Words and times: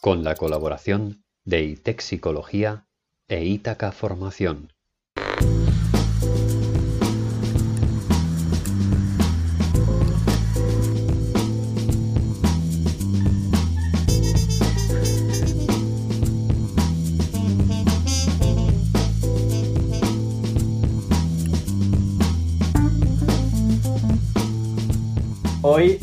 con 0.00 0.24
la 0.24 0.34
colaboración 0.34 1.24
de 1.44 1.62
ITEC 1.62 2.00
Psicología 2.00 2.86
e 3.28 3.44
Ítaca 3.44 3.92
Formación. 3.92 4.72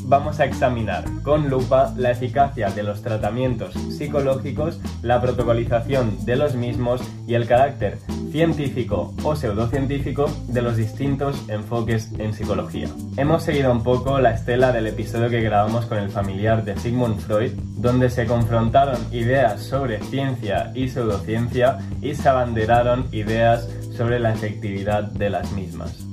Vamos 0.07 0.39
a 0.39 0.45
examinar 0.45 1.03
con 1.23 1.49
lupa 1.49 1.93
la 1.97 2.11
eficacia 2.11 2.69
de 2.69 2.83
los 2.83 3.01
tratamientos 3.01 3.73
psicológicos, 3.73 4.79
la 5.01 5.21
protocolización 5.21 6.25
de 6.25 6.35
los 6.35 6.55
mismos 6.55 7.01
y 7.27 7.33
el 7.33 7.47
carácter 7.47 7.97
científico 8.31 9.13
o 9.23 9.35
pseudocientífico 9.35 10.25
de 10.47 10.61
los 10.61 10.77
distintos 10.77 11.47
enfoques 11.49 12.11
en 12.19 12.33
psicología. 12.33 12.89
Hemos 13.17 13.43
seguido 13.43 13.71
un 13.71 13.83
poco 13.83 14.19
la 14.19 14.31
estela 14.31 14.71
del 14.71 14.87
episodio 14.87 15.29
que 15.29 15.41
grabamos 15.41 15.85
con 15.85 15.97
el 15.97 16.09
familiar 16.09 16.63
de 16.63 16.77
Sigmund 16.77 17.19
Freud, 17.19 17.53
donde 17.77 18.09
se 18.09 18.25
confrontaron 18.25 18.97
ideas 19.11 19.63
sobre 19.63 19.99
ciencia 20.03 20.71
y 20.75 20.89
pseudociencia 20.89 21.79
y 22.01 22.13
se 22.13 22.27
abanderaron 22.27 23.07
ideas 23.11 23.69
sobre 23.95 24.19
la 24.19 24.33
efectividad 24.33 25.03
de 25.03 25.29
las 25.29 25.51
mismas. 25.53 26.04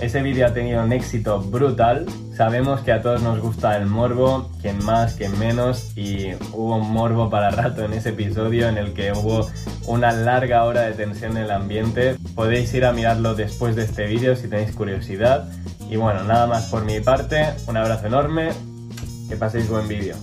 Ese 0.00 0.22
vídeo 0.22 0.46
ha 0.46 0.52
tenido 0.52 0.82
un 0.82 0.92
éxito 0.92 1.40
brutal. 1.40 2.06
Sabemos 2.36 2.80
que 2.80 2.92
a 2.92 3.00
todos 3.00 3.22
nos 3.22 3.40
gusta 3.40 3.76
el 3.76 3.86
morbo, 3.86 4.50
quien 4.60 4.84
más, 4.84 5.14
quien 5.14 5.38
menos, 5.38 5.96
y 5.96 6.34
hubo 6.52 6.76
un 6.76 6.90
morbo 6.90 7.30
para 7.30 7.50
rato 7.50 7.84
en 7.84 7.92
ese 7.92 8.10
episodio 8.10 8.68
en 8.68 8.76
el 8.76 8.92
que 8.92 9.12
hubo 9.12 9.48
una 9.86 10.12
larga 10.12 10.64
hora 10.64 10.82
de 10.82 10.92
tensión 10.92 11.36
en 11.36 11.44
el 11.44 11.50
ambiente. 11.50 12.16
Podéis 12.34 12.74
ir 12.74 12.84
a 12.84 12.92
mirarlo 12.92 13.34
después 13.34 13.76
de 13.76 13.84
este 13.84 14.06
vídeo 14.06 14.36
si 14.36 14.48
tenéis 14.48 14.72
curiosidad. 14.72 15.48
Y 15.88 15.96
bueno, 15.96 16.24
nada 16.24 16.46
más 16.46 16.66
por 16.66 16.84
mi 16.84 17.00
parte, 17.00 17.46
un 17.66 17.76
abrazo 17.76 18.06
enorme, 18.06 18.50
que 19.28 19.36
paséis 19.36 19.68
buen 19.68 19.86
vídeo. 19.88 20.16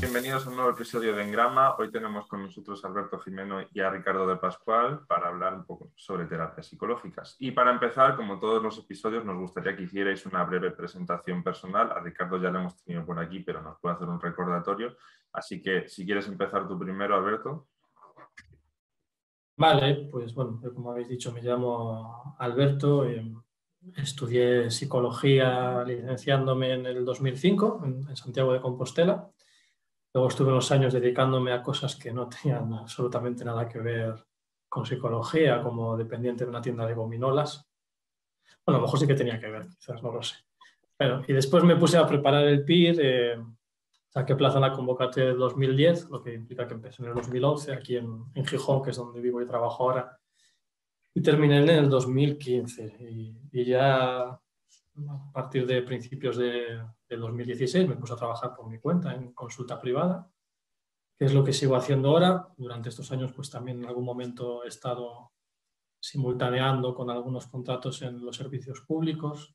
Bienvenidos 0.00 0.46
a 0.46 0.48
un 0.48 0.56
nuevo 0.56 0.70
episodio 0.70 1.14
de 1.14 1.22
Engrama. 1.22 1.76
Hoy 1.76 1.90
tenemos 1.90 2.26
con 2.26 2.42
nosotros 2.42 2.82
a 2.82 2.88
Alberto 2.88 3.18
Jimeno 3.18 3.60
y 3.70 3.80
a 3.80 3.90
Ricardo 3.90 4.26
de 4.26 4.36
Pascual 4.36 5.00
para 5.06 5.28
hablar 5.28 5.52
un 5.52 5.66
poco 5.66 5.92
sobre 5.94 6.24
terapias 6.24 6.68
psicológicas. 6.68 7.36
Y 7.38 7.50
para 7.50 7.70
empezar, 7.70 8.16
como 8.16 8.38
todos 8.38 8.62
los 8.62 8.78
episodios, 8.78 9.26
nos 9.26 9.36
gustaría 9.36 9.76
que 9.76 9.82
hicierais 9.82 10.24
una 10.24 10.42
breve 10.44 10.70
presentación 10.70 11.42
personal. 11.42 11.92
A 11.92 12.00
Ricardo 12.00 12.38
ya 12.38 12.48
lo 12.48 12.60
hemos 12.60 12.82
tenido 12.82 13.04
por 13.04 13.18
aquí, 13.18 13.40
pero 13.40 13.60
nos 13.60 13.78
puede 13.78 13.96
hacer 13.96 14.08
un 14.08 14.18
recordatorio. 14.18 14.96
Así 15.34 15.60
que 15.60 15.86
si 15.86 16.06
quieres 16.06 16.26
empezar 16.28 16.66
tú 16.66 16.78
primero, 16.78 17.14
Alberto. 17.14 17.68
Vale, 19.58 20.08
pues 20.10 20.32
bueno, 20.32 20.62
como 20.74 20.92
habéis 20.92 21.10
dicho, 21.10 21.30
me 21.30 21.42
llamo 21.42 22.36
Alberto. 22.38 23.04
Eh, 23.04 23.34
estudié 23.96 24.70
psicología 24.70 25.84
licenciándome 25.84 26.72
en 26.72 26.86
el 26.86 27.04
2005 27.04 27.82
en 27.84 28.16
Santiago 28.16 28.54
de 28.54 28.62
Compostela 28.62 29.30
Luego 30.12 30.28
estuve 30.28 30.50
unos 30.50 30.70
años 30.72 30.92
dedicándome 30.92 31.52
a 31.52 31.62
cosas 31.62 31.96
que 31.96 32.12
no 32.12 32.28
tenían 32.28 32.72
absolutamente 32.74 33.44
nada 33.44 33.68
que 33.68 33.78
ver 33.78 34.14
con 34.68 34.86
psicología, 34.86 35.62
como 35.62 35.96
dependiente 35.96 36.44
de 36.44 36.50
una 36.50 36.62
tienda 36.62 36.86
de 36.86 36.94
gominolas. 36.94 37.68
Bueno, 38.64 38.78
a 38.78 38.80
lo 38.80 38.86
mejor 38.86 39.00
sí 39.00 39.06
que 39.06 39.14
tenía 39.14 39.40
que 39.40 39.48
ver, 39.48 39.66
quizás 39.68 40.02
no 40.02 40.12
lo 40.12 40.22
sé. 40.22 40.36
Bueno, 40.98 41.22
y 41.26 41.32
después 41.32 41.64
me 41.64 41.76
puse 41.76 41.96
a 41.96 42.06
preparar 42.06 42.44
el 42.44 42.64
PIR, 42.64 42.98
eh, 43.00 43.42
saqué 44.08 44.36
plaza 44.36 44.56
en 44.56 44.62
la 44.62 44.72
convocatoria 44.72 45.30
del 45.30 45.38
2010, 45.38 46.10
lo 46.10 46.22
que 46.22 46.34
implica 46.34 46.68
que 46.68 46.74
empecé 46.74 47.02
en 47.02 47.08
el 47.08 47.14
2011, 47.14 47.72
aquí 47.72 47.96
en, 47.96 48.26
en 48.34 48.46
Gijón, 48.46 48.82
que 48.82 48.90
es 48.90 48.96
donde 48.96 49.20
vivo 49.20 49.40
y 49.40 49.46
trabajo 49.46 49.84
ahora, 49.84 50.20
y 51.14 51.22
terminé 51.22 51.58
en 51.58 51.68
el 51.70 51.88
2015. 51.88 52.96
Y, 53.10 53.34
y 53.50 53.64
ya 53.64 54.38
a 55.08 55.32
partir 55.32 55.66
de 55.66 55.82
principios 55.82 56.36
de, 56.36 56.82
del 57.08 57.20
2016 57.20 57.88
me 57.88 57.96
puse 57.96 58.12
a 58.12 58.16
trabajar 58.16 58.54
por 58.54 58.68
mi 58.68 58.78
cuenta 58.78 59.14
en 59.14 59.32
consulta 59.32 59.80
privada, 59.80 60.30
que 61.18 61.24
es 61.24 61.34
lo 61.34 61.44
que 61.44 61.52
sigo 61.52 61.76
haciendo 61.76 62.10
ahora. 62.10 62.48
Durante 62.56 62.88
estos 62.88 63.10
años, 63.12 63.32
pues 63.32 63.50
también 63.50 63.82
en 63.82 63.86
algún 63.86 64.04
momento 64.04 64.64
he 64.64 64.68
estado 64.68 65.32
simultaneando 66.00 66.94
con 66.94 67.10
algunos 67.10 67.46
contratos 67.46 68.00
en 68.02 68.24
los 68.24 68.36
servicios 68.36 68.80
públicos. 68.80 69.54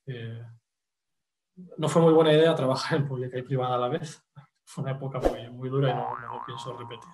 no 1.78 1.90
fue 1.90 2.02
muy 2.02 2.14
buena 2.14 2.34
idea 2.34 2.54
trabajar 2.54 3.00
en 3.00 3.08
pública 3.08 3.38
y 3.38 3.42
privada 3.44 3.76
a 3.76 3.80
la 3.80 3.90
vez. 3.90 4.22
Fue 4.68 4.84
una 4.84 4.94
época 4.94 5.20
muy, 5.20 5.48
muy 5.52 5.70
dura 5.70 5.92
y 5.92 5.94
no, 5.94 6.20
no, 6.20 6.42
pienso 6.44 6.76
repetir. 6.76 7.08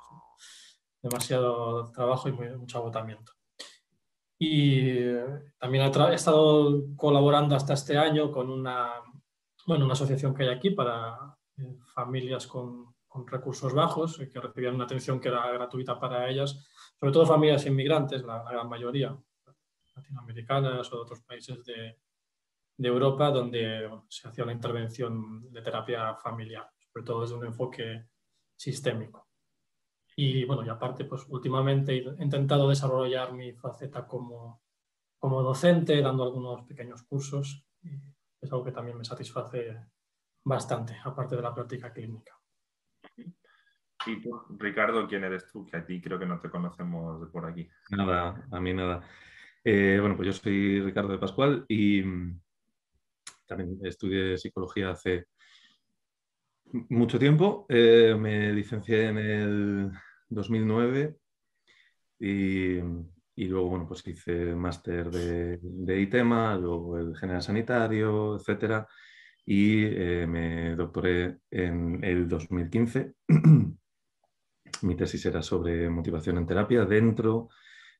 Demasiado 1.01 1.91
trabajo 1.91 2.29
y 2.29 2.31
mucho 2.31 2.77
agotamiento. 2.77 3.33
Y 4.43 4.95
también 5.59 5.85
he, 5.85 6.15
estado 6.15 6.83
colaborando 6.95 7.55
hasta 7.55 7.75
este 7.75 7.95
año 7.95 8.31
con 8.31 8.49
una 8.49 8.89
bueno, 9.67 9.85
una 9.85 9.93
asociación 9.93 10.33
que 10.33 10.41
hay 10.41 10.49
aquí 10.49 10.71
para 10.71 11.37
eh, 11.59 11.77
familias 11.93 12.47
con, 12.47 12.95
recursos 13.27 13.71
bajos, 13.71 14.19
eh, 14.19 14.29
que 14.29 14.39
recibían 14.39 14.73
una 14.73 14.85
atención 14.85 15.19
que 15.19 15.27
era 15.27 15.51
gratuita 15.51 15.99
para 15.99 16.27
ellas, 16.27 16.65
sobre 16.99 17.13
todo 17.13 17.27
familias 17.27 17.67
inmigrantes, 17.67 18.23
la, 18.23 18.43
gran 18.43 18.67
mayoría, 18.67 19.15
latinoamericanas 19.95 20.91
o 20.91 20.95
de 20.95 21.01
otros 21.03 21.21
países 21.21 21.63
de, 21.63 21.99
de 22.77 22.87
Europa, 22.87 23.29
donde 23.29 23.87
se 24.09 24.27
hacía 24.27 24.43
una 24.43 24.53
intervención 24.53 25.51
de 25.51 25.61
terapia 25.61 26.15
familiar, 26.15 26.67
sobre 26.91 27.05
todo 27.05 27.21
desde 27.21 27.35
un 27.35 27.45
enfoque 27.45 28.07
sistémico. 28.55 29.30
Y 30.15 30.45
bueno, 30.45 30.65
y 30.65 30.69
aparte, 30.69 31.05
pues 31.05 31.25
últimamente 31.29 31.97
he 31.97 32.23
intentado 32.23 32.69
desarrollar 32.69 33.33
mi 33.33 33.53
faceta 33.53 34.05
como, 34.05 34.61
como 35.17 35.41
docente, 35.41 36.01
dando 36.01 36.23
algunos 36.23 36.63
pequeños 36.63 37.03
cursos. 37.03 37.65
Y, 37.83 37.89
es 38.41 38.51
algo 38.51 38.65
que 38.65 38.71
también 38.71 38.97
me 38.97 39.05
satisface 39.05 39.77
bastante, 40.43 40.97
aparte 41.03 41.35
de 41.35 41.41
la 41.43 41.53
práctica 41.53 41.93
clínica. 41.93 42.33
Y 44.07 44.19
tú, 44.19 44.41
Ricardo, 44.57 45.07
¿quién 45.07 45.23
eres 45.23 45.47
tú? 45.51 45.63
Que 45.65 45.77
a 45.77 45.85
ti 45.85 46.01
creo 46.01 46.17
que 46.17 46.25
no 46.25 46.39
te 46.39 46.49
conocemos 46.49 47.21
de 47.21 47.27
por 47.27 47.45
aquí. 47.45 47.69
Nada, 47.91 48.47
a 48.51 48.59
mí 48.59 48.73
nada. 48.73 49.07
Eh, 49.63 49.97
bueno, 49.99 50.15
pues 50.15 50.25
yo 50.25 50.33
soy 50.33 50.81
Ricardo 50.81 51.11
de 51.11 51.19
Pascual 51.19 51.65
y 51.67 52.01
mm, 52.01 52.41
también 53.45 53.77
estudié 53.83 54.39
psicología 54.39 54.89
hace 54.89 55.27
mucho 56.89 57.19
tiempo. 57.19 57.65
Eh, 57.69 58.15
me 58.17 58.51
licencié 58.53 59.07
en 59.07 59.17
el 59.17 59.91
2009 60.29 61.15
y 62.19 62.79
y 63.35 63.45
luego, 63.45 63.69
bueno, 63.69 63.87
pues 63.87 64.05
hice 64.07 64.55
máster 64.55 65.09
de, 65.09 65.57
de, 65.61 65.99
ITEMA, 66.01 66.55
luego 66.57 66.97
el 66.99 67.15
general 67.17 67.41
sanitario, 67.41 68.35
etcétera. 68.35 68.87
Y 69.45 69.85
eh, 69.85 70.27
me 70.27 70.75
doctoré 70.75 71.39
en 71.49 72.03
el 72.03 72.27
2015. 72.27 73.13
Mi 74.83 74.95
tesis 74.95 75.25
era 75.25 75.41
sobre 75.41 75.89
motivación 75.89 76.37
en 76.37 76.45
terapia 76.45 76.85
dentro 76.85 77.49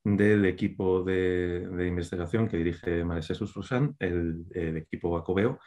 del 0.03 0.45
equipo 0.45 1.03
de, 1.03 1.87
investigación 1.87 2.47
que 2.47 2.57
dirige 2.57 3.03
María 3.03 3.23
Jesús 3.23 3.53
el, 3.99 4.45
el, 4.51 4.77
equipo 4.77 5.17
Acobeo, 5.17 5.59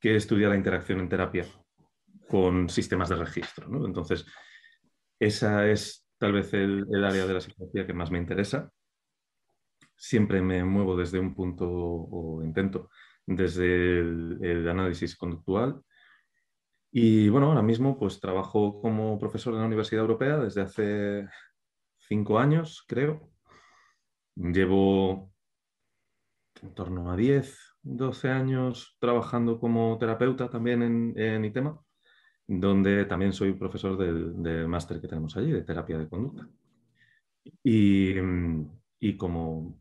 que 0.00 0.16
estudia 0.16 0.48
la 0.48 0.56
interacción 0.56 1.00
en 1.00 1.08
terapia 1.08 1.46
con 2.32 2.70
sistemas 2.70 3.10
de 3.10 3.16
registro. 3.16 3.68
Entonces, 3.84 4.24
esa 5.20 5.68
es 5.68 6.08
tal 6.16 6.32
vez 6.32 6.54
el, 6.54 6.86
área 7.04 7.26
de 7.26 7.34
la 7.34 7.42
psicología 7.42 7.86
que 7.86 7.92
más 7.92 8.10
me 8.10 8.16
interesa 8.16 8.72
siempre 9.94 10.40
me 10.40 10.64
muevo 10.64 10.96
desde 10.96 11.20
un 11.20 11.34
punto, 11.34 11.68
o 11.68 12.42
intento, 12.42 12.88
desde 13.26 13.98
el, 14.00 14.66
análisis 14.66 15.14
conductual. 15.14 15.82
Y 16.90 17.28
bueno, 17.28 17.48
ahora 17.48 17.60
mismo 17.60 17.98
pues 17.98 18.18
trabajo 18.18 18.80
como 18.80 19.18
profesor 19.18 19.52
en 19.52 19.60
la 19.60 19.66
Universidad 19.66 20.00
Europea 20.00 20.38
desde 20.38 20.62
hace 20.62 21.28
cinco 21.98 22.38
años, 22.38 22.82
creo. 22.88 23.30
Llevo 24.36 25.30
en 26.62 26.74
torno 26.74 27.12
a 27.12 27.16
10, 27.16 27.76
12 27.82 28.30
años 28.30 28.96
trabajando 28.98 29.60
como 29.60 29.98
terapeuta 29.98 30.48
también 30.48 30.82
en 31.16 31.44
ITEMA, 31.44 31.78
donde 32.46 33.04
también 33.06 33.32
soy 33.32 33.52
profesor 33.52 33.96
del, 33.96 34.68
máster 34.68 35.00
que 35.00 35.08
tenemos 35.08 35.36
allí 35.36 35.52
de 35.52 35.62
terapia 35.62 35.98
de 35.98 36.08
conducta. 36.08 36.48
Y, 37.62 38.14
y 39.00 39.16
como 39.16 39.80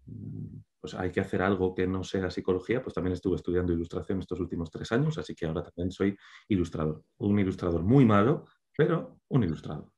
pues 0.82 0.96
hay 0.96 1.12
que 1.12 1.22
hacer 1.22 1.44
algo 1.44 1.76
que 1.76 1.86
no 1.86 2.04
sea 2.04 2.32
psicología, 2.32 2.82
pues 2.82 2.96
también 2.96 3.14
estuve 3.14 3.36
estudiando 3.36 3.72
ilustración 3.72 4.20
estos 4.20 4.40
últimos 4.40 4.72
tres 4.72 4.92
años, 4.92 5.16
así 5.20 5.36
que 5.36 5.46
ahora 5.46 5.62
también 5.62 5.92
soy 5.92 6.18
ilustrador. 6.48 7.04
Un 7.18 7.38
ilustrador 7.40 7.84
muy 7.84 8.04
malo, 8.04 8.46
pero 8.76 9.20
un 9.28 9.44
ilustrador. 9.44 9.92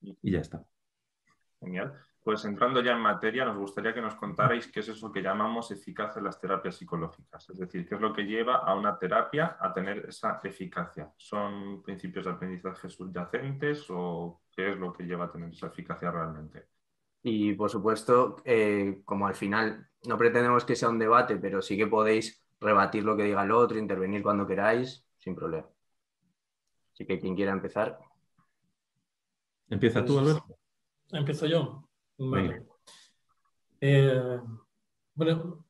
Y 0.00 0.32
ya 0.32 0.40
está. 0.40 0.66
Genial. 1.60 1.94
Pues 2.24 2.44
entrando 2.46 2.80
ya 2.80 2.92
en 2.92 3.00
materia, 3.00 3.44
nos 3.44 3.58
gustaría 3.58 3.94
que 3.94 4.00
nos 4.00 4.16
contarais 4.16 4.66
qué 4.68 4.80
es 4.80 4.88
eso 4.88 5.12
que 5.12 5.22
llamamos 5.22 5.70
eficacia 5.70 6.18
en 6.18 6.24
las 6.24 6.40
terapias 6.40 6.76
psicológicas. 6.76 7.50
Es 7.50 7.58
decir, 7.58 7.86
qué 7.86 7.94
es 7.94 8.00
lo 8.00 8.12
que 8.12 8.22
lleva 8.22 8.56
a 8.56 8.74
una 8.74 8.98
terapia 8.98 9.56
a 9.60 9.72
tener 9.72 10.06
esa 10.08 10.40
eficacia. 10.42 11.12
¿Son 11.18 11.82
principios 11.82 12.24
de 12.24 12.32
aprendizaje 12.32 12.88
subyacentes 12.88 13.84
o 13.90 14.40
qué 14.54 14.72
es 14.72 14.78
lo 14.78 14.92
que 14.92 15.04
lleva 15.04 15.26
a 15.26 15.30
tener 15.32 15.50
esa 15.50 15.66
eficacia 15.66 16.10
realmente. 16.10 16.68
Y 17.22 17.54
por 17.54 17.70
supuesto, 17.70 18.36
eh, 18.44 19.02
como 19.04 19.26
al 19.26 19.34
final 19.34 19.88
no 20.06 20.18
pretendemos 20.18 20.64
que 20.64 20.76
sea 20.76 20.90
un 20.90 20.98
debate, 20.98 21.36
pero 21.36 21.62
sí 21.62 21.76
que 21.76 21.86
podéis 21.86 22.44
rebatir 22.60 23.04
lo 23.04 23.16
que 23.16 23.24
diga 23.24 23.42
el 23.42 23.50
otro, 23.50 23.78
intervenir 23.78 24.22
cuando 24.22 24.46
queráis, 24.46 25.06
sin 25.18 25.34
problema. 25.34 25.66
Así 26.92 27.06
que 27.06 27.18
quien 27.18 27.34
quiera 27.34 27.52
empezar. 27.52 27.98
Empieza 29.68 30.04
tú, 30.04 30.18
Alberto. 30.18 30.58
Empiezo 31.10 31.46
yo. 31.46 31.88
Eh, 33.80 34.40
bueno, 35.14 35.66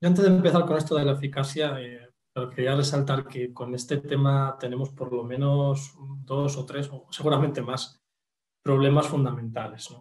antes 0.00 0.24
de 0.24 0.30
empezar 0.30 0.64
con 0.66 0.76
esto 0.76 0.96
de 0.96 1.04
la 1.04 1.12
eficacia, 1.12 1.80
eh, 1.80 2.08
quería 2.54 2.76
resaltar 2.76 3.26
que 3.26 3.52
con 3.52 3.74
este 3.74 3.98
tema 3.98 4.56
tenemos 4.58 4.90
por 4.90 5.12
lo 5.12 5.24
menos 5.24 5.94
dos 6.24 6.56
o 6.56 6.64
tres, 6.64 6.88
o 6.92 7.06
seguramente 7.10 7.60
más, 7.60 8.00
problemas 8.62 9.08
fundamentales. 9.08 9.94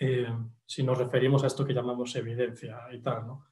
Eh, 0.00 0.26
si 0.66 0.82
nos 0.82 0.98
referimos 0.98 1.44
a 1.44 1.46
esto 1.46 1.64
que 1.64 1.74
llamamos 1.74 2.14
evidencia 2.16 2.80
y 2.92 3.00
tal. 3.00 3.26
¿no? 3.26 3.46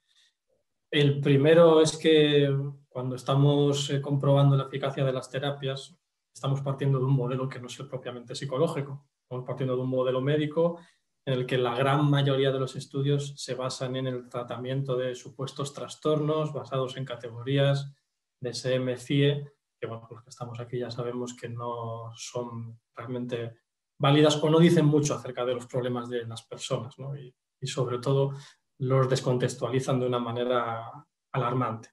El 0.91 1.21
primero 1.21 1.81
es 1.81 1.97
que 1.97 2.55
cuando 2.89 3.17
estamos 3.17 3.91
comprobando 4.03 4.57
la 4.57 4.65
eficacia 4.65 5.05
de 5.05 5.13
las 5.13 5.31
terapias, 5.31 5.97
estamos 6.35 6.61
partiendo 6.61 6.99
de 6.99 7.05
un 7.05 7.15
modelo 7.15 7.49
que 7.49 7.61
no 7.61 7.67
es 7.69 7.77
propiamente 7.77 8.35
psicológico, 8.35 9.07
estamos 9.23 9.47
partiendo 9.47 9.77
de 9.77 9.83
un 9.83 9.91
modelo 9.91 10.21
médico 10.21 10.79
en 11.25 11.35
el 11.35 11.47
que 11.47 11.59
la 11.59 11.75
gran 11.75 12.11
mayoría 12.11 12.51
de 12.51 12.59
los 12.59 12.75
estudios 12.75 13.35
se 13.37 13.55
basan 13.55 13.97
en 13.97 14.07
el 14.07 14.29
tratamiento 14.29 14.97
de 14.97 15.15
supuestos 15.15 15.73
trastornos 15.73 16.53
basados 16.53 16.97
en 16.97 17.05
categorías 17.05 17.95
de 18.41 18.51
SM-CIE, 18.51 19.53
que 19.81 19.87
bueno, 19.87 20.09
los 20.11 20.23
que 20.23 20.31
estamos 20.31 20.59
aquí 20.59 20.79
ya 20.79 20.91
sabemos 20.91 21.35
que 21.35 21.49
no 21.49 22.11
son 22.15 22.81
realmente 22.95 23.57
válidas 23.99 24.43
o 24.43 24.51
no 24.51 24.59
dicen 24.59 24.87
mucho 24.87 25.15
acerca 25.15 25.45
de 25.45 25.55
los 25.55 25.67
problemas 25.67 26.09
de 26.09 26.27
las 26.27 26.43
personas 26.43 26.99
¿no? 26.99 27.17
y, 27.17 27.33
y, 27.61 27.67
sobre 27.69 27.99
todo 27.99 28.33
los 28.79 29.09
descontextualizan 29.09 30.01
de 30.01 30.07
una 30.07 30.19
manera 30.19 30.91
alarmante. 31.31 31.91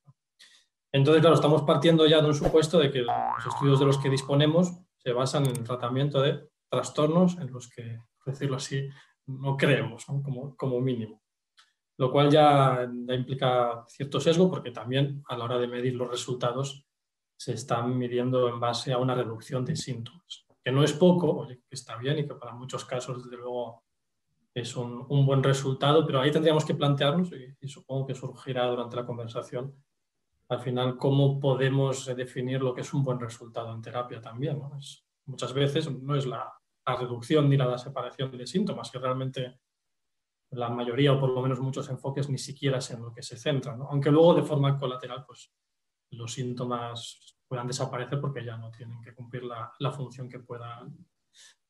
Entonces, 0.91 1.21
claro, 1.21 1.35
estamos 1.35 1.61
partiendo 1.61 2.07
ya 2.07 2.19
de 2.19 2.27
un 2.27 2.33
supuesto 2.33 2.79
de 2.79 2.91
que 2.91 3.01
los 3.01 3.45
estudios 3.47 3.79
de 3.79 3.85
los 3.85 3.99
que 3.99 4.09
disponemos 4.09 4.73
se 4.97 5.13
basan 5.13 5.45
en 5.45 5.57
el 5.57 5.63
tratamiento 5.63 6.19
de 6.19 6.49
trastornos 6.67 7.37
en 7.37 7.51
los 7.51 7.69
que, 7.69 7.99
por 8.17 8.33
decirlo 8.33 8.57
así, 8.57 8.89
no 9.29 9.57
creemos, 9.57 10.05
Como, 10.05 10.55
como, 10.55 10.79
mínimo. 10.81 11.21
Lo 11.97 12.11
cual 12.11 12.29
ya, 12.29 12.89
implica 13.09 13.83
cierto 13.87 14.19
sesgo 14.19 14.49
porque 14.49 14.71
también 14.71 15.21
a 15.27 15.37
la 15.37 15.45
hora 15.45 15.57
de 15.57 15.67
medir 15.67 15.95
los 15.95 16.09
resultados 16.09 16.85
se 17.37 17.53
están 17.53 17.97
midiendo 17.97 18.49
en 18.49 18.59
base 18.59 18.91
a 18.91 18.97
una 18.97 19.15
reducción 19.15 19.63
de 19.65 19.75
síntomas, 19.75 20.45
que 20.63 20.71
no 20.71 20.83
es 20.83 20.93
poco, 20.93 21.47
que 21.47 21.59
está 21.69 21.97
bien 21.97 22.19
y 22.19 22.27
que 22.27 22.35
para 22.35 22.53
muchos 22.53 22.85
casos, 22.85 23.23
desde 23.23 23.37
luego, 23.37 23.83
es 24.53 24.75
un, 24.75 25.05
un 25.07 25.25
buen 25.25 25.43
resultado, 25.43 26.05
pero 26.05 26.19
ahí 26.19 26.31
tendríamos 26.31 26.65
que 26.65 26.73
plantearnos, 26.73 27.31
y, 27.31 27.55
y, 27.61 27.67
supongo 27.67 28.07
que 28.07 28.15
surgirá 28.15 28.65
durante 28.67 28.95
la 28.95 29.05
conversación, 29.05 29.73
al 30.49 30.59
final 30.59 30.97
cómo 30.97 31.39
podemos 31.39 32.05
definir 32.07 32.61
lo 32.61 32.73
que 32.73 32.81
es 32.81 32.93
un 32.93 33.03
buen 33.03 33.19
resultado 33.19 33.73
en 33.73 33.81
terapia 33.81 34.19
también. 34.19 34.59
¿no? 34.59 34.77
Es, 34.77 35.05
muchas 35.25 35.53
veces 35.53 35.89
no 35.91 36.15
es 36.15 36.25
la, 36.25 36.58
la 36.85 36.95
reducción 36.95 37.49
ni 37.49 37.57
la 37.57 37.77
separación 37.77 38.37
de 38.37 38.47
síntomas, 38.47 38.89
que 38.91 38.99
realmente 38.99 39.59
la 40.51 40.69
mayoría 40.69 41.13
o 41.13 41.19
por 41.19 41.29
lo 41.29 41.41
menos 41.41 41.59
muchos 41.59 41.89
enfoques 41.89 42.29
ni 42.29 42.37
siquiera 42.37 42.79
es 42.79 42.89
en 42.91 43.03
lo 43.03 43.13
que 43.13 43.21
se 43.21 43.37
centra, 43.37 43.75
¿no? 43.75 43.87
aunque 43.89 44.11
luego 44.11 44.33
de 44.33 44.43
forma 44.43 44.77
colateral 44.79 45.23
pues, 45.25 45.53
los 46.11 46.33
síntomas 46.33 47.37
puedan 47.47 47.67
desaparecer 47.67 48.19
porque 48.19 48.43
ya 48.43 48.57
no 48.57 48.71
tienen 48.71 49.01
que 49.01 49.13
cumplir 49.13 49.43
la, 49.43 49.71
la 49.79 49.91
función 49.91 50.27
que 50.27 50.39
puedan 50.39 51.05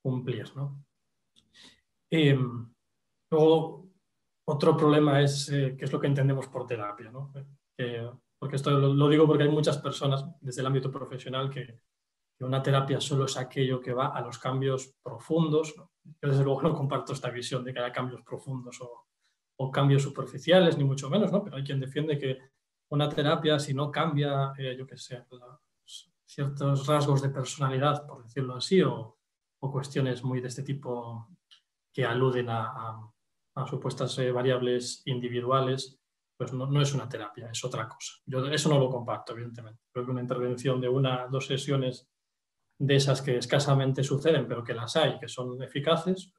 cumplir. 0.02 0.56
¿no? 0.56 0.86
Eh, 2.10 2.38
luego, 3.32 3.90
otro 4.48 4.76
problema 4.78 5.22
es 5.22 5.50
eh, 5.50 5.76
qué 5.78 5.86
es 5.86 5.92
lo 5.92 6.00
que 6.00 6.08
entendemos 6.08 6.48
por 6.48 6.66
terapia. 6.66 7.12
¿no? 7.12 7.32
Porque 8.40 8.56
esto 8.56 8.72
lo, 8.72 9.10
digo 9.10 9.28
porque 9.28 9.44
hay 9.44 9.50
muchas 9.50 9.78
personas 9.78 10.26
desde 10.42 10.62
el 10.62 10.68
ámbito 10.68 10.92
profesional 10.92 11.50
que, 11.50 11.82
que 12.40 12.46
una 12.46 12.64
terapia 12.64 13.02
solo 13.02 13.26
es 13.26 13.36
aquello 13.36 13.82
que 13.82 13.92
va 13.92 14.08
a 14.08 14.22
los 14.22 14.40
cambios 14.40 14.96
profundos. 15.04 15.76
Yo 15.76 16.30
desde 16.30 16.46
luego 16.46 16.62
no 16.64 16.74
comparto 16.74 17.12
esta 17.12 17.30
visión 17.30 17.66
de 17.66 17.74
que 17.74 17.80
haya 17.80 17.92
cambios 17.92 18.22
profundos 18.22 18.80
o, 18.82 19.06
cambios 19.74 20.04
superficiales, 20.04 20.78
ni 20.78 20.86
mucho 20.86 21.10
menos, 21.10 21.34
¿no? 21.34 21.44
pero 21.44 21.58
hay 21.58 21.66
quien 21.66 21.82
defiende 21.82 22.18
que 22.18 22.40
una 22.92 23.10
terapia, 23.10 23.60
si 23.60 23.74
no 23.74 23.92
cambia, 23.92 24.54
eh, 24.58 24.74
yo 24.80 24.88
qué 24.88 24.96
sé, 24.96 25.22
ciertos 26.26 26.88
rasgos 26.88 27.22
de 27.22 27.30
personalidad, 27.30 28.08
por 28.08 28.24
decirlo 28.24 28.56
así, 28.56 28.82
o, 28.82 29.18
o, 29.60 29.72
cuestiones 29.72 30.24
muy 30.24 30.40
de 30.40 30.48
este 30.48 30.64
tipo 30.64 31.28
que 31.94 32.06
aluden 32.06 32.48
a, 32.50 33.12
supuestas 33.70 34.18
eh, 34.20 34.32
variables 34.32 35.02
individuales, 35.06 36.00
pues 36.38 36.54
no, 36.54 36.66
no, 36.66 36.82
es 36.82 36.94
una 36.94 37.10
terapia, 37.10 37.50
es 37.52 37.62
otra 37.66 37.90
cosa. 37.90 38.14
Yo 38.26 38.46
eso 38.46 38.70
no 38.70 38.80
lo 38.80 38.90
comparto, 38.90 39.34
evidentemente. 39.34 39.82
Creo 39.92 40.06
que 40.06 40.12
una 40.12 40.22
intervención 40.22 40.80
de 40.80 40.88
una, 40.88 41.28
dos 41.28 41.48
sesiones 41.48 42.10
de 42.80 42.96
esas 42.96 43.22
que 43.22 43.38
escasamente 43.38 44.04
suceden, 44.04 44.48
pero 44.48 44.64
que 44.64 44.74
las 44.74 44.96
hay, 44.96 45.20
que 45.20 45.28
son 45.28 45.62
eficaces, 45.62 46.34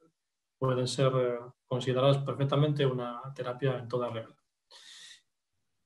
pueden 0.57 0.87
ser 0.87 1.11
eh, 1.15 1.39
consideradas 1.65 2.17
perfectamente 2.19 2.85
una 2.85 3.21
terapia 3.33 3.77
en 3.77 3.87
toda 3.87 4.09
regla. 4.09 4.35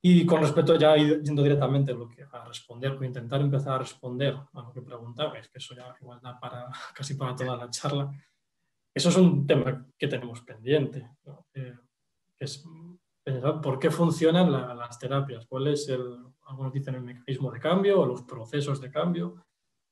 Y 0.01 0.25
con 0.25 0.41
respecto 0.41 0.77
ya 0.77 0.95
yendo 0.95 1.43
directamente 1.43 1.91
a, 1.91 1.95
lo 1.95 2.07
que, 2.07 2.23
a 2.23 2.45
responder, 2.45 2.91
o 2.91 3.03
intentar 3.03 3.41
empezar 3.41 3.73
a 3.73 3.79
responder 3.79 4.35
a 4.53 4.61
lo 4.61 4.71
que 4.71 4.81
preguntabais, 4.81 5.49
que 5.49 5.57
eso 5.57 5.75
ya 5.75 5.93
igual 5.99 6.19
da 6.21 6.39
para, 6.39 6.69
casi 6.95 7.15
para 7.15 7.35
toda 7.35 7.57
la 7.57 7.69
charla, 7.69 8.11
eso 8.93 9.09
es 9.09 9.17
un 9.17 9.45
tema 9.45 9.85
que 9.97 10.07
tenemos 10.07 10.41
pendiente, 10.41 11.09
eh, 11.53 11.75
es 12.39 12.63
pensar 13.23 13.59
por 13.59 13.77
qué 13.77 13.91
funcionan 13.91 14.51
la, 14.51 14.73
las 14.73 14.97
terapias, 14.99 15.45
cuál 15.47 15.67
es 15.67 15.89
el, 15.89 16.17
algunos 16.45 16.71
dicen 16.71 16.95
el 16.95 17.01
mecanismo 17.01 17.51
de 17.51 17.59
cambio 17.59 17.99
o 17.99 18.05
los 18.05 18.21
procesos 18.21 18.79
de 18.79 18.91
cambio, 18.91 19.43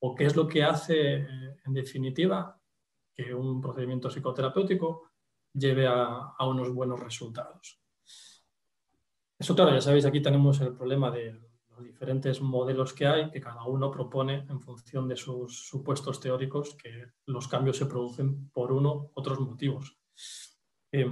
o 0.06 0.14
qué 0.14 0.26
es 0.26 0.36
lo 0.36 0.48
que 0.50 0.64
hace, 0.64 1.16
eh, 1.16 1.56
en 1.66 1.74
definitiva, 1.74 2.60
que 3.16 3.34
un 3.34 3.62
procedimiento 3.62 4.10
psicoterapéutico 4.10 5.12
lleve 5.54 5.88
a, 5.88 6.36
unos 6.46 6.74
buenos 6.74 7.00
resultados. 7.00 7.82
Eso, 9.40 9.56
claro, 9.56 9.72
ya 9.72 9.80
sabéis, 9.80 10.06
aquí 10.06 10.22
tenemos 10.22 10.60
el 10.60 10.74
problema 10.74 11.10
de 11.10 11.40
los 11.70 11.84
diferentes 11.86 12.42
modelos 12.42 12.92
que 12.92 13.08
hay, 13.08 13.32
que 13.32 13.40
cada 13.40 13.64
uno 13.64 13.90
propone 13.90 14.46
en 14.50 14.60
función 14.60 15.08
de 15.08 15.16
sus 15.16 15.68
supuestos 15.68 16.20
teóricos 16.20 16.76
que 16.76 17.14
los 17.28 17.48
cambios 17.48 17.78
se 17.78 17.86
producen 17.86 18.50
por 18.50 18.74
uno 18.74 19.12
otros 19.14 19.40
motivos. 19.40 19.98
Eh, 20.92 21.10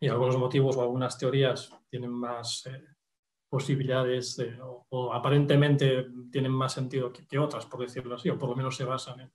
y 0.00 0.08
algunos 0.08 0.36
motivos 0.36 0.76
o 0.76 0.82
algunas 0.82 1.16
teorías 1.16 1.72
tienen 1.88 2.10
más 2.10 2.66
eh, 2.66 2.84
posibilidades 3.48 4.36
de, 4.36 4.60
o, 4.60 4.86
o, 4.90 5.12
aparentemente 5.12 6.06
tienen 6.30 6.52
más 6.52 6.72
sentido 6.72 7.12
que, 7.12 7.38
otras, 7.38 7.66
por 7.66 7.80
decirlo 7.80 8.14
así, 8.14 8.28
o 8.28 8.38
por 8.38 8.50
lo 8.50 8.56
menos 8.56 8.76
se 8.76 8.84
basan 8.84 9.32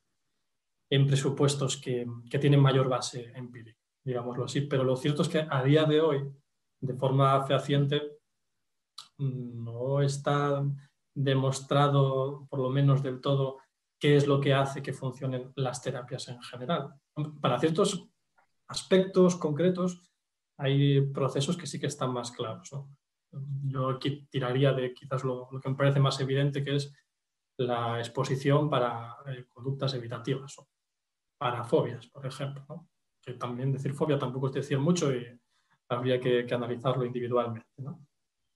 en, 0.89 1.07
presupuestos 1.07 1.77
que, 1.77 2.05
tienen 2.39 2.59
mayor 2.59 2.87
base 2.87 3.31
empírica, 3.35 3.79
digámoslo 4.05 4.45
así. 4.45 4.61
Pero 4.61 4.83
lo 4.83 4.95
cierto 4.95 5.23
es 5.23 5.29
que 5.29 5.47
a 5.49 5.63
día 5.63 5.85
de 5.85 6.01
hoy, 6.01 6.31
de 6.81 6.93
forma 6.93 7.43
fehaciente, 7.43 8.19
no 9.17 10.01
está 10.01 10.63
demostrado, 11.15 12.47
por 12.49 12.59
lo 12.59 12.69
menos 12.69 13.01
del 13.01 13.21
todo, 13.21 13.59
qué 13.99 14.17
es 14.17 14.27
lo 14.27 14.39
que 14.39 14.53
hace 14.53 14.81
que 14.81 14.93
funcionen 14.93 15.51
las 15.55 15.81
terapias 15.81 16.27
en 16.27 16.41
general. 16.41 16.93
Para 17.41 17.59
ciertos 17.59 18.07
aspectos 18.67 19.35
concretos 19.37 20.01
hay 20.57 21.01
procesos 21.01 21.57
que 21.57 21.67
sí 21.67 21.79
que 21.79 21.87
están 21.87 22.11
más 22.11 22.31
claros. 22.31 22.69
Yo 23.63 23.89
aquí 23.89 24.27
tiraría 24.29 24.73
de 24.73 24.93
quizás 24.93 25.23
lo, 25.23 25.49
que 25.61 25.69
me 25.69 25.75
parece 25.75 25.99
más 25.99 26.19
evidente, 26.19 26.63
que 26.63 26.75
es 26.75 26.93
la 27.57 27.99
exposición 27.99 28.69
para 28.69 29.17
eh, 29.27 29.45
conductas 29.47 29.93
evitativas 29.93 30.57
o 30.59 30.67
para 31.37 31.63
fobias, 31.63 32.07
por 32.07 32.25
ejemplo. 32.25 32.87
Que 33.21 33.33
también 33.33 33.71
decir 33.71 33.93
fobia 33.93 34.19
tampoco 34.19 34.47
es 34.47 34.53
decir 34.53 34.79
mucho 34.79 35.13
y 35.13 35.25
habría 35.89 36.19
que, 36.19 36.45
que 36.45 36.53
analizarlo 36.53 37.05
individualmente. 37.05 37.67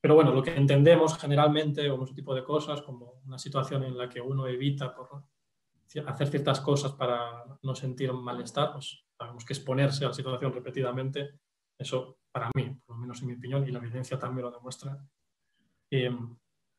Pero 0.02 0.16
bueno, 0.16 0.34
lo 0.34 0.44
que 0.44 0.56
entendemos 0.56 1.18
generalmente 1.18 1.90
como 1.90 2.04
ese 2.04 2.14
tipo 2.14 2.36
de 2.36 2.44
cosas, 2.44 2.82
como 2.82 3.22
una 3.26 3.40
situación 3.40 3.84
en 3.84 3.98
la 3.98 4.08
que 4.08 4.22
uno 4.22 4.48
evita 4.48 4.96
hacer 6.06 6.28
ciertas 6.28 6.62
cosas 6.62 6.92
para 6.94 7.46
no 7.62 7.76
sentir 7.76 8.12
malestar, 8.14 8.74
pues 8.74 9.06
sabemos 9.18 9.44
que 9.46 9.54
exponerse 9.54 10.06
a 10.06 10.10
la 10.10 10.14
situación 10.14 10.54
repetidamente, 10.54 11.40
eso 11.78 12.20
para 12.38 12.52
mí, 12.54 12.70
por 12.86 12.96
lo 12.96 13.02
menos 13.02 13.20
en 13.22 13.28
mi 13.28 13.34
opinión, 13.34 13.68
y 13.68 13.72
la 13.72 13.80
evidencia 13.80 14.20
también 14.20 14.46
lo 14.46 14.52
demuestra, 14.52 14.96
eh, 15.90 16.16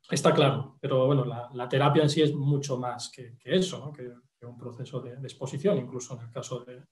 está 0.08 0.32
claro. 0.32 0.78
Pero 0.80 1.06
bueno, 1.06 1.24
la, 1.24 1.68
terapia 1.68 2.04
en 2.04 2.10
sí 2.10 2.22
es 2.22 2.32
mucho 2.32 2.78
más 2.78 3.10
que, 3.10 3.36
eso, 3.42 3.92
que, 3.92 4.12
un 4.46 4.56
proceso 4.56 5.00
de, 5.00 5.14
exposición, 5.14 5.78
incluso 5.78 6.14
en 6.14 6.26
el 6.26 6.30
caso 6.30 6.64
de, 6.64 6.84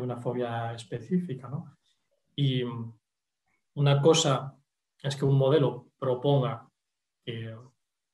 una 0.00 0.16
fobia 0.16 0.72
específica. 0.72 1.48
¿no? 1.48 1.76
Y 2.34 2.62
una 3.74 4.00
cosa 4.00 4.56
es 5.02 5.14
que 5.14 5.26
un 5.26 5.36
modelo 5.36 5.90
proponga 5.98 6.66
que 7.22 7.54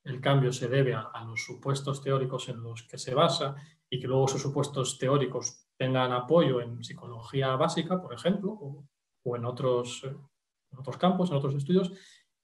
el 0.03 0.19
cambio 0.19 0.51
se 0.51 0.67
debe 0.67 0.93
a, 0.93 1.03
a, 1.03 1.23
los 1.23 1.41
supuestos 1.41 2.01
teóricos 2.01 2.49
en 2.49 2.61
los 2.61 2.83
que 2.83 2.97
se 2.97 3.13
basa 3.13 3.55
y 3.89 3.97
que 3.97 4.07
luego 4.07 4.25
esos 4.25 4.41
supuestos 4.41 4.97
teóricos 4.97 5.69
tengan 5.77 6.11
apoyo 6.11 6.59
en 6.59 6.83
psicología 6.83 7.55
básica, 7.55 8.01
por 8.01 8.13
ejemplo, 8.13 8.51
o, 8.51 8.83
en, 9.23 9.45
otros, 9.45 10.03
en 10.03 10.77
otros 10.79 10.97
campos, 10.97 11.29
en 11.29 11.37
otros 11.37 11.55
estudios, 11.55 11.91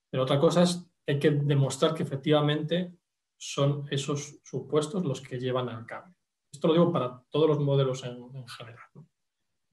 pero 0.10 0.24
otra 0.24 0.40
cosa 0.40 0.64
es 0.64 0.90
hay 1.08 1.20
que 1.20 1.32
demostrar 1.32 1.94
que 1.94 2.04
efectivamente 2.04 2.94
son 3.38 3.88
esos 3.92 4.40
supuestos 4.44 5.06
los 5.06 5.22
que 5.22 5.40
llevan 5.40 5.70
al 5.70 5.86
cambio. 5.86 6.16
Esto 6.52 6.68
lo 6.68 6.74
digo 6.74 6.92
para 6.92 7.22
todos 7.30 7.48
los 7.48 7.60
modelos 7.60 8.04
en, 8.06 8.48
general. 8.48 8.80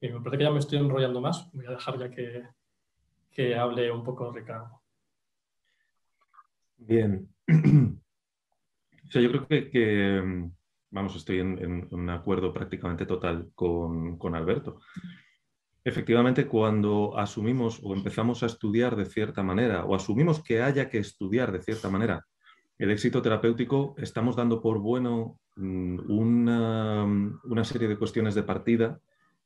Me 0.01 0.19
parece 0.19 0.37
que 0.37 0.43
ya 0.43 0.51
me 0.51 0.59
estoy 0.59 0.79
enrollando 0.79 1.21
más. 1.21 1.49
Voy 1.53 1.65
a 1.65 1.71
dejar 1.71 1.97
ya 1.97 2.09
que, 2.09 2.43
que 3.31 3.55
hable 3.55 3.89
un 3.89 4.03
poco 4.03 4.31
Ricardo. 4.31 4.83
Bien. 6.75 7.29
o 7.47 9.11
sea, 9.11 9.21
yo 9.21 9.29
creo 9.29 9.47
que, 9.47 10.51
vamos, 10.91 11.15
estoy 11.15 11.39
en, 11.39 11.87
un 11.89 12.09
acuerdo 12.09 12.53
prácticamente 12.53 13.05
total 13.05 13.51
con, 13.55 14.17
con 14.17 14.35
Alberto. 14.35 14.81
Efectivamente, 15.85 16.47
cuando 16.47 17.17
asumimos 17.17 17.81
o 17.83 17.93
empezamos 17.93 18.41
a 18.43 18.45
estudiar 18.45 18.95
de 18.95 19.05
cierta 19.05 19.43
manera, 19.43 19.83
o 19.85 19.95
asumimos 19.95 20.41
que 20.41 20.61
haya 20.61 20.89
que 20.89 20.97
estudiar 20.97 21.51
de 21.51 21.61
cierta 21.61 21.89
manera 21.89 22.25
el 22.77 22.89
éxito 22.89 23.21
terapéutico, 23.21 23.93
estamos 23.97 24.35
dando 24.35 24.61
por 24.61 24.79
bueno 24.79 25.39
mm, 25.55 26.09
una, 26.09 27.03
una, 27.03 27.63
serie 27.63 27.87
de 27.87 27.97
cuestiones 27.97 28.33
de 28.33 28.43
partida 28.43 28.99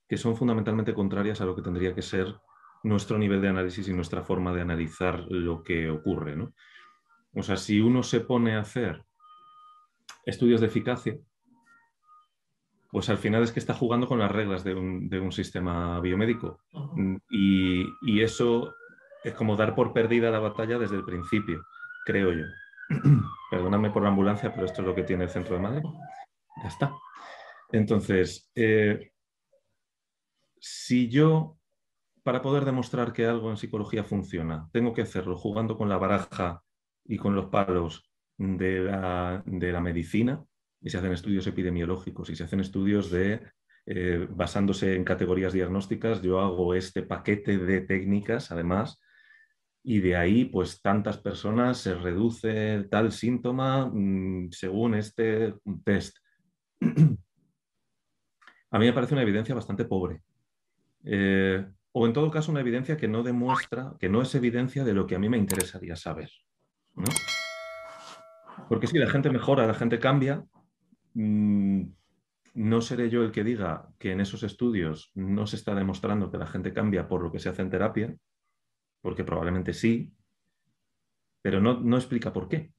que 0.08 0.18
son 0.18 0.38
fundamentalmente 0.38 0.94
contrarias 0.94 1.42
a 1.42 1.46
lo 1.46 1.56
que 1.56 1.62
tendría 1.62 1.94
que 1.94 2.02
ser 2.02 2.36
nuestro 2.84 3.18
nivel 3.18 3.42
de 3.42 3.50
análisis 3.50 3.88
y 3.88 3.94
nuestra 3.94 4.24
forma 4.24 4.54
de 4.54 4.62
analizar 4.62 5.26
lo 5.30 5.64
que 5.64 5.90
ocurre. 5.90 6.36
¿no? 6.36 6.54
O 7.34 7.44
sea, 7.44 7.58
si 7.58 7.82
uno 7.82 8.04
se 8.04 8.22
pone 8.22 8.56
a 8.56 8.62
hacer 8.62 9.04
estudios 10.26 10.62
de 10.62 10.68
eficacia, 10.68 11.18
pues 12.90 13.10
al 13.10 13.18
final 13.18 13.44
es 13.44 13.52
que 13.52 13.60
está 13.60 13.74
jugando 13.74 14.08
con 14.08 14.20
las 14.20 14.32
reglas 14.32 14.64
de 14.64 14.74
un, 14.76 15.32
sistema 15.32 16.00
biomédico. 16.00 16.60
y, 17.30 18.22
eso 18.22 18.74
es 19.24 19.34
como 19.34 19.56
dar 19.56 19.76
por 19.76 19.94
perdida 19.94 20.32
la 20.32 20.40
batalla 20.40 20.78
desde 20.78 20.96
el 20.96 21.06
principio, 21.06 21.64
creo 22.06 22.32
yo. 22.32 22.46
Perdóname 23.52 23.92
por 23.92 24.04
la 24.04 24.10
ambulancia, 24.10 24.54
pero 24.54 24.66
esto 24.66 24.82
es 24.82 24.88
lo 24.88 24.96
que 24.96 25.04
tiene 25.04 25.26
el 25.26 25.30
centro 25.30 25.56
de 25.56 25.62
Madrid. 25.62 25.84
Ya 26.62 26.68
está. 26.70 26.94
Entonces, 27.72 28.50
eh, 28.56 29.12
si 30.60 31.10
yo, 31.10 31.58
para 32.24 32.42
poder 32.42 32.66
demostrar 32.66 33.14
que 33.14 33.26
algo 33.26 33.50
en 33.50 33.58
psicología 33.58 34.04
funciona, 34.04 34.70
tengo 34.72 34.94
que 34.94 35.02
hacerlo 35.02 35.38
jugando 35.38 35.78
con 35.78 35.90
la 35.90 35.98
baraja 35.98 36.64
y 37.06 37.18
con 37.18 37.36
los 37.36 37.48
palos 37.48 38.10
de 38.38 38.82
la, 38.82 39.44
de 39.46 39.72
la 39.72 39.82
medicina, 39.82 40.46
y 40.82 40.90
se 40.90 40.98
hacen 40.98 41.12
estudios 41.12 41.48
epidemiológicos 41.48 42.30
y 42.30 42.36
se 42.36 42.44
hacen 42.44 42.60
estudios 42.60 43.12
de, 43.12 43.42
eh, 43.86 44.28
basándose 44.30 44.96
en 44.96 45.04
categorías 45.04 45.54
diagnósticas, 45.54 46.22
yo 46.22 46.40
hago 46.40 46.74
este 46.74 47.04
paquete 47.04 47.58
de 47.58 47.82
técnicas, 47.82 48.52
además, 48.52 49.00
y 49.84 50.02
de 50.02 50.18
ahí, 50.18 50.44
pues 50.44 50.82
tantas 50.82 51.18
personas 51.18 51.78
se 51.78 51.96
reduce 51.96 52.88
tal 52.92 53.14
síntoma 53.14 53.86
mm, 53.86 54.52
según 54.52 54.96
este 54.96 55.54
test. 55.86 56.18
A 58.70 58.80
mí 58.80 58.86
me 58.86 58.92
parece 58.92 59.14
una 59.14 59.24
evidencia 59.24 59.56
bastante 59.56 59.86
pobre. 59.86 60.22
Eh, 61.06 61.66
o 61.94 62.06
en 62.06 62.12
todo 62.12 62.30
caso, 62.30 62.52
una 62.52 62.60
evidencia 62.60 62.98
que 62.98 63.08
no 63.08 63.24
demuestra, 63.24 63.94
que 63.98 64.10
no 64.10 64.22
es 64.22 64.36
evidencia 64.36 64.84
de 64.84 64.94
lo 64.94 65.08
que 65.08 65.16
a 65.16 65.20
mí 65.20 65.30
me 65.30 65.38
interesaría 65.38 65.96
saber. 65.96 66.30
Porque 68.68 68.88
si 68.88 68.98
la 68.98 69.10
gente 69.10 69.30
mejora, 69.30 69.66
la 69.66 69.74
gente 69.74 70.00
cambia, 70.00 70.44
Mm, 71.18 71.94
no 72.54 72.82
seré 72.82 73.10
yo 73.10 73.24
el 73.24 73.32
que 73.32 73.44
diga 73.44 73.90
que 73.98 74.12
en 74.12 74.22
esos 74.22 74.44
estudios 74.44 75.12
no 75.16 75.48
se 75.48 75.56
está 75.56 75.74
demostrando 75.74 76.30
que 76.30 76.38
la 76.38 76.46
gente 76.46 76.74
cambia 76.74 77.08
por 77.08 77.24
lo 77.24 77.32
que 77.32 77.40
se 77.40 77.50
hace 77.50 77.64
en 77.64 77.72
terapia, 77.72 78.16
porque 79.02 79.24
probablemente 79.24 79.74
sí, 79.74 80.14
pero 81.42 81.60
no, 81.60 81.98
explica 81.98 82.32
por 82.32 82.48
qué. 82.48 82.72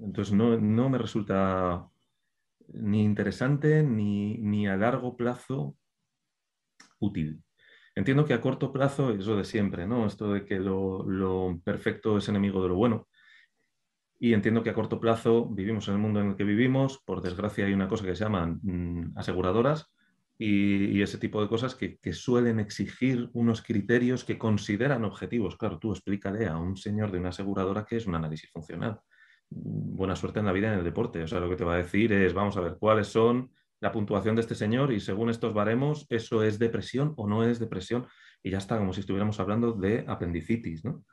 Entonces 0.00 0.34
no, 0.34 0.88
me 0.88 0.98
resulta 0.98 1.88
ni 2.72 3.04
interesante 3.04 3.84
ni, 3.84 4.38
ni, 4.38 4.66
a 4.66 4.76
largo 4.76 5.16
plazo 5.16 5.76
útil. 6.98 7.44
Entiendo 7.94 8.24
que 8.24 8.34
a 8.34 8.40
corto 8.40 8.72
plazo 8.72 9.12
es 9.12 9.24
lo 9.24 9.36
de 9.36 9.44
siempre, 9.44 9.86
¿no? 9.86 10.06
Esto 10.06 10.32
de 10.32 10.44
que 10.44 10.58
lo 10.58 11.60
perfecto 11.64 12.18
es 12.18 12.28
enemigo 12.28 12.60
de 12.60 12.70
lo 12.70 12.74
bueno. 12.74 13.06
Y 14.18 14.32
entiendo 14.32 14.62
que 14.62 14.70
a 14.70 14.74
corto 14.74 15.00
plazo 15.00 15.46
vivimos 15.46 15.88
en 15.88 15.94
el 15.94 16.00
mundo 16.00 16.20
en 16.20 16.30
el 16.30 16.36
que 16.36 16.44
vivimos. 16.44 17.02
Por 17.04 17.20
desgracia 17.20 17.66
hay 17.66 17.72
una 17.72 17.88
cosa 17.88 18.04
que 18.04 18.14
se 18.14 18.24
llaman 18.24 18.60
mm, 18.62 19.18
aseguradoras 19.18 19.92
y, 20.38 21.02
ese 21.02 21.18
tipo 21.18 21.40
de 21.40 21.48
cosas 21.48 21.74
que, 21.74 21.98
suelen 22.12 22.58
exigir 22.58 23.30
unos 23.34 23.62
criterios 23.62 24.24
que 24.24 24.38
consideran 24.38 25.04
objetivos. 25.04 25.56
Claro, 25.56 25.78
tú 25.78 25.92
explícale 25.92 26.46
a 26.46 26.56
un 26.56 26.76
señor 26.76 27.12
de 27.12 27.18
una 27.18 27.28
aseguradora 27.28 27.84
que 27.84 27.96
es 27.96 28.06
un 28.06 28.14
análisis 28.14 28.50
funcional. 28.50 29.00
Mm, 29.50 29.96
buena 29.96 30.16
suerte 30.16 30.40
en 30.40 30.46
la 30.46 30.52
vida 30.52 30.72
en 30.72 30.78
el 30.78 30.84
deporte. 30.84 31.22
O 31.22 31.26
sea, 31.26 31.40
lo 31.40 31.48
que 31.48 31.56
te 31.56 31.64
va 31.64 31.74
a 31.74 31.78
decir 31.78 32.12
es, 32.12 32.34
vamos 32.34 32.56
a 32.56 32.60
ver, 32.60 32.76
cuáles 32.78 33.08
son 33.08 33.50
la 33.80 33.92
puntuación 33.92 34.34
de 34.34 34.40
este 34.40 34.54
señor 34.54 34.92
y 34.92 35.00
según 35.00 35.28
estos 35.28 35.52
baremos, 35.52 36.06
eso 36.08 36.42
es 36.42 36.58
depresión 36.58 37.12
o 37.16 37.28
no 37.28 37.44
es 37.44 37.58
depresión. 37.58 38.06
Y 38.42 38.50
ya 38.50 38.58
está, 38.58 38.78
como 38.78 38.92
si 38.92 39.00
estuviéramos 39.00 39.38
hablando 39.40 39.72
de 39.72 40.04
apendicitis, 40.08 40.84
¿no? 40.84 41.04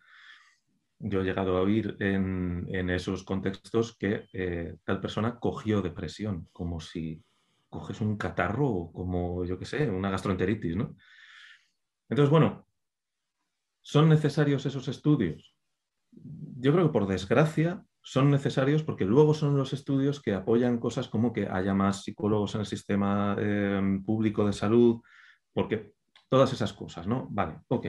Yo 1.03 1.21
he 1.21 1.23
llegado 1.23 1.57
a 1.57 1.61
oír 1.61 1.97
en, 1.99 2.89
esos 2.89 3.23
contextos 3.23 3.97
que 3.97 4.27
eh, 4.33 4.75
tal 4.83 5.01
persona 5.01 5.39
cogió 5.39 5.81
depresión, 5.81 6.47
como 6.51 6.79
si 6.79 7.23
coges 7.69 8.01
un 8.01 8.17
catarro 8.17 8.67
o 8.67 8.91
como, 8.91 9.45
yo 9.45 9.57
qué 9.57 9.65
sé, 9.65 9.89
una 9.89 10.11
gastroenteritis, 10.11 10.75
¿no? 10.75 10.95
Entonces, 12.09 12.29
bueno, 12.29 12.67
¿son 13.81 14.09
necesarios 14.09 14.65
esos 14.65 14.87
estudios? 14.87 15.55
Yo 16.11 16.73
creo 16.73 16.87
que 16.87 16.93
por 16.93 17.07
desgracia 17.07 17.85
son 18.01 18.29
necesarios 18.29 18.83
porque 18.83 19.05
luego 19.05 19.33
son 19.33 19.57
los 19.57 19.73
estudios 19.73 20.21
que 20.21 20.33
apoyan 20.33 20.79
cosas 20.79 21.07
como 21.07 21.31
que 21.31 21.47
haya 21.47 21.73
más 21.73 22.03
psicólogos 22.03 22.55
en 22.55 22.61
el 22.61 22.67
sistema 22.67 23.35
em, 23.39 24.03
público 24.03 24.45
de 24.45 24.53
salud, 24.53 25.01
porque 25.53 25.93
todas 26.27 26.51
esas 26.51 26.73
cosas, 26.73 27.07
¿no? 27.07 27.27
Vale, 27.29 27.59
ok. 27.67 27.87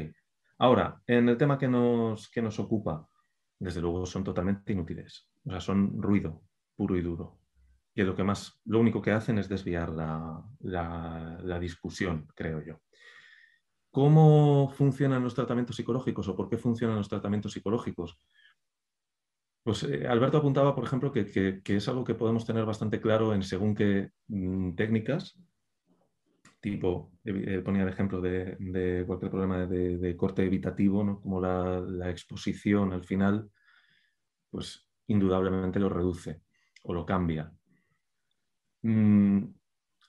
Ahora, 0.62 1.02
en 1.09 1.28
el 1.28 1.37
tema 1.37 1.59
que 1.59 1.66
nos, 1.66 2.31
que 2.31 2.40
nos 2.40 2.61
ocupa, 2.61 3.09
desde 3.59 3.81
luego 3.81 4.07
son 4.07 4.23
totalmente 4.23 4.73
inútiles. 4.73 5.28
O 5.45 5.50
sea, 5.50 5.59
son 5.59 6.00
ruido 6.00 6.45
puro 6.76 6.97
y 6.97 7.00
duro. 7.00 7.40
Y 7.97 8.02
lo 8.02 8.14
que 8.14 8.23
más, 8.23 8.61
lo 8.66 8.78
único 8.78 9.02
que 9.02 9.11
hacen 9.11 9.38
es 9.38 9.49
desviar 9.49 9.90
la, 9.90 11.59
discusión, 11.59 12.28
creo 12.37 12.62
yo. 12.64 12.81
¿Cómo 13.90 14.69
funcionan 14.69 15.25
los 15.25 15.35
tratamientos 15.35 15.75
psicológicos 15.75 16.28
o 16.28 16.37
por 16.37 16.49
qué 16.49 16.59
funcionan 16.59 16.97
los 16.97 17.09
tratamientos 17.09 17.50
psicológicos? 17.50 18.16
Pues 19.64 19.83
eh, 19.83 20.07
Alberto 20.07 20.38
apuntaba, 20.38 20.76
por 20.76 20.85
ejemplo, 20.85 21.11
que, 21.11 21.61
es 21.64 21.88
algo 21.88 22.04
que 22.04 22.14
podemos 22.14 22.47
tener 22.47 22.64
bastante 22.64 23.00
claro 23.00 23.35
en 23.35 23.42
según 23.42 23.75
qué 23.75 24.11
mm, 24.28 24.76
técnicas 24.76 25.37
tipo, 26.62 27.11
eh, 27.25 27.61
ponía 27.64 27.83
el 27.83 27.88
ejemplo 27.88 28.21
de, 28.21 29.04
cualquier 29.04 29.31
problema 29.31 29.66
de, 29.66 30.16
corte 30.16 30.45
evitativo, 30.45 31.21
como 31.21 31.40
la, 31.40 32.09
exposición 32.09 32.92
al 32.92 33.04
final, 33.04 33.50
pues 34.49 34.88
indudablemente 35.09 35.81
lo 35.81 35.88
reduce 35.88 36.40
o 36.85 36.95
lo 36.95 37.04
cambia. 37.04 37.52
Mm, 38.83 39.42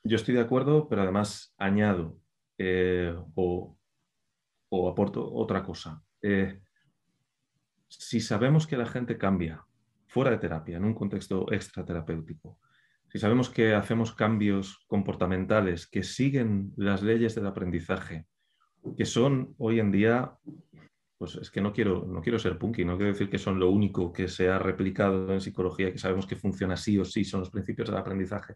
yo 0.03 0.15
estoy 0.15 0.35
de 0.35 0.41
acuerdo, 0.41 0.87
pero 0.87 1.01
además 1.01 1.55
añado 1.57 2.19
eh, 2.59 3.15
o, 3.35 3.75
aporto 4.89 5.33
otra 5.33 5.63
cosa. 5.63 6.03
Eh, 6.21 6.61
si 7.87 8.19
sabemos 8.19 8.67
que 8.67 8.77
la 8.77 8.85
gente 8.85 9.17
cambia 9.17 9.65
fuera 10.05 10.29
de 10.29 10.37
terapia, 10.37 10.77
en 10.77 10.85
un 10.85 10.93
contexto 10.93 11.51
extraterapéutico, 11.51 12.59
si 13.13 13.19
sabemos 13.19 13.51
que 13.51 13.75
hacemos 13.75 14.11
cambios 14.15 14.83
comportamentales 14.87 15.85
que 15.85 16.01
siguen 16.01 16.73
las 16.77 17.03
leyes 17.03 17.35
del 17.35 17.45
aprendizaje, 17.45 18.25
que 18.97 19.05
son 19.05 19.53
hoy 19.59 19.79
en 19.79 19.91
día, 19.91 20.33
pues 21.19 21.35
es 21.35 21.51
que 21.51 21.61
no 21.61 21.73
quiero, 21.73 22.07
no 22.07 22.23
quiero 22.23 22.39
ser 22.39 22.57
punky, 22.57 22.83
no 22.83 22.97
quiero 22.97 23.11
decir 23.11 23.29
que 23.29 23.37
son 23.37 23.59
lo 23.59 23.69
único 23.69 24.11
que 24.11 24.27
se 24.27 24.49
ha 24.49 24.57
replicado 24.57 25.31
en 25.31 25.41
psicología 25.41 25.91
que 25.91 25.99
sabemos 25.99 26.25
que 26.25 26.37
funciona 26.37 26.75
sí 26.75 26.97
o 26.97 27.05
sí, 27.05 27.23
son 27.23 27.41
los 27.41 27.51
principios 27.51 27.89
del 27.89 27.99
aprendizaje. 27.99 28.55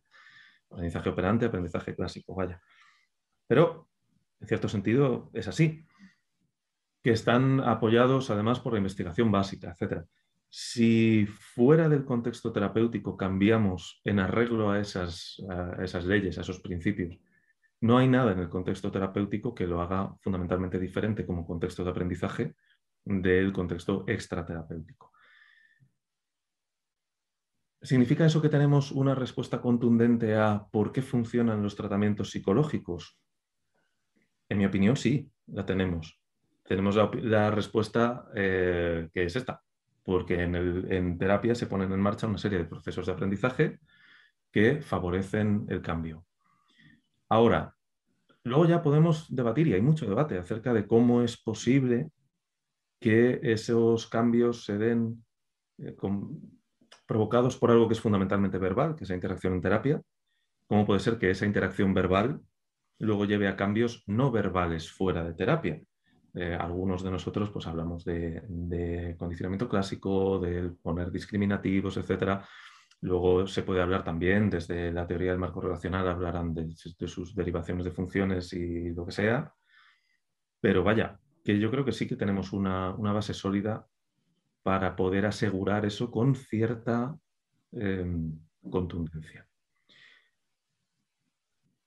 Aprendizaje 0.72 1.10
operante, 1.10 1.46
aprendizaje 1.46 1.94
clásico, 1.94 2.34
vaya. 2.34 2.60
Pero, 3.46 3.90
en 4.40 4.48
cierto 4.48 4.68
sentido, 4.68 5.30
es 5.34 5.48
así, 5.48 5.86
que 7.04 7.12
están 7.12 7.60
apoyados 7.60 8.32
además 8.32 8.60
por 8.60 8.74
la 8.74 8.80
investigación 8.80 9.32
básica, 9.32 9.70
etcétera. 9.70 10.04
Si 10.50 11.25
fuera 11.25 11.89
del 11.89 12.06
contexto 12.06 12.54
terapéutico 12.54 13.18
cambiamos 13.18 14.01
en 14.04 14.20
arreglo 14.20 14.72
a 14.72 14.80
esas, 14.80 15.38
leyes, 16.06 16.38
a 16.38 16.42
esos 16.42 16.62
principios, 16.62 17.20
no 17.82 17.98
hay 17.98 18.08
nada 18.08 18.32
en 18.32 18.39
el 18.39 18.50
contexto 18.50 18.92
terapéutico 18.92 19.54
que 19.54 19.68
lo 19.68 19.82
haga 19.82 20.16
fundamentalmente 20.22 20.80
diferente 20.80 21.25
como 21.25 21.46
contexto 21.46 21.84
de 21.84 21.89
aprendizaje 21.92 22.56
del 23.04 23.51
contexto 23.51 24.06
extraterapéutico. 24.08 25.12
¿Significa 27.82 28.25
eso 28.25 28.42
que 28.42 28.50
tenemos 28.50 28.92
una 28.92 29.13
respuesta 29.13 29.62
contundente 29.62 30.36
a 30.36 30.66
por 30.72 30.92
qué 30.92 31.01
funcionan 31.01 31.62
los 31.62 31.75
tratamientos 31.75 32.32
psicológicos? 32.32 33.20
En 34.50 34.58
mi 34.58 34.66
opinión, 34.66 34.96
sí, 34.96 35.30
la 35.48 35.66
tenemos. 35.66 36.20
Tenemos 36.63 36.96
la, 36.96 37.51
respuesta 37.51 38.25
eh, 38.36 39.08
que 39.13 39.24
es 39.24 39.36
esta, 39.36 39.63
porque 40.08 40.42
en, 40.42 41.18
terapia 41.18 41.54
se 41.54 41.68
ponen 41.68 41.92
en 41.92 42.00
marcha 42.00 42.28
una 42.28 42.38
serie 42.38 42.60
de 42.60 42.64
procesos 42.64 43.06
de 43.06 43.12
aprendizaje 43.12 43.80
que 44.50 44.82
favorecen 44.82 45.66
el 45.68 45.82
cambio. 45.82 46.26
Ahora, 47.28 47.76
luego 48.46 48.66
ya 48.66 48.82
podemos 48.82 49.26
debatir, 49.36 49.68
y 49.68 49.74
hay 49.74 49.82
mucho 49.82 50.08
debate 50.08 50.38
acerca 50.38 50.72
de 50.72 50.88
cómo 50.88 51.24
es 51.24 51.36
posible 51.36 52.10
que 53.02 53.42
esos 53.44 54.08
cambios 54.08 54.64
se 54.64 54.78
den 54.78 55.26
eh, 55.78 55.94
provocados 57.06 57.58
por 57.58 57.72
algo 57.72 57.90
que 57.90 57.96
es 57.96 58.00
fundamentalmente 58.00 58.60
verbal, 58.60 58.96
que 58.96 59.04
es 59.04 59.10
la 59.10 59.16
interacción 59.16 59.56
en 59.56 59.62
terapia. 59.62 60.02
¿Cómo 60.68 60.86
puede 60.86 61.02
ser 61.02 61.18
que 61.18 61.32
esa 61.32 61.46
interacción 61.46 61.94
verbal 61.94 62.40
luego 62.98 63.26
lleve 63.26 63.50
a 63.50 63.58
cambios 63.58 64.06
no 64.08 64.32
verbales 64.32 64.90
fuera 64.90 65.26
de 65.26 65.34
terapia? 65.34 65.82
Eh, 66.39 66.53
algunos 66.53 67.03
de 67.03 67.10
nosotros 67.10 67.50
pues 67.50 67.65
hablamos 67.65 68.06
de, 68.06 69.15
condicionamiento 69.17 69.67
clásico, 69.67 70.38
de 70.38 70.70
poner 70.84 71.12
discriminativos, 71.12 71.98
etcétera. 71.98 72.48
Luego 73.01 73.48
se 73.48 73.63
puede 73.63 73.82
hablar 73.82 74.03
también 74.03 74.50
desde 74.50 74.91
la 74.91 75.08
teoría 75.08 75.32
del 75.32 75.39
marco 75.39 75.62
relacional, 75.62 76.08
hablarán 76.08 76.53
de, 76.53 76.75
sus 76.75 77.34
derivaciones 77.34 77.86
de 77.86 77.91
funciones 77.91 78.53
y 78.53 78.94
lo 78.94 79.06
que 79.06 79.13
sea. 79.13 79.51
Pero 80.60 80.84
vaya, 80.84 81.20
que 81.44 81.60
yo 81.60 81.72
creo 81.72 81.84
que 81.84 81.91
sí 81.91 82.08
que 82.08 82.15
tenemos 82.15 82.53
una, 82.53 82.91
base 82.91 83.34
sólida 83.34 83.88
para 84.62 84.96
poder 84.96 85.25
asegurar 85.25 85.86
eso 85.86 86.12
con 86.12 86.36
cierta 86.36 87.17
em, 87.72 88.38
contundencia. 88.70 89.48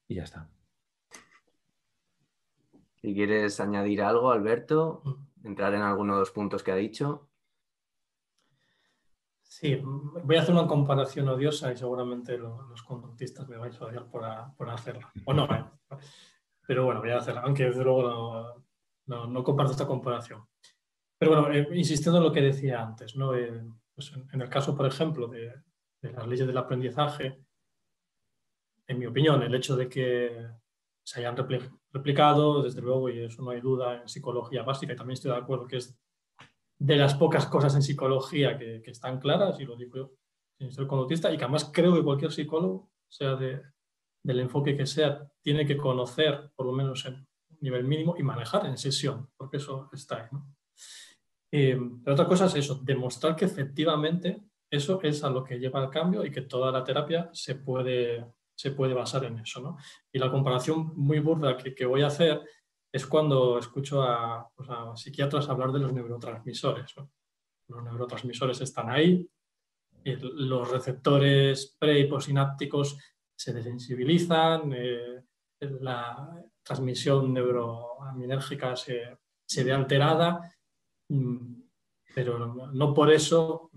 Y 0.09 0.17
ya 0.17 0.25
está. 0.25 0.51
Si 3.01 3.15
quieres 3.15 3.59
añadir 3.61 4.03
algo, 4.03 4.31
Alberto, 4.31 5.03
entrar 5.43 5.73
en 5.75 5.83
alguno 5.83 6.15
de 6.15 6.21
los 6.21 6.31
puntos 6.31 6.63
que 6.63 6.73
ha 6.73 6.77
dicho. 6.77 7.31
Sí, 9.43 9.81
voy 9.83 10.37
a 10.37 10.43
hacer 10.43 10.55
una 10.55 10.67
comparación 10.67 11.29
odiosa 11.29 11.73
y 11.73 11.77
seguramente 11.77 12.39
los 12.39 12.83
conductistas 12.83 13.49
me 13.49 13.57
vais 13.57 13.81
a 13.81 13.87
odiar 13.87 14.07
por, 14.09 14.71
hacerla. 14.71 15.11
O 15.25 15.33
no, 15.33 15.45
¿eh? 15.47 15.65
pero 16.67 16.85
bueno, 16.85 17.01
voy 17.01 17.11
a 17.11 17.19
hacerla, 17.19 17.41
aunque 17.41 17.65
desde 17.65 17.83
luego 17.83 18.63
no, 19.07 19.45
comparto 19.45 19.73
esta 19.73 19.87
comparación. 19.87 20.47
Pero 21.19 21.33
bueno, 21.33 21.53
eh, 21.53 21.69
insistiendo 21.77 22.19
en 22.19 22.25
lo 22.25 22.33
que 22.33 22.43
decía 22.43 22.81
antes, 22.81 23.17
¿no? 23.17 23.35
Eh, 23.35 23.61
pues 23.95 24.13
en, 24.33 24.41
el 24.41 24.49
caso, 24.49 24.77
por 24.77 24.87
ejemplo, 24.87 25.27
de, 25.27 25.53
las 26.03 26.27
leyes 26.27 26.47
del 26.47 26.57
aprendizaje, 26.57 27.45
en 28.87 28.99
mi 28.99 29.07
opinión, 29.07 29.43
el 29.43 29.55
hecho 29.55 29.75
de 29.75 29.89
que 29.89 30.49
se 31.03 31.21
hayan 31.21 31.37
replicado, 31.93 32.63
desde 32.63 32.81
luego, 32.81 33.09
y 33.09 33.21
eso 33.21 33.43
no 33.43 33.51
hay 33.51 33.61
duda, 33.61 34.03
en 34.03 34.09
psicología 34.09 34.63
básica, 34.63 34.93
y 34.93 34.97
también 34.97 35.15
estoy 35.15 35.31
de 35.31 35.39
acuerdo 35.39 35.67
que 35.67 35.77
es 35.79 35.99
de 36.79 36.97
las 36.97 37.15
pocas 37.15 37.47
cosas 37.47 37.75
en 37.75 37.83
psicología 37.83 38.57
que, 38.59 38.83
están 38.87 39.19
claras, 39.21 39.59
y 39.61 39.65
lo 39.65 39.77
digo 39.77 39.97
yo 39.97 40.13
sin 40.59 40.73
ser 40.73 40.87
conductista, 40.87 41.33
y 41.33 41.39
que 41.39 41.45
además 41.45 41.71
creo 41.73 41.95
que 41.95 42.03
cualquier 42.03 42.33
psicólogo, 42.33 42.91
sea 43.09 43.35
del 43.35 44.41
enfoque 44.41 44.77
que 44.77 44.87
sea, 44.87 45.27
tiene 45.43 45.67
que 45.67 45.77
conocer, 45.77 46.51
por 46.55 46.67
lo 46.67 46.73
menos 46.73 47.05
en 47.07 47.27
nivel 47.61 47.85
mínimo, 47.85 48.15
y 48.19 48.23
manejar 48.23 48.67
en 48.67 48.77
sesión, 48.77 49.31
porque 49.37 49.57
eso 49.57 49.89
está 49.93 50.17
ahí. 50.17 50.29
Eh, 51.53 51.79
pero 52.05 52.15
otra 52.15 52.29
cosa 52.29 52.47
es 52.47 52.55
eso, 52.55 52.81
demostrar 52.83 53.35
que 53.35 53.47
efectivamente 53.47 54.45
eso 54.71 55.01
es 55.03 55.25
a 55.25 55.31
lo 55.31 55.43
que 55.43 55.59
lleva 55.59 55.81
al 55.81 55.91
cambio 55.91 56.25
y 56.25 56.31
que 56.31 56.43
toda 56.43 56.71
la 56.71 56.85
terapia 56.85 57.29
se 57.33 57.57
puede, 57.57 58.25
se 58.61 58.73
puede 58.73 58.93
basar 58.93 59.25
en 59.25 59.39
eso. 59.39 59.79
Y 60.13 60.19
la 60.19 60.31
comparación 60.31 60.93
muy 60.95 61.19
burda 61.19 61.57
que, 61.57 61.87
voy 61.87 62.03
a 62.03 62.09
hacer 62.09 62.43
es 62.93 63.07
cuando 63.07 63.59
escucho 63.59 64.05
pues, 64.55 64.69
a, 64.69 64.95
psiquiatras 64.95 65.49
hablar 65.49 65.73
de 65.73 65.79
los 65.79 65.95
neurotransmisores. 65.95 66.95
Los 67.69 67.83
neurotransmisores 67.83 68.61
están 68.61 68.91
ahí, 68.91 69.27
los 70.05 70.71
receptores 70.71 71.75
pre 71.79 72.01
y 72.01 72.11
se 73.35 73.55
desensibilizan, 73.55 74.73
eh, 74.75 75.23
la 75.61 76.45
transmisión 76.63 77.33
neuroaminérgica 77.33 78.77
se, 78.77 79.21
se 79.47 79.65
ve 79.65 79.73
alterada, 79.73 80.55
mm, 81.09 81.63
pero 82.15 82.47
no 82.71 82.93
por 82.93 83.11
eso 83.11 83.71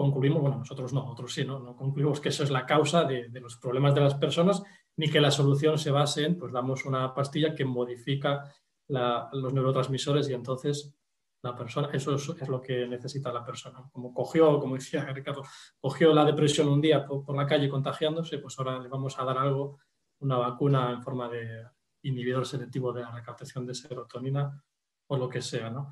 concluimos, 0.00 0.40
bueno, 0.40 0.56
nosotros 0.56 0.94
no, 0.94 1.02
nosotros 1.02 1.34
sí, 1.34 1.44
no, 1.44 1.76
concluimos 1.76 2.22
que 2.22 2.30
eso 2.30 2.42
es 2.42 2.50
la 2.50 2.64
causa 2.64 3.04
de, 3.04 3.28
los 3.38 3.56
problemas 3.56 3.94
de 3.94 4.00
las 4.00 4.14
personas 4.14 4.62
ni 4.96 5.10
que 5.10 5.20
la 5.20 5.30
solución 5.30 5.76
se 5.76 5.90
base 5.90 6.24
en, 6.24 6.38
pues 6.38 6.54
damos 6.54 6.86
una 6.86 7.12
pastilla 7.12 7.54
que 7.54 7.66
modifica 7.66 8.50
los 8.88 9.52
neurotransmisores 9.52 10.30
y 10.30 10.32
entonces 10.32 10.96
la 11.42 11.54
persona, 11.54 11.90
eso 11.92 12.14
es, 12.14 12.48
lo 12.48 12.62
que 12.62 12.88
necesita 12.88 13.30
la 13.30 13.44
persona. 13.44 13.90
Como 13.92 14.14
cogió, 14.14 14.58
como 14.58 14.76
decía 14.76 15.04
Ricardo, 15.12 15.42
cogió 15.78 16.14
la 16.14 16.24
depresión 16.24 16.68
un 16.68 16.80
día 16.80 17.04
por, 17.04 17.36
la 17.36 17.46
calle 17.46 17.68
contagiándose, 17.68 18.38
pues 18.38 18.58
ahora 18.58 18.78
le 18.78 18.88
vamos 18.88 19.18
a 19.18 19.24
dar 19.24 19.36
algo, 19.36 19.80
una 20.20 20.38
vacuna 20.38 20.92
en 20.92 21.02
forma 21.02 21.28
de 21.28 21.62
inhibidor 22.04 22.46
selectivo 22.46 22.90
de 22.94 23.02
la 23.02 23.10
recaptación 23.10 23.66
de 23.66 23.74
serotonina 23.74 24.64
o 25.08 25.18
lo 25.18 25.28
que 25.28 25.42
sea. 25.42 25.68
¿no? 25.68 25.90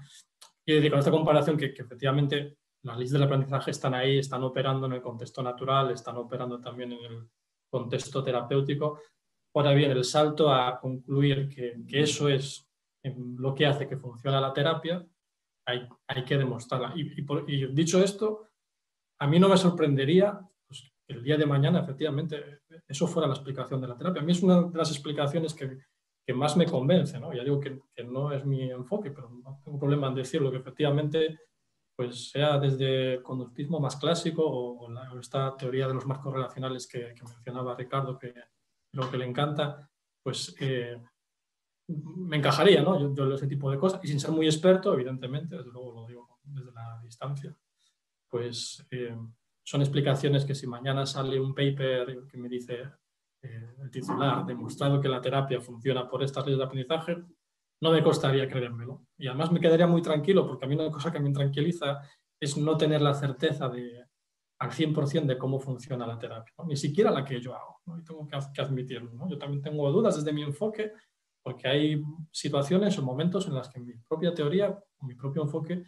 Y 0.64 0.88
con 0.88 0.98
esta 0.98 1.10
comparación 1.10 1.58
que, 1.58 1.74
que 1.74 1.82
efectivamente 1.82 2.56
las 2.82 2.96
leyes 2.96 3.12
del 3.12 3.22
aprendizaje 3.22 3.70
están 3.70 3.94
ahí, 3.94 4.18
están 4.18 4.42
operando 4.44 4.86
en 4.86 4.94
el 4.94 5.02
contexto 5.02 5.42
natural, 5.42 5.90
están 5.90 6.16
operando 6.16 6.60
también 6.60 6.92
en 6.92 7.04
el 7.04 7.28
contexto 7.68 8.22
terapéutico. 8.22 9.00
Ahora 9.54 9.72
bien, 9.72 9.90
el 9.90 10.04
salto 10.04 10.52
a 10.52 10.78
concluir 10.78 11.48
que, 11.48 11.74
eso 12.00 12.28
es 12.28 12.68
lo 13.02 13.54
que 13.54 13.66
hace 13.66 13.88
que 13.88 13.96
funcione 13.96 14.40
la 14.40 14.52
terapia, 14.52 15.04
hay, 15.66 15.86
hay 16.06 16.24
que 16.24 16.38
demostrarla. 16.38 16.92
Y, 16.94 17.66
dicho 17.72 18.02
esto, 18.02 18.48
a 19.20 19.26
mí 19.26 19.38
no 19.38 19.48
me 19.48 19.56
sorprendería 19.56 20.38
pues, 20.66 20.92
que 21.06 21.14
el 21.14 21.24
día 21.24 21.36
de 21.36 21.46
mañana, 21.46 21.80
efectivamente, 21.80 22.60
eso 22.86 23.06
fuera 23.06 23.26
la 23.26 23.34
explicación 23.34 23.80
de 23.80 23.88
la 23.88 23.96
terapia. 23.96 24.22
A 24.22 24.24
mí 24.24 24.32
es 24.32 24.42
una 24.42 24.62
de 24.62 24.78
las 24.78 24.90
explicaciones 24.90 25.54
que, 25.54 25.78
que 26.24 26.34
más 26.34 26.56
me 26.56 26.66
convence. 26.66 27.18
¿no? 27.18 27.32
Ya 27.32 27.42
digo 27.42 27.58
que, 27.58 27.80
que, 27.94 28.04
no 28.04 28.30
es 28.30 28.44
mi 28.44 28.70
enfoque, 28.70 29.10
pero 29.10 29.30
no 29.30 29.60
tengo 29.64 29.78
problema 29.78 30.08
en 30.08 30.14
decirlo, 30.14 30.50
que 30.50 30.58
efectivamente 30.58 31.38
pues 31.98 32.30
sea 32.30 32.60
desde 32.60 33.20
conductismo 33.24 33.80
más 33.80 33.96
clásico 33.96 34.44
o, 34.46 35.18
esta 35.18 35.56
teoría 35.56 35.88
de 35.88 35.94
los 35.94 36.06
marcos 36.06 36.32
relacionales 36.32 36.86
que, 36.86 37.12
mencionaba 37.24 37.74
Ricardo, 37.74 38.16
que 38.16 38.32
lo 38.92 39.10
que 39.10 39.18
le 39.18 39.24
encanta, 39.24 39.90
pues 40.22 40.54
eh, 40.60 40.96
me 41.88 42.36
encajaría, 42.36 42.82
¿no? 42.82 43.12
Yo, 43.12 43.34
ese 43.34 43.48
tipo 43.48 43.68
de 43.68 43.78
cosas, 43.78 44.00
y 44.04 44.06
sin 44.06 44.20
ser 44.20 44.30
muy 44.30 44.46
experto, 44.46 44.94
evidentemente, 44.94 45.56
desde 45.56 45.72
luego 45.72 45.92
lo 45.92 46.06
digo 46.06 46.38
desde 46.44 46.70
la 46.70 47.00
distancia, 47.02 47.56
pues 48.28 48.86
eh, 48.92 49.16
son 49.64 49.80
explicaciones 49.80 50.44
que 50.44 50.54
si 50.54 50.68
mañana 50.68 51.04
sale 51.04 51.40
un 51.40 51.52
paper 51.52 52.28
que 52.30 52.38
me 52.38 52.48
dice 52.48 52.80
eh, 53.42 53.74
el 53.82 53.90
titular, 53.90 54.46
demostrado 54.46 55.00
que 55.00 55.08
la 55.08 55.20
terapia 55.20 55.60
funciona 55.60 56.08
por 56.08 56.22
estas 56.22 56.44
leyes 56.46 56.58
de 56.58 56.64
aprendizaje, 56.64 57.24
no 57.80 57.92
me 57.92 58.02
costaría 58.02 58.48
creérmelo. 58.48 59.06
Y 59.16 59.28
además 59.28 59.52
me 59.52 59.60
quedaría 59.60 59.86
muy 59.86 60.02
tranquilo, 60.02 60.46
porque 60.46 60.64
a 60.64 60.68
mí 60.68 60.74
una 60.74 60.90
cosa 60.90 61.12
que 61.12 61.20
me 61.20 61.32
tranquiliza 61.32 62.00
es 62.40 62.56
no 62.56 62.76
tener 62.76 63.00
la 63.00 63.14
certeza 63.14 63.68
de, 63.68 64.04
al 64.58 64.70
100% 64.70 65.26
de 65.26 65.38
cómo 65.38 65.60
funciona 65.60 66.06
la 66.06 66.18
terapia, 66.18 66.54
ni 66.66 66.76
siquiera 66.76 67.10
la 67.10 67.24
que 67.24 67.40
yo 67.40 67.54
hago, 67.54 67.80
y 67.98 68.04
tengo 68.04 68.26
que, 68.26 68.60
admitirlo. 68.60 69.12
¿no? 69.12 69.28
Yo 69.28 69.38
también 69.38 69.62
tengo 69.62 69.90
dudas 69.90 70.16
desde 70.16 70.32
mi 70.32 70.42
enfoque, 70.42 70.92
porque 71.42 71.68
hay 71.68 72.02
situaciones 72.30 72.98
o 72.98 73.02
momentos 73.02 73.46
en 73.46 73.54
las 73.54 73.68
que 73.68 73.80
mi 73.80 73.94
propia 74.08 74.34
teoría, 74.34 74.78
mi 75.02 75.14
propio 75.14 75.42
enfoque, 75.42 75.84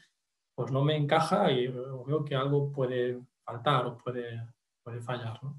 pues 0.54 0.70
no 0.70 0.84
me 0.84 0.96
encaja 0.96 1.50
y 1.50 1.66
veo 1.68 2.24
que 2.24 2.34
algo 2.34 2.70
puede 2.72 3.20
faltar 3.44 3.86
o 3.86 3.98
puede, 3.98 4.46
puede 4.82 5.00
fallar. 5.00 5.42
¿no? 5.42 5.56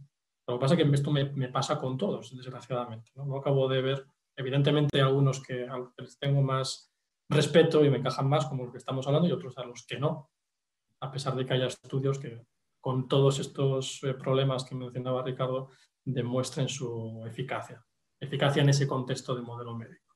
Lo 0.48 0.56
que 0.56 0.60
pasa 0.62 0.76
es 0.76 0.84
que 0.84 0.96
esto 0.96 1.12
me, 1.12 1.26
me 1.32 1.50
pasa 1.50 1.80
con 1.80 1.98
todos, 1.98 2.36
desgraciadamente. 2.36 3.12
¿no? 3.16 3.26
no 3.26 3.38
acabo 3.38 3.68
de 3.68 3.82
ver 3.82 4.06
Evidentemente 4.36 4.98
hay 4.98 5.04
algunos 5.04 5.42
que, 5.42 5.68
a 5.68 5.78
los 5.78 5.94
que 5.94 6.04
les 6.04 6.18
tengo 6.18 6.42
más 6.42 6.92
respeto 7.30 7.84
y 7.84 7.90
me 7.90 7.98
encajan 7.98 8.28
más, 8.28 8.46
como 8.46 8.64
los 8.64 8.72
que 8.72 8.78
estamos 8.78 9.08
hablando, 9.08 9.28
y 9.28 9.32
otros 9.32 9.58
a 9.58 9.66
los 9.66 9.86
que 9.86 10.00
no, 10.00 10.32
a 11.00 11.12
pesar 11.12 11.36
de 11.36 11.46
que 11.46 11.54
haya 11.54 11.68
estudios 11.68 12.20
que 12.20 12.46
con 12.80 13.08
todos 13.08 13.40
estos 13.40 14.04
eh, 14.04 14.14
problemas 14.16 14.66
que 14.66 14.76
mencionaba 14.76 15.24
Ricardo 15.24 15.70
demuestren 16.04 16.68
su 16.68 17.24
eficacia, 17.28 17.86
eficacia 18.20 18.64
en 18.64 18.70
ese 18.70 18.88
contexto 18.88 19.36
de 19.36 19.42
modelo 19.42 19.78
médico. 19.78 20.16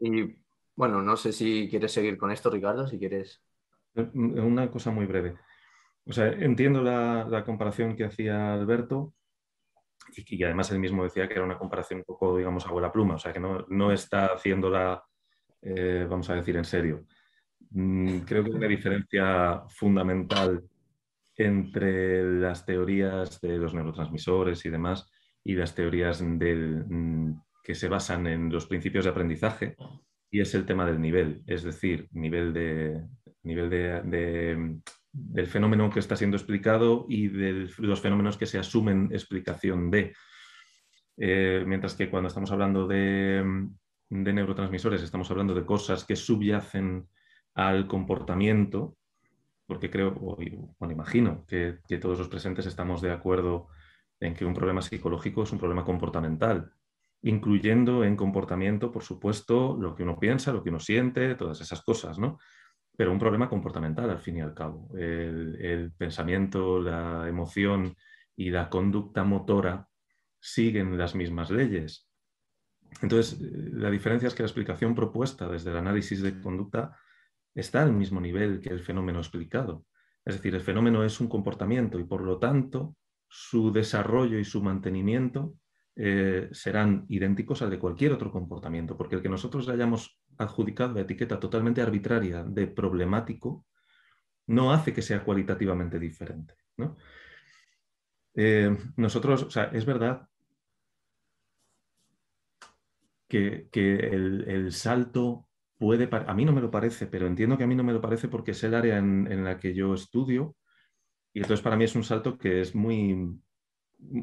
Y 0.00 0.36
bueno, 0.74 1.02
no 1.02 1.16
sé 1.16 1.32
si 1.32 1.68
quieres 1.68 1.92
seguir 1.92 2.18
con 2.18 2.30
esto, 2.30 2.50
Ricardo, 2.50 2.86
si 2.86 2.98
quieres. 2.98 3.42
Una 4.14 4.70
cosa 4.70 4.92
muy 4.92 5.06
breve. 5.06 5.36
O 6.06 6.12
sea, 6.12 6.28
entiendo 6.28 6.82
la, 6.82 7.26
la 7.28 7.44
comparación 7.44 7.96
que 7.96 8.04
hacía 8.04 8.54
Alberto, 8.54 9.14
y, 10.16 10.44
además 10.44 10.70
él 10.70 10.78
mismo 10.78 11.04
decía 11.04 11.28
que 11.28 11.34
era 11.34 11.44
una 11.44 11.58
comparación 11.58 12.00
un 12.00 12.04
poco, 12.04 12.36
digamos, 12.36 12.66
abuela 12.66 12.92
pluma, 12.92 13.14
o 13.14 13.18
sea, 13.18 13.32
que 13.32 13.40
no, 13.40 13.92
está 13.92 14.26
haciéndola, 14.26 15.02
eh, 15.62 16.06
vamos 16.08 16.28
a 16.30 16.34
decir, 16.34 16.56
en 16.56 16.64
serio. 16.64 17.04
Mm, 17.70 18.20
creo 18.20 18.44
que 18.44 18.50
una 18.50 18.68
diferencia 18.68 19.62
fundamental 19.68 20.64
entre 21.36 22.24
las 22.40 22.66
teorías 22.66 23.40
de 23.40 23.58
los 23.58 23.74
neurotransmisores 23.74 24.64
y 24.64 24.70
demás 24.70 25.10
y 25.44 25.54
las 25.54 25.74
teorías 25.74 26.18
del, 26.20 26.84
mm, 26.88 27.42
que 27.62 27.74
se 27.74 27.88
basan 27.88 28.26
en 28.26 28.50
los 28.50 28.66
principios 28.66 29.04
de 29.04 29.10
aprendizaje 29.10 29.76
y 30.30 30.40
es 30.40 30.54
el 30.54 30.66
tema 30.66 30.84
del 30.84 31.00
nivel, 31.00 31.42
es 31.46 31.62
decir, 31.62 32.08
nivel, 32.12 32.52
de, 32.52 33.02
nivel 33.42 33.70
de, 33.70 34.80
del 35.18 35.46
fenómeno 35.46 35.90
que 35.90 36.00
está 36.00 36.16
siendo 36.16 36.36
explicado 36.36 37.06
y 37.08 37.28
de 37.28 37.68
los 37.78 38.00
fenómenos 38.00 38.36
que 38.36 38.46
se 38.46 38.58
asumen 38.58 39.08
explicación 39.12 39.90
de. 39.90 40.14
Eh, 41.16 41.64
mientras 41.66 41.94
que 41.94 42.08
cuando 42.08 42.28
estamos 42.28 42.50
hablando 42.52 42.86
de, 42.86 43.68
de 44.08 44.32
neurotransmisores 44.32 45.02
estamos 45.02 45.30
hablando 45.30 45.54
de 45.54 45.66
cosas 45.66 46.04
que 46.04 46.16
subyacen 46.16 47.08
al 47.54 47.88
comportamiento, 47.88 48.96
porque 49.66 49.90
creo, 49.90 50.12
bueno, 50.12 50.92
imagino 50.92 51.44
que, 51.46 51.78
que, 51.88 51.98
todos 51.98 52.18
los 52.18 52.28
presentes 52.28 52.66
estamos 52.66 53.02
de 53.02 53.10
acuerdo 53.10 53.68
en 54.20 54.34
que 54.34 54.44
un 54.44 54.54
problema 54.54 54.80
psicológico 54.80 55.42
es 55.42 55.52
un 55.52 55.58
problema 55.58 55.84
comportamental, 55.84 56.72
incluyendo 57.22 58.04
en 58.04 58.16
comportamiento, 58.16 58.92
por 58.92 59.02
supuesto, 59.02 59.76
lo 59.78 59.94
que 59.94 60.04
uno 60.04 60.18
piensa, 60.18 60.52
lo 60.52 60.62
que 60.62 60.70
uno 60.70 60.78
siente, 60.80 61.34
todas 61.34 61.60
esas 61.60 61.82
cosas, 61.82 62.18
¿no? 62.18 62.38
Pero 62.98 63.12
un 63.12 63.18
problema 63.20 63.48
comportamental, 63.48 64.10
al 64.10 64.18
fin 64.18 64.38
y 64.38 64.40
al 64.40 64.54
cabo. 64.54 64.90
El, 64.98 65.56
el 65.60 65.92
pensamiento, 65.92 66.80
la 66.80 67.28
emoción 67.28 67.94
y 68.34 68.50
la 68.50 68.68
conducta 68.68 69.22
motora 69.22 69.86
siguen 70.40 70.98
las 70.98 71.14
mismas 71.14 71.52
leyes. 71.52 72.08
Entonces, 73.00 73.40
la 73.40 73.88
diferencia 73.88 74.26
es 74.26 74.34
que 74.34 74.42
la 74.42 74.48
explicación 74.48 74.96
propuesta 74.96 75.48
desde 75.48 75.70
el 75.70 75.76
análisis 75.76 76.22
de 76.22 76.40
conducta 76.40 76.98
está 77.54 77.82
al 77.82 77.92
mismo 77.92 78.20
nivel 78.20 78.60
que 78.60 78.70
el 78.70 78.80
fenómeno 78.80 79.20
explicado. 79.20 79.84
Es 80.24 80.34
decir, 80.34 80.56
el 80.56 80.60
fenómeno 80.60 81.04
es 81.04 81.20
un 81.20 81.28
comportamiento 81.28 82.00
y 82.00 82.04
por 82.04 82.22
lo 82.22 82.40
tanto 82.40 82.96
su 83.28 83.70
desarrollo 83.70 84.40
y 84.40 84.44
su 84.44 84.60
mantenimiento 84.60 85.54
eh, 86.00 86.48
serán 86.52 87.06
idénticos 87.08 87.60
al 87.60 87.70
de 87.70 87.78
cualquier 87.78 88.12
otro 88.12 88.30
comportamiento, 88.30 88.96
porque 88.96 89.16
el 89.16 89.22
que 89.22 89.28
nosotros 89.28 89.66
le 89.66 89.74
hayamos 89.74 90.20
adjudicado 90.38 90.94
la 90.94 91.00
etiqueta 91.00 91.40
totalmente 91.40 91.82
arbitraria 91.82 92.44
de 92.44 92.68
problemático 92.68 93.66
no 94.46 94.72
hace 94.72 94.92
que 94.92 95.02
sea 95.02 95.24
cualitativamente 95.24 95.98
diferente. 95.98 96.54
Eh, 98.34 98.76
nosotros, 98.96 99.42
o 99.42 99.50
sea, 99.50 99.64
es 99.64 99.84
verdad 99.84 100.28
que, 103.26 103.68
el, 103.72 104.72
salto 104.72 105.48
puede, 105.76 106.08
a 106.12 106.34
mí 106.34 106.44
no 106.44 106.52
me 106.52 106.60
lo 106.60 106.70
parece, 106.70 107.08
pero 107.08 107.26
entiendo 107.26 107.58
que 107.58 107.64
a 107.64 107.66
mí 107.66 107.74
no 107.74 107.82
me 107.84 107.92
lo 107.92 108.00
parece 108.00 108.28
porque 108.28 108.52
es 108.52 108.62
el 108.62 108.74
área 108.74 108.98
en 108.98 109.44
la 109.44 109.58
que 109.58 109.74
yo 109.74 109.92
estudio 109.94 110.54
y 111.32 111.40
entonces 111.40 111.62
para 111.62 111.76
mí 111.76 111.84
es 111.84 111.94
un 111.94 112.04
salto 112.04 112.38
que 112.38 112.60
es 112.60 112.74
muy, 112.74 113.40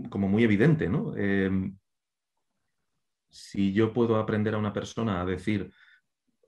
como 0.09 0.27
muy 0.27 0.43
evidente, 0.43 0.89
¿no? 0.89 1.15
Em, 1.15 1.77
si 3.29 3.73
yo 3.73 3.93
puedo 3.93 4.17
aprender 4.17 4.55
a 4.55 4.57
una 4.57 4.73
persona 4.73 5.21
a 5.21 5.25
decir, 5.25 5.71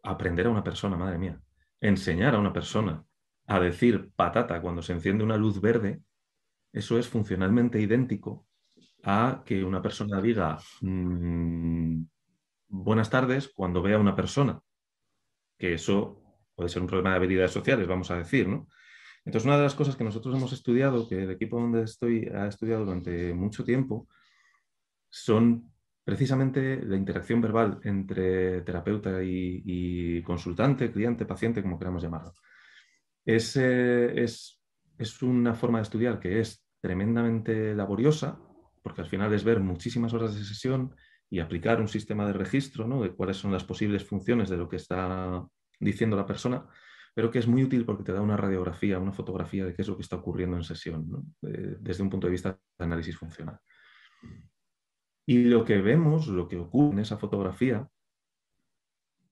aprender 0.03 0.47
a 0.47 0.49
una 0.49 0.63
persona, 0.63 0.95
madre 0.95 1.17
mía, 1.17 1.41
enseñar 1.81 2.35
a 2.35 2.39
una 2.39 2.53
persona 2.53 3.03
a 3.47 3.59
decir 3.59 4.11
patata 4.15 4.61
cuando 4.61 4.81
se 4.81 4.93
enciende 4.93 5.23
una 5.23 5.37
luz 5.37 5.59
verde, 5.59 6.01
eso 6.71 6.97
es 6.97 7.07
funcionalmente 7.07 7.79
idéntico 7.79 8.47
a 9.03 9.43
que 9.45 9.63
una 9.63 9.81
persona 9.81 10.21
diga 10.21 10.57
mm, 10.81 12.01
buenas 12.67 13.09
tardes 13.09 13.49
cuando 13.49 13.81
vea 13.81 13.97
a 13.97 14.01
una 14.01 14.15
persona, 14.15 14.59
que 15.57 15.73
eso 15.73 16.21
puede 16.55 16.69
ser 16.69 16.81
un 16.81 16.87
problema 16.87 17.11
de 17.11 17.17
habilidades 17.17 17.51
sociales, 17.51 17.87
vamos 17.87 18.11
a 18.11 18.17
decir, 18.17 18.47
¿no? 18.47 18.67
Entonces, 19.27 19.45
una 19.45 19.57
de 19.57 19.63
las 19.63 19.75
cosas 19.75 19.97
que 19.97 20.05
nosotros 20.05 20.33
hemos 20.37 20.53
estudiado, 20.53 21.05
que 21.05 21.23
el 21.23 21.31
equipo 21.31 21.59
donde 21.59 21.81
estoy 21.81 22.29
ha 22.33 22.47
estudiado 22.47 22.85
durante 22.85 23.33
mucho 23.33 23.65
tiempo, 23.65 24.07
son 25.09 25.69
precisamente 26.05 26.81
la 26.81 26.95
interacción 26.95 27.41
verbal 27.41 27.81
entre 27.83 28.61
terapeuta 28.61 29.21
y, 29.21 30.21
consultante, 30.23 30.93
cliente, 30.93 31.25
paciente, 31.25 31.61
como 31.61 31.77
queramos 31.77 32.01
llamarlo. 32.01 32.33
Es, 33.25 33.57
es, 33.57 34.61
es, 34.97 35.21
una 35.21 35.53
forma 35.55 35.79
de 35.79 35.83
estudiar 35.83 36.21
que 36.21 36.39
es 36.39 36.65
tremendamente 36.79 37.75
laboriosa, 37.75 38.39
porque 38.81 39.01
al 39.01 39.07
final 39.07 39.33
es 39.33 39.43
ver 39.43 39.59
muchísimas 39.59 40.13
horas 40.13 40.35
de 40.35 40.45
sesión 40.45 40.95
y 41.29 41.39
aplicar 41.39 41.81
un 41.81 41.89
sistema 41.89 42.25
de 42.27 42.31
registro 42.31 42.87
¿no? 42.87 43.01
de 43.01 43.11
cuáles 43.11 43.35
son 43.35 43.51
las 43.51 43.65
posibles 43.65 44.05
funciones 44.05 44.47
de 44.47 44.55
lo 44.55 44.69
que 44.69 44.77
está 44.77 45.45
diciendo 45.81 46.15
la 46.15 46.25
persona, 46.25 46.65
pero 47.17 47.31
que 47.31 47.39
es 47.39 47.47
muy 47.47 47.63
útil 47.63 47.83
porque 47.83 48.03
te 48.03 48.13
da 48.13 48.21
una 48.21 48.37
radiografía, 48.37 48.99
una 48.99 49.11
fotografía 49.11 49.65
de 49.65 49.73
qué 49.73 49.81
es 49.81 49.87
lo 49.87 49.95
que 49.95 50.03
está 50.03 50.17
ocurriendo 50.17 50.55
en 50.55 50.63
sesión, 50.63 51.33
desde 51.41 52.03
un 52.03 52.11
punto 52.11 52.27
de 52.27 52.31
vista 52.31 52.59
de 52.77 52.85
análisis 52.85 53.17
funcional. 53.17 53.59
Y 55.25 55.45
lo 55.45 55.65
que 55.65 55.81
vemos, 55.81 56.27
lo 56.27 56.47
que 56.47 56.57
ocurre 56.57 56.91
en 56.91 56.99
esa 56.99 57.17
fotografía, 57.17 57.89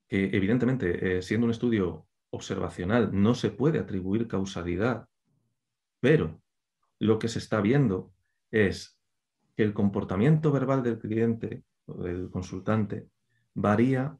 que 0.07 0.31
evidentemente, 0.35 1.17
eh, 1.17 1.21
siendo 1.21 1.45
un 1.45 1.51
estudio 1.51 2.07
observacional, 2.31 3.11
no 3.13 3.35
se 3.35 3.51
puede 3.51 3.77
atribuir 3.77 4.27
causalidad, 4.27 5.07
pero 5.99 6.41
lo 6.97 7.19
que 7.19 7.27
se 7.27 7.37
está 7.37 7.61
viendo 7.61 8.15
es 8.49 8.99
que 9.55 9.61
el 9.61 9.75
comportamiento 9.75 10.51
verbal 10.51 10.81
del 10.81 10.97
cliente 10.97 11.63
o 11.85 12.01
del 12.01 12.31
consultante 12.31 13.09
varía 13.53 14.17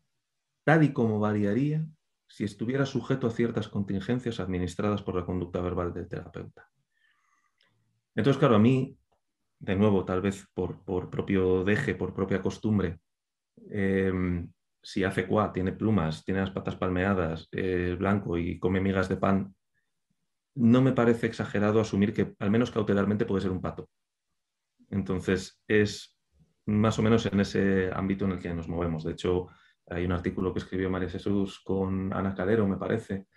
tal 0.66 0.84
y 0.84 0.94
como 0.94 1.20
variaría 1.20 1.84
si 2.28 2.44
estuviera 2.44 2.86
sujeto 2.86 3.28
a 3.28 3.32
ciertas 3.32 3.68
contingencias 3.68 4.40
administradas 4.40 5.02
por 5.02 5.16
la 5.16 5.26
conducta 5.26 5.62
verbal 5.62 5.94
del 5.94 6.08
terapeuta. 6.08 6.70
Entonces, 8.16 8.40
claro, 8.40 8.56
a 8.56 8.60
mí, 8.60 8.98
de 9.60 9.76
nuevo, 9.76 10.06
tal 10.06 10.22
vez 10.22 10.48
por, 10.54 10.84
propio 11.10 11.64
deje, 11.64 11.96
por 11.96 12.14
propia 12.14 12.42
costumbre, 12.42 13.00
em, 13.70 14.50
si 14.82 15.04
hace 15.04 15.28
cuá, 15.28 15.52
tiene 15.52 15.72
plumas, 15.72 16.24
tiene 16.24 16.42
las 16.42 16.52
patas 16.52 16.76
palmeadas, 16.76 17.50
es 17.52 17.98
blanco 17.98 18.38
y 18.38 18.60
come 18.60 18.80
migas 18.80 19.10
de 19.10 19.18
pan, 19.18 19.56
no 20.56 20.82
me 20.82 20.94
parece 20.94 21.28
exagerado 21.28 21.82
asumir 21.82 22.14
que 22.14 22.36
al 22.40 22.52
menos 22.52 22.72
cautelarmente 22.72 23.26
puede 23.26 23.42
ser 23.42 23.52
un 23.52 23.62
pato. 23.62 23.90
Entonces, 24.90 25.62
es 25.68 26.18
más 26.66 26.98
o 26.98 27.02
menos 27.02 27.26
en 27.26 27.40
ese 27.40 27.92
ámbito 27.94 28.26
en 28.26 28.34
el 28.34 28.40
que 28.40 28.54
nos 28.54 28.68
movemos. 28.68 29.04
De 29.04 29.12
hecho, 29.12 29.48
hay 29.88 30.06
un 30.06 30.12
artículo 30.12 30.54
que 30.54 30.60
escribió 30.60 30.90
María 30.90 31.10
Jesús 31.10 31.60
con 31.60 32.12
Ana 32.14 32.34
Calero, 32.34 32.68
me 32.68 32.78
parece. 32.78 33.28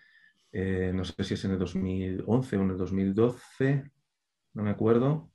Eh, 0.50 0.92
no 0.94 1.04
sé 1.04 1.22
si 1.24 1.34
es 1.34 1.44
en 1.44 1.52
el 1.52 1.58
2011 1.58 2.56
o 2.56 2.62
en 2.62 2.70
el 2.70 2.78
2012, 2.78 3.90
no 4.54 4.62
me 4.62 4.70
acuerdo, 4.70 5.30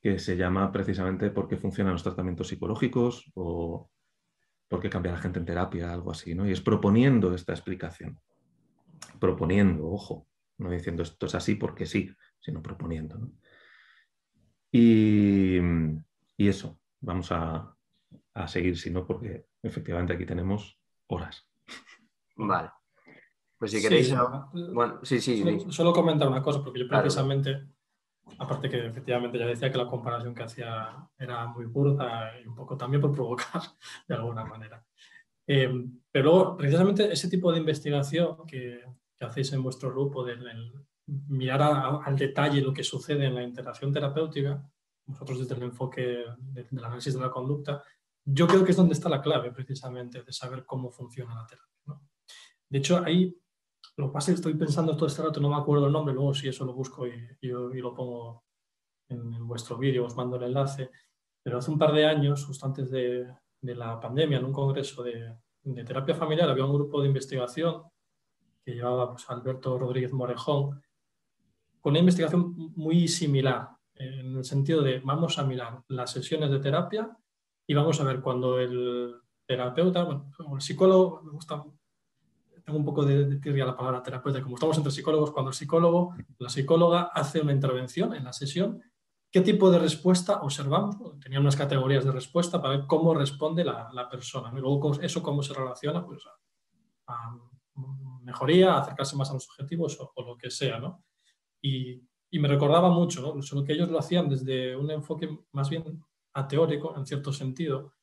que 0.00 0.18
se 0.18 0.36
llama 0.36 0.72
precisamente 0.72 1.30
por 1.30 1.48
qué 1.48 1.56
funcionan 1.56 1.92
los 1.92 2.02
tratamientos 2.02 2.48
psicológicos 2.48 3.30
o 3.34 3.88
por 4.68 4.80
qué 4.80 4.90
cambia 4.90 5.12
la 5.12 5.18
gente 5.18 5.38
en 5.38 5.44
terapia, 5.44 5.92
algo 5.92 6.10
así, 6.10 6.34
¿no? 6.34 6.46
Y 6.46 6.52
es 6.52 6.60
proponiendo 6.60 7.34
esta 7.34 7.52
explicación. 7.52 8.20
Proponiendo, 9.20 9.88
ojo, 9.88 10.26
no 10.58 10.70
diciendo 10.70 11.02
esto 11.02 11.26
es 11.26 11.34
así 11.36 11.54
porque 11.54 11.86
sí, 11.86 12.10
sino 12.40 12.62
proponiendo. 12.62 13.30
Y, 14.72 15.58
y, 16.36 16.48
eso, 16.48 16.80
vamos 17.00 17.30
a, 17.30 17.74
a 18.34 18.48
seguir, 18.48 18.76
sino 18.76 19.06
porque 19.06 19.46
efectivamente 19.66 20.12
aquí 20.12 20.26
tenemos 20.26 20.78
horas. 21.08 21.46
Vale. 22.36 22.70
Pues 23.58 23.70
si 23.70 23.80
queréis. 23.80 24.14
bueno, 24.52 25.00
sí, 25.02 25.20
sí. 25.20 25.42
Solo, 25.70 25.92
comentar 25.92 26.28
una 26.28 26.42
cosa, 26.42 26.62
porque 26.62 26.80
yo 26.80 26.88
precisamente, 26.88 27.68
aparte 28.38 28.68
que 28.68 28.86
efectivamente 28.86 29.38
ya 29.38 29.46
decía 29.46 29.70
que 29.70 29.78
la 29.78 29.86
comparación 29.86 30.34
que 30.34 30.42
hacía 30.42 31.08
era 31.18 31.46
muy 31.46 31.64
burda 31.64 32.38
y 32.38 32.46
un 32.46 32.54
poco 32.54 32.76
también 32.76 33.00
por 33.00 33.12
provocar 33.12 33.62
de 34.08 34.14
alguna 34.14 34.44
manera. 34.44 34.84
Eh, 35.46 35.70
pero 36.10 36.24
luego, 36.24 36.56
precisamente 36.56 37.10
ese 37.10 37.28
tipo 37.28 37.50
de 37.50 37.58
investigación 37.58 38.36
que, 38.46 38.82
que 39.16 39.24
hacéis 39.24 39.52
en 39.52 39.62
vuestro 39.62 39.90
grupo, 39.90 40.24
de, 40.24 40.36
mirar 41.06 41.62
al 41.62 42.16
detalle 42.16 42.60
lo 42.60 42.72
que 42.72 42.82
sucede 42.82 43.26
en 43.26 43.34
la 43.34 43.42
interacción 43.42 43.92
terapéutica, 43.92 44.62
nosotros 45.06 45.38
desde 45.38 45.54
el 45.54 45.62
enfoque 45.62 46.24
del 46.38 46.84
análisis 46.84 47.14
de 47.14 47.20
la 47.20 47.30
conducta, 47.30 47.82
yo 48.26 48.48
creo 48.48 48.64
que 48.64 48.72
es 48.72 48.76
donde 48.76 48.94
está 48.94 49.08
la 49.08 49.22
clave 49.22 49.52
precisamente 49.52 50.22
de 50.22 50.32
saber 50.32 50.66
cómo 50.66 50.90
funciona 50.90 51.34
la 51.34 51.46
terapia. 51.46 52.06
De 52.68 52.78
hecho, 52.78 53.02
ahí 53.04 53.34
lo 53.96 54.08
que 54.08 54.12
pasa 54.12 54.30
es 54.30 54.34
que 54.34 54.40
estoy 54.40 54.54
pensando 54.58 54.96
todo 54.96 55.06
este 55.06 55.22
rato, 55.22 55.40
no 55.40 55.48
me 55.48 55.56
acuerdo 55.56 55.86
el 55.86 55.92
nombre, 55.92 56.12
luego 56.12 56.34
si 56.34 56.48
eso 56.48 56.64
lo 56.64 56.74
busco 56.74 57.06
y, 57.06 57.12
y, 57.40 57.48
lo 57.48 57.94
pongo 57.94 58.44
en, 59.08 59.46
vuestro 59.46 59.78
vídeo, 59.78 60.04
os 60.04 60.16
mando 60.16 60.36
el 60.36 60.42
enlace, 60.42 60.90
pero 61.42 61.58
hace 61.58 61.70
un 61.70 61.78
par 61.78 61.92
de 61.92 62.04
años, 62.04 62.44
justo 62.44 62.66
antes 62.66 62.90
de, 62.90 63.26
de 63.60 63.74
la 63.74 63.98
pandemia, 64.00 64.38
en 64.38 64.44
un 64.44 64.52
congreso 64.52 65.02
de, 65.04 65.36
de, 65.62 65.84
terapia 65.84 66.14
familiar, 66.14 66.50
había 66.50 66.64
un 66.64 66.74
grupo 66.74 67.00
de 67.00 67.08
investigación 67.08 67.84
que 68.64 68.74
llevaba 68.74 69.12
pues, 69.12 69.24
Alberto 69.30 69.78
Rodríguez 69.78 70.12
Morejón, 70.12 70.82
con 71.80 71.92
una 71.92 72.00
investigación 72.00 72.54
muy 72.74 73.06
similar, 73.06 73.68
en 73.94 74.36
el 74.36 74.44
sentido 74.44 74.82
de 74.82 74.98
vamos 74.98 75.38
a 75.38 75.44
mirar 75.44 75.82
las 75.88 76.10
sesiones 76.10 76.50
de 76.50 76.58
terapia 76.58 77.16
y 77.66 77.74
vamos 77.74 78.00
a 78.00 78.04
ver 78.04 78.20
cuando 78.20 78.58
el 78.58 79.16
terapeuta, 79.46 80.04
bueno, 80.04 80.32
el 80.54 80.60
psicólogo, 80.60 81.22
me 81.22 81.32
gusta 81.32 81.64
tengo 82.66 82.80
un 82.80 82.84
poco 82.84 83.04
de, 83.04 83.26
de 83.26 83.64
la 83.64 83.76
palabra 83.76 84.02
terapeuta, 84.02 84.42
como 84.42 84.56
estamos 84.56 84.76
entre 84.76 84.90
psicólogos, 84.90 85.30
cuando 85.30 85.50
el 85.50 85.54
psicólogo, 85.54 86.16
la 86.38 86.48
psicóloga 86.48 87.02
hace 87.14 87.40
una 87.40 87.52
intervención 87.52 88.12
en 88.12 88.24
la 88.24 88.32
sesión, 88.32 88.82
¿qué 89.30 89.40
tipo 89.40 89.70
de 89.70 89.78
respuesta 89.78 90.40
observamos? 90.42 90.96
Tenía 91.20 91.38
unas 91.38 91.54
categorías 91.54 92.04
de 92.04 92.10
respuesta 92.10 92.60
para 92.60 92.78
ver 92.78 92.86
cómo 92.88 93.14
responde 93.14 93.64
la, 93.64 93.88
la 93.92 94.08
persona. 94.08 94.52
Y 94.52 94.60
luego 94.60 95.00
eso 95.00 95.22
cómo 95.22 95.44
se 95.44 95.54
relaciona 95.54 96.04
pues, 96.04 96.24
a, 97.06 97.38
mejoría, 98.22 98.74
a 98.74 98.80
acercarse 98.80 99.14
más 99.14 99.30
a 99.30 99.34
los 99.34 99.48
objetivos 99.48 99.96
o, 100.00 100.22
lo 100.24 100.36
que 100.36 100.50
sea. 100.50 100.80
¿no? 100.80 101.04
Y, 101.62 102.02
y, 102.32 102.38
me 102.40 102.48
recordaba 102.48 102.90
mucho, 102.90 103.22
¿no? 103.22 103.40
solo 103.42 103.62
que 103.62 103.74
ellos 103.74 103.90
lo 103.90 104.00
hacían 104.00 104.28
desde 104.28 104.74
un 104.74 104.90
enfoque 104.90 105.38
más 105.52 105.70
bien 105.70 106.02
ateórico, 106.36 106.96
en 106.96 107.06
cierto 107.06 107.32
sentido, 107.32 107.94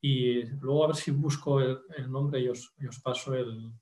y 0.00 0.44
luego 0.44 0.84
a 0.84 0.88
ver 0.88 0.96
si 0.96 1.10
busco 1.10 1.60
el, 1.60 1.80
nombre 2.08 2.40
y 2.40 2.48
os, 2.48 2.72
paso 3.02 3.34
el, 3.34 3.72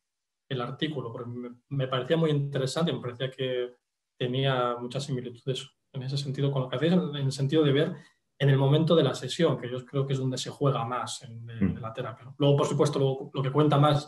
el 0.49 0.61
artículo, 0.61 1.13
porque 1.13 1.31
me, 1.69 1.89
parecía 1.89 2.17
muy 2.17 2.31
interesante, 2.31 2.93
me 2.93 3.01
parecía 3.01 3.31
que 3.31 3.75
tenía 4.17 4.77
muchas 4.81 5.05
similitudes 5.05 5.69
en 5.93 6.03
ese 6.03 6.17
sentido 6.17 6.51
con 6.51 6.63
lo 6.63 6.69
que 6.69 6.77
hacéis, 6.77 6.93
en, 6.93 7.17
el 7.17 7.33
sentido 7.33 7.63
de 7.63 7.73
ver 7.73 7.95
en 8.39 8.51
el 8.51 8.59
momento 8.59 8.95
de 8.95 9.03
la 9.03 9.15
sesión, 9.15 9.59
que 9.59 9.71
yo 9.71 9.85
creo 9.85 10.07
que 10.07 10.13
es 10.13 10.19
donde 10.19 10.39
se 10.39 10.51
juega 10.51 10.85
más 10.85 11.23
en, 11.23 11.45
mm. 11.45 11.81
la 11.81 11.93
terapia. 11.93 12.35
Luego, 12.39 12.57
por 12.57 12.67
supuesto, 12.67 13.31
lo, 13.33 13.43
que 13.43 13.51
cuenta 13.53 13.79
más 13.79 14.07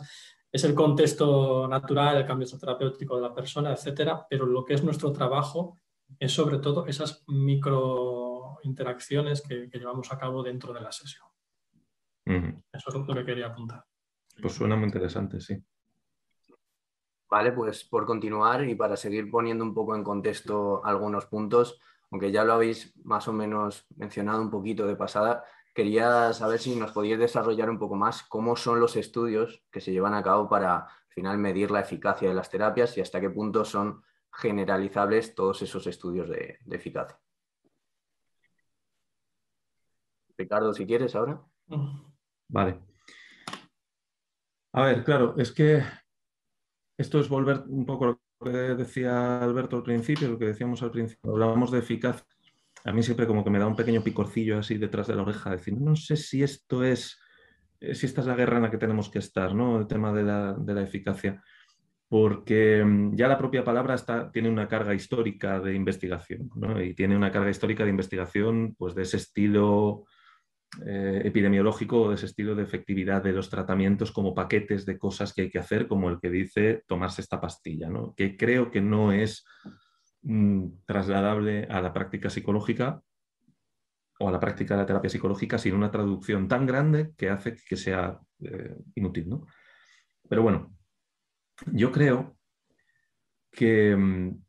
es 0.51 0.63
el 0.63 0.75
contexto 0.75 1.67
natural, 1.67 2.17
el 2.17 2.25
cambio 2.25 2.47
terapéutico 2.47 3.15
de 3.15 3.23
la 3.23 3.33
persona, 3.33 3.71
etcétera, 3.71 4.25
pero 4.29 4.45
lo 4.45 4.63
que 4.65 4.75
es 4.75 4.83
nuestro 4.83 5.11
trabajo 5.11 5.79
es 6.19 6.31
sobre 6.31 6.57
todo 6.59 6.85
esas 6.87 7.23
micro 7.27 8.18
interacciones 8.63 9.41
que 9.41 9.69
llevamos 9.73 10.11
a 10.11 10.17
cabo 10.17 10.43
dentro 10.43 10.73
de 10.73 10.81
la 10.81 10.91
sesión. 10.91 11.29
Eso 12.71 12.89
es 12.89 12.95
lo 12.95 13.15
que 13.15 13.25
quería 13.25 13.47
apuntar. 13.47 13.83
Pues 14.41 14.53
suena 14.53 14.75
muy 14.75 14.85
interesante, 14.85 15.39
sí. 15.41 15.61
Vale, 17.29 17.51
pues 17.51 17.83
por 17.83 18.05
continuar 18.05 18.67
y 18.67 18.75
para 18.75 18.95
seguir 18.95 19.29
poniendo 19.29 19.63
un 19.63 19.73
poco 19.73 19.95
en 19.95 20.03
contexto 20.03 20.83
algunos 20.85 21.25
puntos, 21.25 21.79
aunque 22.11 22.31
ya 22.31 22.43
lo 22.43 22.53
habéis 22.53 22.95
más 23.03 23.27
o 23.27 23.33
menos 23.33 23.85
mencionado 23.95 24.41
un 24.41 24.49
poquito 24.49 24.87
de 24.87 24.95
pasada, 24.95 25.43
quería 25.73 26.33
saber 26.33 26.59
si 26.59 26.75
nos 26.75 26.91
podíais 26.91 27.19
desarrollar 27.19 27.69
un 27.69 27.77
poco 27.77 27.95
más 27.95 28.23
cómo 28.23 28.55
son 28.55 28.79
los 28.79 28.95
estudios 28.95 29.63
que 29.71 29.81
se 29.81 29.91
llevan 29.91 30.13
a 30.13 30.23
cabo 30.23 30.49
para 30.49 30.77
al 30.77 30.87
final 31.09 31.37
medir 31.37 31.69
la 31.69 31.81
eficacia 31.81 32.29
de 32.29 32.35
las 32.35 32.49
terapias 32.49 32.97
y 32.97 33.01
hasta 33.01 33.21
qué 33.21 33.29
punto 33.29 33.65
son 33.65 34.03
generalizables 34.31 35.35
todos 35.35 35.61
esos 35.61 35.85
estudios 35.85 36.29
de, 36.29 36.57
de 36.63 36.75
eficacia. 36.75 37.19
Ricardo, 40.39 40.73
si 40.73 40.85
quieres 40.85 41.13
ahora. 41.15 41.41
Vale. 42.47 42.79
A 44.71 44.85
ver, 44.85 45.03
claro, 45.03 45.35
es 45.37 45.51
que 45.51 45.83
esto 46.97 47.19
es 47.19 47.27
volver 47.27 47.63
un 47.67 47.85
poco 47.85 48.05
a 48.05 48.07
lo 48.07 48.21
que 48.41 48.49
decía 48.49 49.43
Alberto 49.43 49.75
al 49.75 49.83
principio, 49.83 50.29
lo 50.29 50.39
que 50.39 50.45
decíamos 50.45 50.81
al 50.81 50.91
principio, 50.91 51.31
hablábamos 51.31 51.71
de 51.71 51.79
eficacia. 51.79 52.25
A 52.85 52.93
mí 52.93 53.03
siempre 53.03 53.27
como 53.27 53.43
que 53.43 53.49
me 53.49 53.59
da 53.59 53.67
un 53.67 53.75
pequeño 53.75 54.01
picorcillo 54.01 54.59
así 54.59 54.77
detrás 54.77 55.07
de 55.07 55.15
la 55.15 55.23
oreja, 55.23 55.51
decir, 55.51 55.73
no 55.73 55.95
sé 55.97 56.15
si 56.15 56.41
esto 56.41 56.83
es, 56.85 57.19
eh, 57.81 57.93
si 57.93 58.05
esta 58.05 58.21
es 58.21 58.27
la 58.27 58.35
guerra 58.35 58.57
en 58.57 58.63
la 58.63 58.71
que 58.71 58.77
tenemos 58.77 59.09
que 59.09 59.19
estar, 59.19 59.53
¿no? 59.53 59.77
El 59.77 59.87
tema 59.87 60.13
de 60.13 60.23
la, 60.23 60.81
eficacia. 60.81 61.43
Porque 62.07 62.83
mm, 62.83 63.15
ya 63.15 63.27
la 63.27 63.37
propia 63.37 63.65
palabra 63.65 63.95
está, 63.95 64.31
tiene 64.31 64.49
una 64.49 64.69
carga 64.69 64.93
histórica 64.93 65.59
de 65.59 65.75
investigación, 65.75 66.49
¿no? 66.55 66.81
Y 66.81 66.93
tiene 66.93 67.17
una 67.17 67.31
carga 67.31 67.49
histórica 67.49 67.83
de 67.83 67.89
investigación, 67.89 68.75
pues 68.77 68.95
de 68.95 69.01
ese 69.01 69.17
estilo 69.17 70.05
eh, 70.85 71.23
epidemiológico 71.25 72.09
de 72.09 72.15
ese 72.15 72.27
estilo 72.27 72.53
de 72.53 72.61
efectividad 72.61 73.23
de 73.23 73.33
los 73.33 73.49
tratamientos 73.49 74.11
como 74.11 74.35
paquetes 74.35 74.85
de 74.85 74.99
cosas 74.99 75.33
que 75.33 75.41
hay 75.41 75.49
que 75.49 75.57
hacer, 75.57 75.87
como 75.87 76.09
el 76.09 76.19
que 76.19 76.29
dice 76.29 76.83
tomarse 76.85 77.21
esta 77.21 77.41
pastilla, 77.41 77.89
¿no? 77.89 78.13
que 78.15 78.37
creo 78.37 78.69
que 78.69 78.79
no 78.79 79.11
es 79.11 79.43
mm, 80.21 80.67
trasladable 80.85 81.63
a 81.71 81.81
la 81.81 81.91
práctica 81.91 82.29
psicológica 82.29 83.01
o 84.19 84.29
a 84.29 84.31
la 84.31 84.39
práctica 84.39 84.75
de 84.75 84.81
la 84.81 84.85
terapia 84.85 85.09
psicológica 85.09 85.57
sin 85.57 85.73
una 85.73 85.89
traducción 85.89 86.47
tan 86.47 86.67
grande 86.67 87.13
que 87.17 87.31
hace 87.31 87.55
que 87.55 87.75
sea 87.75 88.19
eh, 88.41 88.77
inútil. 88.93 89.27
¿no? 89.27 89.47
Pero 90.29 90.43
bueno, 90.43 90.75
yo 91.73 91.91
creo 91.91 92.37
que 93.51 93.95
mm, 93.95 94.39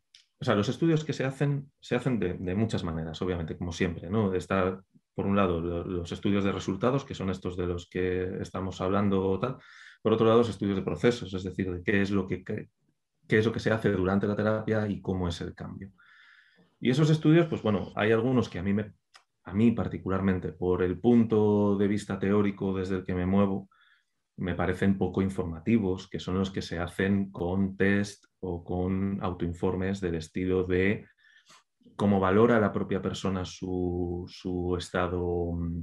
o 0.40 0.44
sea, 0.44 0.54
los 0.54 0.70
estudios 0.70 1.04
que 1.04 1.12
se 1.12 1.24
hacen 1.24 1.70
se 1.80 1.96
hacen 1.96 2.18
de, 2.18 2.34
de, 2.34 2.54
muchas 2.54 2.82
maneras, 2.82 3.20
obviamente, 3.20 3.58
como 3.58 3.72
siempre. 3.72 4.08
¿no? 4.08 4.34
Está 4.34 4.82
por 5.20 5.28
un 5.28 5.36
lado, 5.36 5.60
los 5.60 6.10
estudios 6.12 6.44
de 6.44 6.50
resultados, 6.50 7.04
que 7.04 7.14
son 7.14 7.28
estos 7.28 7.54
de 7.54 7.66
los 7.66 7.90
que 7.90 8.38
estamos 8.40 8.80
hablando, 8.80 9.38
tal. 9.38 9.58
por 10.00 10.14
otro 10.14 10.24
lado, 10.24 10.38
los 10.38 10.48
estudios 10.48 10.76
de 10.76 10.82
procesos, 10.82 11.34
es 11.34 11.44
decir, 11.44 11.70
de 11.70 11.82
qué 11.82 12.00
es 12.00 12.10
lo 12.10 12.26
que, 12.26 12.42
qué 12.42 12.68
es 13.28 13.44
lo 13.44 13.52
que 13.52 13.60
se 13.60 13.70
hace 13.70 13.92
durante 13.92 14.26
la 14.26 14.34
terapia 14.34 14.88
y 14.88 15.02
cómo 15.02 15.28
es 15.28 15.38
el 15.42 15.54
cambio. 15.54 15.92
Y 16.80 16.88
esos 16.88 17.10
estudios, 17.10 17.48
pues 17.48 17.60
bueno, 17.60 17.92
hay 17.96 18.12
algunos 18.12 18.48
que 18.48 18.60
a 18.60 18.62
mí, 18.62 18.72
me, 18.72 18.94
a 19.44 19.52
mí 19.52 19.72
particularmente, 19.72 20.54
por 20.54 20.82
el 20.82 20.98
punto 20.98 21.76
de 21.76 21.86
vista 21.86 22.18
teórico 22.18 22.74
desde 22.74 22.96
el 22.96 23.04
que 23.04 23.14
me 23.14 23.26
muevo, 23.26 23.68
me 24.38 24.54
parecen 24.54 24.96
poco 24.96 25.20
informativos, 25.20 26.08
que 26.08 26.18
son 26.18 26.38
los 26.38 26.50
que 26.50 26.62
se 26.62 26.78
hacen 26.78 27.30
con 27.30 27.76
test 27.76 28.24
o 28.38 28.64
con 28.64 29.22
autoinformes 29.22 30.00
del 30.00 30.14
estilo 30.14 30.64
de 30.64 31.04
cómo 32.00 32.18
valora 32.18 32.58
la 32.58 32.72
propia 32.72 33.02
persona 33.02 33.44
su, 33.44 34.26
estado 34.78 35.52
mm, 35.52 35.80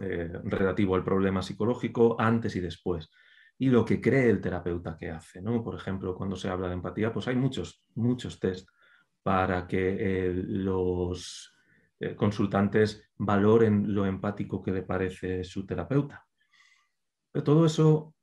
eh, 0.00 0.32
relativo 0.44 0.94
al 0.94 1.02
problema 1.02 1.42
psicológico 1.42 2.14
antes 2.20 2.54
y 2.54 2.60
después. 2.60 3.10
Y 3.58 3.68
lo 3.68 3.84
que 3.84 4.00
cree 4.00 4.30
el 4.30 4.40
terapeuta 4.40 4.96
que 4.96 5.10
hace. 5.10 5.42
¿no? 5.42 5.60
Por 5.64 5.74
ejemplo, 5.74 6.14
cuando 6.14 6.36
se 6.36 6.48
habla 6.48 6.68
de 6.68 6.74
empatía, 6.74 7.12
pues 7.12 7.26
hay 7.26 7.34
muchos, 7.34 7.84
muchos 7.96 8.38
test 8.38 8.68
para 9.24 9.66
que 9.66 9.96
eh, 9.98 10.32
los 10.32 11.52
eh, 11.98 12.14
consultantes 12.14 13.10
valoren 13.16 13.92
lo 13.92 14.06
empático 14.06 14.62
que 14.62 14.70
le 14.70 14.82
parece 14.82 15.42
su 15.42 15.66
terapeuta. 15.66 16.24
Pero 17.32 17.42
todo 17.42 17.66
eso 17.66 18.14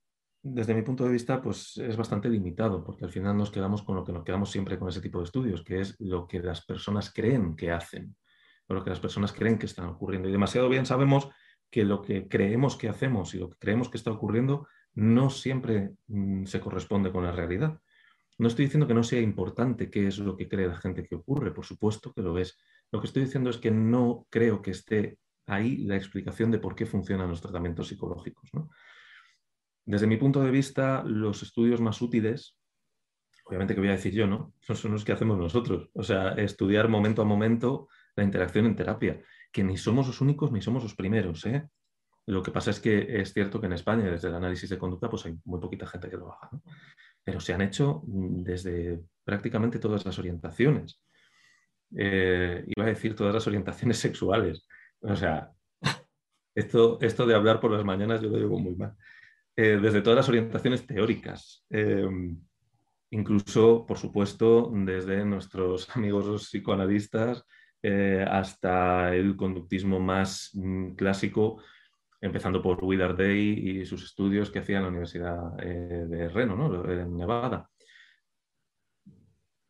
desde 0.46 0.76
mi 0.76 0.82
punto 0.82 1.06
de 1.06 1.12
vista, 1.12 1.42
pues 1.42 1.78
es 1.78 1.96
bastante 1.96 2.28
limitado, 2.28 2.84
porque 2.84 3.06
al 3.06 3.12
final 3.12 3.38
nos 3.38 3.50
quedamos 3.50 3.82
con 3.82 3.96
lo 3.96 4.04
que 4.04 4.12
nos 4.12 4.26
quedamos 4.26 4.52
siempre 4.52 4.78
con 4.78 4.90
ese 4.90 5.00
tipo 5.00 5.20
de 5.20 5.24
estudios, 5.24 5.64
que 5.64 5.80
es 5.80 5.96
lo 6.00 6.28
que 6.28 6.42
las 6.42 6.66
personas 6.66 7.14
creen 7.14 7.56
que 7.56 7.72
hacen, 7.72 8.14
o 8.68 8.74
lo 8.74 8.84
que 8.84 8.90
las 8.90 9.00
personas 9.00 9.32
creen 9.32 9.58
que 9.58 9.68
están 9.68 9.86
ocurriendo. 9.86 10.28
Y 10.28 10.34
demasiado 10.34 10.68
bien 10.68 10.86
sabemos 10.86 11.30
que 11.72 11.86
lo 11.86 12.02
que 12.02 12.28
creemos 12.28 12.76
que 12.76 12.90
hacemos 12.90 13.34
y 13.34 13.40
lo 13.40 13.50
que 13.50 13.58
creemos 13.58 13.88
que 13.88 13.98
está 13.98 14.12
ocurriendo 14.12 14.68
no 14.96 15.30
siempre 15.30 15.94
mm, 16.08 16.44
se 16.44 16.60
corresponde 16.60 17.12
con 17.12 17.24
la 17.24 17.32
realidad. 17.32 17.80
No 18.38 18.50
estoy 18.50 18.66
diciendo 18.66 18.86
que 18.86 18.94
no 18.94 19.04
sea 19.04 19.22
importante 19.22 19.90
qué 19.90 20.08
es 20.08 20.20
lo 20.20 20.36
que 20.36 20.50
cree 20.50 20.68
la 20.68 20.76
gente 20.76 21.06
que 21.06 21.16
ocurre, 21.16 21.54
por 21.54 21.66
supuesto 21.66 22.12
que 22.12 22.22
lo 22.22 22.38
es. 22.38 22.60
Lo 22.92 23.00
que 23.00 23.08
estoy 23.08 23.24
diciendo 23.24 23.50
es 23.50 23.58
que 23.58 23.72
no 23.72 24.28
creo 24.30 24.62
que 24.62 24.72
esté 24.72 25.20
ahí 25.46 25.78
la 25.78 25.96
explicación 25.96 26.52
de 26.52 26.60
por 26.60 26.76
qué 26.76 26.86
funcionan 26.86 27.30
los 27.30 27.42
tratamientos 27.42 27.88
psicológicos. 27.88 28.50
¿no? 28.54 28.70
Desde 29.86 30.08
mi 30.08 30.18
punto 30.18 30.42
de 30.42 30.52
vista, 30.52 31.04
los 31.04 31.44
estudios 31.44 31.82
más 31.82 32.02
útiles, 32.02 32.58
obviamente 33.46 33.74
que 33.74 33.82
voy 33.82 33.90
a 33.90 33.94
decir 33.94 34.14
yo, 34.14 34.28
¿no? 34.28 34.54
Son 34.62 34.92
los 34.92 35.04
que 35.04 35.12
hacemos 35.12 35.38
nosotros. 35.38 35.90
O 35.94 36.04
sea, 36.04 36.34
estudiar 36.34 36.88
momento 36.88 37.22
a 37.22 37.26
momento 37.26 37.88
la 38.16 38.24
interacción 38.24 38.66
en 38.66 38.76
terapia, 38.76 39.22
que 39.52 39.64
ni 39.64 39.78
somos 39.78 40.08
los 40.08 40.22
únicos 40.22 40.52
ni 40.52 40.62
somos 40.62 40.84
los 40.84 40.96
primeros, 40.96 41.46
¿eh? 41.46 41.68
Lo 42.26 42.42
que 42.42 42.52
pasa 42.52 42.72
es 42.72 42.80
que 42.80 43.20
es 43.22 43.34
cierto 43.34 43.60
que 43.60 43.66
en 43.66 43.74
España, 43.74 44.10
desde 44.10 44.30
el 44.30 44.36
análisis 44.36 44.70
de 44.70 44.78
conducta, 44.78 45.10
pues 45.10 45.26
hay 45.26 45.38
muy 45.44 45.60
poquita 45.60 45.86
gente 45.86 46.10
que 46.10 46.16
lo 46.16 46.32
haga. 46.32 46.50
Pero 47.22 47.40
se 47.42 47.54
han 47.54 47.62
hecho 47.62 48.02
desde 48.06 49.02
prácticamente 49.26 49.80
todas 49.80 50.06
las 50.06 50.18
orientaciones. 50.20 51.02
Eh, 51.96 52.64
iba 52.66 52.86
a 52.86 52.90
decir 52.90 53.16
todas 53.16 53.34
las 53.34 53.46
orientaciones 53.46 53.98
sexuales. 54.00 54.66
O 55.02 55.16
sea, 55.16 55.52
esto, 56.56 56.98
esto 57.02 57.26
de 57.26 57.36
hablar 57.36 57.60
por 57.60 57.72
las 57.72 57.84
mañanas 57.84 58.22
yo 58.22 58.30
lo 58.30 58.38
digo 58.38 58.58
muy 58.58 58.76
mal. 58.76 58.96
Eh, 59.56 59.78
desde 59.80 60.02
todas 60.02 60.18
las 60.18 60.30
orientaciones 60.30 60.88
teóricas, 60.88 61.64
eh, 61.70 62.08
incluso, 63.12 63.86
por 63.86 64.00
supuesto, 64.00 64.72
desde 64.74 65.24
nuestros 65.26 65.88
amigos 65.96 66.48
psicoanalistas 66.50 67.46
eh, 67.84 68.26
hasta 68.28 69.14
el 69.14 69.36
conductismo 69.36 70.00
más 70.00 70.50
mm, 70.54 70.96
clásico, 70.96 71.62
empezando 72.20 72.64
por 72.64 72.84
Willard 72.84 73.16
Day 73.16 73.82
y 73.82 73.86
sus 73.86 74.04
estudios 74.04 74.50
que 74.50 74.60
hacía 74.60 74.78
en 74.78 74.84
la 74.84 74.90
Universidad 74.90 75.52
de 75.58 76.30
Reno, 76.30 76.56
¿no? 76.56 76.90
en 76.90 77.18
Nevada. 77.18 77.70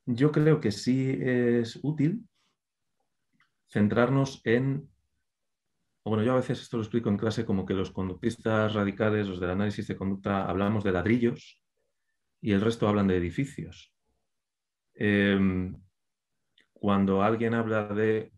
Yo 0.06 0.32
creo 0.32 0.62
que 0.62 0.72
sí 0.72 1.17
es 1.19 1.80
útil 1.82 2.28
centrarnos 3.72 4.39
en 4.43 4.88
bueno, 6.05 6.23
yo 6.23 6.33
a 6.33 6.37
veces 6.37 6.61
esto 6.61 6.77
lo 6.77 6.83
explico 6.83 7.09
en 7.09 7.17
clase 7.17 7.45
como 7.45 7.65
que 7.65 7.73
los 7.73 7.91
conductistas 7.91 8.73
radicales, 8.73 9.27
los 9.27 9.39
del 9.39 9.51
análisis 9.51 9.87
de 9.87 9.95
conducta, 9.95 10.45
hablamos 10.45 10.83
de 10.83 10.91
ladrillos 10.91 11.61
y 12.41 12.51
el 12.51 12.61
resto 12.61 12.87
hablan 12.87 13.07
de 13.07 13.17
edificios. 13.17 13.93
Em, 14.95 15.75
cuando 16.73 17.23
alguien 17.23 17.53
habla 17.53 17.87
de 17.87 18.33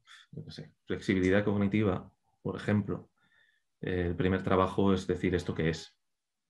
flexibilidad 0.85 1.43
cognitiva, 1.43 2.11
por 2.43 2.55
ejemplo, 2.55 3.09
el 3.81 4.15
primer 4.15 4.43
trabajo 4.43 4.93
es 4.93 5.07
decir 5.07 5.35
esto 5.35 5.55
qué 5.55 5.69
es. 5.69 5.91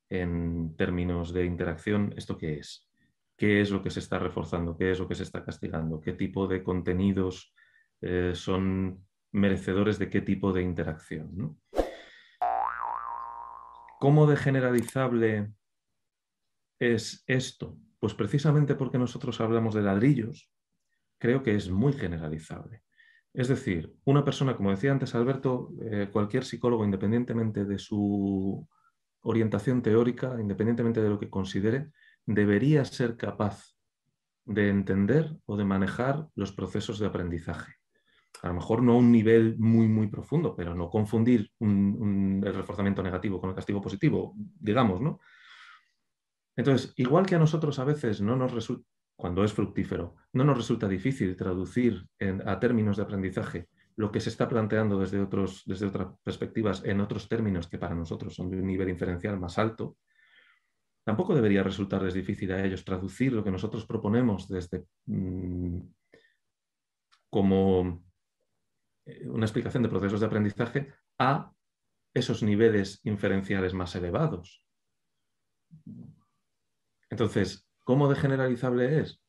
en 0.08 0.76
términos 0.76 1.34
de 1.34 1.46
interacción, 1.46 2.14
¿esto 2.16 2.38
qué 2.38 2.60
es? 2.60 2.88
¿Qué 3.36 3.60
es 3.62 3.72
lo 3.72 3.82
que 3.82 3.90
se 3.90 4.00
está 4.00 4.20
reforzando? 4.20 4.78
¿Qué 4.78 4.92
es 4.92 5.00
lo 5.00 5.08
que 5.08 5.16
se 5.16 5.24
está 5.24 5.44
castigando? 5.44 6.00
¿Qué 6.00 6.14
tipo 6.14 6.48
de 6.48 6.64
contenidos 6.64 7.54
eh, 8.02 8.34
son 8.36 9.04
merecedores 9.36 10.00
de 10.00 10.10
qué 10.10 10.22
tipo 10.22 10.54
de 10.54 10.62
interacción? 10.62 11.60
¿Cómo 14.00 14.28
de 14.28 14.38
generalizable 14.38 15.52
es 16.80 17.24
esto? 17.28 17.78
Pues 18.00 18.14
precisamente 18.14 18.76
porque 18.76 18.98
nosotros 18.98 19.40
hablamos 19.42 19.74
de 19.76 19.82
ladrillos, 19.82 20.52
creo 21.18 21.44
que 21.44 21.56
es 21.56 21.70
muy 21.70 21.94
generalizable. 21.94 22.84
Es 23.34 23.50
decir, 23.50 23.94
una 24.06 24.24
persona, 24.24 24.56
como 24.56 24.72
decía 24.72 24.92
antes 24.92 25.14
Alberto, 25.16 25.74
eh, 25.82 26.10
cualquier 26.12 26.46
psicólogo, 26.46 26.86
independientemente 26.86 27.66
de 27.66 27.78
su 27.78 28.68
orientación 29.22 29.82
teórica, 29.82 30.38
independientemente 30.40 31.02
de 31.02 31.10
lo 31.10 31.20
que 31.20 31.30
considere, 31.30 31.92
debería 32.26 32.86
ser 32.86 33.18
capaz 33.18 33.76
de 34.46 34.70
entender 34.70 35.36
o 35.46 35.58
de 35.58 35.66
manejar 35.66 36.28
los 36.36 36.54
procesos 36.54 37.00
de 37.00 37.08
aprendizaje. 37.08 37.74
A 38.42 38.48
lo 38.50 38.56
mejor 38.56 38.84
no 38.84 38.94
a 38.94 38.98
un 38.98 39.12
nivel 39.12 39.58
muy, 39.58 39.88
muy 39.88 40.08
profundo, 40.08 40.56
pero 40.56 40.76
no 40.76 40.90
confundir 40.90 41.52
el 41.60 42.54
reforzamiento 42.54 43.02
negativo 43.02 43.40
con 43.40 43.50
el 43.50 43.56
castigo 43.56 43.82
positivo, 43.82 44.34
digamos, 44.36 45.02
¿no? 45.02 45.20
Entonces, 46.56 46.94
igual 46.98 47.26
que 47.26 47.36
a 47.36 47.40
nosotros 47.40 47.80
a 47.80 47.84
veces 47.84 48.22
no 48.22 48.36
nos 48.36 48.52
resulta, 48.54 48.88
cuando 49.16 49.44
es 49.44 49.54
fructífero, 49.54 50.16
no 50.34 50.44
nos 50.44 50.58
resulta 50.58 50.88
difícil 50.88 51.36
traducir 51.36 52.06
a 52.46 52.60
términos 52.60 52.98
de 52.98 53.04
aprendizaje 53.04 53.70
lo 53.98 54.12
que 54.12 54.20
se 54.20 54.30
está 54.30 54.48
planteando 54.48 55.00
desde, 55.00 55.22
otros, 55.22 55.64
desde 55.66 55.86
otras 55.86 56.10
perspectivas 56.22 56.84
en 56.84 57.00
otros 57.00 57.30
términos 57.30 57.68
que 57.68 57.78
para 57.78 57.96
nosotros 57.96 58.36
son 58.36 58.50
de 58.50 58.58
un 58.58 58.68
nivel 58.68 58.90
inferencial 58.90 59.40
más 59.40 59.58
alto, 59.58 59.98
tampoco 61.06 61.34
debería 61.34 61.64
resultarles 61.64 62.14
difícil 62.14 62.52
a 62.52 62.64
ellos 62.64 62.84
traducir 62.84 63.32
lo 63.32 63.44
que 63.44 63.52
nosotros 63.52 63.86
proponemos 63.86 64.50
desde 64.50 64.86
mm, 65.06 65.80
como 67.30 68.05
una 69.26 69.46
explicación 69.46 69.84
de 69.84 69.90
procesos 69.90 70.20
de 70.20 70.26
aprendizaje 70.26 70.94
a 71.20 71.52
esos 72.14 72.44
niveles 72.44 73.02
inferenciales 73.04 73.74
más 73.74 73.96
elevados. 73.96 74.66
Entonces, 77.10 77.70
¿cómo 77.84 78.08
de 78.10 78.16
generalizable 78.16 79.02
es? 79.02 79.22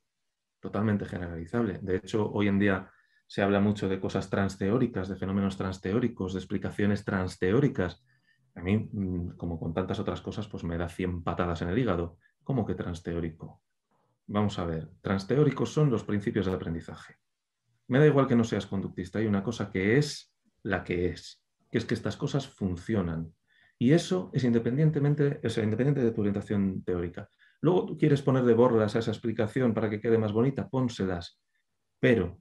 Totalmente 0.61 1.05
generalizable. 1.05 1.79
De 1.83 1.97
hecho, 1.97 2.31
hoy 2.31 2.49
en 2.49 2.59
día 2.59 2.91
se 3.27 3.43
habla 3.43 3.61
mucho 3.61 3.89
de 3.89 4.01
cosas 4.01 4.31
transteóricas, 4.31 5.09
de 5.09 5.17
fenómenos 5.17 5.57
transteóricos, 5.57 6.33
de 6.33 6.39
explicaciones 6.39 7.05
transteóricas. 7.05 8.05
A 8.55 8.62
mí, 8.62 8.89
mm, 8.91 9.37
como 9.37 9.59
con 9.59 9.75
tantas 9.75 9.99
otras 9.99 10.21
cosas, 10.21 10.49
pues 10.49 10.65
me 10.65 10.79
da 10.79 10.89
100 10.89 11.23
patadas 11.23 11.61
en 11.62 11.69
el 11.69 11.79
hígado. 11.79 12.19
¿Cómo 12.45 12.65
que 12.65 12.75
transteórico? 12.75 13.62
Vamos 14.29 14.59
a 14.59 14.65
ver, 14.65 14.91
transteóricos 15.01 15.73
son 15.73 15.91
los 15.91 16.05
principios 16.05 16.47
de 16.47 16.53
aprendizaje. 16.53 17.19
Me 17.88 17.99
da 17.99 18.07
igual 18.07 18.27
que 18.27 18.37
no 18.37 18.44
seas 18.44 18.66
conductista, 18.66 19.18
hay 19.18 19.27
una 19.27 19.42
cosa 19.42 19.70
que 19.70 19.96
es 19.99 20.35
la 20.62 20.83
que 20.83 21.07
es, 21.07 21.42
que 21.70 21.79
es 21.79 21.85
que 21.85 21.94
estas 21.94 22.16
cosas 22.16 22.49
funcionan. 22.49 23.33
Y 23.79 23.92
eso 23.92 24.31
es 24.33 24.44
independientemente, 24.44 25.40
o 25.44 25.61
independiente 25.61 26.03
de 26.03 26.11
tu 26.11 26.22
orientación 26.22 26.83
teórica. 26.83 27.31
Luego 27.61 27.87
tú 27.87 27.99
quieres 27.99 28.22
poner 28.22 28.44
de 28.44 28.55
borlas 28.55 28.96
a 28.96 28.99
esa 29.01 29.11
explicación 29.11 29.75
para 29.75 29.90
que 29.90 30.01
quede 30.01 30.18
más 30.18 30.33
bonita, 30.33 30.68
pónselas. 30.68 31.40
Pero 32.01 32.38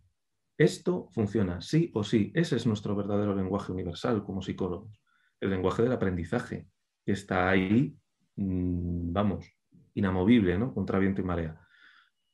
esto 0.57 1.09
funciona, 1.11 1.61
sí 1.61 1.91
o 1.93 2.03
sí. 2.03 2.31
Ese 2.33 2.55
es 2.55 2.65
nuestro 2.65 2.95
verdadero 2.95 3.35
lenguaje 3.35 3.71
universal 3.71 4.23
como 4.23 4.41
psicólogos. 4.41 5.01
El 5.39 5.49
lenguaje 5.49 5.83
del 5.83 5.91
aprendizaje, 5.91 6.67
que 7.05 7.11
está 7.11 7.49
ahí, 7.49 7.97
mm, 8.37 9.11
vamos, 9.11 9.45
inamovible, 9.93 10.57
¿no? 10.57 10.73
Contra 10.73 10.99
viento 10.99 11.21
y 11.21 11.25
marea. 11.25 11.59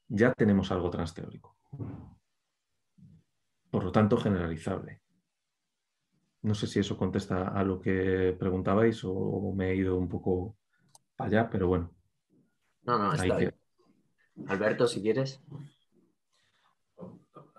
Ya 0.07 0.33
tenemos 0.33 0.71
algo 0.71 0.89
transteórico. 0.89 1.57
Por 3.71 3.83
lo 3.83 3.91
tanto, 3.91 4.17
generalizable. 4.17 5.01
No 6.43 6.53
sé 6.53 6.67
si 6.67 6.79
eso 6.79 6.97
contesta 6.97 7.47
a 7.47 7.63
lo 7.63 7.79
que 7.79 8.35
preguntabais 8.37 9.01
o 9.03 9.53
me 9.55 9.71
he 9.71 9.75
ido 9.75 9.97
un 9.97 10.09
poco 10.09 10.57
allá, 11.17 11.49
pero 11.49 11.67
bueno. 11.67 11.91
No, 12.83 12.97
no, 12.97 13.13
está 13.13 13.37
bien. 13.37 13.55
Alberto, 14.47 14.87
si 14.87 15.01
quieres. 15.01 15.41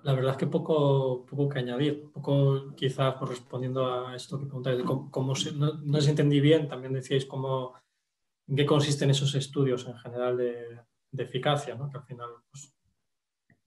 La 0.02 0.14
verdad 0.14 0.32
es 0.32 0.36
que 0.36 0.48
poco, 0.48 1.24
poco 1.26 1.48
que 1.48 1.60
añadir, 1.60 2.10
poco 2.10 2.74
quizás 2.74 3.20
respondiendo 3.20 3.86
a 3.86 4.16
esto 4.16 4.38
que 4.38 4.46
preguntáis, 4.46 4.82
cómo, 4.82 5.34
no, 5.54 5.74
no 5.74 5.98
os 5.98 6.08
entendí 6.08 6.40
bien, 6.40 6.66
también 6.66 6.92
decíais 6.92 7.24
cómo, 7.24 7.74
en 8.48 8.56
qué 8.56 8.66
consisten 8.66 9.10
esos 9.10 9.34
estudios 9.36 9.86
en 9.86 9.96
general 9.96 10.36
de, 10.36 10.80
eficacia, 11.16 11.76
¿no? 11.76 11.88
que 11.88 11.98
al 11.98 12.04
final 12.04 12.28
pues, 12.50 12.74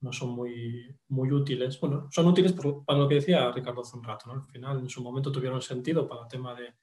no 0.00 0.12
son 0.12 0.30
muy, 0.30 0.94
muy 1.08 1.30
útiles. 1.32 1.80
Bueno, 1.80 2.08
son 2.10 2.26
útiles 2.26 2.54
para 2.86 2.98
lo 2.98 3.08
que 3.08 3.16
decía 3.16 3.50
Ricardo 3.52 3.82
hace 3.82 3.96
un 3.96 4.04
rato, 4.04 4.26
¿no? 4.26 4.34
al 4.34 4.44
final 4.44 4.78
en 4.78 4.88
su 4.88 5.02
momento 5.02 5.32
tuvieron 5.32 5.60
sentido 5.62 6.06
para 6.08 6.22
el 6.22 6.28
tema 6.28 6.54
de 6.54 6.74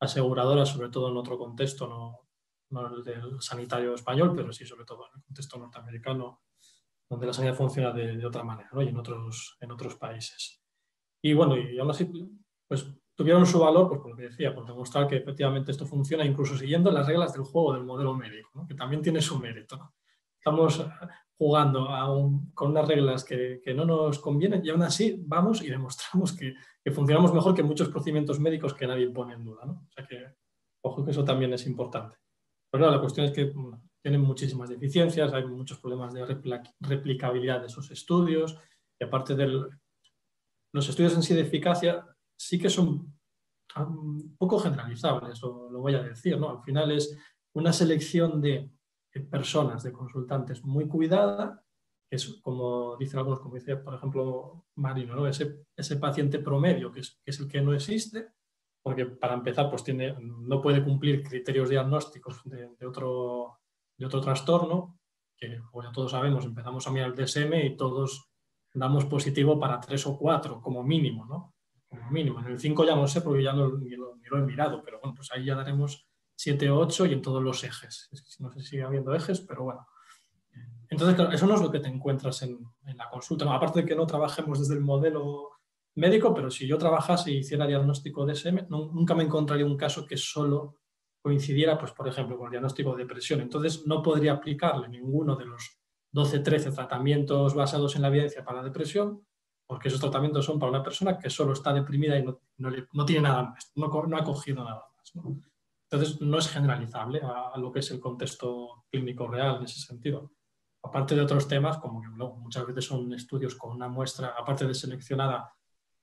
aseguradoras, 0.00 0.68
sobre 0.68 0.88
todo 0.88 1.10
en 1.10 1.16
otro 1.16 1.36
contexto, 1.38 1.86
no, 1.88 2.28
no 2.70 2.94
el 2.94 3.04
del 3.04 3.40
sanitario 3.40 3.94
español, 3.94 4.32
pero 4.34 4.52
sí 4.52 4.64
sobre 4.64 4.84
todo 4.84 5.06
en 5.06 5.18
el 5.18 5.24
contexto 5.24 5.58
norteamericano, 5.58 6.42
donde 7.08 7.26
la 7.26 7.32
sanidad 7.32 7.54
funciona 7.54 7.92
de, 7.92 8.24
otra 8.24 8.44
manera 8.44 8.70
¿no? 8.72 8.82
y 8.82 8.88
en 8.88 8.96
otros, 8.96 9.56
en 9.60 9.72
otros 9.72 9.96
países. 9.96 10.62
Y 11.22 11.34
bueno, 11.34 11.56
y 11.56 11.78
aún 11.78 11.90
así, 11.90 12.10
pues 12.66 12.86
tuvieron 13.14 13.44
su 13.44 13.58
valor, 13.58 13.88
pues 13.88 14.00
por 14.00 14.12
lo 14.12 14.16
que 14.16 14.22
decía, 14.30 14.54
por 14.54 14.64
demostrar 14.64 15.06
que 15.06 15.16
efectivamente 15.16 15.72
esto 15.72 15.84
funciona, 15.86 16.24
incluso 16.24 16.56
siguiendo 16.56 16.90
las 16.90 17.06
reglas 17.06 17.34
del 17.34 17.42
juego 17.42 17.74
del 17.74 17.84
modelo 17.84 18.14
médico, 18.14 18.66
que 18.66 18.74
también 18.74 19.02
tiene 19.02 19.20
su 19.20 19.38
mérito. 19.38 19.92
Estamos 20.38 20.82
jugando 21.40 21.88
con 22.52 22.72
unas 22.72 22.86
reglas 22.86 23.24
que, 23.24 23.62
no 23.74 23.86
nos 23.86 24.18
convienen 24.18 24.60
y 24.62 24.68
aún 24.68 24.82
así 24.82 25.24
vamos 25.26 25.62
y 25.62 25.70
demostramos 25.70 26.36
que, 26.36 26.54
funcionamos 26.92 27.32
mejor 27.32 27.54
que 27.54 27.62
muchos 27.62 27.88
procedimientos 27.88 28.38
médicos 28.38 28.74
que 28.74 28.86
nadie 28.86 29.08
pone 29.08 29.32
en 29.32 29.44
duda. 29.46 29.62
O 29.64 29.90
sea 29.90 30.06
que, 30.06 30.34
ojo 30.84 31.02
que 31.02 31.12
eso 31.12 31.24
también 31.24 31.50
es 31.54 31.66
importante. 31.66 32.18
Pero 32.70 32.90
la 32.90 33.00
cuestión 33.00 33.24
es 33.24 33.32
que 33.32 33.50
tienen 34.02 34.20
muchísimas 34.20 34.68
deficiencias, 34.68 35.32
hay 35.32 35.46
muchos 35.46 35.78
problemas 35.78 36.12
de 36.12 36.26
replicabilidad 36.80 37.60
de 37.60 37.68
esos 37.68 37.90
estudios 37.90 38.58
y 39.00 39.04
aparte 39.04 39.34
de 39.34 39.46
los 40.74 40.88
estudios 40.90 41.14
en 41.14 41.22
sí 41.22 41.32
de 41.32 41.40
eficacia 41.40 42.06
sí 42.38 42.58
que 42.58 42.68
son 42.68 43.16
un 43.76 44.36
poco 44.36 44.58
generalizables, 44.58 45.40
lo, 45.40 45.70
lo 45.70 45.80
voy 45.80 45.94
a 45.94 46.02
decir, 46.02 46.38
¿no? 46.38 46.50
Al 46.50 46.62
final 46.62 46.90
es 46.90 47.16
una 47.54 47.72
selección 47.72 48.42
de 48.42 48.70
personas, 49.18 49.82
de 49.82 49.92
consultantes 49.92 50.64
muy 50.64 50.86
cuidada, 50.86 51.64
que 52.08 52.16
es 52.16 52.40
como 52.42 52.96
dicen 52.96 53.18
algunos, 53.18 53.40
como 53.40 53.56
dice 53.56 53.76
por 53.76 53.94
ejemplo 53.94 54.66
Marino, 54.76 55.16
¿no? 55.16 55.26
ese, 55.26 55.64
ese 55.76 55.96
paciente 55.96 56.38
promedio 56.38 56.92
que 56.92 57.00
es, 57.00 57.20
que 57.24 57.30
es 57.30 57.40
el 57.40 57.48
que 57.48 57.60
no 57.60 57.74
existe, 57.74 58.28
porque 58.82 59.06
para 59.06 59.34
empezar 59.34 59.68
pues 59.68 59.84
tiene, 59.84 60.16
no 60.20 60.60
puede 60.62 60.82
cumplir 60.84 61.22
criterios 61.22 61.68
diagnósticos 61.68 62.42
de, 62.44 62.86
otro, 62.86 63.58
de 63.98 64.06
otro 64.06 64.20
trastorno, 64.20 64.98
que 65.36 65.58
como 65.70 65.82
ya 65.82 65.92
todos 65.92 66.10
sabemos, 66.10 66.44
empezamos 66.44 66.86
a 66.86 66.90
mirar 66.90 67.10
el 67.10 67.16
DSM 67.16 67.54
y 67.54 67.76
todos 67.76 68.30
damos 68.72 69.04
positivo 69.06 69.58
para 69.58 69.80
tres 69.80 70.06
o 70.06 70.16
cuatro 70.16 70.60
como 70.60 70.82
mínimo, 70.82 71.26
¿no? 71.26 71.54
Como 71.88 72.10
mínimo. 72.10 72.40
En 72.40 72.46
el 72.46 72.60
5 72.60 72.84
ya 72.84 72.94
no 72.94 73.08
sé 73.08 73.20
porque 73.20 73.42
ya 73.42 73.52
no, 73.52 73.76
ni, 73.78 73.90
lo, 73.96 74.16
he 74.16 74.42
mirado, 74.42 74.82
pero 74.84 75.00
bueno, 75.00 75.14
pues 75.14 75.30
ahí 75.32 75.44
ya 75.44 75.56
daremos 75.56 76.06
7 76.40 76.70
o 76.70 76.78
8 76.78 77.04
y 77.04 77.12
en 77.12 77.20
todos 77.20 77.42
los 77.42 77.62
ejes. 77.64 78.08
No 78.38 78.50
sé 78.50 78.60
si 78.60 78.66
sigue 78.68 78.82
habiendo 78.82 79.14
ejes, 79.14 79.40
pero 79.40 79.64
bueno. 79.64 79.86
Entonces, 80.88 81.14
claro, 81.14 81.32
eso 81.32 81.46
no 81.46 81.54
es 81.54 81.60
lo 81.60 81.70
que 81.70 81.80
te 81.80 81.88
encuentras 81.88 82.40
en, 82.40 82.58
en 82.86 82.96
la 82.96 83.10
consulta. 83.10 83.44
aparte 83.54 83.82
de 83.82 83.86
que 83.86 83.94
no 83.94 84.06
trabajemos 84.06 84.58
desde 84.58 84.72
el 84.72 84.80
modelo 84.80 85.50
médico, 85.96 86.32
pero 86.32 86.50
si 86.50 86.66
yo 86.66 86.78
trabajase 86.78 87.30
y 87.30 87.38
hiciera 87.38 87.66
diagnóstico 87.66 88.24
de 88.24 88.32
SM, 88.32 88.68
nunca 88.70 89.14
me 89.14 89.24
encontraría 89.24 89.66
un 89.66 89.76
caso 89.76 90.06
que 90.06 90.16
solo 90.16 90.78
coincidiera, 91.20 91.78
pues, 91.78 91.92
por 91.92 92.08
ejemplo, 92.08 92.38
con 92.38 92.46
el 92.46 92.52
diagnóstico 92.52 92.92
de 92.92 93.02
depresión. 93.02 93.42
Entonces, 93.42 93.86
no 93.86 94.02
podría 94.02 94.32
aplicarle 94.32 94.88
ninguno 94.88 95.36
de 95.36 95.44
los 95.44 95.78
12, 96.10 96.38
13 96.38 96.72
tratamientos 96.72 97.54
basados 97.54 97.96
en 97.96 98.02
la 98.02 98.08
evidencia 98.08 98.42
para 98.42 98.62
la 98.62 98.64
depresión, 98.64 99.26
porque 99.66 99.88
esos 99.88 100.00
tratamientos 100.00 100.46
son 100.46 100.58
para 100.58 100.70
una 100.70 100.82
persona 100.82 101.18
que 101.18 101.28
solo 101.28 101.52
está 101.52 101.74
deprimida 101.74 102.18
y 102.18 102.24
no, 102.24 103.04
tiene 103.04 103.20
nada 103.20 103.42
más, 103.42 103.72
no, 103.74 104.16
ha 104.16 104.24
cogido 104.24 104.64
nada 104.64 104.86
más. 104.86 105.49
Entonces, 105.90 106.20
no 106.20 106.38
es 106.38 106.48
generalizable 106.48 107.20
a, 107.22 107.58
lo 107.58 107.72
que 107.72 107.80
es 107.80 107.90
el 107.90 107.98
contexto 107.98 108.84
clínico 108.90 109.26
real 109.26 109.56
en 109.56 109.64
ese 109.64 109.80
sentido. 109.80 110.30
Aparte 110.84 111.16
de 111.16 111.20
otros 111.20 111.48
temas, 111.48 111.78
como 111.78 112.00
que 112.00 112.08
muchas 112.08 112.64
veces 112.64 112.84
son 112.84 113.12
estudios 113.12 113.56
con 113.56 113.72
una 113.72 113.88
muestra, 113.88 114.34
aparte 114.38 114.66
de 114.66 114.74
seleccionada 114.74 115.52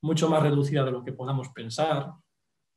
mucho 0.02 0.28
más 0.28 0.42
reducida 0.42 0.84
de 0.84 0.92
lo 0.92 1.02
que 1.02 1.14
podamos 1.14 1.48
pensar. 1.48 2.12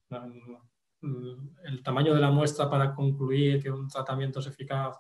El 0.09 1.83
tamaño 1.83 2.13
de 2.13 2.21
la 2.21 2.31
muestra 2.31 2.69
para 2.69 2.95
concluir 2.95 3.61
que 3.61 3.69
un 3.69 3.89
tratamiento 3.89 4.39
es 4.39 4.47
eficaz 4.47 4.97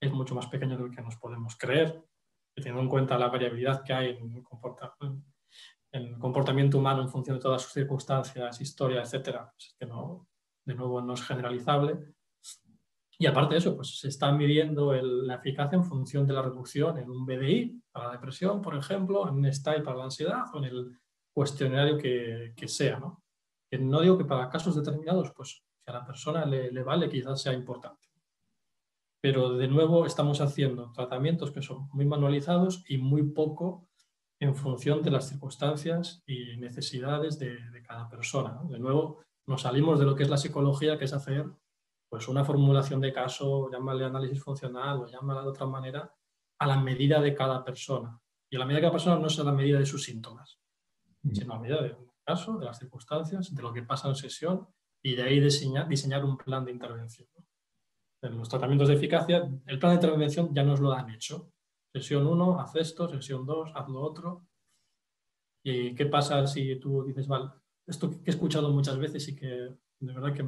es 0.00 0.12
mucho 0.12 0.36
más 0.36 0.46
pequeño 0.46 0.76
de 0.76 0.84
lo 0.84 0.90
que 0.90 1.02
nos 1.02 1.16
podemos 1.16 1.56
creer, 1.56 2.04
teniendo 2.54 2.82
en 2.82 2.88
cuenta 2.88 3.18
la 3.18 3.28
variabilidad 3.28 3.82
que 3.82 3.92
hay 3.92 4.16
en 4.16 4.32
el 5.92 6.18
comportamiento 6.18 6.78
humano 6.78 7.02
en 7.02 7.08
función 7.08 7.36
de 7.36 7.42
todas 7.42 7.62
sus 7.62 7.72
circunstancias, 7.72 8.60
historia, 8.60 9.02
etc. 9.02 9.40
Pues 9.52 9.74
que 9.76 9.86
no, 9.86 10.28
de 10.68 10.74
nuevo 10.74 11.00
no 11.00 11.14
es 11.14 11.22
generalizable. 11.22 11.98
Y 13.18 13.26
aparte 13.26 13.54
de 13.54 13.58
eso, 13.58 13.74
pues 13.74 13.98
se 13.98 14.08
está 14.08 14.30
midiendo 14.30 14.92
la 14.92 15.36
eficacia 15.36 15.76
en 15.76 15.84
función 15.84 16.26
de 16.26 16.34
la 16.34 16.42
reducción 16.42 16.98
en 16.98 17.10
un 17.10 17.26
BDI 17.26 17.82
para 17.90 18.06
la 18.06 18.12
depresión, 18.12 18.62
por 18.62 18.76
ejemplo, 18.76 19.26
en 19.28 19.34
un 19.34 19.52
STAI 19.52 19.82
para 19.82 19.96
la 19.96 20.04
ansiedad 20.04 20.44
o 20.52 20.58
en 20.58 20.64
el 20.64 20.98
cuestionario 21.34 21.98
que, 21.98 22.68
sea. 22.68 23.00
¿no? 23.00 23.24
no 23.72 24.00
digo 24.02 24.18
que 24.18 24.24
para 24.24 24.48
casos 24.48 24.76
determinados, 24.76 25.32
pues 25.34 25.64
si 25.84 25.90
a 25.90 25.94
la 25.94 26.06
persona 26.06 26.44
le, 26.44 26.70
le 26.70 26.82
vale, 26.84 27.08
quizás 27.08 27.42
sea 27.42 27.54
importante. 27.54 28.06
Pero 29.20 29.54
de 29.54 29.66
nuevo 29.66 30.06
estamos 30.06 30.40
haciendo 30.40 30.92
tratamientos 30.92 31.50
que 31.50 31.62
son 31.62 31.88
muy 31.92 32.04
manualizados 32.04 32.84
y 32.88 32.98
muy 32.98 33.24
poco 33.32 33.88
en 34.40 34.54
función 34.54 35.02
de 35.02 35.10
las 35.10 35.28
circunstancias 35.28 36.22
y 36.26 36.56
necesidades 36.58 37.38
de, 37.38 37.58
cada 37.86 38.08
persona. 38.08 38.60
De 38.68 38.78
nuevo, 38.78 39.24
nos 39.48 39.62
salimos 39.62 39.98
de 39.98 40.04
lo 40.04 40.14
que 40.14 40.24
es 40.24 40.28
la 40.28 40.36
psicología, 40.36 40.98
que 40.98 41.06
es 41.06 41.12
hacer 41.14 41.46
pues, 42.08 42.28
una 42.28 42.44
formulación 42.44 43.00
de 43.00 43.12
caso, 43.12 43.70
llámale 43.70 44.04
análisis 44.04 44.42
funcional 44.42 45.00
o 45.00 45.06
llámala 45.06 45.40
de 45.40 45.48
otra 45.48 45.66
manera, 45.66 46.14
a 46.58 46.66
la 46.66 46.78
medida 46.78 47.20
de 47.20 47.34
cada 47.34 47.64
persona. 47.64 48.20
Y 48.50 48.56
a 48.56 48.58
la 48.58 48.66
medida 48.66 48.78
de 48.78 48.82
cada 48.82 48.92
persona 48.92 49.18
no 49.18 49.26
es 49.26 49.38
a 49.38 49.44
la 49.44 49.52
medida 49.52 49.78
de 49.78 49.86
sus 49.86 50.04
síntomas, 50.04 50.60
sino 51.32 51.52
a 51.52 51.56
la 51.56 51.62
medida 51.62 51.82
del 51.82 51.96
caso, 52.22 52.58
de 52.58 52.66
las 52.66 52.78
circunstancias, 52.78 53.54
de 53.54 53.62
lo 53.62 53.72
que 53.72 53.82
pasa 53.82 54.08
en 54.08 54.16
sesión 54.16 54.68
y 55.02 55.14
de 55.14 55.22
ahí 55.22 55.40
diseñar, 55.40 55.88
diseñar 55.88 56.24
un 56.26 56.36
plan 56.36 56.64
de 56.66 56.72
intervención. 56.72 57.28
En 58.20 58.36
los 58.36 58.50
tratamientos 58.50 58.88
de 58.88 58.94
eficacia, 58.94 59.48
el 59.66 59.78
plan 59.78 59.92
de 59.92 60.06
intervención 60.06 60.54
ya 60.54 60.62
nos 60.62 60.80
lo 60.80 60.92
han 60.92 61.08
hecho. 61.10 61.52
Sesión 61.90 62.26
1, 62.26 62.60
haz 62.60 62.76
esto, 62.76 63.08
sesión 63.08 63.46
2, 63.46 63.70
haz 63.74 63.88
lo 63.88 64.00
otro. 64.02 64.46
¿Y 65.62 65.94
qué 65.94 66.04
pasa 66.06 66.46
si 66.46 66.76
tú 66.76 67.04
dices, 67.04 67.26
vale, 67.26 67.50
esto 67.88 68.10
que 68.10 68.16
he 68.26 68.30
escuchado 68.30 68.70
muchas 68.70 68.98
veces 68.98 69.26
y 69.28 69.34
que 69.34 69.46
de 69.46 70.12
verdad 70.12 70.34
que 70.34 70.46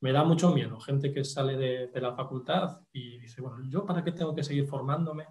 me 0.00 0.12
da 0.12 0.24
mucho 0.24 0.52
miedo, 0.52 0.80
gente 0.80 1.12
que 1.12 1.24
sale 1.24 1.56
de, 1.56 2.00
la 2.00 2.14
facultad 2.14 2.80
y 2.92 3.18
dice, 3.18 3.42
bueno, 3.42 3.58
¿yo 3.68 3.84
para 3.84 4.02
qué 4.02 4.12
tengo 4.12 4.34
que 4.34 4.42
seguir 4.42 4.66
formándome? 4.66 5.26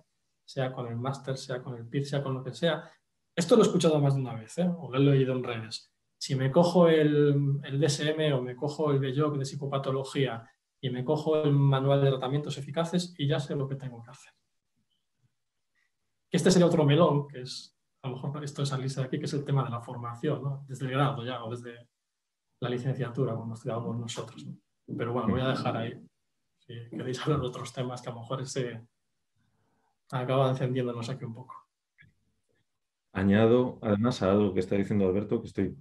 Sea 0.46 0.72
con 0.72 0.88
el 0.88 0.98
máster, 0.98 1.38
sea 1.38 1.64
con 1.64 1.76
el 1.76 1.88
PIR, 1.88 2.06
sea 2.06 2.24
con 2.24 2.36
lo 2.36 2.44
que 2.44 2.54
sea. 2.54 2.92
Esto 3.36 3.56
lo 3.56 3.64
he 3.64 3.66
escuchado 3.66 4.00
más 4.00 4.16
de 4.16 4.22
una 4.22 4.36
vez, 4.36 4.58
¿eh? 4.60 4.70
o 4.78 4.92
lo 4.92 4.98
he 4.98 5.16
leído 5.16 5.34
en 5.34 5.44
redes. 5.44 5.92
Si 6.18 6.36
me 6.36 6.52
cojo 6.52 6.88
el, 6.88 7.60
el 7.64 7.80
DSM 7.80 8.34
o 8.34 8.42
me 8.42 8.56
cojo 8.56 8.92
el 8.92 9.00
BEJOC 9.00 9.38
de 9.38 9.46
psicopatología 9.46 10.48
y 10.82 10.90
me 10.90 11.04
cojo 11.04 11.42
el 11.42 11.52
manual 11.52 12.02
de 12.04 12.10
tratamientos 12.10 12.58
eficaces 12.58 13.16
y 13.18 13.28
ya 13.28 13.40
sé 13.40 13.56
lo 13.56 13.68
que 13.68 13.76
tengo 13.76 14.04
que 14.04 14.12
hacer. 14.12 14.34
Este 16.32 16.52
sería 16.52 16.68
otro 16.68 16.86
melón, 16.86 17.28
que 17.28 17.42
es, 17.42 17.79
a 18.02 18.08
lo 18.08 18.16
mejor 18.16 18.44
esto 18.44 18.64
es 18.64 18.70
salirse 18.70 19.02
de 19.02 19.08
aquí, 19.08 19.20
que 19.20 19.26
es 19.26 19.34
el 19.34 19.44
tema 19.44 19.64
de 19.64 19.72
la 19.72 19.82
formación, 19.82 20.42
¿no? 20.42 20.66
desde 20.68 20.86
el 20.86 20.92
grado 20.92 21.24
ya, 21.26 21.44
o 21.44 21.52
desde 21.52 21.90
la 22.62 22.70
licenciatura, 22.70 23.36
como 23.36 23.54
estudiamos 23.54 23.98
nosotros. 23.98 24.46
Pero 24.86 25.14
bueno, 25.14 25.30
voy 25.30 25.42
a 25.42 25.50
dejar 25.50 25.78
ahí. 25.78 26.02
Si 26.60 26.74
queréis 26.90 27.22
hablar 27.22 27.42
de 27.42 27.48
otros 27.48 27.74
temas 27.74 28.02
que 28.02 28.10
a 28.10 28.14
lo 28.14 28.22
mejor 28.22 28.42
ese 28.42 28.86
acaba 30.12 30.50
encendiéndonos 30.50 31.10
aquí 31.10 31.26
un 31.26 31.36
poco. 31.36 31.56
Añado 33.12 33.80
además 33.82 34.22
a 34.22 34.32
algo 34.32 34.54
que 34.54 34.60
está 34.60 34.76
diciendo 34.76 35.08
Alberto, 35.08 35.42
que 35.42 35.48
estoy 35.48 35.78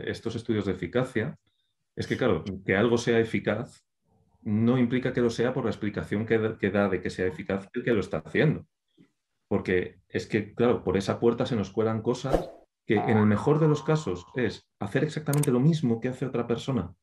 estos 0.00 0.34
estudios 0.34 0.66
de 0.66 0.72
eficacia, 0.72 1.38
es 1.94 2.06
que 2.06 2.16
claro, 2.16 2.44
que 2.64 2.76
algo 2.76 2.98
sea 2.98 3.18
eficaz 3.18 3.87
no 4.48 4.78
implica 4.78 5.12
que 5.12 5.20
lo 5.20 5.28
sea 5.28 5.52
por 5.52 5.64
la 5.64 5.70
explicación 5.70 6.24
que, 6.24 6.38
da 6.38 6.88
de 6.88 7.00
que 7.02 7.10
sea 7.10 7.26
eficaz 7.26 7.68
el 7.74 7.84
que 7.84 7.92
lo 7.92 8.00
está 8.00 8.18
haciendo. 8.24 8.66
Porque 9.46 10.00
es 10.08 10.26
que, 10.26 10.54
claro, 10.54 10.82
por 10.82 10.96
esa 10.96 11.20
puerta 11.20 11.44
se 11.44 11.56
nos 11.56 11.70
cuelan 11.70 12.02
cosas 12.02 12.50
que 12.86 12.94
en 12.94 13.18
el 13.18 13.26
mejor 13.26 13.60
de 13.60 13.68
los 13.68 13.82
casos 13.82 14.26
es 14.34 14.66
hacer 14.80 15.04
exactamente 15.04 15.50
lo 15.50 15.60
mismo 15.60 16.00
que 16.00 16.08
hace 16.08 16.24
otra 16.24 16.46
persona, 16.46 16.94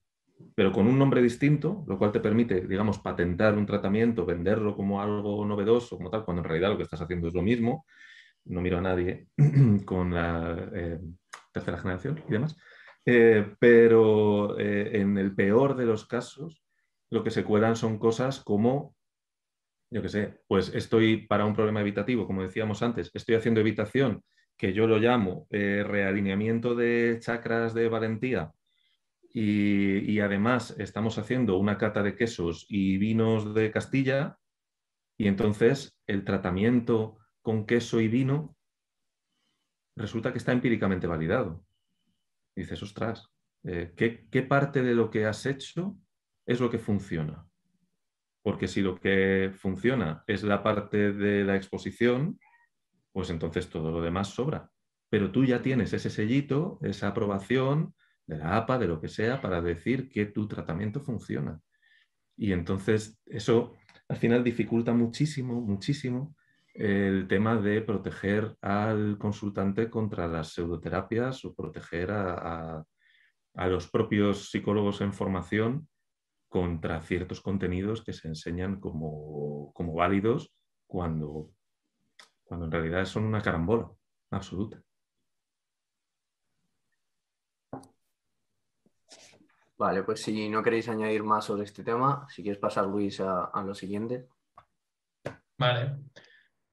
pero 0.56 0.72
con 0.72 0.88
un 0.88 0.98
nombre 0.98 1.22
distinto, 1.22 1.86
lo 1.88 2.00
cual 2.00 2.12
te 2.12 2.20
permite, 2.20 2.62
digamos, 2.62 2.98
patentar 2.98 3.56
un 3.56 3.68
tratamiento, 3.68 4.26
venderlo 4.26 4.76
como 4.76 5.00
algo 5.00 5.46
novedoso, 5.46 5.98
como 5.98 6.10
tal, 6.10 6.26
cuando 6.26 6.42
en 6.42 6.50
realidad 6.50 6.70
lo 6.70 6.78
que 6.78 6.84
estás 6.84 7.02
haciendo 7.02 7.28
es 7.28 7.36
lo 7.36 7.44
mismo. 7.44 7.86
No 8.46 8.62
miro 8.62 8.80
a 8.80 8.82
nadie 8.82 9.28
con 9.86 10.14
la 10.14 10.70
eh, 10.74 11.00
tercera 11.52 11.78
generación 11.78 12.24
y 12.28 12.32
demás. 12.32 12.58
Eh, 13.06 13.54
pero 13.60 14.58
eh, 14.58 15.00
en 15.00 15.20
el 15.20 15.36
peor 15.36 15.76
de 15.76 15.86
los 15.86 16.08
casos, 16.08 16.65
lo 17.10 17.24
que 17.24 17.32
se 17.32 17.44
cuelan 17.44 17.76
son 17.76 17.98
cosas 17.98 18.42
como, 18.44 18.96
yo 19.92 20.02
qué 20.02 20.10
sé, 20.10 20.42
pues 20.48 20.74
estoy 20.74 21.28
para 21.28 21.46
un 21.46 21.54
problema 21.54 21.82
evitativo, 21.82 22.26
como 22.28 22.44
decíamos 22.44 22.82
antes, 22.82 23.12
estoy 23.14 23.36
haciendo 23.36 23.62
evitación, 23.62 24.24
que 24.58 24.74
yo 24.74 24.88
lo 24.88 24.98
llamo 24.98 25.48
eh, 25.50 25.84
realineamiento 25.86 26.76
de 26.76 27.18
chakras 27.22 27.74
de 27.74 27.90
valentía, 27.90 28.52
y, 29.38 30.22
además 30.22 30.74
estamos 30.80 31.18
haciendo 31.18 31.58
una 31.58 31.78
cata 31.78 32.02
de 32.02 32.16
quesos 32.16 32.66
y 32.70 32.98
vinos 32.98 33.54
de 33.54 33.70
Castilla, 33.70 34.38
y 35.18 35.28
entonces 35.28 35.98
el 36.08 36.24
tratamiento 36.24 37.18
con 37.42 37.66
queso 37.66 38.00
y 38.00 38.08
vino 38.08 38.56
resulta 39.98 40.32
que 40.32 40.38
está 40.38 40.54
empíricamente 40.54 41.06
validado. 41.06 41.66
dices, 42.56 42.82
ostras, 42.82 43.30
eh, 43.64 43.94
¿qué, 43.98 44.42
parte 44.44 44.82
de 44.82 44.96
lo 44.96 45.10
que 45.10 45.26
has 45.26 45.46
hecho 45.46 45.98
es 46.46 46.60
lo 46.60 46.70
que 46.70 46.80
funciona? 46.80 47.48
Porque 48.42 48.68
si 48.68 48.82
lo 48.82 49.00
que 49.00 49.52
funciona 49.56 50.24
es 50.28 50.44
la 50.44 50.62
parte 50.62 51.14
de 51.14 51.44
la 51.44 51.56
exposición, 51.56 52.40
pues 53.12 53.30
entonces 53.30 53.70
todo 53.70 53.92
lo 53.92 54.02
demás 54.02 54.30
sobra. 54.30 54.70
Pero 55.10 55.32
tú 55.32 55.46
ya 55.46 55.62
tienes 55.62 55.94
ese 55.94 56.10
sellito, 56.10 56.80
esa 56.82 57.08
aprobación 57.08 57.96
de 58.28 58.38
la 58.38 58.58
APA, 58.58 58.78
de 58.78 58.88
lo 58.88 59.00
que 59.00 59.08
sea, 59.08 59.42
para 59.42 59.62
decir 59.62 60.10
que 60.10 60.26
tu 60.26 60.48
tratamiento 60.48 61.00
funciona. 61.00 61.60
Y 62.38 62.52
entonces 62.52 63.20
eso 63.26 63.76
al 64.08 64.18
final 64.18 64.44
dificulta 64.44 64.94
muchísimo, 64.94 65.62
muchísimo 65.62 66.36
el 66.74 67.28
tema 67.28 67.56
de 67.56 67.82
proteger 67.82 68.58
al 68.62 69.18
consultante 69.18 69.90
contra 69.90 70.28
las 70.28 70.54
pseudoterapias 70.54 71.46
o 71.46 71.56
proteger 71.56 72.12
a, 72.12 72.84
los 73.70 73.90
propios 73.90 74.50
psicólogos 74.50 75.00
en 75.00 75.14
formación 75.14 75.88
contra 76.56 77.02
ciertos 77.02 77.42
contenidos 77.42 78.02
que 78.02 78.14
se 78.14 78.30
enseñan 78.30 78.80
como, 78.80 79.74
válidos 79.94 80.54
cuando, 80.88 81.52
cuando 82.46 82.68
en 82.68 82.72
realidad 82.72 83.04
son 83.04 83.26
una 83.26 83.42
carambola 83.42 83.92
absoluta. 84.32 84.82
Vale, 89.78 90.04
pues 90.04 90.22
si 90.22 90.48
no 90.48 90.64
queréis 90.64 90.88
añadir 90.88 91.24
más 91.24 91.44
sobre 91.44 91.66
este 91.66 91.84
tema, 91.84 92.26
si 92.30 92.42
quieres 92.42 92.62
pasar, 92.62 92.86
Luis, 92.86 93.20
a, 93.20 93.48
a 93.48 93.62
lo 93.62 93.76
siguiente. 93.76 94.30
Vale. 95.58 95.98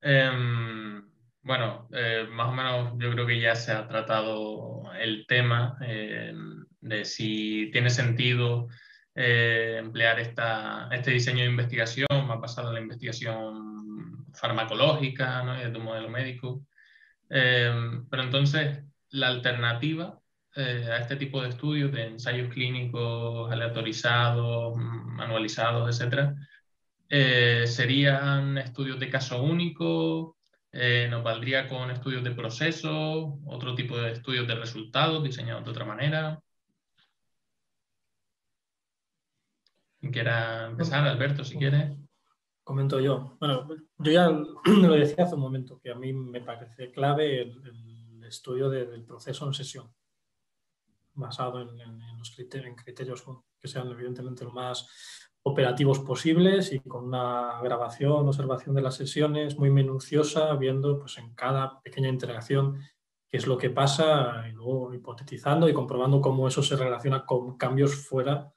Em, 0.00 1.10
bueno, 1.42 1.88
eh, 1.90 2.28
más 2.30 2.50
o 2.50 2.52
menos 2.52 2.92
yo 2.98 3.10
creo 3.10 3.26
que 3.26 3.40
ya 3.40 3.56
se 3.56 3.72
ha 3.72 3.88
tratado 3.88 4.92
el 4.94 5.26
tema 5.26 5.76
em, 5.80 6.64
de 6.80 7.04
si 7.04 7.68
tiene 7.72 7.90
sentido 7.90 8.68
eh, 9.14 9.76
emplear 9.78 10.18
esta, 10.20 10.88
este 10.92 11.10
diseño 11.12 11.40
de 11.40 11.50
investigación, 11.50 12.06
más 12.26 12.40
basado 12.40 12.68
en 12.68 12.74
la 12.74 12.80
investigación 12.80 14.26
farmacológica 14.34 15.42
¿no? 15.42 15.54
de 15.54 15.70
tu 15.70 15.80
modelo 15.80 16.08
médico. 16.08 16.66
Em, 17.28 18.06
pero 18.08 18.22
entonces, 18.24 18.84
la 19.10 19.28
alternativa 19.28 20.18
eh, 20.54 20.88
a 20.90 20.98
este 20.98 21.16
tipo 21.16 21.42
de 21.42 21.48
estudios, 21.48 21.92
de 21.92 22.04
ensayos 22.08 22.52
clínicos 22.52 23.50
aleatorizados, 23.50 24.76
manualizados, 24.76 25.88
etcétera, 25.88 26.34
eh, 27.08 27.66
serían 27.66 28.58
estudios 28.58 28.98
de 29.00 29.10
caso 29.10 29.42
único, 29.42 30.36
eh, 30.72 31.06
nos 31.10 31.22
valdría 31.22 31.68
con 31.68 31.90
estudios 31.90 32.24
de 32.24 32.32
proceso, 32.32 33.38
otro 33.46 33.74
tipo 33.74 33.98
de 33.98 34.12
estudios 34.12 34.46
de 34.46 34.54
resultados 34.54 35.22
diseñados 35.22 35.64
de 35.64 35.70
otra 35.70 35.84
manera. 35.84 36.40
¿Quién 40.02 40.12
quiera 40.12 40.66
empezar? 40.66 41.06
Alberto, 41.06 41.44
si 41.44 41.56
quiere. 41.56 41.96
Comento 42.64 42.98
yo. 42.98 43.36
Bueno, 43.38 43.68
yo 43.98 44.10
ya 44.10 44.28
lo 44.66 44.94
decía 44.94 45.22
hace 45.22 45.36
un 45.36 45.40
momento, 45.40 45.78
que 45.80 45.92
a 45.92 45.94
mí 45.94 46.12
me 46.12 46.40
parece 46.40 46.90
clave 46.90 47.42
el, 47.42 48.24
estudio 48.26 48.68
del 48.68 49.04
proceso 49.04 49.46
en 49.46 49.52
sesión, 49.52 49.92
basado 51.12 51.60
en, 51.60 52.18
los 52.18 52.30
criterios, 52.34 52.66
en 52.66 52.74
criterios 52.74 53.22
que 53.60 53.68
sean 53.68 53.90
evidentemente 53.90 54.42
lo 54.42 54.52
más 54.52 54.88
operativos 55.42 56.00
posibles 56.00 56.72
y 56.72 56.80
con 56.80 57.04
una 57.04 57.60
grabación, 57.62 58.26
observación 58.26 58.74
de 58.74 58.82
las 58.82 58.96
sesiones 58.96 59.56
muy 59.58 59.70
minuciosa, 59.70 60.52
viendo 60.54 60.98
pues, 60.98 61.18
en 61.18 61.34
cada 61.34 61.80
pequeña 61.82 62.08
interacción 62.08 62.80
qué 63.28 63.36
es 63.36 63.46
lo 63.46 63.58
que 63.58 63.70
pasa 63.70 64.48
y 64.48 64.52
luego 64.52 64.94
hipotetizando 64.94 65.68
y 65.68 65.74
comprobando 65.74 66.20
cómo 66.20 66.48
eso 66.48 66.62
se 66.62 66.76
relaciona 66.76 67.24
con 67.24 67.56
cambios 67.56 67.94
fuera 67.94 68.52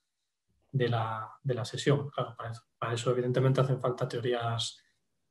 de 0.76 0.90
la, 0.90 1.32
de 1.42 1.54
la 1.54 1.64
sesión. 1.64 2.10
Claro, 2.10 2.36
para 2.36 2.94
eso, 2.94 3.12
evidentemente 3.12 3.62
hacen 3.62 3.80
falta 3.80 4.08
teorías, 4.08 4.78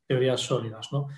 teorías 0.06 0.40
sólidas. 0.40 0.90
¿no? 0.90 1.08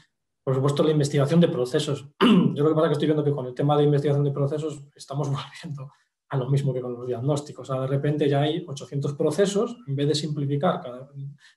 Por 0.43 0.55
supuesto, 0.55 0.83
la 0.83 0.91
investigación 0.91 1.41
de 1.41 1.49
procesos. 1.49 2.11
Yo 2.20 2.64
lo 2.64 2.68
que 2.68 2.74
pasa 2.74 2.87
es 2.87 2.89
que 2.89 2.93
estoy 2.95 3.07
viendo 3.07 3.22
que 3.22 3.33
con 3.33 3.47
el 3.47 3.55
tema 3.55 3.77
de 3.77 3.85
investigación 3.85 4.24
de 4.24 4.33
procesos 4.33 4.83
estamos 4.97 5.29
volviendo 5.31 5.93
a 6.29 6.37
lo 6.37 6.51
mismo 6.51 6.74
que 6.74 6.81
con 6.81 6.95
los 6.95 7.07
diagnósticos. 7.07 7.68
de 7.68 7.87
repente 7.87 8.29
ya 8.29 8.41
hay 8.41 8.64
800 8.66 9.14
procesos, 9.14 9.77
en 9.87 9.95
vez 9.95 10.09
de 10.09 10.14
simplificar, 10.16 10.81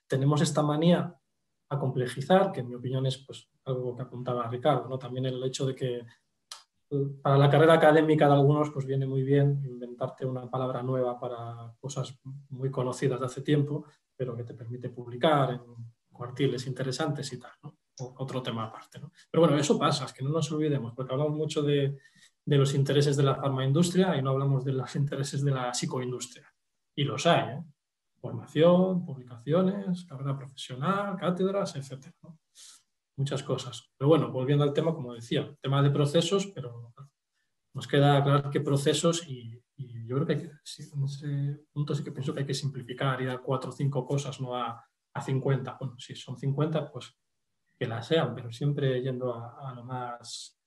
tenemos 0.06 0.40
esta 0.42 0.62
manía 0.62 1.12
a 1.70 1.78
complejizar, 1.78 2.52
que 2.52 2.60
en 2.60 2.68
mi 2.68 2.76
opinión 2.76 3.04
es 3.04 3.18
pues, 3.18 3.50
algo 3.64 3.96
que 3.96 4.02
apuntaba 4.02 4.46
Ricardo, 4.46 4.88
¿no? 4.88 4.96
también 4.96 5.26
el 5.26 5.42
hecho 5.42 5.66
de 5.66 5.74
que 5.74 6.06
para 7.22 7.38
la 7.38 7.48
carrera 7.48 7.74
académica 7.74 8.26
de 8.26 8.34
algunos 8.34 8.70
pues 8.70 8.84
viene 8.84 9.06
muy 9.06 9.22
bien 9.22 9.62
inventarte 9.64 10.26
una 10.26 10.50
palabra 10.50 10.82
nueva 10.82 11.18
para 11.20 11.72
cosas 11.78 12.18
muy 12.48 12.70
conocidas 12.70 13.20
de 13.20 13.26
hace 13.26 13.42
tiempo, 13.42 13.84
pero 14.16 14.36
que 14.36 14.44
te 14.44 14.54
permite 14.54 14.88
publicar 14.90 15.50
en 15.52 15.60
cuartiles 16.12 16.66
interesantes 16.66 17.32
y 17.32 17.38
tal. 17.38 17.52
Otro 17.98 18.42
tema 18.42 18.64
aparte. 18.64 18.98
¿no? 18.98 19.12
Pero 19.30 19.42
bueno, 19.42 19.56
eso 19.56 19.78
pasa, 19.78 20.06
es 20.06 20.12
que 20.12 20.24
no 20.24 20.30
nos 20.30 20.50
olvidemos, 20.50 20.94
porque 20.94 21.12
hablamos 21.12 21.36
mucho 21.36 21.62
de, 21.62 21.98
los 22.46 22.74
intereses 22.74 23.16
de 23.16 23.22
la 23.22 23.36
farmaindustria 23.36 24.16
y 24.16 24.22
no 24.22 24.30
hablamos 24.30 24.64
de 24.64 24.72
los 24.72 24.96
intereses 24.96 25.44
de 25.44 25.50
la 25.52 25.72
psicoindustria. 25.72 26.52
Y 26.96 27.04
los 27.04 27.26
hay, 27.26 27.56
¿eh? 27.56 27.62
formación, 28.20 29.04
publicaciones, 29.04 30.04
carrera 30.04 30.36
profesional, 30.36 31.16
cátedras, 31.16 31.76
etc. 31.76 32.12
Muchas 33.20 33.42
cosas. 33.42 33.92
Pero 33.98 34.08
bueno, 34.08 34.32
volviendo 34.32 34.64
al 34.64 34.72
tema, 34.72 34.94
como 34.94 35.12
decía, 35.12 35.54
tema 35.60 35.82
de 35.82 35.90
procesos, 35.90 36.46
pero 36.54 36.94
nos 37.74 37.86
queda 37.86 38.16
aclarar 38.16 38.50
qué 38.50 38.60
procesos 38.60 39.26
y, 39.28 39.62
yo 40.06 40.16
creo 40.16 40.26
que, 40.26 40.32
en 40.44 41.04
ese 41.04 41.66
punto 41.72 41.94
sí 41.94 42.02
que 42.02 42.12
pienso 42.12 42.34
que 42.34 42.40
hay 42.40 42.46
que 42.46 42.54
simplificar, 42.54 43.22
ir 43.22 43.30
a 43.30 43.38
cuatro 43.38 43.70
o 43.70 43.72
cinco 43.72 44.04
cosas, 44.04 44.40
no 44.40 44.56
a, 44.56 44.84
a 45.14 45.20
50. 45.20 45.76
Bueno, 45.78 45.98
si 45.98 46.16
son 46.16 46.36
50, 46.36 46.90
pues 46.90 47.14
que 47.78 47.86
las 47.86 48.06
sean, 48.08 48.34
pero 48.34 48.50
siempre 48.50 49.00
yendo 49.00 49.34
a 49.34 49.72
lo 49.74 49.84
más 49.84 50.60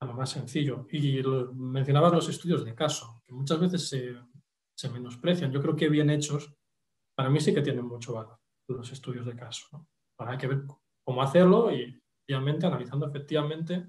a 0.00 0.06
lo 0.06 0.14
más 0.14 0.30
sencillo. 0.30 0.86
Y 0.90 1.22
mencionabas 1.54 2.12
los 2.12 2.28
estudios 2.28 2.64
de 2.64 2.74
caso, 2.74 3.22
que 3.26 3.32
muchas 3.32 3.60
veces 3.60 3.88
se, 3.88 4.88
menosprecian. 4.88 5.52
Yo 5.52 5.60
creo 5.60 5.76
que 5.76 5.88
bien 5.88 6.10
hechos, 6.10 6.54
para 7.14 7.28
mí 7.28 7.40
sí 7.40 7.52
que 7.52 7.62
tienen 7.62 7.84
mucho 7.84 8.14
valor 8.14 8.38
los 8.68 8.90
estudios 8.92 9.26
de 9.26 9.36
caso. 9.36 9.66
¿no? 9.72 9.88
hay 10.18 10.38
que 10.38 10.46
ver 10.46 10.62
cómo 11.10 11.22
hacerlo 11.22 11.72
y, 11.72 12.00
obviamente, 12.28 12.66
analizando 12.66 13.08
efectivamente, 13.08 13.84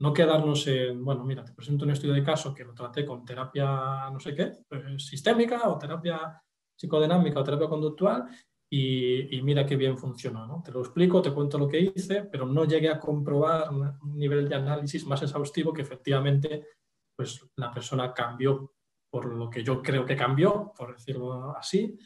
no 0.00 0.14
quedarnos 0.14 0.66
en, 0.68 1.04
bueno, 1.04 1.22
mira, 1.22 1.44
te 1.44 1.52
presento 1.52 1.84
un 1.84 1.90
estudio 1.90 2.14
de 2.14 2.22
caso 2.22 2.54
que 2.54 2.64
lo 2.64 2.72
traté 2.72 3.04
con 3.04 3.26
terapia 3.26 4.08
no 4.10 4.18
sé 4.18 4.34
qué, 4.34 4.52
pues, 4.66 5.04
sistémica 5.04 5.68
o 5.68 5.76
terapia 5.76 6.42
psicodinámica 6.74 7.40
o 7.40 7.44
terapia 7.44 7.68
conductual 7.68 8.24
y, 8.72 9.38
mira 9.42 9.66
qué 9.66 9.76
bien 9.76 9.98
funcionó. 9.98 10.46
¿no? 10.46 10.62
Te 10.62 10.72
lo 10.72 10.80
explico, 10.80 11.20
te 11.20 11.34
cuento 11.34 11.58
lo 11.58 11.68
que 11.68 11.92
hice, 11.94 12.22
pero 12.22 12.46
no 12.46 12.64
llegué 12.64 12.88
a 12.88 12.98
comprobar 12.98 13.68
un 13.70 14.16
nivel 14.16 14.48
de 14.48 14.54
análisis 14.54 15.04
más 15.04 15.22
exhaustivo 15.22 15.74
que 15.74 15.82
efectivamente 15.82 16.68
pues, 17.18 17.46
la 17.58 17.70
persona 17.70 18.14
cambió 18.14 18.72
por 19.12 19.26
lo 19.26 19.50
que 19.50 19.62
yo 19.62 19.82
creo 19.82 20.06
que 20.06 20.16
cambió, 20.16 20.72
por 20.74 20.94
decirlo 20.94 21.54
así, 21.54 21.98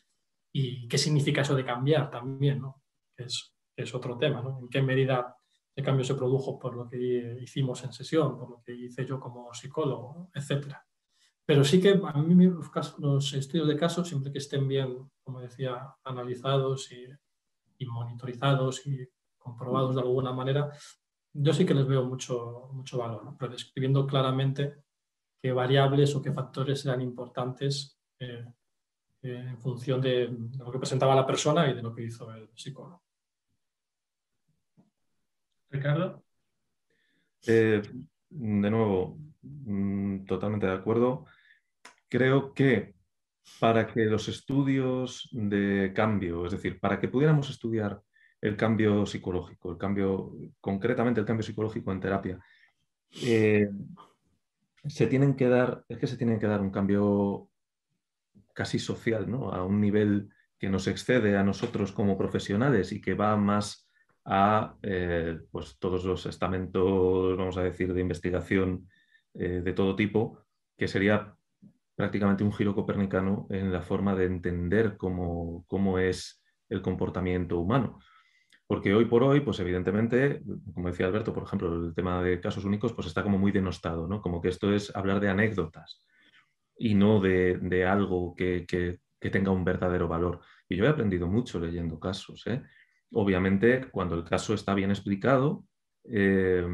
y 0.53 0.88
qué 0.88 0.98
significa 0.98 1.42
eso 1.42 1.55
de 1.55 1.64
cambiar 1.64 2.11
también, 2.11 2.61
¿no? 2.62 2.82
es, 3.16 3.53
es 3.83 3.95
otro 3.95 4.16
tema, 4.16 4.43
¿no? 4.43 4.59
en 4.61 4.68
qué 4.68 4.83
medida 4.83 5.37
el 5.74 5.85
cambio 5.85 6.05
se 6.05 6.14
produjo 6.14 6.59
por 6.59 6.74
lo 6.74 6.89
que 6.89 7.39
hicimos 7.41 7.83
en 7.85 7.93
sesión, 7.93 8.39
por 8.39 8.51
lo 8.51 8.62
que 8.62 8.74
hice 8.74 9.07
yo 9.07 9.18
como 9.18 9.53
psicólogo, 9.55 10.31
etcétera. 10.35 10.85
Pero 11.45 11.64
sí 11.64 11.81
que 11.81 12.01
a 12.03 12.22
mí 12.22 12.51
los, 12.99 13.33
estudios 13.33 13.66
de 13.66 13.76
casos, 13.76 14.09
siempre 14.09 14.31
que 14.31 14.39
estén 14.39 14.68
bien, 14.68 15.11
como 15.22 15.41
decía, 15.41 15.95
analizados 16.05 16.93
y, 16.93 17.07
monitorizados 17.87 18.87
y 18.87 19.09
comprobados 19.39 19.95
de 19.95 20.03
alguna 20.03 20.33
manera, 20.33 20.70
yo 21.33 21.53
sí 21.53 21.64
que 21.64 21.74
les 21.74 21.89
veo 21.89 22.05
mucho, 22.05 22.68
mucho 22.72 22.99
valor, 22.99 23.24
¿no? 23.24 23.37
pero 23.39 23.53
describiendo 23.53 24.07
claramente 24.07 24.85
qué 25.41 25.53
variables 25.53 26.14
o 26.14 26.20
qué 26.20 26.31
factores 26.31 26.85
eran 26.85 27.01
importantes 27.01 27.99
eh, 28.18 28.45
eh, 29.22 29.47
en 29.49 29.59
función 29.59 30.01
de, 30.01 30.28
lo 30.59 30.70
que 30.70 30.78
presentaba 30.78 31.14
la 31.14 31.26
persona 31.26 31.68
y 31.68 31.74
de 31.74 31.83
lo 31.83 31.95
que 31.95 32.05
hizo 32.05 32.31
el 32.35 32.51
psicólogo. 32.55 33.03
Ricardo. 35.70 36.24
Eh, 37.46 37.82
de 38.28 38.70
nuevo, 38.70 39.18
mm, 39.42 40.24
totalmente 40.24 40.66
de 40.66 40.72
acuerdo 40.72 41.26
creo 42.10 42.52
que 42.52 42.94
para 43.58 43.86
que 43.86 44.04
los 44.04 44.28
estudios 44.28 45.28
de 45.32 45.92
cambio, 45.94 46.44
es 46.44 46.52
decir, 46.52 46.78
para 46.78 47.00
que 47.00 47.08
pudiéramos 47.08 47.48
estudiar 47.48 48.02
el 48.40 48.56
cambio 48.56 49.06
psicológico, 49.06 49.70
el 49.70 49.78
cambio, 49.78 50.32
concretamente 50.60 51.20
el 51.20 51.26
cambio 51.26 51.44
psicológico 51.44 51.92
en 51.92 52.00
terapia, 52.00 52.38
eh, 53.22 53.68
se 54.86 55.06
tienen 55.06 55.34
que 55.34 55.48
dar, 55.48 55.84
es 55.88 55.98
que 55.98 56.06
se 56.06 56.16
tienen 56.16 56.38
que 56.38 56.46
dar 56.46 56.60
un 56.60 56.70
cambio 56.70 57.48
casi 58.54 58.78
social, 58.78 59.30
¿no? 59.30 59.52
A 59.52 59.64
un 59.64 59.80
nivel 59.80 60.30
que 60.58 60.70
nos 60.70 60.86
excede 60.86 61.36
a 61.36 61.44
nosotros 61.44 61.92
como 61.92 62.18
profesionales 62.18 62.92
y 62.92 63.00
que 63.00 63.14
va 63.14 63.36
más 63.36 63.89
a 64.33 64.76
eh, 64.83 65.41
pues 65.51 65.76
todos 65.81 66.05
los 66.05 66.24
estamentos, 66.24 67.37
vamos 67.37 67.57
a 67.57 67.64
decir, 67.64 67.93
de 67.93 68.01
investigación 68.01 68.89
eh, 69.35 69.61
de 69.62 69.72
todo 69.72 69.97
tipo, 69.97 70.47
que 70.78 70.87
sería 70.87 71.35
prácticamente 71.97 72.45
un 72.45 72.53
giro 72.53 72.72
copernicano 72.72 73.49
en 73.51 73.72
la 73.72 73.83
forma 73.83 74.14
de 74.14 74.26
entender 74.26 74.97
cómo, 74.97 75.64
cómo 75.66 75.99
es 75.99 76.41
el 76.68 76.81
comportamiento 76.81 77.59
humano. 77.59 77.99
Porque 78.68 78.95
hoy 78.95 79.07
por 79.07 79.24
hoy, 79.24 79.41
pues 79.41 79.59
evidentemente, 79.59 80.43
como 80.74 80.89
decía 80.91 81.07
Alberto, 81.07 81.35
por 81.35 81.43
ejemplo, 81.43 81.89
el 81.89 81.93
tema 81.93 82.22
de 82.22 82.41
casos 82.41 82.64
únicos, 82.64 82.93
pues 82.93 83.09
está 83.09 83.24
como 83.24 83.37
muy 83.37 83.51
denostado, 83.51 84.07
¿no? 84.07 84.22
Como 84.22 84.41
que 84.41 84.49
esto 84.49 84.72
es 84.72 84.95
hablar 84.95 85.18
de 85.18 85.28
anécdotas 85.28 86.07
y 86.78 86.95
no 86.95 87.20
de, 87.20 87.59
de 87.59 87.85
algo 87.85 88.33
que, 88.37 88.64
que, 88.64 89.01
que, 89.18 89.31
tenga 89.31 89.51
un 89.51 89.64
verdadero 89.64 90.07
valor. 90.07 90.41
Y 90.68 90.76
yo 90.76 90.85
he 90.85 90.89
aprendido 90.89 91.26
mucho 91.26 91.59
leyendo 91.59 91.99
casos. 91.99 92.47
¿eh? 92.47 92.62
Obviamente, 93.12 93.90
cuando 93.90 94.14
el 94.14 94.24
caso 94.24 94.54
está 94.54 94.74
bien 94.74 94.90
explicado, 94.90 95.64
eh, 96.04 96.64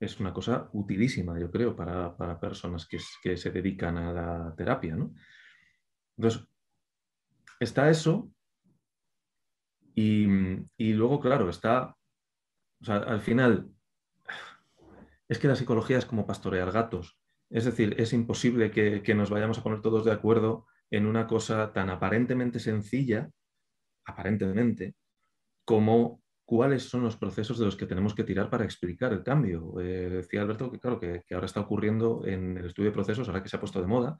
es 0.00 0.20
una 0.20 0.32
cosa 0.32 0.68
utilísima, 0.72 1.38
yo 1.38 1.50
creo, 1.50 1.74
para, 1.74 2.38
personas 2.38 2.86
que, 2.86 2.98
se 2.98 3.50
dedican 3.50 3.96
a 3.96 4.12
la 4.12 4.54
terapia. 4.56 4.96
¿no? 4.96 5.14
Entonces, 6.16 6.46
está 7.58 7.90
eso 7.90 8.30
y, 9.94 10.26
luego, 10.76 11.20
claro, 11.20 11.48
está, 11.48 11.96
al 12.86 13.20
final, 13.20 13.70
es 15.28 15.38
que 15.38 15.48
la 15.48 15.56
psicología 15.56 15.98
es 15.98 16.06
como 16.06 16.26
pastorear 16.26 16.70
gatos. 16.70 17.18
Es 17.50 17.64
decir, 17.64 17.94
es 17.98 18.12
imposible 18.12 18.70
que, 18.70 19.02
que 19.02 19.14
nos 19.14 19.30
vayamos 19.30 19.58
a 19.58 19.62
poner 19.62 19.80
todos 19.80 20.04
de 20.04 20.12
acuerdo 20.12 20.66
en 20.90 21.06
una 21.06 21.26
cosa 21.26 21.72
tan 21.72 21.88
aparentemente 21.90 22.58
sencilla, 22.58 23.30
aparentemente, 24.04 24.96
como 25.64 26.22
cuáles 26.44 26.84
son 26.84 27.02
los 27.02 27.16
procesos 27.16 27.58
de 27.58 27.64
los 27.64 27.76
que 27.76 27.86
tenemos 27.86 28.14
que 28.14 28.24
tirar 28.24 28.50
para 28.50 28.64
explicar 28.64 29.12
el 29.12 29.22
cambio. 29.22 29.80
Eh, 29.80 30.10
decía 30.10 30.42
Alberto 30.42 30.70
que, 30.70 30.78
claro, 30.78 31.00
que, 31.00 31.22
ahora 31.32 31.46
está 31.46 31.60
ocurriendo 31.60 32.22
en 32.26 32.58
el 32.58 32.66
estudio 32.66 32.90
de 32.90 32.94
procesos, 32.94 33.28
ahora 33.28 33.42
que 33.42 33.48
se 33.48 33.56
ha 33.56 33.60
puesto 33.60 33.80
de 33.80 33.86
moda, 33.86 34.18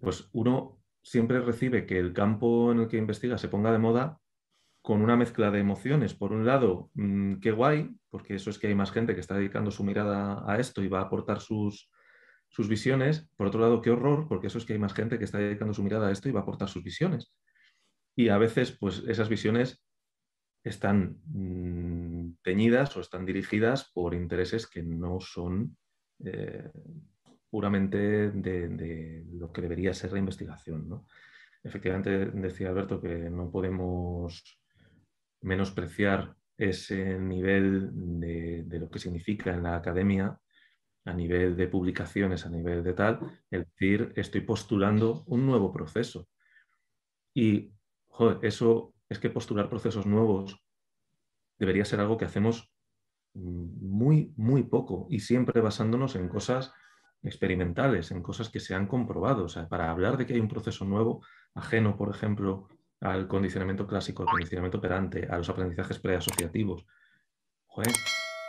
pues 0.00 0.28
uno 0.32 0.80
siempre 1.02 1.40
recibe 1.40 1.86
que 1.86 1.98
el 1.98 2.12
campo 2.12 2.72
en 2.72 2.80
el 2.80 2.88
que 2.88 2.96
investiga 2.96 3.38
se 3.38 3.48
ponga 3.48 3.72
de 3.72 3.78
moda 3.78 4.18
con 4.82 5.02
una 5.02 5.16
mezcla 5.16 5.50
de 5.50 5.60
emociones. 5.60 6.14
Por 6.14 6.32
un 6.32 6.46
lado, 6.46 6.90
mm, 6.94 7.40
qué 7.40 7.52
guay, 7.52 7.90
porque 8.10 8.34
eso 8.34 8.50
es 8.50 8.58
que 8.58 8.68
hay 8.68 8.74
más 8.74 8.90
gente 8.90 9.14
que 9.14 9.20
está 9.20 9.36
dedicando 9.36 9.70
su 9.70 9.84
mirada 9.84 10.44
a 10.50 10.58
esto 10.58 10.82
y 10.82 10.88
va 10.88 11.00
a 11.00 11.02
aportar 11.02 11.40
sus, 11.40 11.90
sus 12.48 12.68
visiones. 12.68 13.28
Por 13.36 13.46
otro 13.46 13.60
lado, 13.60 13.82
qué 13.82 13.90
horror, 13.90 14.26
porque 14.28 14.46
eso 14.46 14.58
es 14.58 14.64
que 14.64 14.72
hay 14.72 14.78
más 14.78 14.94
gente 14.94 15.18
que 15.18 15.24
está 15.24 15.38
dedicando 15.38 15.74
su 15.74 15.82
mirada 15.82 16.08
a 16.08 16.10
esto 16.10 16.28
y 16.28 16.32
va 16.32 16.40
a 16.40 16.42
aportar 16.42 16.68
sus 16.68 16.82
visiones. 16.82 17.32
Y 18.16 18.30
a 18.30 18.38
veces, 18.38 18.76
pues 18.78 19.04
esas 19.06 19.28
visiones 19.28 19.82
están 20.68 21.20
mm, 21.26 22.38
teñidas 22.42 22.96
o 22.96 23.00
están 23.00 23.24
dirigidas 23.26 23.90
por 23.92 24.14
intereses 24.14 24.66
que 24.66 24.82
no 24.82 25.20
son 25.20 25.76
eh, 26.24 26.70
puramente 27.50 28.30
de, 28.30 29.24
lo 29.32 29.52
que 29.52 29.62
debería 29.62 29.94
ser 29.94 30.12
la 30.12 30.18
investigación. 30.18 31.04
Efectivamente, 31.62 32.26
decía 32.32 32.68
Alberto 32.68 33.00
que 33.00 33.30
no 33.30 33.50
podemos 33.50 34.60
menospreciar 35.42 36.34
ese 36.56 37.18
nivel 37.18 37.90
de, 38.20 38.78
lo 38.78 38.90
que 38.90 38.98
significa 38.98 39.54
en 39.54 39.62
la 39.62 39.76
academia, 39.76 40.38
a 41.04 41.12
nivel 41.14 41.56
de 41.56 41.68
publicaciones, 41.68 42.44
a 42.44 42.50
nivel 42.50 42.82
de 42.82 42.92
tal, 42.92 43.20
el 43.50 43.64
decir, 43.64 44.12
estoy 44.16 44.42
postulando 44.42 45.24
un 45.26 45.46
nuevo 45.46 45.72
proceso. 45.72 46.28
Y 47.32 47.72
joder, 48.08 48.38
eso 48.42 48.94
es 49.08 49.18
que 49.18 49.30
postular 49.30 49.68
procesos 49.68 50.06
nuevos 50.06 50.62
debería 51.58 51.84
ser 51.84 52.00
algo 52.00 52.16
que 52.16 52.24
hacemos 52.24 52.72
muy, 53.34 54.32
muy 54.36 54.64
poco 54.64 55.06
y 55.10 55.20
siempre 55.20 55.60
basándonos 55.60 56.16
en 56.16 56.28
cosas 56.28 56.72
experimentales, 57.22 58.10
en 58.10 58.22
cosas 58.22 58.48
que 58.48 58.60
se 58.60 58.74
han 58.74 58.86
comprobado. 58.86 59.46
Para 59.68 59.90
hablar 59.90 60.16
de 60.16 60.26
que 60.26 60.34
hay 60.34 60.40
un 60.40 60.48
proceso 60.48 60.84
nuevo, 60.84 61.24
ajeno, 61.54 61.96
por 61.96 62.10
ejemplo, 62.10 62.68
al 63.00 63.28
condicionamiento 63.28 63.86
clásico, 63.86 64.22
al 64.22 64.30
condicionamiento 64.30 64.78
operante, 64.78 65.26
a 65.28 65.38
los 65.38 65.48
aprendizajes 65.48 65.98
preasociativos, 65.98 66.86
joder, 67.66 67.92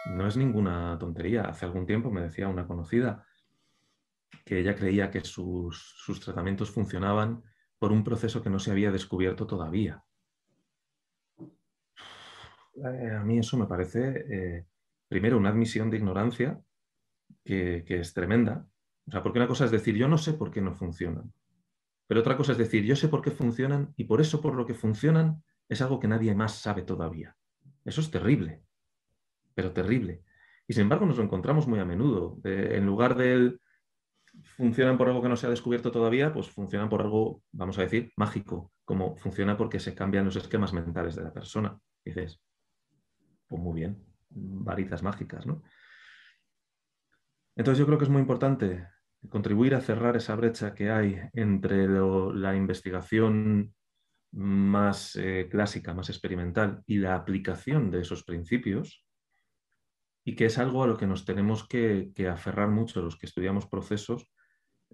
no 0.07 0.28
es 0.28 0.38
ninguna 0.38 0.97
tontería. 0.99 1.43
Hace 1.43 1.66
algún 1.66 1.86
tiempo 1.86 2.12
me 2.12 2.22
decía 2.22 2.47
una 2.47 2.68
conocida, 2.68 3.26
que 4.45 4.60
ella 4.60 4.76
creía 4.76 5.12
que 5.12 5.22
sus, 5.22 6.03
tratamientos 6.24 6.72
funcionaban 6.72 7.43
por 7.78 7.91
un 7.91 8.03
proceso 8.03 8.41
que 8.41 8.49
no 8.49 8.60
se 8.60 8.72
había 8.72 8.91
descubierto 8.91 9.45
todavía. 9.45 10.03
Eh, 12.86 13.12
a 13.12 13.24
mí 13.24 13.40
eso 13.40 13.58
me 13.58 13.66
parece, 13.66 14.26
eh, 14.30 14.66
primero, 15.08 15.38
una 15.38 15.50
admisión 15.50 15.90
de 15.90 15.98
ignorancia 15.98 16.60
que, 17.44 17.84
es 17.88 18.14
tremenda. 18.14 18.66
O 19.08 19.12
sea, 19.12 19.24
porque 19.24 19.40
una 19.40 19.48
cosa 19.48 19.66
es 19.66 19.72
decir, 19.72 19.96
yo 19.96 20.08
no 20.08 20.18
sé 20.18 20.34
por 20.34 20.52
qué 20.52 20.62
no 20.62 20.74
funcionan. 20.74 21.34
Pero 22.08 22.22
otra 22.22 22.38
cosa 22.38 22.54
es 22.54 22.58
decir, 22.58 22.84
yo 22.84 22.96
sé 22.96 23.08
por 23.08 23.22
qué 23.22 23.32
funcionan 23.32 23.94
y 23.96 24.06
por 24.06 24.22
eso 24.22 24.42
por 24.42 24.56
lo 24.56 24.66
que 24.66 24.74
funcionan 24.74 25.44
es 25.68 25.82
algo 25.82 26.00
que 26.00 26.08
nadie 26.08 26.34
más 26.36 26.56
sabe 26.56 26.82
todavía. 26.82 27.36
Eso 27.86 28.02
es 28.02 28.12
terrible, 28.12 28.64
pero 29.54 29.72
terrible. 29.72 30.24
Y 30.68 30.74
sin 30.74 30.84
embargo 30.84 31.06
nos 31.06 31.18
lo 31.18 31.24
encontramos 31.24 31.68
muy 31.68 31.80
a 31.80 31.86
menudo. 31.86 32.40
en 32.44 32.86
lugar 32.86 33.16
de 33.16 33.58
funcionan 34.44 34.98
por 34.98 35.08
algo 35.08 35.22
que 35.22 35.30
no 35.30 35.36
se 35.36 35.48
ha 35.48 35.50
descubierto 35.50 35.92
todavía, 35.92 36.34
pues 36.34 36.50
funcionan 36.50 36.90
por 36.90 37.02
algo, 37.02 37.44
vamos 37.52 37.78
a 37.78 37.84
decir, 37.84 38.12
mágico, 38.16 38.72
como 38.86 39.16
funciona 39.18 39.58
porque 39.58 39.80
se 39.80 39.96
cambian 39.96 40.26
los 40.26 40.36
esquemas 40.36 40.74
mentales 40.74 41.16
de 41.16 41.24
la 41.24 41.34
persona. 41.34 41.80
dices, 42.04 42.42
pues 43.50 43.62
muy 43.62 43.82
bien, 43.82 44.02
varitas 44.30 45.04
mágicas, 45.04 45.45
¿no? 45.45 45.64
Entonces 47.56 47.80
yo 47.80 47.86
creo 47.86 47.97
que 47.97 48.06
es 48.06 48.10
muy 48.10 48.22
importante 48.22 48.88
contribuir 49.28 49.76
a 49.76 49.82
cerrar 49.82 50.16
esa 50.16 50.36
brecha 50.36 50.74
que 50.74 50.91
hay 50.91 51.20
entre 51.34 51.88
la 51.89 52.56
investigación 52.56 53.74
más 54.32 55.16
eh, 55.16 55.47
clásica, 55.52 55.93
más 55.93 56.10
experimental 56.10 56.84
y 56.86 57.00
la 57.00 57.16
aplicación 57.16 57.91
de 57.91 58.02
esos 58.02 58.24
principios, 58.24 59.06
y 60.24 60.36
que 60.36 60.45
es 60.45 60.58
algo 60.58 60.84
a 60.84 60.88
lo 60.88 60.95
que 60.95 61.08
nos 61.08 61.26
tenemos 61.26 61.68
que, 61.68 62.14
aferrar 62.32 62.70
mucho 62.70 63.02
los 63.02 63.18
que 63.18 63.26
estudiamos 63.26 63.68
procesos, 63.68 64.32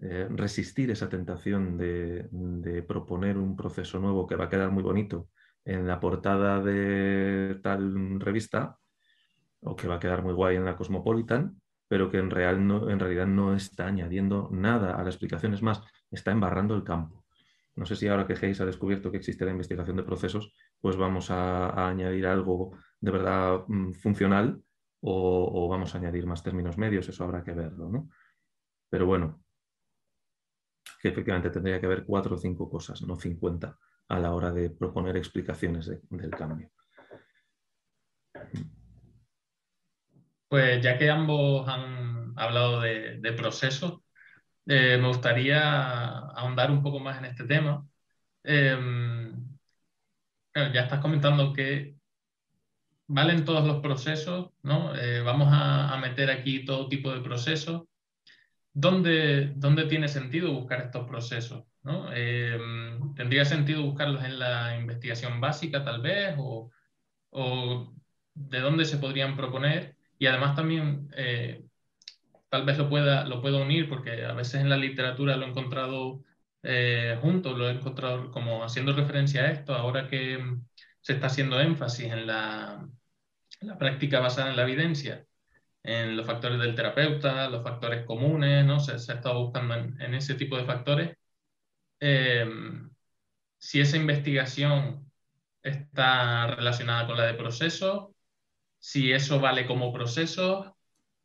eh, 0.01 0.27
resistir 0.29 0.89
esa 0.91 1.09
tentación 1.09 1.77
de, 1.77 2.27
de, 2.31 2.83
proponer 2.83 3.37
un 3.37 3.55
proceso 3.55 3.99
nuevo 3.99 4.25
que 4.25 4.35
va 4.35 4.45
a 4.45 4.49
quedar 4.49 4.71
muy 4.71 4.83
bonito 4.83 5.29
en 5.65 5.87
la 5.87 5.99
portada 5.99 6.61
de 6.61 7.59
tal 7.61 8.19
revista 8.19 8.77
o 9.61 9.75
que 9.75 9.87
va 9.87 9.95
a 9.95 9.99
quedar 9.99 10.23
muy 10.23 10.33
guay 10.33 10.55
en 10.55 10.65
la 10.65 10.75
Cosmopolitan, 10.75 11.59
pero 11.87 12.09
que 12.09 12.17
en, 12.17 12.29
real 12.29 12.65
no, 12.65 12.89
en 12.89 12.99
realidad 12.99 13.27
no 13.27 13.55
está 13.55 13.87
añadiendo 13.87 14.49
nada 14.51 14.95
a 14.95 15.03
la 15.03 15.09
explicación, 15.09 15.53
es 15.53 15.63
más, 15.63 15.81
está 16.11 16.31
embarrando 16.31 16.75
el 16.75 16.83
campo. 16.83 17.25
No 17.75 17.85
sé 17.85 17.95
si 17.95 18.07
ahora 18.07 18.25
que 18.25 18.33
Hayes 18.33 18.61
ha 18.61 18.65
descubierto 18.65 19.11
que 19.11 19.17
existe 19.17 19.43
la 19.43 19.51
investigación 19.51 19.97
de 19.97 20.03
procesos, 20.03 20.53
pues 20.79 20.95
vamos 20.95 21.29
a, 21.29 21.87
añadir 21.89 22.25
algo 22.25 22.77
de 23.01 23.11
verdad 23.11 23.65
mm, 23.67 23.93
funcional 23.93 24.61
o, 25.01 25.67
vamos 25.69 25.93
a 25.93 25.97
añadir 25.97 26.25
más 26.25 26.41
términos 26.41 26.77
medios, 26.77 27.07
eso 27.09 27.23
habrá 27.23 27.43
que 27.43 27.51
verlo, 27.51 27.89
¿no? 27.89 28.09
Pero 28.89 29.05
bueno, 29.05 29.43
que 31.01 31.09
efectivamente 31.09 31.49
tendría 31.49 31.79
que 31.79 31.85
haber 31.85 32.05
cuatro 32.05 32.35
o 32.35 32.37
cinco 32.39 32.69
cosas, 32.69 33.01
no 33.01 33.15
cincuenta, 33.15 33.77
a 34.07 34.19
la 34.19 34.33
hora 34.33 34.51
de 34.51 34.69
proponer 34.69 35.17
explicaciones 35.17 35.89
del 36.09 36.31
cambio. 36.31 36.69
Pues 40.47 40.81
ya 40.81 40.97
que 40.97 41.09
ambos 41.09 41.67
han 41.67 42.33
hablado 42.37 42.81
de, 42.81 43.33
procesos, 43.35 44.01
eh, 44.67 44.97
me 44.97 45.07
gustaría 45.07 46.09
ahondar 46.29 46.71
un 46.71 46.83
poco 46.83 46.99
más 46.99 47.17
en 47.17 47.25
este 47.25 47.45
tema. 47.45 47.85
Em, 48.43 49.33
ya 50.53 50.81
estás 50.81 50.99
comentando 51.01 51.51
que 51.53 51.95
valen 53.07 53.45
todos 53.45 53.65
los 53.65 53.81
procesos, 53.81 54.51
¿no? 54.63 54.95
Eh, 54.95 55.21
vamos 55.21 55.49
a, 55.51 55.97
meter 56.01 56.29
aquí 56.29 56.65
todo 56.65 56.87
tipo 56.87 57.11
de 57.11 57.21
procesos. 57.21 57.83
¿Dónde, 58.73 59.53
¿Dónde, 59.55 59.85
tiene 59.85 60.07
sentido 60.07 60.53
buscar 60.53 60.81
estos 60.81 61.07
procesos? 61.07 61.63
Em, 62.13 63.13
¿Tendría 63.15 63.45
sentido 63.45 63.83
buscarlos 63.83 64.23
en 64.23 64.39
la 64.39 64.77
investigación 64.77 65.39
básica 65.41 65.83
tal 65.83 66.01
vez? 66.01 66.35
¿O, 66.37 66.71
o 67.31 67.93
de 68.33 68.59
dónde 68.59 68.85
se 68.85 68.97
podrían 68.97 69.35
proponer? 69.35 69.95
Y 70.17 70.27
además 70.27 70.55
también 70.55 71.09
eh, 71.15 71.63
tal 72.49 72.65
vez 72.65 72.77
lo 72.77 72.89
pueda, 72.89 73.25
lo 73.25 73.41
pueda 73.41 73.61
unir 73.61 73.89
porque 73.89 74.25
a 74.25 74.33
veces 74.33 74.61
en 74.61 74.69
la 74.69 74.77
literatura 74.77 75.37
lo 75.37 75.45
he 75.45 75.49
encontrado 75.49 76.23
eh, 76.63 77.17
junto, 77.21 77.55
lo 77.57 77.69
he 77.69 77.73
encontrado 77.73 78.31
como 78.31 78.63
haciendo 78.63 78.93
referencia 78.93 79.43
a 79.43 79.51
esto, 79.51 79.75
ahora 79.75 80.07
que 80.07 80.39
se 81.01 81.13
está 81.13 81.27
haciendo 81.27 81.59
énfasis 81.59 82.11
en 82.11 82.25
la, 82.27 82.87
la 83.61 83.77
práctica 83.77 84.19
basada 84.19 84.49
en 84.49 84.55
la 84.55 84.63
evidencia, 84.63 85.25
en 85.83 86.17
los 86.17 86.25
factores 86.25 86.59
del 86.59 86.75
terapeuta, 86.75 87.49
los 87.49 87.63
factores 87.63 88.05
comunes, 88.05 88.65
¿no? 88.65 88.79
se, 88.79 88.97
se 88.99 89.11
ha 89.11 89.15
estado 89.15 89.43
buscando 89.43 89.75
en, 89.75 90.13
ese 90.15 90.35
tipo 90.35 90.57
de 90.57 90.65
factores. 90.65 91.17
Eh, 92.07 92.45
si 93.57 93.81
esa 93.81 93.97
investigación 93.97 95.11
está 95.63 96.55
relacionada 96.55 97.07
con 97.07 97.17
la 97.17 97.25
de 97.25 97.33
proceso, 97.33 98.13
si 98.77 99.11
eso 99.11 99.39
vale 99.39 99.65
como 99.65 99.91
proceso, 99.91 100.77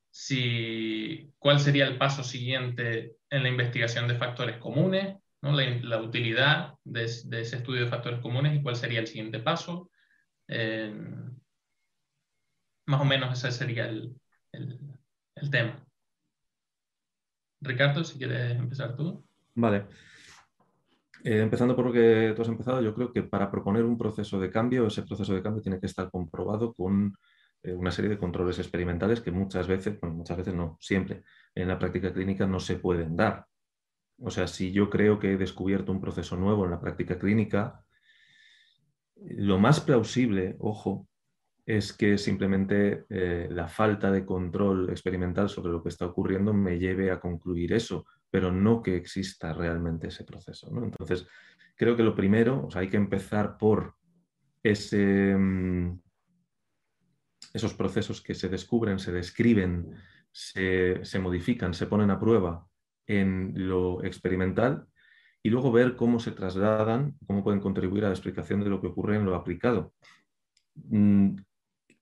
si, 0.09 1.35
cuál 1.39 1.61
sería 1.61 1.87
el 1.87 1.99
paso 1.99 2.25
siguiente 2.25 3.17
en 3.29 3.43
la 3.43 3.51
investigación 3.51 4.09
de 4.09 4.17
factores 4.17 4.57
comunes, 4.57 5.19
¿no? 5.43 5.53
la, 5.53 6.01
utilidad 6.01 6.73
de, 6.83 7.05
ese 7.05 7.57
estudio 7.57 7.85
de 7.85 7.91
factores 7.91 8.21
comunes 8.21 8.57
y 8.57 8.63
cuál 8.63 8.77
sería 8.77 9.01
el 9.01 9.07
siguiente 9.07 9.39
paso. 9.39 9.91
Eh, 10.49 10.95
más 12.87 13.01
o 13.03 13.05
menos 13.05 13.39
ese 13.39 13.53
sería 13.53 13.85
el, 13.85 14.17
tema. 15.51 15.85
Ricardo, 17.61 18.03
si 18.03 18.17
quieres 18.17 18.59
empezar 18.59 18.97
tú. 18.97 19.23
Vale. 19.55 19.85
Eh, 21.23 21.41
empezando 21.41 21.77
por 21.77 21.87
lo 21.87 21.93
que 21.93 22.33
tú 22.35 22.43
has 22.43 22.49
empezado, 22.49 22.81
yo 22.81 22.95
creo 22.95 23.13
que 23.13 23.23
para 23.23 23.51
proponer 23.51 23.85
un 23.85 23.99
proceso 23.99 24.41
de 24.41 24.51
cambio, 24.51 24.87
ese 24.87 25.03
proceso 25.03 25.35
de 25.35 25.43
cambio 25.43 25.63
tiene 25.63 25.79
que 25.79 25.87
estar 25.87 26.11
comprobado 26.11 26.73
con 26.73 27.15
eh, 27.63 27.75
una 27.75 27.91
serie 27.91 28.11
de 28.11 28.19
controles 28.19 28.59
experimentales 28.59 29.21
que 29.21 29.31
muchas 29.31 29.67
veces, 29.67 30.01
bueno, 30.01 30.17
muchas 30.17 30.39
veces 30.39 30.55
no, 30.55 30.79
siempre, 30.81 31.23
en 31.55 31.69
la 31.69 31.79
práctica 31.79 32.13
clínica 32.13 32.47
no 32.47 32.59
se 32.59 32.77
pueden 32.77 33.17
dar. 33.17 33.47
O 34.19 34.31
sea, 34.31 34.47
si 34.47 34.73
yo 34.73 34.89
creo 34.89 35.19
que 35.19 35.33
he 35.33 35.37
descubierto 35.37 35.93
un 35.93 36.01
proceso 36.01 36.37
nuevo 36.37 36.65
en 36.65 36.71
la 36.71 36.81
práctica 36.81 37.19
clínica, 37.19 37.85
lo 39.17 39.59
más 39.59 39.81
plausible, 39.81 40.57
ojo, 40.59 41.07
es 41.67 41.93
que 41.93 42.19
simplemente 42.19 43.05
eh, 43.11 43.49
la 43.51 43.69
falta 43.69 44.11
de 44.11 44.25
control 44.25 44.91
experimental 44.91 45.49
sobre 45.49 45.73
lo 45.73 45.83
que 45.83 45.91
está 45.91 46.07
ocurriendo 46.07 46.53
me 46.53 46.79
lleve 46.79 47.11
a 47.11 47.21
concluir 47.21 47.73
eso, 47.73 48.07
pero 48.31 48.53
no 48.53 48.83
que 48.83 48.97
exista 48.97 49.53
realmente 49.53 50.09
ese 50.09 50.25
proceso. 50.25 50.71
Entonces, 50.83 51.27
creo 51.77 51.97
que 51.97 52.03
lo 52.03 52.15
primero, 52.15 52.67
o 52.67 52.71
sea, 52.71 52.83
hay 52.83 52.89
que 52.89 52.97
empezar 52.97 53.57
por 53.57 53.95
ese, 54.63 55.37
mm, 55.37 56.01
esos 57.53 57.75
procesos 57.75 58.23
que 58.23 58.35
se 58.35 58.49
descubren, 58.49 58.99
se 58.99 59.13
describen, 59.13 59.95
se, 60.33 61.19
modifican, 61.21 61.75
se 61.75 61.87
ponen 61.87 62.11
a 62.11 62.21
prueba 62.21 62.67
en 63.07 63.53
lo 63.57 64.05
experimental 64.05 64.87
y 65.43 65.51
luego 65.51 65.73
ver 65.73 65.97
cómo 65.97 66.21
se 66.21 66.31
trasladan, 66.33 67.17
cómo 67.27 67.43
pueden 67.43 67.61
contribuir 67.61 68.05
a 68.05 68.09
la 68.09 68.15
explicación 68.15 68.61
de 68.61 68.71
lo 68.71 68.81
que 68.81 68.89
ocurre 68.89 69.17
en 69.17 69.25
lo 69.25 69.35
aplicado. 69.35 69.93
Mm, 70.75 71.37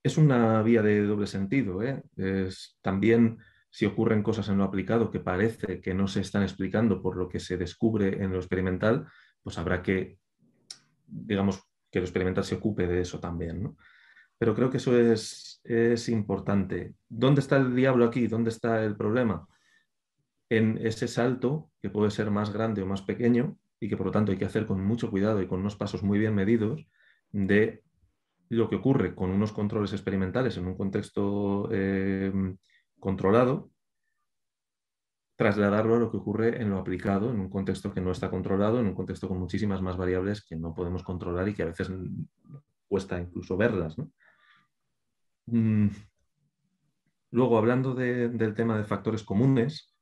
es 0.03 0.17
una 0.17 0.61
vía 0.61 0.81
de 0.81 1.03
doble 1.03 1.25
sentido. 1.27 1.81
¿eh? 1.81 2.03
Es, 2.15 2.77
también 2.81 3.39
si 3.69 3.85
ocurren 3.85 4.23
cosas 4.23 4.49
en 4.49 4.57
lo 4.57 4.63
aplicado 4.63 5.11
que 5.11 5.19
parece 5.19 5.81
que 5.81 5.93
no 5.93 6.07
se 6.07 6.21
están 6.21 6.43
explicando 6.43 7.01
por 7.01 7.17
lo 7.17 7.29
que 7.29 7.39
se 7.39 7.57
descubre 7.57 8.23
en 8.23 8.31
lo 8.31 8.37
experimental, 8.37 9.07
pues 9.43 9.57
habrá 9.57 9.81
que, 9.81 10.17
digamos, 11.05 11.61
que 11.91 11.99
lo 11.99 12.05
experimental 12.05 12.43
se 12.43 12.55
ocupe 12.55 12.87
de 12.87 13.01
eso 13.01 13.19
también. 13.19 13.63
¿no? 13.63 13.77
pero 14.39 14.55
creo 14.55 14.71
que 14.71 14.77
eso 14.77 14.97
es, 14.97 15.61
importante. 16.07 16.95
¿Dónde 17.09 17.41
está 17.41 17.57
el 17.57 17.75
diablo 17.75 18.05
aquí? 18.05 18.27
¿Dónde 18.27 18.49
está 18.49 18.83
el 18.83 18.95
problema? 18.95 19.47
En 20.49 20.79
ese 20.81 21.07
salto, 21.07 21.69
que 21.81 21.89
puede 21.89 22.09
ser 22.09 22.31
más 22.31 22.51
grande 22.51 22.81
o 22.81 22.87
más 22.87 23.01
pequeño, 23.03 23.57
y 23.79 23.89
que 23.89 23.97
por 23.97 24.07
lo 24.07 24.11
tanto 24.11 24.31
hay 24.31 24.37
que 24.37 24.45
hacer 24.45 24.65
con 24.65 24.83
mucho 24.83 25.11
cuidado 25.11 25.41
y 25.41 25.47
con 25.47 25.59
unos 25.59 25.75
pasos 25.75 26.03
muy 26.03 26.17
bien 26.17 26.33
medidos, 26.33 26.87
de 27.31 27.83
lo 28.47 28.69
que 28.69 28.77
ocurre 28.77 29.13
con 29.13 29.29
unos 29.29 29.51
controles 29.51 29.91
experimentales 29.91 30.57
en 30.57 30.65
un 30.65 30.75
contexto 30.75 31.69
eh, 31.71 32.31
controlado, 32.99 33.71
trasladarlo 35.35 35.95
a 35.95 35.99
lo 35.99 36.11
que 36.11 36.17
ocurre 36.17 36.61
en 36.61 36.69
lo 36.69 36.77
aplicado, 36.77 37.31
en 37.31 37.39
un 37.39 37.49
contexto 37.49 37.93
que 37.93 38.01
no 38.01 38.11
está 38.11 38.29
controlado, 38.29 38.79
en 38.79 38.87
un 38.87 38.93
contexto 38.93 39.27
con 39.27 39.39
muchísimas 39.39 39.81
más 39.81 39.95
variables 39.95 40.43
que 40.43 40.57
no 40.57 40.73
podemos 40.73 41.03
controlar 41.03 41.47
y 41.47 41.53
que 41.53 41.63
a 41.63 41.67
veces 41.67 41.89
cuesta 42.89 43.19
incluso 43.19 43.55
verlas. 43.55 43.95
Mm. 45.45 45.87
Luego, 47.31 47.57
hablando 47.57 47.93
del 47.93 48.53
tema 48.55 48.77
de 48.77 48.83
factores 48.83 49.23
comunes, 49.23 49.95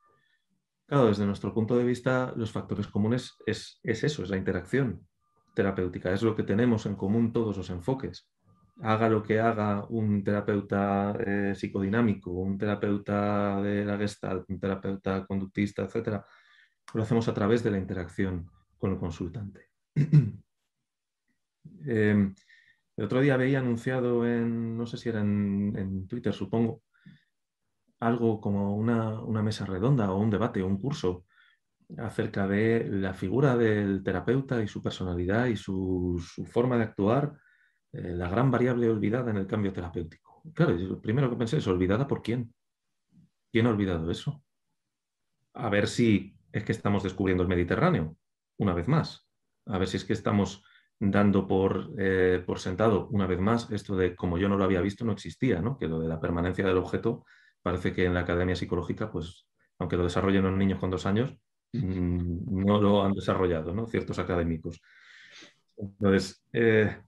claro, 0.88 1.08
desde 1.08 1.26
nuestro 1.26 1.54
punto 1.54 1.78
de 1.78 1.84
vista, 1.84 2.34
los 2.36 2.52
factores 2.52 2.88
comunes 2.88 3.38
es, 3.46 3.80
eso, 3.84 4.24
es 4.24 4.30
la 4.30 4.38
interacción 4.38 5.06
terapéutica, 5.54 6.12
es 6.14 6.24
lo 6.24 6.36
que 6.36 6.44
tenemos 6.44 6.86
en 6.86 6.96
común 6.96 7.34
todos 7.34 7.58
los 7.58 7.70
enfoques. 7.70 8.30
Haga 8.82 9.10
lo 9.10 9.24
que 9.24 9.40
haga 9.40 9.86
un 9.90 10.24
terapeuta 10.24 11.16
eh, 11.26 11.54
psicodinámico, 11.56 12.32
un 12.32 12.58
terapeuta 12.58 13.62
de 13.62 13.86
la 13.86 13.98
Gestalt, 13.98 14.50
un 14.50 14.60
terapeuta 14.60 15.26
conductista, 15.26 15.84
etcétera, 15.84 16.26
lo 16.94 17.04
hacemos 17.04 17.28
a 17.28 17.34
través 17.34 17.64
de 17.64 17.72
la 17.72 17.78
interacción 17.78 18.50
con 18.78 18.92
el 18.92 18.98
consultante. 18.98 19.70
Em, 21.86 22.34
el 22.96 23.06
otro 23.06 23.20
día 23.20 23.38
veía 23.38 23.60
anunciado 23.60 24.26
en, 24.26 24.78
no 24.78 24.86
sé 24.86 24.98
si 24.98 25.10
era 25.10 25.20
en, 25.22 26.08
Twitter, 26.08 26.34
supongo, 26.34 26.82
algo 28.00 28.40
como 28.40 28.76
una, 28.76 29.22
una, 29.22 29.44
mesa 29.44 29.66
redonda 29.66 30.12
o 30.12 30.18
un 30.20 30.30
debate 30.30 30.62
o 30.62 30.68
un 30.68 30.80
curso 30.80 31.26
acerca 31.98 32.48
de 32.48 32.88
la 32.90 33.14
figura 33.14 33.58
del 33.58 34.02
terapeuta 34.04 34.64
y 34.64 34.68
su 34.68 34.82
personalidad 34.82 35.48
y 35.48 35.58
su, 35.58 36.24
su 36.26 36.46
forma 36.46 36.78
de 36.78 36.84
actuar 36.84 37.38
eh, 37.94 38.14
la 38.14 38.30
gran 38.30 38.52
variable 38.52 38.90
olvidada 38.90 39.32
en 39.32 39.38
el 39.38 39.48
cambio 39.48 39.74
terapéutico. 39.74 40.42
Claro, 40.54 40.74
lo 40.74 41.02
primero 41.02 41.30
que 41.30 41.36
pensé 41.36 41.58
es, 41.58 41.68
¿olvidada 41.68 42.08
por 42.08 42.22
quién? 42.22 42.54
¿Quién 43.52 43.68
ha 43.68 43.70
olvidado 43.70 44.10
eso? 44.12 44.44
A 45.54 45.70
ver 45.70 45.88
si 45.88 46.38
es 46.52 46.64
que 46.64 46.72
estamos 46.72 47.04
descubriendo 47.04 47.44
el 47.44 47.50
Mediterráneo, 47.50 48.18
una 48.58 48.74
vez 48.74 48.88
más. 48.88 49.28
A 49.66 49.78
ver 49.78 49.88
si 49.88 49.98
es 49.98 50.06
que 50.06 50.14
estamos 50.14 50.64
dando 51.00 51.48
por, 51.48 51.92
eh, 51.98 52.44
por 52.46 52.60
sentado, 52.60 53.08
una 53.10 53.28
vez 53.28 53.40
más, 53.40 53.72
esto 53.72 53.96
de 53.96 54.16
como 54.16 54.38
yo 54.38 54.50
no 54.50 54.58
lo 54.58 54.64
había 54.64 54.82
visto, 54.82 55.06
no 55.06 55.12
existía, 55.12 55.62
¿no? 55.62 55.78
Que 55.78 55.88
lo 55.88 56.00
de 56.00 56.08
la 56.08 56.20
permanencia 56.20 56.66
del 56.66 56.78
objeto 56.78 57.26
parece 57.62 57.94
que 57.94 58.06
en 58.06 58.14
la 58.14 58.22
academia 58.22 58.56
psicológica, 58.56 59.12
pues, 59.12 59.48
aunque 59.80 59.98
lo 59.98 60.04
desarrollen 60.04 60.44
los 60.44 60.58
niños 60.58 60.80
con 60.80 60.90
dos 60.90 61.06
años, 61.06 61.36
mm, 61.74 62.66
no 62.66 62.82
lo 62.82 63.04
han 63.04 63.14
desarrollado, 63.14 63.74
¿no? 63.74 63.86
Ciertos 63.88 64.18
académicos. 64.20 64.82
Entonces, 65.78 66.44
eh, 66.54 67.02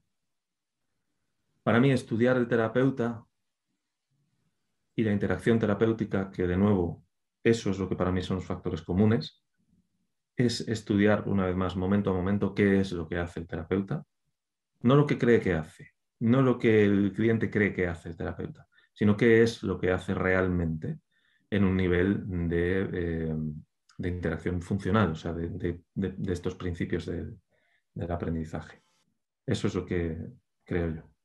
para 1.70 1.80
mí, 1.80 1.92
estudiar 1.92 2.36
el 2.36 2.48
terapeuta 2.48 3.24
y 4.96 5.04
la 5.04 5.12
interacción 5.12 5.60
terapéutica, 5.60 6.32
que 6.32 6.48
de 6.48 6.58
nuevo, 6.58 7.06
eso 7.44 7.70
es 7.70 7.78
lo 7.78 7.88
que 7.88 7.96
para 7.96 8.12
mí 8.12 8.24
son 8.24 8.38
los 8.38 8.46
factores 8.48 8.82
comunes, 8.82 9.44
es 10.36 10.62
estudiar 10.62 11.30
una 11.30 11.46
vez 11.46 11.56
más, 11.56 11.76
momento 11.76 12.10
a 12.10 12.14
momento, 12.14 12.56
qué 12.56 12.80
es 12.80 12.92
lo 12.92 13.08
que 13.08 13.20
hace 13.20 13.42
el 13.42 13.46
terapeuta, 13.46 14.04
no 14.82 14.96
lo 14.96 15.06
que 15.06 15.20
cree 15.20 15.40
que 15.40 15.54
hace, 15.54 15.92
no 16.22 16.42
lo 16.42 16.58
que 16.58 16.86
el 16.86 17.14
cliente 17.14 17.52
cree 17.52 17.72
que 17.72 17.86
hace 17.86 18.10
el 18.10 18.18
terapeuta, 18.18 18.68
sino 18.92 19.16
qué 19.16 19.44
es 19.44 19.62
lo 19.62 19.80
que 19.80 19.92
hace 19.92 20.16
realmente 20.16 20.98
en 21.52 21.66
un 21.66 21.78
nivel 21.78 22.50
de, 22.50 22.90
eh, 22.92 23.36
interacción 24.10 24.60
funcional, 24.64 25.12
o 25.12 25.16
sea, 25.16 25.34
de, 25.34 25.84
estos 26.30 26.56
principios 26.56 27.06
del 27.06 28.12
aprendizaje. 28.12 28.82
Eso 29.46 29.68
es 29.68 29.76
lo 29.76 29.86
que 29.86 30.18
creo 30.66 30.96
yo. 30.96 31.19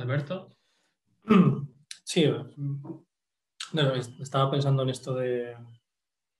Alberto. 0.00 0.48
Sí, 2.02 2.24
estaba 4.20 4.50
pensando 4.50 4.82
en 4.82 4.88
esto 4.88 5.14
de, 5.14 5.56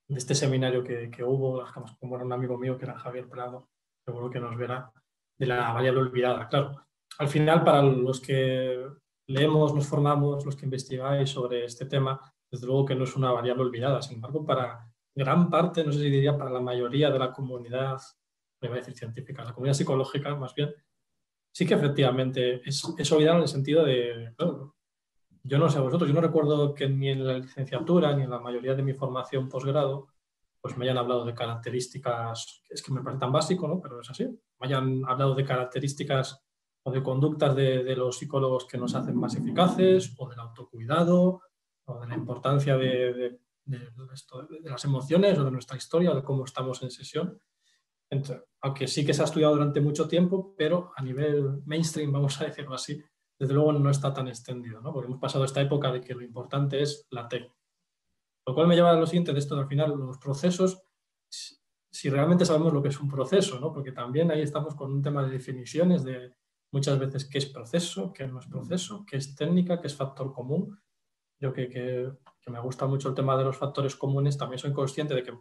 este 0.08 0.34
seminario 0.34 0.82
que, 0.82 1.22
hubo, 1.22 1.64
como 2.00 2.16
era 2.16 2.24
un 2.24 2.32
amigo 2.32 2.58
mío 2.58 2.76
que 2.76 2.86
era 2.86 2.98
Javier 2.98 3.28
Prado, 3.28 3.68
seguro 4.04 4.30
que 4.30 4.40
nos 4.40 4.56
verá, 4.56 4.92
de 5.38 5.46
la 5.46 5.72
variable 5.72 6.00
olvidada. 6.00 6.48
Claro, 6.48 6.86
al 7.18 7.28
final 7.28 7.62
para 7.62 7.82
los 7.82 8.20
que 8.20 8.84
leemos, 9.28 9.74
nos 9.74 9.86
formamos, 9.86 10.44
los 10.44 10.56
que 10.56 10.64
investigáis 10.64 11.30
sobre 11.30 11.64
este 11.64 11.86
tema, 11.86 12.20
desde 12.50 12.66
luego 12.66 12.84
que 12.84 12.96
no 12.96 13.04
es 13.04 13.14
una 13.14 13.30
variable 13.30 13.62
olvidada. 13.62 14.02
Sin 14.02 14.16
embargo, 14.16 14.44
para 14.44 14.90
gran 15.14 15.48
parte, 15.48 15.84
no 15.84 15.92
sé 15.92 16.00
si 16.00 16.10
diría 16.10 16.36
para 16.36 16.50
la 16.50 16.60
mayoría 16.60 17.10
de 17.10 17.18
la 17.18 17.32
comunidad, 17.32 18.00
me 18.60 18.68
voy 18.68 18.78
a 18.78 18.80
decir 18.80 18.96
científica, 18.96 19.44
la 19.44 19.52
comunidad 19.52 19.74
psicológica 19.74 20.34
más 20.34 20.54
bien, 20.54 20.74
sí 21.52 21.66
que 21.66 21.74
efectivamente 21.74 22.60
es, 22.68 22.82
es 22.96 23.12
olvidado 23.12 23.36
en 23.36 23.42
el 23.42 23.48
sentido 23.48 23.84
de, 23.84 24.34
yo 25.42 25.58
no 25.58 25.68
sé 25.68 25.78
a 25.78 25.82
vosotros, 25.82 26.08
yo 26.08 26.14
no 26.14 26.20
recuerdo 26.20 26.74
que 26.74 26.88
ni 26.88 27.08
en 27.08 27.26
la 27.26 27.38
licenciatura 27.38 28.14
ni 28.14 28.24
en 28.24 28.30
la 28.30 28.40
mayoría 28.40 28.74
de 28.74 28.82
mi 28.82 28.94
formación 28.94 29.48
posgrado 29.48 30.08
pues 30.60 30.76
me 30.76 30.84
hayan 30.84 30.98
hablado 30.98 31.24
de 31.24 31.34
características, 31.34 32.62
es 32.68 32.82
que 32.82 32.92
me 32.92 33.02
parece 33.02 33.20
tan 33.20 33.32
básico, 33.32 33.66
¿no? 33.66 33.80
pero 33.80 34.00
es 34.00 34.10
así, 34.10 34.26
me 34.26 34.66
hayan 34.66 35.02
hablado 35.06 35.34
de 35.34 35.44
características 35.44 36.44
o 36.82 36.90
de 36.90 37.02
conductas 37.02 37.54
de, 37.56 37.96
los 37.96 38.18
psicólogos 38.18 38.66
que 38.66 38.78
nos 38.78 38.94
hacen 38.94 39.16
más 39.16 39.34
eficaces, 39.34 40.14
o 40.18 40.28
del 40.28 40.38
autocuidado, 40.38 41.42
o 41.84 42.00
de 42.00 42.06
la 42.06 42.14
importancia 42.14 42.76
de, 42.76 43.38
de, 43.64 43.90
las 44.64 44.84
emociones, 44.84 45.38
o 45.38 45.44
de 45.44 45.50
nuestra 45.50 45.76
historia, 45.76 46.12
o 46.12 46.14
de 46.14 46.22
cómo 46.22 46.44
estamos 46.44 46.82
en 46.82 46.90
sesión 46.90 47.40
aunque 48.62 48.88
sí 48.88 49.04
que 49.04 49.14
se 49.14 49.22
ha 49.22 49.24
estudiado 49.24 49.54
durante 49.54 49.80
mucho 49.80 50.08
tiempo, 50.08 50.54
pero 50.56 50.92
a 50.96 51.02
nivel 51.02 51.62
mainstream, 51.64 52.12
vamos 52.12 52.40
a 52.40 52.44
decirlo 52.44 52.74
así, 52.74 53.02
desde 53.38 53.54
luego 53.54 53.72
no 53.72 53.90
está 53.90 54.12
tan 54.12 54.28
extendido, 54.28 54.80
¿no? 54.80 54.92
porque 54.92 55.06
hemos 55.06 55.20
pasado 55.20 55.44
esta 55.44 55.60
época 55.60 55.90
de 55.92 56.00
que 56.00 56.14
lo 56.14 56.22
importante 56.22 56.82
es 56.82 57.06
la 57.10 57.28
técnica. 57.28 57.54
Lo 58.46 58.54
cual 58.54 58.66
me 58.66 58.74
lleva 58.74 58.90
a 58.90 58.96
lo 58.96 59.06
siguiente 59.06 59.32
de 59.32 59.38
esto, 59.38 59.56
al 59.56 59.68
final, 59.68 59.96
los 59.96 60.18
procesos, 60.18 60.82
si 61.92 62.10
realmente 62.10 62.44
sabemos 62.44 62.72
lo 62.72 62.82
que 62.82 62.88
es 62.88 63.00
un 63.00 63.08
proceso, 63.08 63.60
¿no? 63.60 63.72
porque 63.72 63.92
también 63.92 64.30
ahí 64.30 64.42
estamos 64.42 64.74
con 64.74 64.92
un 64.92 65.02
tema 65.02 65.24
de 65.24 65.30
definiciones 65.30 66.04
de 66.04 66.34
muchas 66.72 66.98
veces 66.98 67.28
qué 67.28 67.38
es 67.38 67.46
proceso, 67.46 68.12
qué 68.12 68.26
no 68.26 68.40
es 68.40 68.46
proceso, 68.46 69.04
qué 69.08 69.16
es 69.16 69.34
técnica, 69.34 69.80
qué 69.80 69.86
es 69.86 69.96
factor 69.96 70.32
común. 70.32 70.80
Yo 71.40 71.52
que, 71.52 71.68
que, 71.68 72.12
que 72.42 72.50
me 72.50 72.60
gusta 72.60 72.86
mucho 72.86 73.08
el 73.08 73.14
tema 73.14 73.36
de 73.36 73.44
los 73.44 73.56
factores 73.56 73.96
comunes, 73.96 74.36
también 74.36 74.58
soy 74.58 74.72
consciente 74.72 75.14
de 75.14 75.22
que 75.22 75.32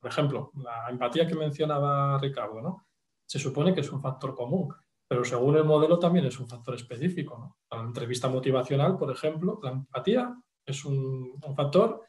por 0.00 0.10
ejemplo, 0.10 0.52
la 0.54 0.88
empatía 0.90 1.26
que 1.26 1.34
mencionaba 1.34 2.18
Ricardo, 2.18 2.60
¿no? 2.60 2.86
Se 3.26 3.38
supone 3.38 3.74
que 3.74 3.80
es 3.80 3.92
un 3.92 4.00
factor 4.00 4.34
común, 4.34 4.74
pero 5.08 5.24
según 5.24 5.56
el 5.56 5.64
modelo 5.64 5.98
también 5.98 6.26
es 6.26 6.38
un 6.38 6.48
factor 6.48 6.74
específico, 6.74 7.38
¿no? 7.38 7.56
la 7.76 7.82
entrevista 7.82 8.28
motivacional, 8.28 8.96
por 8.96 9.10
ejemplo, 9.10 9.58
la 9.62 9.70
empatía 9.70 10.34
es 10.66 10.84
un, 10.84 11.38
factor 11.56 12.04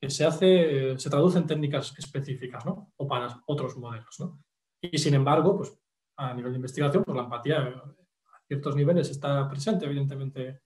que 0.00 0.10
se 0.10 0.24
hace, 0.24 0.98
se 0.98 1.10
traduce 1.10 1.38
en 1.38 1.46
técnicas 1.46 1.94
específicas, 1.98 2.64
¿no? 2.64 2.92
O 2.96 3.08
para 3.08 3.42
otros 3.46 3.76
modelos, 3.76 4.20
¿no? 4.20 4.38
Y 4.80 4.98
sin 4.98 5.14
embargo, 5.14 5.56
pues 5.56 5.76
a 6.18 6.34
nivel 6.34 6.52
de 6.52 6.56
investigación, 6.56 7.02
pues 7.02 7.16
la 7.16 7.24
empatía 7.24 7.58
a 7.62 8.40
ciertos 8.46 8.76
niveles 8.76 9.10
está 9.10 9.48
presente, 9.48 9.86
evidentemente, 9.86 10.60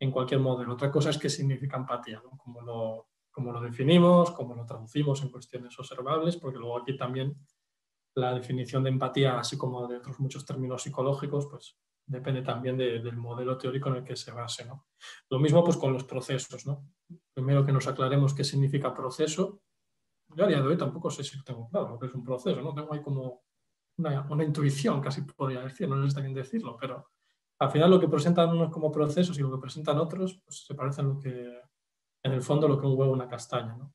en 0.00 0.10
cualquier 0.10 0.40
modelo. 0.40 0.74
Otra 0.74 0.90
cosa 0.90 1.10
es 1.10 1.18
qué 1.18 1.28
significa 1.28 1.76
empatía, 1.76 2.22
¿no? 2.22 2.38
Como 2.38 2.62
lo, 2.62 3.08
cómo 3.30 3.52
lo 3.52 3.60
definimos, 3.60 4.30
cómo 4.32 4.54
lo 4.54 4.64
traducimos 4.64 5.22
en 5.22 5.30
cuestiones 5.30 5.78
observables, 5.78 6.36
porque 6.36 6.58
luego 6.58 6.78
aquí 6.78 6.96
también 6.96 7.36
la 8.14 8.34
definición 8.34 8.82
de 8.82 8.90
empatía, 8.90 9.38
así 9.38 9.56
como 9.56 9.86
de 9.86 9.98
otros 9.98 10.18
muchos 10.20 10.44
términos 10.44 10.82
psicológicos, 10.82 11.46
pues 11.46 11.76
depende 12.08 12.42
también 12.42 12.76
del 12.76 13.16
modelo 13.16 13.56
teórico 13.56 13.90
en 13.90 13.96
el 13.96 14.04
que 14.04 14.16
se 14.16 14.32
base. 14.32 14.64
¿no? 14.64 14.86
Lo 15.30 15.38
mismo 15.38 15.62
pues 15.62 15.76
con 15.76 15.92
los 15.92 16.04
procesos. 16.04 16.66
¿no? 16.66 16.90
Primero 17.32 17.64
que 17.64 17.72
nos 17.72 17.86
aclaremos 17.86 18.34
qué 18.34 18.44
significa 18.44 18.94
proceso. 18.94 19.60
Yo 20.34 20.44
a 20.44 20.48
día 20.48 20.60
de 20.60 20.68
hoy 20.68 20.76
tampoco 20.76 21.10
sé 21.10 21.22
si 21.22 21.42
tengo 21.42 21.68
claro 21.68 21.90
lo 21.90 21.98
que 21.98 22.06
es 22.06 22.14
un 22.14 22.24
proceso, 22.24 22.60
¿no? 22.60 22.74
Tengo 22.74 22.92
ahí 22.92 23.00
como 23.00 23.44
una, 23.96 24.44
intuición, 24.44 25.00
casi 25.00 25.22
podría 25.22 25.62
decir, 25.62 25.88
no 25.88 26.04
está 26.06 26.20
bien 26.20 26.34
decirlo, 26.34 26.76
pero 26.78 27.08
al 27.58 27.70
final 27.70 27.90
lo 27.90 27.98
que 27.98 28.08
presentan 28.08 28.50
unos 28.50 28.70
como 28.70 28.92
procesos 28.92 29.38
y 29.38 29.42
lo 29.42 29.50
que 29.50 29.60
presentan 29.60 29.98
otros 29.98 30.40
pues, 30.44 30.66
se 30.66 30.74
parecen 30.74 31.08
lo 31.08 31.18
que 31.18 31.60
en 32.22 32.32
el 32.32 32.42
fondo 32.42 32.68
lo 32.68 32.80
que 32.80 32.86
un 32.86 32.98
huevo 32.98 33.12
una 33.12 33.28
castaña. 33.28 33.76
¿no? 33.76 33.94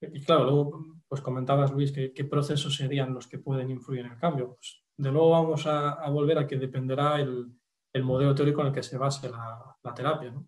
Y 0.00 0.20
claro, 0.22 0.44
luego 0.44 0.84
pues 1.08 1.20
comentabas, 1.20 1.72
Luis, 1.72 1.92
que, 1.92 2.12
qué 2.12 2.24
procesos 2.24 2.76
serían 2.76 3.12
los 3.12 3.26
que 3.26 3.38
pueden 3.38 3.70
influir 3.70 4.06
en 4.06 4.12
el 4.12 4.18
cambio. 4.18 4.54
Pues, 4.54 4.82
de 4.96 5.10
nuevo 5.10 5.30
vamos 5.30 5.66
a, 5.66 6.08
volver 6.10 6.38
a 6.38 6.46
que 6.46 6.56
dependerá 6.56 7.20
el, 7.20 7.52
el, 7.92 8.04
modelo 8.04 8.34
teórico 8.34 8.60
en 8.60 8.68
el 8.68 8.72
que 8.72 8.82
se 8.82 8.98
base 8.98 9.28
la, 9.28 9.76
la 9.82 9.94
terapia. 9.94 10.30
¿no? 10.30 10.46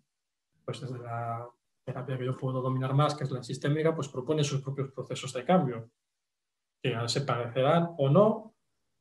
Pues 0.64 0.80
desde 0.80 0.98
la 0.98 1.48
terapia 1.84 2.16
que 2.16 2.26
yo 2.26 2.36
puedo 2.36 2.62
dominar 2.62 2.94
más, 2.94 3.14
que 3.14 3.24
es 3.24 3.30
la 3.30 3.42
sistémica, 3.42 3.94
pues 3.94 4.08
propone 4.08 4.44
sus 4.44 4.62
propios 4.62 4.92
procesos 4.92 5.32
de 5.32 5.44
cambio, 5.44 5.90
que 6.82 6.96
se 7.08 7.22
parecerán 7.22 7.94
o 7.98 8.08
no 8.08 8.54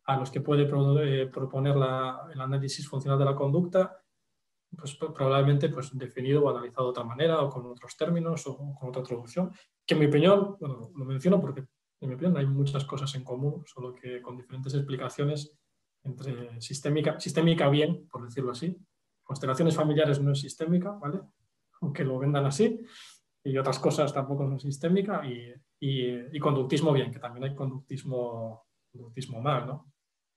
a 0.06 0.18
los 0.18 0.32
que 0.32 0.42
puede 0.42 0.64
eh, 0.64 1.28
proponer 1.28 1.76
la, 1.76 2.28
el 2.34 2.42
análisis 2.42 2.88
funcional 2.88 3.20
de 3.20 3.26
la 3.26 3.36
conducta 3.36 4.01
pues, 4.78 4.96
probablemente 4.96 5.70
pues, 5.70 5.98
definido 5.98 6.44
o 6.44 6.50
analizado 6.50 6.86
de 6.86 6.90
otra 6.92 7.04
manera 7.04 7.42
o 7.42 7.50
con 7.50 7.66
otros 7.66 7.96
términos 7.98 8.46
o 8.48 8.58
con 8.58 8.90
otra 8.90 9.04
traducción, 9.04 9.52
que 9.86 9.94
en 9.94 10.00
mi 10.00 10.06
opinión, 10.08 10.56
bueno, 10.60 10.92
lo 10.96 11.06
menciono 11.06 11.40
porque 11.40 11.66
en 12.00 12.10
mi 12.10 12.16
opinión 12.16 12.38
hay 12.38 12.46
muchas 12.46 12.86
cosas 12.86 13.14
en 13.16 13.24
común, 13.24 13.64
solo 13.66 13.94
que 13.94 14.22
con 14.22 14.38
diferentes 14.38 14.74
explicaciones 14.74 15.58
entre 16.04 16.60
sistémica, 16.60 17.20
sistémica 17.20 17.70
bien, 17.70 18.08
por 18.10 18.24
decirlo 18.24 18.52
así, 18.52 18.76
constelaciones 19.24 19.76
familiares 19.76 20.20
no 20.20 20.32
es 20.32 20.40
sistémica, 20.40 20.92
¿vale? 20.92 21.22
Aunque 21.82 22.04
lo 22.04 22.18
vendan 22.18 22.46
así, 22.46 22.82
y 23.44 23.58
otras 23.58 23.80
cosas 23.80 24.14
tampoco 24.14 24.48
son 24.48 24.60
sistémica, 24.60 25.24
y, 25.26 25.54
y, 25.80 26.36
y 26.36 26.40
conductismo 26.40 26.92
bien, 26.92 27.12
que 27.12 27.20
también 27.20 27.44
hay 27.44 27.56
conductismo, 27.56 28.66
conductismo 28.92 29.42
mal, 29.42 29.68
¿no? 29.68 29.94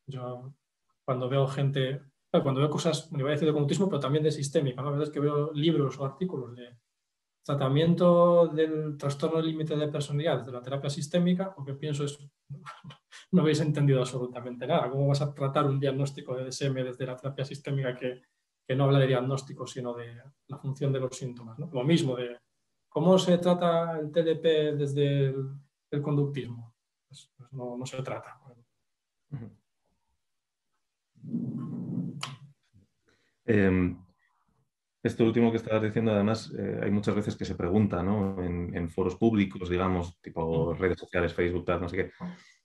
Yo 0.07 0.53
cuando 1.05 1.29
veo 1.29 1.47
gente 1.47 2.03
cuando 2.43 2.61
veo 2.61 2.71
cosas, 2.71 3.11
me 3.13 3.23
voy 3.23 3.31
a 3.31 3.35
decir 3.35 3.47
de 3.47 3.53
conductismo, 3.53 3.89
pero 3.89 4.01
también 4.01 4.25
de 4.25 4.33
sistémica, 4.33 4.83
¿no? 4.83 4.89
A 4.89 4.93
veces 4.93 5.11
que 5.11 5.21
veo 5.21 5.53
libros 5.53 5.99
o 5.99 6.05
artículos 6.05 6.55
de, 6.55 6.77
tratamiento 7.45 8.49
del 8.49 8.97
trastorno 8.97 9.41
límite 9.41 9.77
de 9.77 9.89
personalidad 9.89 10.39
desde 10.39 10.53
la 10.53 10.63
terapia 10.63 10.89
sistémica, 10.89 11.55
lo 11.57 11.65
que 11.65 11.75
pienso 11.75 12.05
es, 12.05 12.19
no 13.33 13.43
habéis 13.43 13.61
entendido 13.61 14.01
absolutamente 14.01 14.67
nada. 14.67 14.91
¿Cómo 14.91 15.09
vas 15.09 15.21
a 15.21 15.33
tratar 15.35 15.67
un 15.67 15.79
diagnóstico 15.79 16.35
de 16.35 16.47
DSM 16.47 16.75
desde 16.83 17.07
la 17.07 17.17
terapia 17.17 17.45
sistémica 17.45 17.95
que, 17.95 18.23
no 18.75 18.85
habla 18.85 18.99
de 18.99 19.09
diagnóstico, 19.09 19.67
sino 19.67 19.93
de 19.93 20.17
la 20.47 20.59
función 20.59 20.91
de 20.91 21.01
los 21.01 21.15
síntomas? 21.15 21.59
¿no? 21.59 21.69
Lo 21.71 21.85
mismo 21.85 22.17
de 22.17 22.39
cómo 22.89 23.19
se 23.19 23.37
trata 23.37 23.99
el 23.99 24.11
TDP 24.11 24.79
desde 24.79 25.27
el, 25.27 26.03
conductismo. 26.03 26.75
Pues, 27.07 27.31
pues 27.37 27.53
no, 27.53 27.85
se 27.85 28.03
trata. 28.03 28.41
Eh, 33.47 33.95
esto 35.05 35.23
último 35.23 35.51
que 35.51 35.59
estabas 35.59 35.83
diciendo, 35.83 36.13
además, 36.13 36.51
eh, 36.59 36.81
hay 36.83 36.91
muchas 36.91 37.15
veces 37.15 37.37
que 37.37 37.45
se 37.45 37.55
pregunta, 37.55 38.03
¿no? 38.03 38.43
En, 38.43 38.89
foros 38.89 39.17
públicos, 39.17 39.69
digamos, 39.69 40.19
tipo 40.23 40.73
redes 40.73 40.99
sociales, 40.99 41.35
Facebook, 41.35 41.67
tal, 41.67 41.83
no 41.83 41.91
sé 41.91 41.97
qué, 41.97 42.11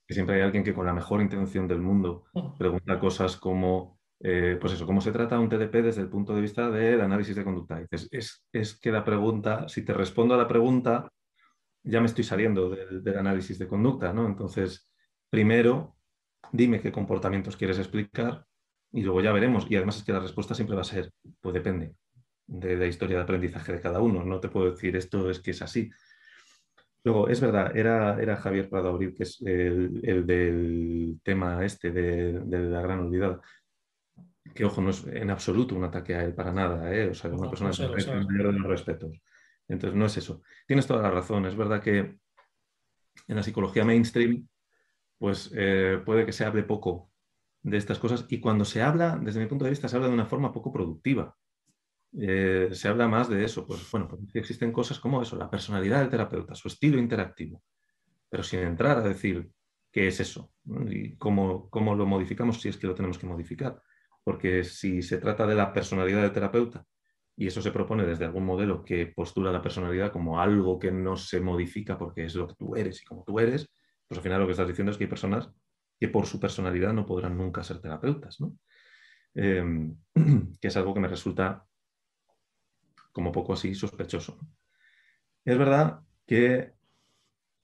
que 0.08 0.14
siempre 0.14 0.38
hay 0.38 0.42
alguien 0.44 0.64
que 0.64 0.74
con 0.74 0.86
la 0.86 0.94
mejor 0.94 1.22
intención 1.22 1.68
del 1.68 1.82
mundo 1.82 2.24
pregunta 2.58 2.98
cosas 2.98 3.36
como, 3.36 4.00
eh, 4.22 4.58
pues 4.60 4.72
eso, 4.72 4.86
¿cómo 4.86 5.02
se 5.02 5.12
trata 5.12 5.38
un 5.38 5.50
TDP 5.50 5.82
desde 5.84 6.02
el 6.02 6.08
punto 6.08 6.34
de 6.34 6.40
vista 6.40 6.70
del 6.70 7.02
análisis 7.02 7.36
de 7.36 7.44
conducta? 7.44 7.78
dices, 7.78 8.08
es, 8.10 8.48
es, 8.54 8.80
que 8.80 8.92
la 8.94 9.04
pregunta, 9.04 9.68
si 9.68 9.84
te 9.84 9.94
respondo 9.94 10.34
a 10.34 10.38
la 10.38 10.48
pregunta, 10.48 11.12
ya 11.84 12.00
me 12.00 12.06
estoy 12.06 12.24
saliendo 12.24 12.70
del, 12.70 13.04
del 13.04 13.18
análisis 13.18 13.60
de 13.60 13.68
conducta, 13.68 14.14
¿no? 14.14 14.26
Entonces, 14.26 14.90
primero, 15.30 15.98
dime 16.54 16.80
qué 16.80 16.90
comportamientos 16.94 17.58
quieres 17.58 17.80
explicar 17.80 18.46
y 18.92 19.02
luego 19.02 19.22
ya 19.22 19.32
veremos. 19.32 19.66
Y 19.70 19.76
además 19.76 19.98
es 19.98 20.04
que 20.04 20.14
la 20.14 20.20
respuesta 20.20 20.56
siempre 20.56 20.76
va 20.76 20.82
a 20.82 20.86
ser, 20.86 21.12
pues 21.42 21.54
depende 21.54 21.94
de 22.48 22.76
la 22.76 22.88
historia 22.88 23.18
de 23.18 23.24
aprendizaje 23.24 23.74
de 23.74 23.82
cada 23.82 24.02
uno. 24.02 24.24
No 24.24 24.40
te 24.40 24.50
puedo 24.50 24.72
decir 24.72 24.96
esto 24.96 25.30
es 25.30 25.40
que 25.40 25.52
es 25.52 25.62
así. 25.62 25.90
Luego, 27.04 27.30
es 27.30 27.40
verdad, 27.40 27.76
era, 27.78 28.22
era 28.22 28.36
Javier 28.36 28.70
Prado 28.70 28.90
Abril, 28.90 29.14
que 29.16 29.24
es 29.24 29.42
el, 29.42 30.26
del 30.26 31.20
tema 31.24 31.64
este 31.64 31.92
de, 31.92 32.42
la 32.50 32.82
gran 32.82 33.00
olvidada. 33.00 33.40
Que, 34.54 34.66
ojo, 34.66 34.82
no 34.82 34.90
es 34.90 35.06
en 35.06 35.30
absoluto 35.30 35.76
un 35.76 35.84
ataque 35.84 36.16
a 36.16 36.24
él 36.24 36.34
para 36.34 36.52
nada, 36.52 36.94
¿eh? 36.94 37.10
O 37.10 37.14
sea, 37.14 37.30
una 37.30 37.50
persona 37.50 37.72
que 37.72 38.04
de 38.04 38.44
los 38.44 38.64
respetos. 38.64 39.22
Entonces, 39.68 39.98
no 39.98 40.08
es 40.08 40.18
eso. 40.18 40.42
Tienes 40.66 40.88
toda 40.88 41.04
la 41.04 41.12
razón. 41.12 41.46
Es 41.46 41.56
verdad 41.56 41.82
que 41.82 42.00
en 42.00 43.36
la 43.36 43.44
psicología 43.44 43.86
mainstream, 43.86 44.48
pues 45.18 45.52
eh, 45.56 46.02
puede 46.04 46.26
que 46.26 46.34
se 46.34 46.46
hable 46.46 46.64
poco 46.64 47.09
de 47.62 47.78
estas 47.78 48.00
cosas 48.00 48.26
y 48.30 48.40
cuando 48.40 48.66
se 48.66 48.82
habla, 48.82 49.20
desde 49.22 49.40
mi 49.40 49.48
punto 49.48 49.66
de 49.66 49.72
vista, 49.72 49.88
se 49.88 49.96
habla 49.96 50.08
de 50.08 50.14
una 50.14 50.26
forma 50.26 50.52
poco 50.52 50.72
productiva. 50.72 51.36
Eh, 52.18 52.70
se 52.72 52.88
habla 52.88 53.08
más 53.08 53.30
de 53.30 53.44
eso. 53.44 53.68
Pues 53.68 53.90
bueno, 53.92 54.08
pues 54.08 54.22
existen 54.34 54.72
cosas 54.72 55.00
como 55.00 55.22
eso, 55.22 55.36
la 55.36 55.50
personalidad 55.50 56.00
del 56.00 56.10
terapeuta, 56.10 56.56
su 56.56 56.68
estilo 56.68 56.98
interactivo, 56.98 57.64
pero 58.30 58.44
sin 58.44 58.60
entrar 58.62 58.98
a 58.98 59.02
decir 59.02 59.50
qué 59.92 60.08
es 60.08 60.20
eso 60.20 60.52
y 60.88 61.16
cómo, 61.18 61.70
cómo 61.70 61.96
lo 61.96 62.06
modificamos 62.06 62.62
si 62.62 62.70
es 62.70 62.78
que 62.78 62.88
lo 62.88 62.96
tenemos 62.96 63.18
que 63.18 63.28
modificar. 63.28 63.82
Porque 64.24 64.64
si 64.64 65.02
se 65.02 65.18
trata 65.18 65.48
de 65.48 65.56
la 65.56 65.74
personalidad 65.74 66.22
del 66.22 66.32
terapeuta 66.32 66.86
y 67.36 67.48
eso 67.48 67.62
se 67.62 67.72
propone 67.72 68.06
desde 68.06 68.26
algún 68.26 68.46
modelo 68.46 68.84
que 68.84 69.08
postula 69.08 69.52
la 69.52 69.62
personalidad 69.62 70.12
como 70.12 70.42
algo 70.42 70.78
que 70.78 70.92
no 70.92 71.16
se 71.16 71.40
modifica 71.40 71.98
porque 71.98 72.26
es 72.26 72.36
lo 72.36 72.48
que 72.48 72.56
tú 72.56 72.76
eres 72.76 73.02
y 73.02 73.06
como 73.06 73.24
tú 73.24 73.40
eres, 73.40 73.72
pues 74.08 74.18
al 74.18 74.24
final 74.24 74.42
lo 74.42 74.46
que 74.46 74.52
estás 74.52 74.68
diciendo 74.68 74.92
es 74.92 74.98
que 74.98 75.06
hay 75.06 75.10
personas 75.10 75.50
que 76.00 76.08
por 76.08 76.26
su 76.26 76.40
personalidad 76.40 76.94
no 76.94 77.06
podrán 77.06 77.38
nunca 77.38 77.64
ser 77.64 77.82
terapeutas, 77.82 78.40
¿no? 78.40 78.58
Em, 79.36 79.96
que 80.62 80.68
es 80.68 80.78
algo 80.78 80.94
que 80.94 81.00
me 81.00 81.08
resulta 81.08 81.66
como 83.12 83.32
poco 83.32 83.54
así 83.54 83.76
sospechoso. 83.76 84.38
Es 85.44 85.58
verdad 85.58 86.02
que 86.26 86.74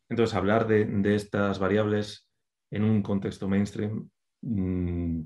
entonces 0.09 0.35
hablar 0.35 0.67
de, 0.67 1.15
estas 1.15 1.59
variables 1.59 2.29
en 2.71 2.83
un 2.83 3.01
contexto 3.01 3.47
mainstream 3.47 4.09
mm, 4.41 5.21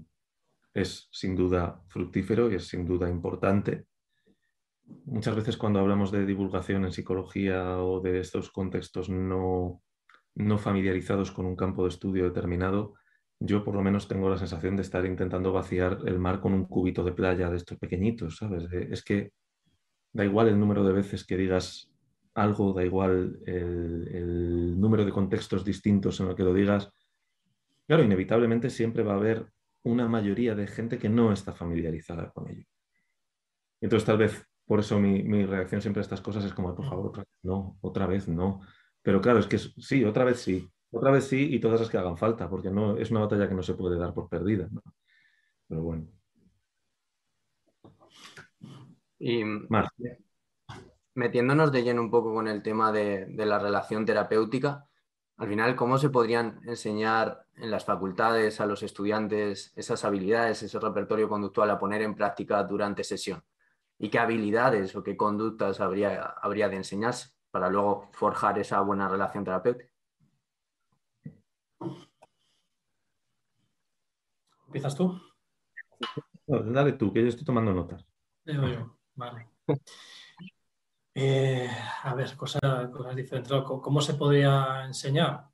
es 0.74 1.10
sin 1.12 1.36
duda 1.36 1.82
fructífero 1.88 2.52
y 2.52 2.56
es 2.56 2.68
sin 2.68 2.86
duda 2.86 3.10
importante. 3.10 3.86
Muchas 5.06 5.36
veces 5.36 5.58
cuando 5.58 5.80
hablamos 5.80 6.12
de 6.12 6.26
divulgación 6.26 6.86
en 6.86 6.92
psicología 6.92 7.80
o 7.80 8.00
de 8.02 8.20
estos 8.20 8.52
contextos 8.52 9.10
no, 9.10 9.82
no 10.36 10.58
familiarizados 10.58 11.32
con 11.32 11.46
un 11.46 11.56
campo 11.56 11.84
de 11.84 11.90
estudio 11.90 12.24
determinado, 12.26 12.96
yo 13.40 13.64
por 13.64 13.76
lo 13.76 13.82
menos 13.82 14.08
tengo 14.08 14.30
la 14.30 14.38
sensación 14.38 14.76
de 14.76 14.82
estar 14.82 15.06
intentando 15.06 15.54
vaciar 15.54 16.00
el 16.06 16.20
mar 16.20 16.42
con 16.42 16.54
un 16.54 16.66
cubito 16.66 17.04
de 17.04 17.14
playa 17.14 17.50
de 17.50 17.58
estos 17.58 17.78
pequeñitos, 17.78 18.38
¿sabes? 18.38 18.68
Es 18.72 19.04
que 19.04 19.32
da 20.12 20.26
igual 20.26 20.50
el 20.50 20.60
número 20.60 20.84
de 20.84 20.94
veces 20.94 21.26
que 21.26 21.38
digas 21.38 21.90
algo, 22.34 22.74
da 22.74 22.84
igual 22.84 23.40
el, 23.46 24.80
número 24.80 25.06
de 25.06 25.12
contextos 25.12 25.64
distintos 25.64 26.20
en 26.20 26.28
los 26.28 26.36
que 26.36 26.44
lo 26.44 26.54
digas. 26.54 26.92
Claro, 27.88 28.04
inevitablemente 28.04 28.70
siempre 28.70 29.04
va 29.04 29.14
a 29.14 29.18
haber 29.18 29.52
una 29.84 30.08
mayoría 30.08 30.56
de 30.56 30.68
gente 30.68 30.98
que 30.98 31.10
no 31.10 31.32
está 31.32 31.54
familiarizada 31.54 32.32
con 32.32 32.50
ello. 32.50 32.66
Entonces, 33.82 34.06
tal 34.06 34.18
vez 34.18 34.46
por 34.66 34.82
eso 34.82 35.00
mi, 35.00 35.46
reacción 35.46 35.82
siempre 35.82 36.02
a 36.02 36.04
estas 36.04 36.22
cosas 36.22 36.46
es 36.46 36.54
como, 36.54 36.76
por 36.76 36.86
favor, 36.86 37.08
otra 37.08 37.24
vez 37.24 37.40
no, 37.44 37.78
otra 37.82 38.06
vez 38.06 38.28
no. 38.28 38.62
Pero 39.02 39.22
claro, 39.22 39.40
es 39.40 39.48
que 39.48 39.58
sí, 39.58 40.04
otra 40.04 40.26
vez 40.26 40.42
sí, 40.42 40.70
otra 40.92 41.12
vez 41.12 41.28
sí 41.28 41.54
y 41.54 41.60
todas 41.60 41.80
las 41.80 41.90
que 41.90 41.98
hagan 41.98 42.18
falta, 42.18 42.50
porque 42.50 42.72
no, 42.72 42.98
es 42.98 43.12
una 43.12 43.22
batalla 43.22 43.48
que 43.48 43.56
no 43.56 43.64
se 43.64 43.76
puede 43.76 43.98
dar 43.98 44.14
por 44.14 44.28
perdida. 44.28 44.68
Pero 45.68 45.84
bueno. 45.84 46.08
Y 49.20 49.44
metiéndonos 51.14 51.72
de 51.72 51.84
lleno 51.84 52.02
un 52.02 52.10
poco 52.10 52.34
con 52.34 52.48
el 52.48 52.64
tema 52.64 52.92
de, 52.92 53.28
la 53.36 53.60
relación 53.60 54.06
terapéutica, 54.06 54.88
al 55.38 55.48
final, 55.48 55.76
¿cómo 55.76 55.98
se 55.98 56.10
podrían 56.10 56.62
enseñar 56.66 57.46
en 57.56 57.72
las 57.72 57.86
facultades 57.86 58.60
a 58.60 58.66
los 58.66 58.84
estudiantes 58.84 59.72
esas 59.76 60.04
habilidades, 60.04 60.64
ese 60.64 60.80
repertorio 60.80 61.30
conductual 61.30 61.70
a 61.70 61.80
poner 61.80 62.02
en 62.02 62.16
práctica 62.16 62.64
durante 62.64 63.04
sesión? 63.04 63.44
¿Y 63.98 64.10
qué 64.10 64.20
habilidades 64.20 64.96
o 64.96 65.04
qué 65.04 65.16
conductas 65.18 65.80
habría, 65.82 66.24
habría 66.24 66.70
de 66.70 66.78
enseñarse 66.78 67.30
para 67.52 67.70
luego 67.70 68.10
forjar 68.14 68.60
esa 68.60 68.82
buena 68.82 69.08
relación 69.08 69.44
terapéutica? 69.44 69.89
¿Empiezas 74.70 74.96
tú? 74.96 75.20
dale 76.46 76.94
tú, 76.94 77.12
que 77.12 77.24
yo 77.24 77.28
estoy 77.30 77.44
tomando 77.44 77.74
notas. 77.74 78.06
Vale. 79.16 79.50
Eh, 81.22 81.68
a 82.04 82.14
ver, 82.14 82.38
cosas, 82.38 82.62
diferentes. 83.14 83.52
¿Cómo 83.66 84.00
se 84.00 84.14
podría 84.14 84.86
enseñar? 84.86 85.50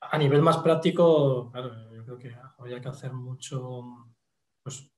A 0.00 0.18
nivel 0.18 0.42
más 0.42 0.56
práctico, 0.56 1.48
claro, 1.52 1.92
yo 1.94 2.04
creo 2.04 2.18
que 2.18 2.34
habría 2.58 2.80
que 2.80 2.88
hacer 2.88 3.12
mucho. 3.12 4.08
Pues, 4.64 4.90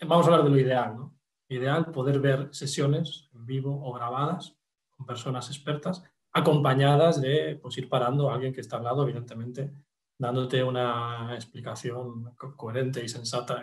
vamos 0.00 0.26
a 0.26 0.30
hablar 0.30 0.44
de 0.44 0.50
lo 0.50 0.58
ideal, 0.58 0.96
¿no? 0.96 1.16
Ideal 1.48 1.92
poder 1.92 2.18
ver 2.18 2.48
sesiones 2.52 3.28
en 3.34 3.46
vivo 3.46 3.86
o 3.86 3.92
grabadas 3.92 4.56
con 4.90 5.06
personas 5.06 5.48
expertas, 5.48 6.02
acompañadas 6.32 7.20
de 7.20 7.60
pues, 7.62 7.78
ir 7.78 7.88
parando 7.88 8.30
a 8.30 8.34
alguien 8.34 8.52
que 8.52 8.62
está 8.62 8.78
al 8.78 8.84
lado, 8.84 9.04
evidentemente, 9.04 9.72
dándote 10.18 10.62
una 10.62 11.34
explicación 11.34 12.34
coherente 12.56 13.04
y 13.04 13.08
sensata 13.08 13.62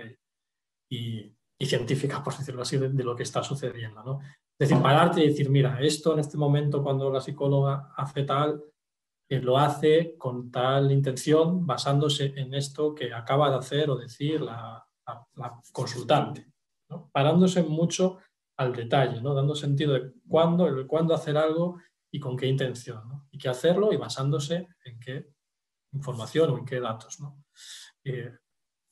y 0.90 1.36
y 1.62 1.68
científica, 1.68 2.24
por 2.24 2.36
decirlo 2.36 2.64
así, 2.64 2.78
de, 2.78 3.04
lo 3.04 3.16
que 3.16 3.22
está 3.22 3.44
sucediendo. 3.44 4.02
¿no? 4.02 4.20
Es 4.58 4.68
decir, 4.68 4.82
pararte 4.82 5.24
y 5.24 5.28
decir, 5.28 5.48
mira, 5.52 5.80
esto 5.80 6.14
en 6.14 6.20
este 6.20 6.36
momento 6.36 6.82
cuando 6.82 7.12
la 7.12 7.22
psicóloga 7.22 7.94
hace 7.96 8.24
tal, 8.24 8.64
eh, 9.30 9.40
lo 9.40 9.60
hace 9.60 10.16
con 10.18 10.50
tal 10.50 10.92
intención, 10.92 11.68
basándose 11.68 12.34
en 12.36 12.56
esto 12.56 12.96
que 12.96 13.14
acaba 13.14 13.52
de 13.52 13.58
hacer 13.58 13.92
o 13.92 13.96
decir 13.96 14.42
la, 14.42 14.84
consultante, 15.72 16.52
¿no? 16.90 17.12
parándose 17.12 17.62
mucho 17.62 18.18
al 18.58 18.74
detalle, 18.74 19.22
¿no? 19.22 19.36
dando 19.36 19.54
sentido 19.54 19.94
de 19.94 20.14
cuándo, 20.28 20.68
el 20.68 20.88
cuándo 20.88 21.14
hacer 21.14 21.38
algo 21.38 21.78
y 22.12 22.20
con 22.20 22.36
qué 22.36 22.48
intención, 22.48 23.08
¿no? 23.08 23.28
y 23.30 23.38
qué 23.38 23.50
hacerlo 23.50 23.94
y 23.94 23.98
basándose 23.98 24.68
en 24.84 25.00
qué 25.00 25.28
información 25.92 26.50
o 26.52 26.58
en 26.58 26.66
qué 26.66 26.80
datos. 26.80 27.20
Eh, 28.04 28.32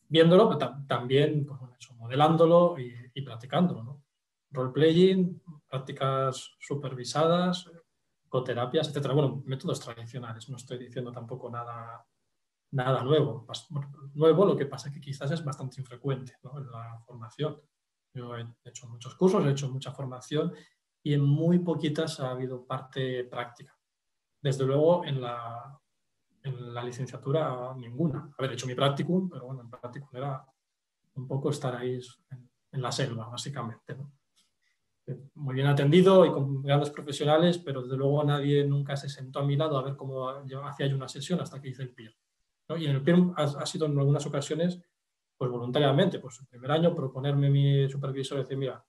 viéndolo, 0.07 0.57
también 0.87 1.45
pues, 1.45 1.91
modelándolo 1.97 2.77
y, 2.77 3.21
practicándolo. 3.21 3.83
¿no? 3.83 4.03
Role-playing, 4.51 5.41
prácticas 5.67 6.55
supervisadas, 6.59 7.69
coterapias, 8.27 8.95
etc. 8.95 9.11
Bueno, 9.13 9.43
métodos 9.45 9.79
tradicionales, 9.79 10.49
no 10.49 10.57
estoy 10.57 10.77
diciendo 10.77 11.11
tampoco 11.11 11.49
nada, 11.49 12.05
nada 12.71 13.03
nuevo. 13.03 13.45
nuevo, 14.13 14.45
lo 14.45 14.55
que 14.55 14.65
pasa 14.65 14.89
es 14.89 14.93
que 14.93 15.01
quizás 15.01 15.31
es 15.31 15.43
bastante 15.43 15.81
infrecuente 15.81 16.37
en 16.43 16.71
la 16.71 16.99
formación. 17.05 17.61
Yo 18.13 18.35
he 18.35 18.45
hecho 18.63 18.87
muchos 18.87 19.15
cursos, 19.15 19.45
he 19.45 19.51
hecho 19.51 19.69
mucha 19.69 19.91
formación 19.91 20.53
y 21.03 21.13
en 21.13 21.21
muy 21.21 21.59
poquitas 21.59 22.19
ha 22.19 22.31
habido 22.31 22.65
parte 22.65 23.23
práctica. 23.25 23.77
Desde 24.41 24.65
luego, 24.65 25.05
en 25.05 25.21
la, 25.21 25.79
en 26.43 26.73
la 26.73 26.83
licenciatura 26.83 27.73
ninguna. 27.75 28.31
Haber 28.37 28.53
hecho 28.53 28.67
mi 28.67 28.75
practicum, 28.75 29.29
pero 29.29 29.45
bueno, 29.45 29.61
el 29.61 29.69
practicum 29.69 30.09
era 30.13 30.45
un 31.15 31.27
poco 31.27 31.49
estar 31.49 31.75
ahí 31.75 31.99
en, 32.71 32.81
la 32.81 32.91
selva, 32.91 33.27
básicamente. 33.27 33.97
muy 35.35 35.55
bien 35.55 35.67
atendido 35.67 36.25
y 36.25 36.31
con 36.31 36.61
grandes 36.61 36.91
profesionales, 36.91 37.57
pero 37.57 37.81
desde 37.81 37.97
luego 37.97 38.23
nadie 38.23 38.63
nunca 38.63 38.95
se 38.95 39.09
sentó 39.09 39.39
a 39.39 39.43
mi 39.43 39.57
lado 39.57 39.77
a 39.77 39.83
ver 39.83 39.95
cómo 39.95 40.29
hacía 40.29 40.87
yo 40.87 40.95
una 40.95 41.09
sesión 41.09 41.41
hasta 41.41 41.61
que 41.61 41.69
hice 41.69 41.83
el 41.83 41.93
PIR. 41.93 42.15
Y 42.77 42.85
en 42.85 42.95
el 42.95 43.01
PIR 43.01 43.33
ha, 43.35 43.65
sido 43.65 43.87
en 43.87 43.97
algunas 43.97 44.25
ocasiones, 44.25 44.79
pues 45.35 45.49
voluntariamente, 45.49 46.19
pues 46.19 46.39
el 46.39 46.47
primer 46.47 46.71
año 46.71 46.93
proponerme 46.93 47.49
mi 47.49 47.89
supervisor 47.89 48.37
y 48.37 48.41
decir, 48.41 48.57
mira, 48.57 48.85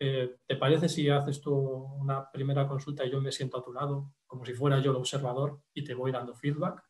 eh, 0.00 0.36
¿te 0.46 0.56
parece 0.56 0.88
si 0.88 1.08
haces 1.08 1.40
tú 1.40 1.54
una 1.54 2.30
primera 2.30 2.68
consulta 2.68 3.04
y 3.04 3.10
yo 3.10 3.20
me 3.20 3.32
siento 3.32 3.58
a 3.58 3.64
tu 3.64 3.72
lado, 3.72 4.12
como 4.26 4.44
si 4.44 4.54
fuera 4.54 4.78
yo 4.80 4.92
el 4.92 4.96
observador 4.96 5.60
y 5.74 5.84
te 5.84 5.94
voy 5.94 6.12
dando 6.12 6.34
feedback? 6.34 6.82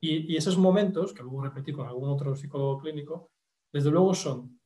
Y, 0.00 0.36
esos 0.36 0.56
momentos, 0.56 1.12
que 1.12 1.22
luego 1.22 1.42
repetí 1.42 1.72
con 1.72 1.86
algún 1.86 2.08
otro 2.08 2.36
psicólogo 2.36 2.78
clínico, 2.78 3.32
desde 3.72 3.90
luego 3.90 4.14
son 4.14 4.60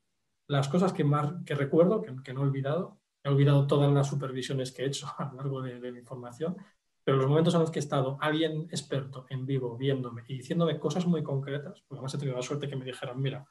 las 0.47 0.69
cosas 0.69 0.93
que 0.93 1.05
más 1.05 1.33
que 1.47 1.55
recuerdo, 1.55 2.03
que, 2.03 2.15
que 2.23 2.35
no 2.35 2.41
he 2.41 2.45
olvidado, 2.45 3.01
he 3.25 3.29
olvidado 3.29 3.67
todas 3.67 3.91
las 3.93 4.09
supervisiones 4.09 4.73
que 4.73 4.83
he 4.83 4.87
hecho 4.87 5.07
a 5.19 5.31
lo 5.31 5.37
largo 5.37 5.63
de, 5.63 5.93
mi 5.93 6.03
formación, 6.03 6.57
pero 7.05 7.17
los 7.17 7.29
momentos 7.29 7.55
en 7.55 7.61
los 7.61 7.71
que 7.71 7.79
he 7.79 7.81
estado 7.81 8.19
alguien 8.21 8.69
experto 8.71 9.27
en 9.31 9.47
vivo 9.47 9.77
viéndome 9.77 10.23
y 10.29 10.37
diciéndome 10.39 10.79
cosas 10.79 11.07
muy 11.07 11.23
concretas, 11.23 11.81
porque 11.89 11.99
además 11.99 12.15
he 12.15 12.19
tenido 12.19 12.37
la 12.37 12.43
suerte 12.43 12.69
que 12.69 12.77
me 12.77 12.85
dijeran, 12.85 13.21
mira, 13.21 13.47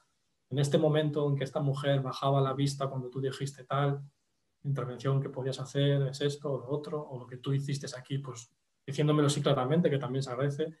en 0.52 0.58
este 0.58 0.76
momento 0.76 1.26
en 1.28 1.34
que 1.34 1.44
esta 1.44 1.60
mujer 1.60 2.02
bajaba 2.02 2.40
la 2.40 2.52
vista 2.52 2.86
cuando 2.86 3.08
tú 3.08 3.20
dijiste 3.20 3.64
tal, 3.64 4.02
intervención 4.64 5.20
que 5.20 5.30
podías 5.30 5.58
hacer 5.58 6.02
es 6.02 6.20
esto 6.20 6.52
o 6.52 6.58
lo 6.58 6.68
otro, 6.68 7.02
o 7.02 7.18
lo 7.18 7.26
que 7.26 7.38
tú 7.38 7.54
hiciste 7.54 7.86
aquí, 7.96 8.18
pues 8.18 8.52
diciéndomelo 8.86 9.28
así 9.28 9.40
claramente, 9.40 9.88
que 9.88 9.98
también 9.98 10.22
se 10.22 10.30
agradece, 10.30 10.76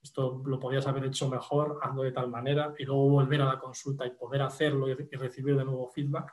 esto 0.00 0.42
lo 0.46 0.60
podías 0.60 0.86
haber 0.86 1.06
hecho 1.06 1.28
mejor, 1.28 1.80
hazlo 1.82 2.04
de 2.04 2.12
tal 2.12 2.30
manera, 2.30 2.72
y 2.78 2.84
luego 2.84 3.08
volver 3.08 3.42
a 3.42 3.46
la 3.46 3.58
consulta 3.58 4.06
y 4.06 4.10
poder 4.10 4.42
hacerlo 4.42 4.88
y 4.88 4.94
recibir 4.94 5.56
de 5.56 5.64
nuevo 5.64 5.88
feedback. 5.88 6.32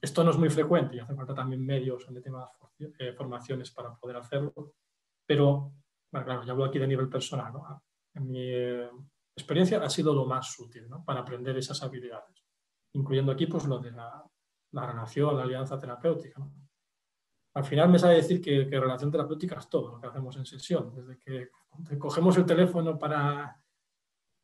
Esto 0.00 0.22
no 0.22 0.30
es 0.30 0.38
muy 0.38 0.50
frecuente 0.50 0.96
y 0.96 1.00
hace 1.00 1.16
falta 1.16 1.34
también 1.34 1.66
medios 1.66 2.06
en 2.08 2.22
temas 2.22 2.48
eh, 2.78 3.12
formaciones 3.12 3.72
para 3.72 3.92
poder 3.96 4.18
hacerlo, 4.18 4.74
pero, 5.26 5.72
bueno, 6.12 6.24
claro, 6.24 6.44
ya 6.44 6.52
hablo 6.52 6.64
aquí 6.64 6.78
de 6.78 6.86
nivel 6.86 7.08
personal, 7.08 7.54
eh, 8.34 8.88
experiencia 9.40 9.82
ha 9.82 9.90
sido 9.90 10.14
lo 10.14 10.24
más 10.26 10.58
útil 10.58 10.88
¿no? 10.88 11.04
para 11.04 11.20
aprender 11.20 11.56
esas 11.56 11.82
habilidades, 11.82 12.44
incluyendo 12.92 13.32
aquí 13.32 13.46
pues 13.46 13.64
lo 13.66 13.78
de 13.78 13.92
la, 13.92 14.24
la 14.72 14.86
relación, 14.86 15.36
la 15.36 15.42
alianza 15.42 15.78
terapéutica. 15.78 16.46
Al 17.54 17.64
final 17.64 17.88
me 17.88 17.98
sabe 17.98 18.16
decir 18.16 18.40
que, 18.40 18.68
que, 18.68 18.80
relación 18.80 19.10
terapéutica 19.10 19.56
es 19.56 19.68
todo 19.68 19.90
lo 19.90 20.00
que 20.00 20.06
hacemos 20.06 20.36
en 20.36 20.46
sesión, 20.46 20.94
desde 20.94 21.18
que 21.18 21.48
cogemos 21.98 22.36
el 22.36 22.46
teléfono 22.46 22.96
para, 22.98 23.60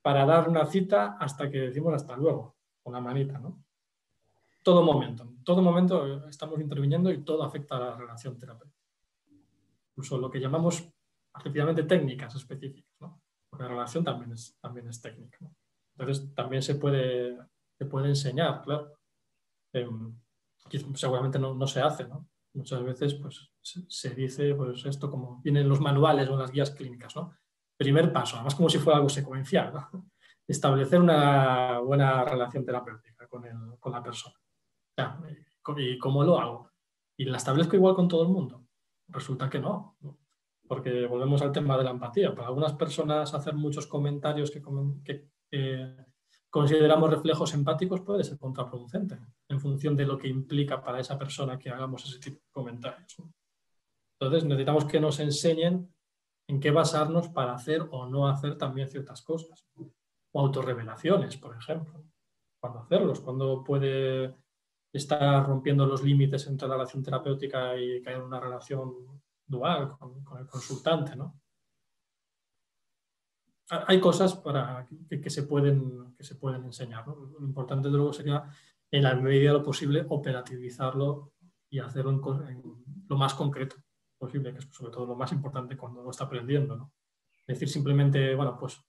para 0.03 0.27
dar 0.27 0.49
una 0.49 0.67
cita 0.67 1.17
hasta 1.19 1.49
que 1.49 1.59
decimos 1.59 1.95
hasta 1.95 2.17
luego, 2.17 2.57
con 2.83 2.93
la 2.93 3.01
manita, 3.01 3.39
¿no? 3.39 3.67
todo 4.67 4.83
momento. 4.83 5.23
En 5.23 5.45
todo 5.45 5.63
momento 5.63 6.27
estamos 6.29 6.61
interviniendo 6.61 7.13
y 7.13 7.23
todo 7.23 7.45
afecta 7.45 7.77
a 7.77 7.81
la 7.81 7.97
relación 7.97 8.37
terapéutica. 8.37 8.85
Incluso 9.91 10.19
lo 10.19 10.29
que 10.29 10.41
llamamos 10.41 10.89
efectivamente 11.39 11.85
técnicas 11.85 12.35
específicas, 12.35 12.91
¿no? 12.99 13.23
La 13.59 13.69
relación 13.69 14.05
también 14.05 14.33
es, 14.33 14.57
también 14.61 14.89
es 14.89 15.01
técnica. 15.01 15.39
Entonces 15.97 16.35
también 16.35 16.63
se 16.63 16.75
puede, 16.75 17.37
se 17.79 17.87
puede 17.87 18.09
enseñar, 18.09 18.63
claro. 18.63 18.99
Em, 19.73 20.15
seguramente 20.95 21.39
no, 21.39 21.55
no, 21.55 21.67
se 21.67 21.81
hace, 21.81 22.07
¿no? 22.07 22.29
Muchas 22.55 22.83
veces 22.83 23.15
pues, 23.15 23.51
se, 23.61 24.15
dice 24.15 24.55
pues, 24.55 24.85
esto 24.87 25.11
como 25.11 25.41
vienen 25.43 25.65
en 25.65 25.69
los 25.69 25.81
manuales 25.81 26.29
o 26.29 26.37
las 26.37 26.51
guías 26.51 26.71
clínicas, 26.71 27.15
¿no? 27.17 27.35
Primer 27.77 28.13
paso, 28.13 28.37
además 28.37 28.55
como 28.55 28.71
si 28.71 28.79
fuera 28.79 28.97
algo 28.97 29.09
secuencial, 29.09 29.73
establecer 30.49 31.01
una 31.01 31.79
buena 31.81 32.25
relación 32.25 32.65
terapéutica 32.65 33.27
con, 33.27 33.45
el, 33.45 33.79
con 33.79 33.93
la 33.93 34.03
persona. 34.03 34.37
¿Y 35.77 35.99
cómo 35.99 36.25
lo 36.25 36.39
hago? 36.39 36.71
¿Y 37.19 37.25
la 37.25 37.37
establezco 37.37 37.77
igual 37.77 37.95
con 37.95 38.09
todo 38.09 38.23
el 38.23 38.29
mundo? 38.29 38.67
Resulta 39.09 39.51
que 39.51 39.59
no, 39.59 39.97
porque 40.67 41.07
volvemos 41.07 41.43
al 41.43 41.53
tema 41.53 41.77
de 41.77 41.85
la 41.85 41.91
empatía. 41.91 42.35
Para 42.35 42.49
algunas 42.49 42.75
personas 42.75 43.33
hacer 43.35 43.55
muchos 43.55 43.87
comentarios 43.87 44.51
que, 44.51 44.63
consideramos 46.51 47.11
reflejos 47.11 47.55
empáticos 47.55 48.01
puede 48.01 48.25
ser 48.25 48.39
contraproducente 48.39 49.19
en 49.49 49.61
función 49.61 49.97
de 49.97 50.07
lo 50.07 50.17
que 50.17 50.29
implica 50.29 50.83
para 50.83 51.01
esa 51.01 51.19
persona 51.19 51.59
que 51.59 51.71
hagamos 51.71 52.05
ese 52.05 52.19
tipo 52.19 52.37
de 52.37 52.53
comentarios. 52.53 53.17
Entonces 54.19 54.45
necesitamos 54.45 54.87
que 54.87 55.01
nos 55.01 55.21
enseñen 55.21 55.93
en 56.49 56.61
qué 56.61 56.71
basarnos 56.71 57.29
para 57.29 57.55
hacer 57.55 57.87
o 57.91 58.07
no 58.07 58.29
hacer 58.29 58.57
también 58.57 58.89
ciertas 58.89 59.23
cosas. 59.23 59.67
O 60.33 60.41
autorrevelaciones, 60.41 61.37
por 61.37 61.57
ejemplo. 61.57 62.05
Cuándo 62.59 62.81
hacerlos, 62.81 63.21
cuándo 63.21 63.63
puede 63.63 64.35
está 64.97 65.43
rompiendo 65.43 65.87
los 65.87 66.03
límites 66.03 66.47
entre 66.47 66.69
la 66.69 66.75
relación 66.75 67.03
terapéutica 67.03 67.79
y 67.79 68.01
caer 68.03 68.19
en 68.19 68.25
una 68.25 68.41
relación 68.41 69.23
dual 69.47 69.97
con, 69.99 70.39
el 70.39 70.47
consultante. 70.47 71.17
¿no? 71.17 71.41
Hay 73.69 74.01
cosas 74.01 74.35
para 74.35 74.87
que, 75.09 75.31
se, 75.31 75.43
pueden, 75.45 76.15
que 76.15 76.25
se 76.25 76.37
pueden 76.37 76.65
enseñar. 76.65 77.07
Lo 77.07 77.41
importante 77.41 77.89
luego 77.89 78.13
sería, 78.13 78.45
en 78.91 79.03
la 79.03 79.15
medida 79.15 79.53
de 79.53 79.59
lo 79.59 79.65
posible, 79.65 80.07
operativizarlo 80.09 81.33
y 81.69 81.79
hacerlo 81.81 82.11
en, 82.49 82.63
lo 83.09 83.17
más 83.17 83.35
concreto 83.35 83.77
posible, 84.19 84.53
que 84.53 84.59
es 84.59 84.69
sobre 84.71 84.93
todo 84.93 85.07
lo 85.07 85.17
más 85.17 85.33
importante 85.33 85.77
cuando 85.77 86.03
lo 86.03 86.11
está 86.11 86.25
aprendiendo. 86.25 86.77
¿no? 86.77 86.93
Decir, 87.47 87.69
simplemente, 87.69 88.35
bueno, 88.35 88.57
pues 88.59 88.81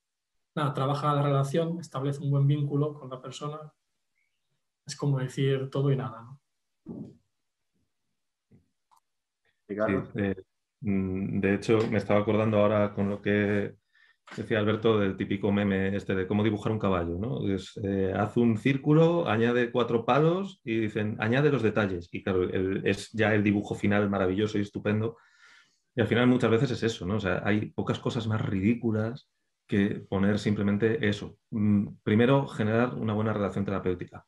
nada, 0.55 0.74
trabaja 0.74 1.14
la 1.14 1.22
relación, 1.22 1.80
establece 1.80 2.24
un 2.24 2.32
buen 2.32 2.47
vínculo 2.47 2.93
con 2.93 3.10
la 3.10 3.22
persona, 3.22 3.74
es 4.86 4.95
como 4.95 5.20
decir 5.20 5.70
todo 5.70 5.91
y 5.91 5.95
nada. 5.95 6.38
Eh, 9.70 9.76
mm, 9.76 10.47
de 10.80 11.54
hecho, 11.54 11.80
me 11.90 11.98
estaba 11.98 12.20
acordando 12.20 12.58
ahora 12.58 12.94
con 12.94 13.10
lo 13.10 13.22
que 13.22 13.76
decía 14.36 14.60
Alberto 14.60 15.00
del 15.00 15.16
típico 15.16 15.52
meme 15.52 15.96
este 15.96 16.14
de 16.14 16.28
cómo 16.28 16.44
dibujar 16.44 16.72
un 16.72 16.80
caballo, 16.80 17.18
¿no? 17.18 17.40
Eh, 17.84 18.14
haz 18.16 18.38
un 18.38 18.58
círculo, 18.58 19.28
añade 19.28 19.72
cuatro 19.72 20.06
palos 20.06 20.60
y 20.64 20.80
dicen, 20.80 21.16
añade 21.20 21.52
los 21.52 21.64
detalles. 21.64 22.10
Y 22.12 22.24
claro, 22.24 22.44
es 22.84 23.12
ya 23.12 23.34
el 23.34 23.44
dibujo 23.44 23.76
final 23.76 24.10
maravilloso 24.10 24.58
y 24.58 24.62
estupendo. 24.62 25.18
Y 25.96 26.02
al 26.02 26.08
final 26.08 26.28
muchas 26.28 26.52
veces 26.52 26.72
es 26.72 26.84
eso, 26.84 27.06
¿no? 27.06 27.16
O 27.16 27.20
sea, 27.20 27.42
hay 27.44 27.72
pocas 27.72 28.00
cosas 28.00 28.28
más 28.28 28.42
ridículas 28.42 29.30
que 29.68 30.06
poner 30.10 30.40
simplemente 30.40 31.08
eso. 31.08 31.38
Mm, 31.52 31.88
primero, 32.04 32.48
generar 32.48 32.94
una 32.96 33.14
buena 33.14 33.34
relación 33.34 33.66
terapéutica. 33.66 34.26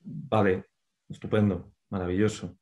Vale, 0.00 0.66
estupendo, 1.08 1.72
maravilloso. 1.90 2.56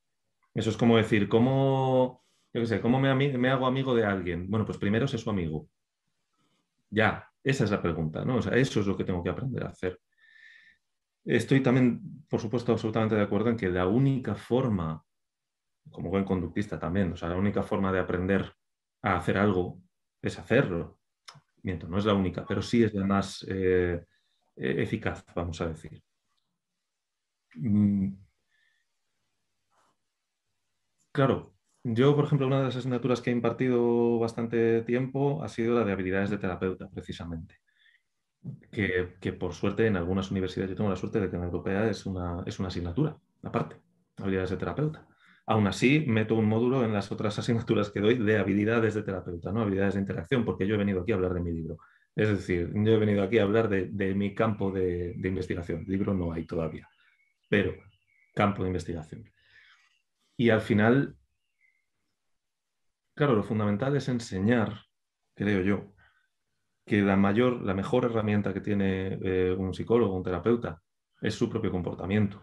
Eso 0.55 0.71
es 0.71 0.77
como 0.77 0.97
decir, 0.97 1.29
¿cómo, 1.29 2.25
yo 2.57 2.69
qué 2.69 2.81
¿cómo 2.81 2.99
me, 3.01 3.15
me, 3.15 3.51
hago 3.51 3.67
amigo 3.67 3.95
de 3.95 4.05
alguien? 4.05 4.49
Bueno, 4.49 4.65
pues 4.65 4.79
primero 4.79 5.07
sé 5.07 5.19
su 5.19 5.31
amigo. 5.31 5.69
Ya, 6.91 7.31
esa 7.43 7.65
es 7.65 7.71
la 7.71 7.83
pregunta, 7.83 8.25
¿no? 8.25 8.37
O 8.37 8.43
sea, 8.43 8.57
eso 8.57 8.81
es 8.81 8.87
lo 8.87 8.97
que 8.97 9.05
tengo 9.05 9.23
que 9.23 9.31
aprender 9.31 9.65
a 9.65 9.69
hacer. 9.69 10.01
Estoy 11.25 11.61
también, 11.63 12.25
por 12.29 12.41
supuesto, 12.41 12.73
absolutamente 12.73 13.17
de 13.17 13.23
acuerdo 13.23 13.51
en 13.51 13.57
que 13.57 13.69
la 13.69 13.87
única 13.87 14.35
forma, 14.37 15.05
como 15.91 16.11
buen 16.11 16.25
conductista 16.25 16.79
también, 16.79 17.13
o 17.13 17.17
sea, 17.17 17.29
la 17.29 17.37
única 17.37 17.63
forma 17.63 17.93
de 17.93 17.99
aprender 18.01 18.53
a 19.03 19.17
hacer 19.17 19.37
algo 19.39 19.83
es 20.23 20.39
hacerlo. 20.39 21.01
Miento, 21.63 21.89
no 21.89 21.99
es 21.99 22.05
la 22.05 22.15
única, 22.15 22.45
pero 22.47 22.63
sí 22.63 22.85
es 22.85 22.95
la 22.95 23.05
más 23.07 23.45
eh, 23.49 24.05
e-, 24.57 24.83
eficaz, 24.83 25.25
vamos 25.35 25.61
a 25.61 25.69
decir. 25.69 26.03
Mm. 27.57 28.17
Claro, 31.13 31.56
yo, 31.95 32.15
por 32.17 32.25
ejemplo, 32.25 32.47
una 32.47 32.59
de 32.59 32.65
las 32.65 32.77
asignaturas 32.77 33.21
que 33.21 33.31
he 33.31 33.33
impartido 33.33 34.19
bastante 34.19 34.83
tiempo 34.83 35.43
ha 35.43 35.49
sido 35.49 35.79
la 35.79 35.85
de 35.85 35.93
habilidades 35.93 36.31
de 36.31 36.39
terapeuta, 36.39 36.89
precisamente. 36.89 37.57
Que, 38.71 39.33
por 39.33 39.55
suerte 39.55 39.87
en 39.87 39.97
algunas 39.97 40.31
universidades, 40.31 40.71
yo 40.71 40.77
tengo 40.77 40.91
la 40.91 40.97
suerte 40.97 41.21
de 41.21 41.29
que 41.29 41.37
en 41.37 41.43
la 41.43 41.47
europea 41.47 41.89
es 41.89 42.07
una, 42.07 42.43
es 42.47 42.59
una 42.59 42.69
asignatura, 42.69 43.17
aparte, 43.43 43.77
habilidades 44.19 44.51
de 44.51 44.57
terapeuta. 44.57 45.07
Aún 45.47 45.67
así, 45.67 46.05
meto 46.07 46.35
un 46.37 46.47
módulo 46.47 46.85
en 46.85 46.93
las 46.93 47.11
otras 47.11 47.39
asignaturas 47.41 47.91
que 47.91 48.01
doy 48.01 48.19
de 48.19 48.39
habilidades 48.39 48.95
de 48.95 49.03
terapeuta, 49.03 49.53
no 49.53 49.63
habilidades 49.63 49.95
de 49.95 50.01
interacción, 50.01 50.45
porque 50.45 50.67
yo 50.67 50.75
he 50.75 50.79
venido 50.79 51.03
aquí 51.03 51.13
a 51.13 51.17
hablar 51.17 51.35
de 51.35 51.41
mi 51.41 51.53
libro. 51.53 51.79
Es 52.15 52.29
decir, 52.29 52.73
yo 52.75 52.93
he 52.93 52.99
venido 52.99 53.23
aquí 53.23 53.39
a 53.39 53.43
hablar 53.43 53.69
de, 53.69 54.15
mi 54.15 54.35
campo 54.35 54.71
de, 54.71 55.15
de 55.17 55.29
investigación. 55.29 55.85
Libro 55.87 56.15
no 56.15 56.33
hay 56.33 56.47
todavía 56.47 56.89
pero 57.49 57.75
campo 58.35 58.63
de 58.63 58.69
investigación. 58.69 59.31
Y 60.37 60.51
al 60.51 60.61
final, 60.61 61.17
claro, 63.17 63.35
lo 63.35 63.43
fundamental 63.43 63.97
es 63.97 64.09
enseñar, 64.09 64.83
creo 65.35 65.63
yo, 65.63 65.95
que 66.87 67.03
la 67.03 67.17
mayor, 67.17 67.63
la 67.63 67.75
mejor 67.75 68.05
herramienta 68.05 68.55
que 68.55 68.61
tiene 68.61 69.19
eh, 69.23 69.53
un 69.53 69.75
psicólogo, 69.75 70.15
un 70.15 70.23
terapeuta, 70.23 70.83
es 71.21 71.35
su 71.35 71.51
propio 71.51 71.73
comportamiento, 71.73 72.41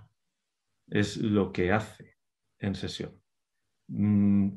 es 0.88 1.17
lo 1.17 1.53
que 1.53 1.71
hace 1.71 2.17
en 2.59 2.76
sesión. 2.76 3.21
Mm, 3.88 4.49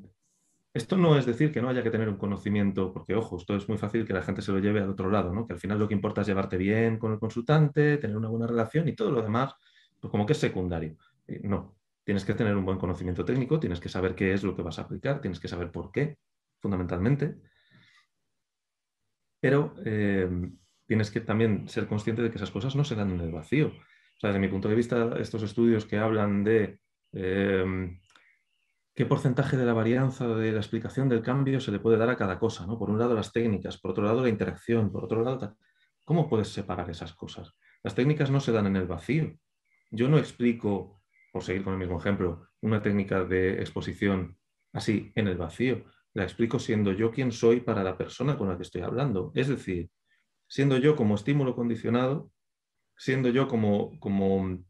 esto 0.74 0.96
no 0.96 1.16
es 1.16 1.26
decir 1.26 1.52
que 1.52 1.62
no 1.62 1.68
haya 1.68 1.82
que 1.82 1.90
tener 1.90 2.08
un 2.08 2.18
conocimiento, 2.18 2.92
porque 2.92 3.14
ojo, 3.14 3.36
esto 3.36 3.56
es 3.56 3.68
muy 3.68 3.78
fácil 3.78 4.06
que 4.06 4.12
la 4.12 4.22
gente 4.22 4.42
se 4.42 4.52
lo 4.52 4.58
lleve 4.58 4.80
al 4.80 4.90
otro 4.90 5.10
lado, 5.10 5.32
¿no? 5.32 5.46
que 5.46 5.54
al 5.54 5.60
final 5.60 5.78
lo 5.78 5.88
que 5.88 5.94
importa 5.94 6.22
es 6.22 6.26
llevarte 6.26 6.56
bien 6.56 6.98
con 6.98 7.12
el 7.12 7.18
consultante, 7.18 7.98
tener 7.98 8.16
una 8.16 8.28
buena 8.28 8.46
relación 8.46 8.88
y 8.88 8.94
todo 8.94 9.10
lo 9.10 9.22
demás 9.22 9.54
pues 10.00 10.10
como 10.10 10.26
que 10.26 10.32
es 10.32 10.38
secundario. 10.38 10.96
Eh, 11.26 11.40
no, 11.44 11.75
Tienes 12.06 12.24
que 12.24 12.34
tener 12.34 12.54
un 12.54 12.64
buen 12.64 12.78
conocimiento 12.78 13.24
técnico, 13.24 13.58
tienes 13.58 13.80
que 13.80 13.88
saber 13.88 14.14
qué 14.14 14.32
es 14.32 14.44
lo 14.44 14.54
que 14.54 14.62
vas 14.62 14.78
a 14.78 14.82
aplicar, 14.82 15.20
tienes 15.20 15.40
que 15.40 15.48
saber 15.48 15.72
por 15.72 15.90
qué, 15.90 16.18
fundamentalmente. 16.60 17.34
Pero 19.40 19.74
eh, 19.84 20.30
tienes 20.86 21.10
que 21.10 21.20
también 21.20 21.68
ser 21.68 21.88
consciente 21.88 22.22
de 22.22 22.30
que 22.30 22.36
esas 22.36 22.52
cosas 22.52 22.76
no 22.76 22.84
se 22.84 22.94
dan 22.94 23.10
en 23.10 23.20
el 23.22 23.32
vacío. 23.32 23.72
O 23.72 24.20
sea, 24.20 24.30
desde 24.30 24.38
mi 24.38 24.46
punto 24.46 24.68
de 24.68 24.76
vista, 24.76 25.16
estos 25.18 25.42
estudios 25.42 25.84
que 25.84 25.98
hablan 25.98 26.44
de 26.44 26.78
eh, 27.12 27.98
qué 28.94 29.04
porcentaje 29.04 29.56
de 29.56 29.66
la 29.66 29.72
varianza 29.72 30.28
de 30.28 30.52
la 30.52 30.58
explicación 30.58 31.08
del 31.08 31.22
cambio 31.22 31.58
se 31.58 31.72
le 31.72 31.80
puede 31.80 31.98
dar 31.98 32.10
a 32.10 32.16
cada 32.16 32.38
cosa, 32.38 32.68
¿no? 32.68 32.78
Por 32.78 32.88
un 32.88 33.00
lado 33.00 33.14
las 33.14 33.32
técnicas, 33.32 33.78
por 33.78 33.90
otro 33.90 34.04
lado 34.04 34.22
la 34.22 34.28
interacción, 34.28 34.92
por 34.92 35.04
otro 35.04 35.24
lado... 35.24 35.56
¿Cómo 36.04 36.28
puedes 36.28 36.50
separar 36.50 36.88
esas 36.88 37.14
cosas? 37.14 37.52
Las 37.82 37.96
técnicas 37.96 38.30
no 38.30 38.38
se 38.38 38.52
dan 38.52 38.68
en 38.68 38.76
el 38.76 38.86
vacío. 38.86 39.36
Yo 39.90 40.08
no 40.08 40.18
explico, 40.18 40.95
por 41.36 41.44
seguir 41.44 41.64
con 41.64 41.74
el 41.74 41.78
mismo 41.78 41.98
ejemplo, 41.98 42.48
una 42.62 42.80
técnica 42.80 43.22
de 43.22 43.60
exposición 43.60 44.38
así 44.72 45.12
en 45.14 45.28
el 45.28 45.36
vacío. 45.36 45.84
La 46.14 46.22
explico 46.22 46.58
siendo 46.58 46.92
yo 46.92 47.10
quien 47.10 47.30
soy 47.30 47.60
para 47.60 47.84
la 47.84 47.98
persona 47.98 48.38
con 48.38 48.48
la 48.48 48.56
que 48.56 48.62
estoy 48.62 48.80
hablando. 48.80 49.32
Es 49.34 49.48
decir, 49.48 49.90
siendo 50.48 50.78
yo 50.78 50.96
como 50.96 51.14
estímulo 51.14 51.54
condicionado, 51.54 52.30
siendo 52.96 53.28
yo 53.28 53.48
como, 53.48 54.00
como 54.00 54.64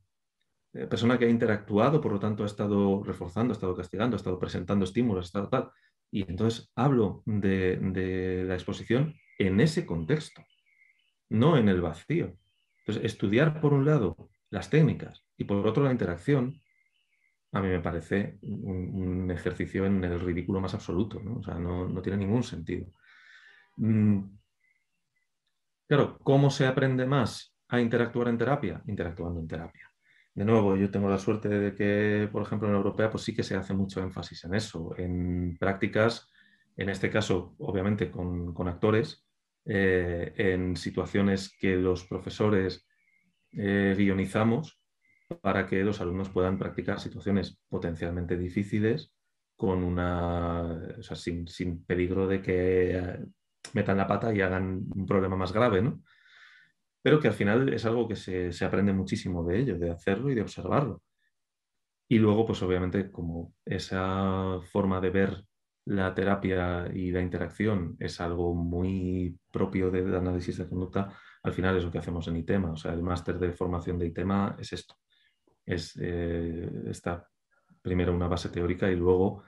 eh, 0.72 0.88
persona 0.88 1.20
que 1.20 1.26
ha 1.26 1.28
interactuado, 1.28 2.00
por 2.00 2.10
lo 2.10 2.18
tanto 2.18 2.42
ha 2.42 2.46
estado 2.46 3.00
reforzando, 3.04 3.52
ha 3.52 3.56
estado 3.56 3.76
castigando, 3.76 4.16
ha 4.16 4.18
estado 4.18 4.40
presentando 4.40 4.84
estímulos, 4.84 5.26
ha 5.26 5.28
estado 5.28 5.48
tal. 5.48 5.70
Y 6.10 6.28
entonces 6.28 6.72
hablo 6.74 7.22
de, 7.26 7.76
de 7.76 8.42
la 8.42 8.54
exposición 8.54 9.14
en 9.38 9.60
ese 9.60 9.86
contexto, 9.86 10.42
no 11.28 11.58
en 11.58 11.68
el 11.68 11.80
vacío. 11.80 12.36
Entonces, 12.78 13.04
estudiar 13.04 13.60
por 13.60 13.72
un 13.72 13.84
lado 13.84 14.30
las 14.50 14.70
técnicas 14.70 15.24
y 15.36 15.44
por 15.44 15.66
otro 15.66 15.84
la 15.84 15.92
interacción, 15.92 16.60
a 17.52 17.60
mí 17.60 17.68
me 17.68 17.80
parece 17.80 18.38
un, 18.42 19.30
ejercicio 19.30 19.86
en 19.86 20.04
el 20.04 20.20
ridículo 20.20 20.60
más 20.60 20.74
absoluto, 20.74 21.20
¿no? 21.20 21.38
O 21.38 21.42
sea, 21.42 21.54
no, 21.54 22.00
tiene 22.02 22.18
ningún 22.18 22.42
sentido. 22.42 22.86
Mm, 23.76 24.20
claro, 25.88 26.18
¿cómo 26.18 26.50
se 26.50 26.66
aprende 26.66 27.06
más 27.06 27.54
a 27.68 27.80
interactuar 27.80 28.28
en 28.28 28.38
terapia? 28.38 28.82
Interactuando 28.86 29.40
en 29.40 29.48
terapia. 29.48 29.90
De 30.34 30.44
nuevo, 30.44 30.76
yo 30.76 30.90
tengo 30.90 31.08
la 31.08 31.18
suerte 31.18 31.48
de 31.48 31.74
que, 31.74 32.28
por 32.30 32.42
ejemplo, 32.42 32.68
en 32.68 32.74
la 32.74 32.78
europea, 32.78 33.10
pues 33.10 33.24
sí 33.24 33.34
que 33.34 33.42
se 33.42 33.56
hace 33.56 33.72
mucho 33.72 34.02
énfasis 34.02 34.44
en 34.44 34.54
eso, 34.54 34.94
en 34.98 35.56
prácticas, 35.58 36.30
en 36.76 36.90
este 36.90 37.10
caso, 37.10 37.54
obviamente, 37.58 38.10
con, 38.10 38.68
actores, 38.68 39.26
eh, 39.64 40.34
en 40.36 40.76
situaciones 40.76 41.56
que 41.58 41.76
los 41.76 42.04
profesores 42.04 42.85
eh, 43.56 43.94
guionizamos 43.96 44.78
para 45.40 45.66
que 45.66 45.82
los 45.82 46.00
alumnos 46.00 46.28
puedan 46.28 46.58
practicar 46.58 47.00
situaciones 47.00 47.58
potencialmente 47.68 48.36
difíciles 48.36 49.12
con 49.56 49.82
una, 49.82 50.80
sin, 51.00 51.84
peligro 51.84 52.26
de 52.26 52.42
que 52.42 52.96
eh, 52.96 53.24
metan 53.72 53.96
la 53.96 54.06
pata 54.06 54.32
y 54.34 54.40
hagan 54.40 54.84
un 54.94 55.06
problema 55.06 55.36
más 55.36 55.52
grave, 55.52 55.82
¿no? 55.82 56.02
Pero 57.02 57.20
que 57.20 57.28
al 57.28 57.34
final 57.34 57.72
es 57.72 57.84
algo 57.86 58.06
que 58.06 58.16
se, 58.16 58.52
se 58.52 58.64
aprende 58.64 58.92
muchísimo 58.92 59.44
de 59.44 59.60
ello, 59.60 59.78
de 59.78 59.90
hacerlo 59.90 60.30
y 60.30 60.34
de 60.34 60.42
observarlo. 60.42 61.02
Y 62.08 62.18
luego, 62.18 62.46
pues 62.46 62.62
obviamente, 62.62 63.10
como 63.10 63.54
esa 63.64 64.60
forma 64.70 65.00
de 65.00 65.10
ver 65.10 65.44
la 65.86 66.14
terapia 66.14 66.88
y 66.92 67.12
la 67.12 67.22
interacción 67.22 67.96
es 68.00 68.20
algo 68.20 68.54
muy 68.54 69.38
propio 69.52 69.90
del 69.90 70.14
análisis 70.14 70.58
de 70.58 70.68
conducta, 70.68 71.16
al 71.46 71.54
final 71.54 71.76
es 71.76 71.84
lo 71.84 71.90
que 71.90 71.98
hacemos 71.98 72.28
en 72.28 72.36
ITEMA. 72.36 72.72
O 72.72 72.76
sea, 72.76 72.92
el 72.92 73.02
máster 73.02 73.38
de 73.38 73.52
formación 73.52 73.98
de 73.98 74.06
ITEMA 74.06 74.56
es 74.58 74.72
esto 74.72 74.96
es 75.66 75.98
eh, 76.00 76.70
esta 76.86 77.28
primero 77.82 78.14
una 78.14 78.28
base 78.28 78.48
teórica 78.48 78.90
y 78.90 78.96
luego 78.96 79.42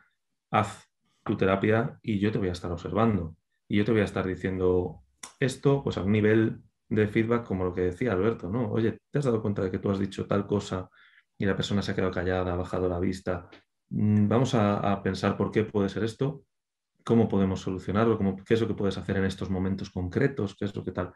haz 0.51 0.87
tu 1.25 1.37
terapia 1.37 1.99
y 2.03 2.19
yo 2.19 2.31
te 2.33 2.39
voy 2.39 2.49
a 2.49 2.53
estar 2.53 2.71
observando. 2.71 3.37
Y 3.69 3.79
yo 3.79 3.85
te 3.85 3.93
voy 3.93 4.01
a 4.01 4.05
estar 4.05 4.27
diciendo 4.27 5.03
esto 5.39 5.83
pues 5.83 5.97
a 5.99 6.03
un 6.03 6.13
nivel 6.13 6.63
de 6.89 7.07
feedback 7.07 7.45
como 7.45 7.65
lo 7.65 7.75
que 7.75 7.83
decía 7.83 8.13
Alberto, 8.13 8.49
¿no? 8.49 8.71
Oye, 8.71 8.99
¿te 9.11 9.19
has 9.19 9.25
dado 9.25 9.43
cuenta 9.43 9.63
de 9.63 9.71
que 9.71 9.79
tú 9.79 9.91
has 9.91 9.99
dicho 9.99 10.27
tal 10.27 10.47
cosa 10.47 10.89
y 11.37 11.47
la 11.47 11.55
persona 11.55 11.83
se 11.83 11.93
ha 11.93 11.95
quedado 11.95 12.13
callada, 12.13 12.53
ha 12.53 12.57
bajado 12.57 12.89
la 12.89 12.99
vista? 12.99 13.49
Mm, 13.91 14.29
vamos 14.29 14.55
a, 14.55 15.03
pensar 15.03 15.37
por 15.37 15.51
qué 15.51 15.65
puede 15.65 15.89
ser 15.89 16.05
esto, 16.05 16.45
cómo 17.05 17.29
podemos 17.29 17.61
solucionarlo, 17.61 18.17
cómo, 18.17 18.37
qué 18.37 18.55
es 18.55 18.61
lo 18.61 18.69
que 18.69 18.75
puedes 18.75 18.97
hacer 18.99 19.17
en 19.19 19.25
estos 19.25 19.51
momentos 19.51 19.91
concretos, 19.91 20.57
qué 20.57 20.65
es 20.65 20.75
lo 20.75 20.85
que 20.85 20.93
tal. 20.93 21.13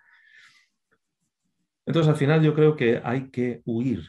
Entonces, 1.87 2.11
al 2.11 2.17
final 2.17 2.43
yo 2.43 2.55
creo 2.55 2.77
que 2.77 3.01
hay 3.05 3.31
que 3.31 3.63
huir 3.65 4.05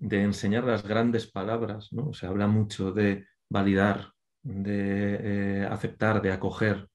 de 0.00 0.22
enseñar 0.22 0.64
las 0.64 0.86
grandes 0.86 1.30
palabras, 1.30 1.92
¿no? 1.92 2.12
Se 2.12 2.26
habla 2.26 2.46
mucho 2.46 2.92
de 2.92 3.26
validar, 3.48 4.12
de 4.42 5.62
eh, 5.62 5.66
aceptar, 5.66 6.22
de 6.22 6.32
acoger. 6.32 6.88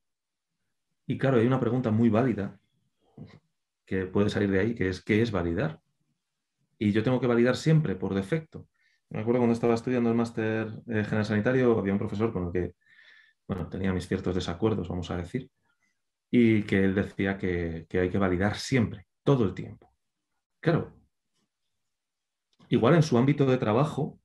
Y 1.06 1.18
claro, 1.18 1.38
hay 1.38 1.48
una 1.48 1.60
pregunta 1.60 1.92
muy 1.92 2.10
válida 2.10 2.60
que 3.86 4.06
puede 4.06 4.30
salir 4.30 4.50
de 4.50 4.60
ahí, 4.60 4.76
que 4.76 4.88
es 4.88 5.04
¿qué 5.04 5.22
es 5.22 5.32
validar? 5.32 5.82
Y 6.80 6.92
yo 6.92 7.04
tengo 7.04 7.20
que 7.20 7.28
validar 7.28 7.58
siempre, 7.58 7.96
por 7.96 8.14
defecto. 8.14 8.68
Me 9.10 9.20
acuerdo 9.20 9.42
cuando 9.42 9.54
estaba 9.54 9.74
estudiando 9.76 10.10
el 10.10 10.16
máster 10.16 10.68
eh, 10.88 11.04
general 11.04 11.26
sanitario, 11.26 11.78
había 11.78 11.94
un 11.94 12.00
profesor 12.00 12.32
con 12.32 12.48
el 12.48 12.52
que, 12.54 12.76
bueno, 13.48 13.68
tenía 13.68 13.94
mis 13.94 14.08
ciertos 14.08 14.34
desacuerdos, 14.34 14.88
vamos 14.88 15.12
a 15.12 15.18
decir, 15.18 15.52
y 16.32 16.64
que 16.64 16.84
él 16.84 16.96
decía 16.96 17.38
que, 17.38 17.86
que 17.90 18.00
hay 18.00 18.10
que 18.10 18.18
validar 18.18 18.56
siempre, 18.56 19.06
todo 19.24 19.46
el 19.46 19.54
tiempo. 19.54 19.94
Claro, 20.60 20.94
Igual 22.74 22.96
en 22.96 23.04
su 23.04 23.20
ámbito 23.20 23.46
de 23.46 23.60
trabajo, 23.60 24.20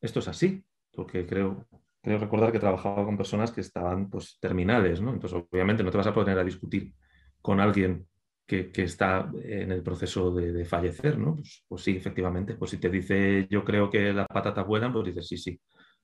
esto 0.00 0.18
es 0.18 0.26
así, 0.26 0.64
porque 0.92 1.24
creo, 1.24 1.68
creo 2.02 2.18
recordar 2.18 2.50
que 2.50 2.58
trabajaba 2.58 3.04
con 3.04 3.16
personas 3.16 3.52
que 3.52 3.60
estaban 3.60 4.10
pues, 4.10 4.38
terminales, 4.40 5.00
¿no? 5.00 5.12
Entonces, 5.12 5.40
obviamente, 5.48 5.84
no 5.84 5.90
te 5.92 5.98
vas 5.98 6.08
a 6.08 6.12
poner 6.12 6.36
a 6.36 6.42
discutir 6.42 6.94
con 7.40 7.60
alguien 7.60 8.08
que, 8.44 8.72
está 8.74 9.30
en 9.44 9.70
el 9.70 9.84
proceso 9.84 10.32
de, 10.32 10.64
fallecer, 10.64 11.16
¿no? 11.16 11.36
Pues, 11.36 11.64
pues, 11.68 11.82
sí, 11.82 11.96
efectivamente. 11.96 12.54
Pues 12.54 12.72
si 12.72 12.78
te 12.78 12.90
dice 12.90 13.46
yo 13.48 13.64
creo 13.64 13.88
que 13.88 14.12
las 14.12 14.26
patatas 14.26 14.66
vuelan, 14.66 14.92
pues 14.92 15.06
dices 15.06 15.28
sí, 15.28 15.36
sí, 15.36 15.60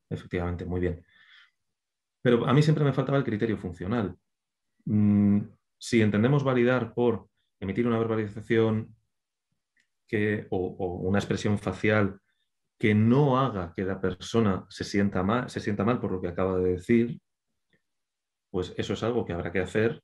efectivamente, 0.09 0.65
muy 0.65 0.81
bien. 0.81 1.05
Pero 2.23 2.47
a 2.47 2.53
mí 2.53 2.63
siempre 2.63 2.85
me 2.85 2.93
faltaba 2.93 3.19
el 3.19 3.25
criterio 3.25 3.59
funcional. 3.59 4.17
Mm, 4.85 5.41
si 5.77 6.01
entendemos 6.01 6.45
validar 6.45 6.95
por 6.95 7.28
emitir 7.61 7.87
una 7.87 7.99
verbalización 7.99 8.97
o, 10.51 11.01
una 11.03 11.19
expresión 11.19 11.59
facial 11.59 12.21
que 12.79 12.95
no 12.95 13.39
haga 13.39 13.73
que 13.75 13.85
la 13.85 14.01
persona 14.01 14.65
se 14.69 14.85
sienta, 14.85 15.23
mal, 15.23 15.51
se 15.51 15.61
sienta 15.61 15.85
mal 15.85 16.01
por 16.01 16.13
lo 16.13 16.21
que 16.21 16.29
acaba 16.29 16.59
de 16.59 16.73
decir, 16.73 17.21
pues 18.51 18.73
eso 18.77 18.95
es 18.95 19.03
algo 19.03 19.25
que 19.25 19.33
habrá 19.33 19.53
que 19.53 19.61
hacer 19.61 20.03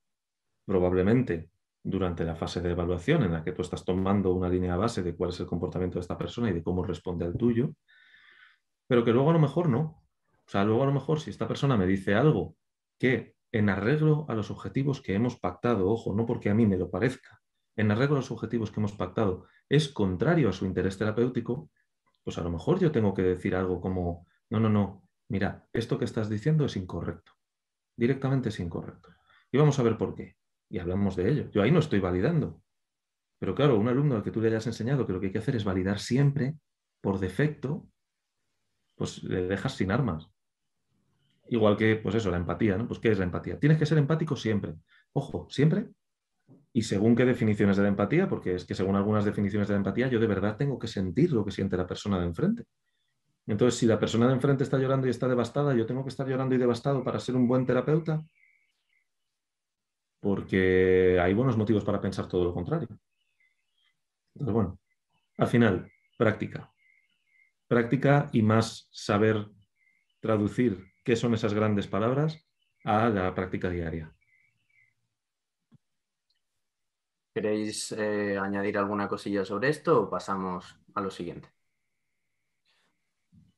probablemente 0.66 1.50
durante 1.82 2.24
la 2.24 2.34
fase 2.34 2.60
de 2.60 2.70
evaluación 2.70 3.22
en 3.22 3.32
la 3.32 3.44
que 3.44 3.52
tú 3.52 3.62
estás 3.62 3.84
tomando 3.84 4.32
una 4.32 4.48
línea 4.48 4.76
base 4.76 5.02
de 5.02 5.14
cuál 5.14 5.30
es 5.30 5.40
el 5.40 5.46
comportamiento 5.46 5.98
de 5.98 6.00
esta 6.00 6.18
persona 6.18 6.50
y 6.50 6.52
de 6.52 6.62
cómo 6.62 6.82
responde 6.82 7.24
al 7.24 7.36
tuyo, 7.36 7.74
pero 8.86 9.04
que 9.04 9.12
luego 9.12 9.30
a 9.30 9.34
lo 9.34 9.38
mejor 9.38 9.68
no. 9.68 10.02
O 10.46 10.50
sea, 10.50 10.64
luego 10.64 10.82
a 10.82 10.86
lo 10.86 10.92
mejor 10.92 11.20
si 11.20 11.30
esta 11.30 11.48
persona 11.48 11.76
me 11.76 11.86
dice 11.86 12.14
algo 12.14 12.56
que 12.98 13.34
en 13.52 13.68
arreglo 13.68 14.26
a 14.28 14.34
los 14.34 14.50
objetivos 14.50 15.00
que 15.00 15.14
hemos 15.14 15.38
pactado, 15.38 15.88
ojo, 15.88 16.14
no 16.14 16.26
porque 16.26 16.50
a 16.50 16.54
mí 16.54 16.66
me 16.66 16.76
lo 16.76 16.90
parezca, 16.90 17.40
en 17.76 17.90
arreglo 17.90 18.16
a 18.16 18.20
los 18.20 18.30
objetivos 18.30 18.70
que 18.70 18.80
hemos 18.80 18.92
pactado, 18.92 19.46
es 19.68 19.88
contrario 19.88 20.48
a 20.48 20.52
su 20.52 20.66
interés 20.66 20.98
terapéutico, 20.98 21.70
pues 22.22 22.38
a 22.38 22.42
lo 22.42 22.50
mejor 22.50 22.78
yo 22.78 22.92
tengo 22.92 23.14
que 23.14 23.22
decir 23.22 23.54
algo 23.54 23.80
como, 23.80 24.26
no, 24.50 24.60
no, 24.60 24.68
no, 24.68 25.08
mira, 25.28 25.68
esto 25.72 25.98
que 25.98 26.04
estás 26.04 26.28
diciendo 26.28 26.64
es 26.64 26.76
incorrecto, 26.76 27.32
directamente 27.96 28.48
es 28.48 28.60
incorrecto. 28.60 29.10
Y 29.50 29.58
vamos 29.58 29.78
a 29.78 29.82
ver 29.82 29.96
por 29.96 30.14
qué. 30.14 30.36
Y 30.68 30.78
hablamos 30.78 31.14
de 31.14 31.30
ello. 31.30 31.50
Yo 31.52 31.62
ahí 31.62 31.70
no 31.70 31.78
estoy 31.78 32.00
validando. 32.00 32.60
Pero 33.38 33.54
claro, 33.54 33.78
un 33.78 33.86
alumno 33.86 34.16
al 34.16 34.22
que 34.22 34.30
tú 34.30 34.40
le 34.40 34.48
hayas 34.48 34.66
enseñado 34.66 35.06
que 35.06 35.12
lo 35.12 35.20
que 35.20 35.26
hay 35.26 35.32
que 35.32 35.38
hacer 35.38 35.54
es 35.54 35.64
validar 35.64 36.00
siempre, 36.00 36.56
por 37.00 37.20
defecto, 37.20 37.86
pues 38.96 39.22
le 39.22 39.46
dejas 39.46 39.76
sin 39.76 39.92
armas. 39.92 40.28
Igual 41.48 41.76
que, 41.76 41.96
pues 41.96 42.14
eso, 42.14 42.30
la 42.30 42.38
empatía, 42.38 42.78
¿no? 42.78 42.88
Pues 42.88 42.98
¿qué 42.98 43.10
es 43.10 43.18
la 43.18 43.24
empatía? 43.24 43.60
Tienes 43.60 43.78
que 43.78 43.86
ser 43.86 43.98
empático 43.98 44.34
siempre. 44.34 44.74
Ojo, 45.12 45.46
siempre 45.50 45.90
y 46.76 46.82
según 46.82 47.14
qué 47.14 47.24
definiciones 47.24 47.76
de 47.76 47.84
la 47.84 47.88
empatía, 47.88 48.28
porque 48.28 48.56
es 48.56 48.64
que 48.64 48.74
según 48.74 48.96
algunas 48.96 49.24
definiciones 49.24 49.68
de 49.68 49.74
la 49.74 49.78
empatía, 49.78 50.08
yo 50.08 50.18
de 50.18 50.26
verdad 50.26 50.56
tengo 50.56 50.76
que 50.76 50.88
sentir 50.88 51.30
lo 51.32 51.44
que 51.44 51.52
siente 51.52 51.76
la 51.76 51.86
persona 51.86 52.18
de 52.18 52.26
enfrente. 52.26 52.64
Entonces, 53.46 53.78
si 53.78 53.86
la 53.86 54.00
persona 54.00 54.26
de 54.26 54.34
enfrente 54.34 54.64
está 54.64 54.76
llorando 54.76 55.06
y 55.06 55.10
está 55.10 55.28
devastada, 55.28 55.72
yo 55.72 55.86
tengo 55.86 56.02
que 56.02 56.08
estar 56.08 56.26
llorando 56.26 56.52
y 56.56 56.58
devastado 56.58 57.04
para 57.04 57.20
ser 57.20 57.36
un 57.36 57.46
buen 57.46 57.64
terapeuta, 57.64 58.24
porque 60.18 61.20
hay 61.22 61.32
buenos 61.32 61.56
motivos 61.56 61.84
para 61.84 62.00
pensar 62.00 62.26
todo 62.26 62.42
lo 62.42 62.52
contrario. 62.52 62.88
Entonces, 64.34 64.52
bueno, 64.52 64.80
al 65.38 65.46
final, 65.46 65.88
práctica. 66.18 66.72
Práctica 67.68 68.30
y 68.32 68.42
más 68.42 68.88
saber 68.90 69.46
traducir 70.18 70.92
qué 71.04 71.14
son 71.14 71.34
esas 71.34 71.54
grandes 71.54 71.86
palabras 71.86 72.44
a 72.82 73.08
la 73.10 73.32
práctica 73.32 73.70
diaria. 73.70 74.12
¿Queréis 77.34 77.90
eh, 77.90 78.38
añadir 78.38 78.78
alguna 78.78 79.08
cosilla 79.08 79.44
sobre 79.44 79.68
esto 79.68 80.02
o 80.02 80.08
pasamos 80.08 80.78
a 80.94 81.00
lo 81.00 81.10
siguiente? 81.10 81.48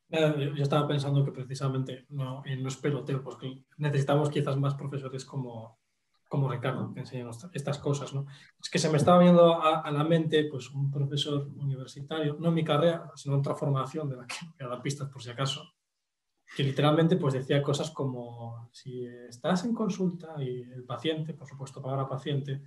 Eh, 0.08 0.52
yo 0.56 0.62
estaba 0.62 0.88
pensando 0.88 1.22
que 1.22 1.30
precisamente, 1.30 2.06
no, 2.08 2.42
y 2.46 2.56
no 2.56 2.68
es 2.68 2.76
peloteo, 2.78 3.22
porque 3.22 3.64
necesitamos 3.76 4.30
quizás 4.30 4.56
más 4.56 4.74
profesores 4.76 5.26
como, 5.26 5.78
como 6.26 6.50
Ricardo, 6.50 6.94
que 6.94 7.00
enseñen 7.00 7.28
estas 7.52 7.78
cosas. 7.78 8.14
¿no? 8.14 8.24
Es 8.58 8.70
que 8.70 8.78
se 8.78 8.88
me 8.88 8.96
estaba 8.96 9.18
viendo 9.18 9.60
a, 9.62 9.90
la 9.90 10.04
mente 10.04 10.48
pues, 10.50 10.70
un 10.70 10.90
profesor 10.90 11.46
universitario, 11.58 12.38
no 12.40 12.48
en 12.48 12.54
mi 12.54 12.64
carrera, 12.64 13.12
sino 13.14 13.34
en 13.34 13.40
otra 13.40 13.56
formación 13.56 14.08
de 14.08 14.16
la 14.16 14.26
que 14.26 14.36
voy 14.58 14.66
a 14.66 14.70
dar 14.70 14.80
pistas 14.80 15.10
por 15.10 15.22
si 15.22 15.28
acaso, 15.28 15.70
que 16.56 16.62
literalmente 16.62 17.16
pues, 17.16 17.34
decía 17.34 17.62
cosas 17.62 17.90
como, 17.90 18.70
si 18.72 19.04
estás 19.04 19.66
en 19.66 19.74
consulta 19.74 20.42
y 20.42 20.62
el 20.62 20.84
paciente, 20.84 21.34
por 21.34 21.46
supuesto, 21.46 21.82
para 21.82 22.08
paciente, 22.08 22.62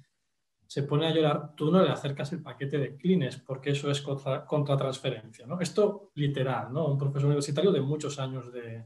se 0.70 0.84
pone 0.84 1.08
a 1.08 1.12
llorar, 1.12 1.56
tú 1.56 1.72
no 1.72 1.82
le 1.84 1.90
acercas 1.90 2.32
el 2.32 2.44
paquete 2.44 2.78
de 2.78 2.96
clines 2.96 3.38
porque 3.38 3.72
eso 3.72 3.90
es 3.90 4.02
contra, 4.02 4.78
transferencia. 4.78 5.48
¿no? 5.48 5.60
Esto 5.60 6.12
literal, 6.14 6.72
¿no? 6.72 6.86
un 6.86 6.98
profesor 6.98 7.26
universitario 7.26 7.72
de 7.72 7.82
muchos 7.82 8.20
años 8.20 8.54
de, 8.54 8.86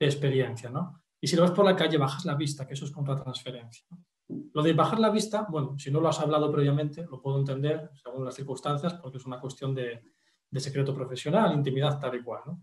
experiencia. 0.00 0.70
¿no? 0.70 1.02
Y 1.20 1.26
si 1.26 1.36
lo 1.36 1.42
ves 1.42 1.50
por 1.50 1.66
la 1.66 1.76
calle, 1.76 1.98
bajas 1.98 2.24
la 2.24 2.36
vista, 2.36 2.66
que 2.66 2.72
eso 2.72 2.86
es 2.86 2.90
contra 2.90 3.14
transferencia. 3.14 3.86
Lo 4.54 4.62
de 4.62 4.72
bajar 4.72 4.98
la 4.98 5.10
vista, 5.10 5.46
bueno, 5.46 5.78
si 5.78 5.90
no 5.90 6.00
lo 6.00 6.08
has 6.08 6.20
hablado 6.20 6.50
previamente, 6.50 7.04
lo 7.04 7.20
puedo 7.20 7.38
entender 7.38 7.90
según 8.02 8.24
las 8.24 8.34
circunstancias, 8.34 8.94
porque 8.94 9.18
es 9.18 9.26
una 9.26 9.38
cuestión 9.38 9.74
de, 9.74 10.02
de 10.50 10.60
secreto 10.60 10.94
profesional, 10.94 11.52
intimidad 11.52 12.00
tal 12.00 12.14
y 12.14 12.22
cual. 12.22 12.44
¿no? 12.46 12.62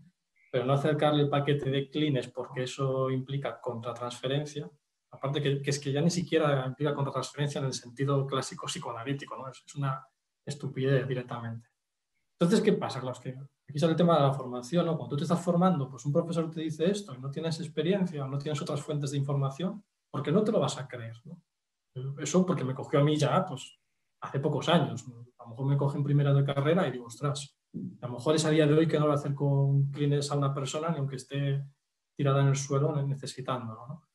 Pero 0.50 0.64
no 0.64 0.72
acercarle 0.72 1.22
el 1.22 1.28
paquete 1.28 1.70
de 1.70 1.88
clines 1.88 2.26
porque 2.26 2.64
eso 2.64 3.08
implica 3.08 3.60
contratransferencia, 3.60 4.68
aparte 5.10 5.42
que, 5.42 5.62
es 5.64 5.78
que 5.78 5.92
ya 5.92 6.00
ni 6.00 6.10
siquiera 6.10 6.66
implica 6.66 6.94
transferencia 7.10 7.58
en 7.58 7.66
el 7.66 7.72
sentido 7.72 8.26
clásico 8.26 8.66
psicoanalítico, 8.66 9.36
¿no? 9.36 9.48
es, 9.48 9.74
una 9.74 10.06
estupidez 10.44 11.06
directamente. 11.06 11.68
Entonces, 12.38 12.64
¿qué 12.64 12.72
pasa? 12.72 13.00
Claro, 13.00 13.20
que 13.20 13.36
aquí 13.68 13.78
sale 13.78 13.92
el 13.92 13.98
tema 13.98 14.16
de 14.16 14.22
la 14.22 14.32
formación, 14.32 14.86
¿no? 14.86 14.96
Cuando 14.96 15.10
tú 15.10 15.18
te 15.18 15.24
estás 15.24 15.42
formando, 15.42 15.90
pues 15.90 16.06
un 16.06 16.12
profesor 16.12 16.50
te 16.50 16.62
dice 16.62 16.90
esto 16.90 17.14
y 17.14 17.18
no 17.18 17.30
tienes 17.30 17.60
experiencia 17.60 18.24
o 18.24 18.28
no 18.28 18.38
tienes 18.38 18.60
otras 18.62 18.80
fuentes 18.80 19.10
de 19.10 19.18
información, 19.18 19.84
¿por 20.10 20.22
qué 20.22 20.32
no 20.32 20.42
te 20.42 20.50
lo 20.50 20.58
vas 20.58 20.78
a 20.78 20.88
creer? 20.88 21.16
¿no? 21.24 21.42
Eso 22.18 22.46
porque 22.46 22.64
me 22.64 22.74
cogió 22.74 23.00
a 23.00 23.04
mí 23.04 23.16
ya, 23.16 23.44
pues, 23.44 23.78
hace 24.22 24.40
pocos 24.40 24.68
años. 24.68 25.04
A 25.38 25.44
lo 25.44 25.50
mejor 25.50 25.66
me 25.66 25.76
coge 25.76 25.98
en 25.98 26.04
primera 26.04 26.32
de 26.32 26.44
carrera 26.44 26.88
y 26.88 26.92
digo, 26.92 27.06
ostras, 27.06 27.56
a 28.00 28.06
lo 28.06 28.14
mejor 28.14 28.34
es 28.34 28.44
a 28.44 28.50
día 28.50 28.66
de 28.66 28.74
hoy 28.74 28.88
que 28.88 28.98
no 28.98 29.06
lo 29.06 29.12
hacer 29.12 29.34
con 29.34 29.90
clines 29.90 30.30
a 30.30 30.36
una 30.36 30.54
persona, 30.54 30.90
ni 30.90 30.98
aunque 30.98 31.16
esté 31.16 31.62
tirada 32.16 32.40
en 32.40 32.48
el 32.48 32.56
suelo 32.56 32.94
necesitándolo. 33.02 33.86
¿no? 33.86 34.08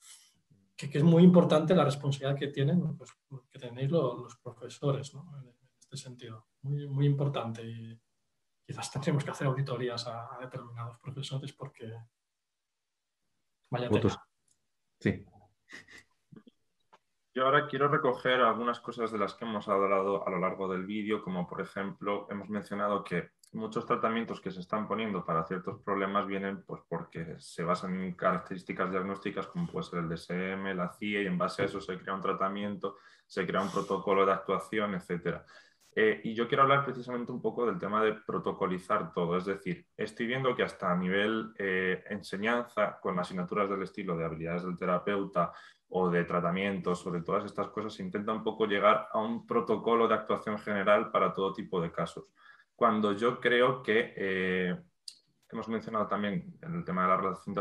Que, 0.75 0.89
es 0.97 1.03
muy 1.03 1.23
importante 1.23 1.75
la 1.75 1.85
responsabilidad 1.85 2.37
que 2.37 2.47
tienen, 2.47 2.97
pues, 2.97 3.11
que 3.49 3.59
tenéis 3.59 3.91
los, 3.91 4.35
profesores, 4.37 5.13
¿no? 5.13 5.37
en, 5.37 5.53
este 5.79 5.97
sentido. 5.97 6.47
Muy, 6.63 6.87
muy 6.87 7.05
importante. 7.05 7.63
Y 7.63 7.99
quizás 8.65 8.91
tendremos 8.91 9.23
que 9.23 9.31
hacer 9.31 9.47
auditorías 9.47 10.07
a, 10.07 10.37
determinados 10.41 10.99
profesores 10.99 11.53
porque 11.53 11.91
vaya 13.69 13.89
tema. 13.89 14.27
Sí. 14.99 15.25
Yo 17.33 17.45
ahora 17.45 17.67
quiero 17.67 17.89
recoger 17.89 18.39
algunas 18.39 18.79
cosas 18.79 19.11
de 19.11 19.17
las 19.17 19.33
que 19.33 19.43
hemos 19.43 19.67
hablado 19.67 20.25
a 20.25 20.31
lo 20.31 20.39
largo 20.39 20.69
del 20.69 20.85
vídeo, 20.85 21.21
como 21.21 21.45
por 21.45 21.59
ejemplo, 21.59 22.27
hemos 22.29 22.49
mencionado 22.49 23.03
que 23.03 23.31
muchos 23.55 23.85
tratamientos 23.85 24.41
que 24.41 24.51
se 24.51 24.59
están 24.59 24.87
poniendo 24.87 25.25
para 25.25 25.45
ciertos 25.45 25.81
problemas 25.81 26.27
vienen 26.27 26.63
pues, 26.63 26.81
porque 26.87 27.35
se 27.39 27.63
basan 27.63 28.01
en 28.01 28.13
características 28.13 28.91
diagnósticas 28.91 29.47
como 29.47 29.67
puede 29.67 29.85
ser 29.85 29.99
el 29.99 30.09
DSM, 30.09 30.75
la 30.75 30.93
CIE, 30.93 31.23
y 31.23 31.25
en 31.25 31.37
base 31.37 31.63
a 31.63 31.65
eso 31.65 31.81
se 31.81 31.97
crea 31.97 32.13
un 32.13 32.21
tratamiento, 32.21 32.97
se 33.25 33.45
crea 33.47 33.61
un 33.61 33.71
protocolo 33.71 34.25
de 34.25 34.33
actuación, 34.33 34.95
etc. 34.95 35.41
Eh, 35.95 36.21
y 36.25 36.33
yo 36.33 36.47
quiero 36.47 36.63
hablar 36.63 36.83
precisamente 36.83 37.31
un 37.31 37.41
poco 37.41 37.65
del 37.65 37.79
tema 37.79 38.03
de 38.03 38.13
protocolizar 38.13 39.13
todo, 39.13 39.37
es 39.37 39.45
decir, 39.45 39.87
estoy 39.95 40.27
viendo 40.27 40.53
que 40.53 40.63
hasta 40.63 40.91
a 40.91 40.95
nivel 40.97 41.53
eh, 41.57 42.03
enseñanza, 42.09 42.99
con 42.99 43.17
asignaturas 43.17 43.69
del 43.69 43.83
estilo 43.83 44.17
de 44.17 44.25
habilidades 44.25 44.63
del 44.63 44.77
terapeuta 44.77 45.53
o 45.87 46.09
de 46.09 46.25
tratamientos 46.25 46.99
sobre 46.99 47.21
todas 47.21 47.45
estas 47.45 47.69
cosas, 47.69 47.93
se 47.93 48.03
intenta 48.03 48.33
un 48.33 48.43
poco 48.43 48.65
llegar 48.65 49.07
a 49.13 49.19
un 49.19 49.47
protocolo 49.47 50.07
de 50.07 50.15
actuación 50.15 50.57
general 50.57 51.09
para 51.11 51.33
todo 51.33 51.53
tipo 51.53 51.79
de 51.79 51.91
casos 51.91 52.25
cuando 52.75 53.13
yo 53.13 53.39
creo 53.39 53.81
que 53.81 54.13
eh, 54.15 54.77
hemos 55.49 55.67
mencionado 55.69 56.07
también 56.07 56.57
el 56.61 56.83
tema 56.83 57.03
de 57.03 57.07
la 57.09 57.17
relación 57.17 57.55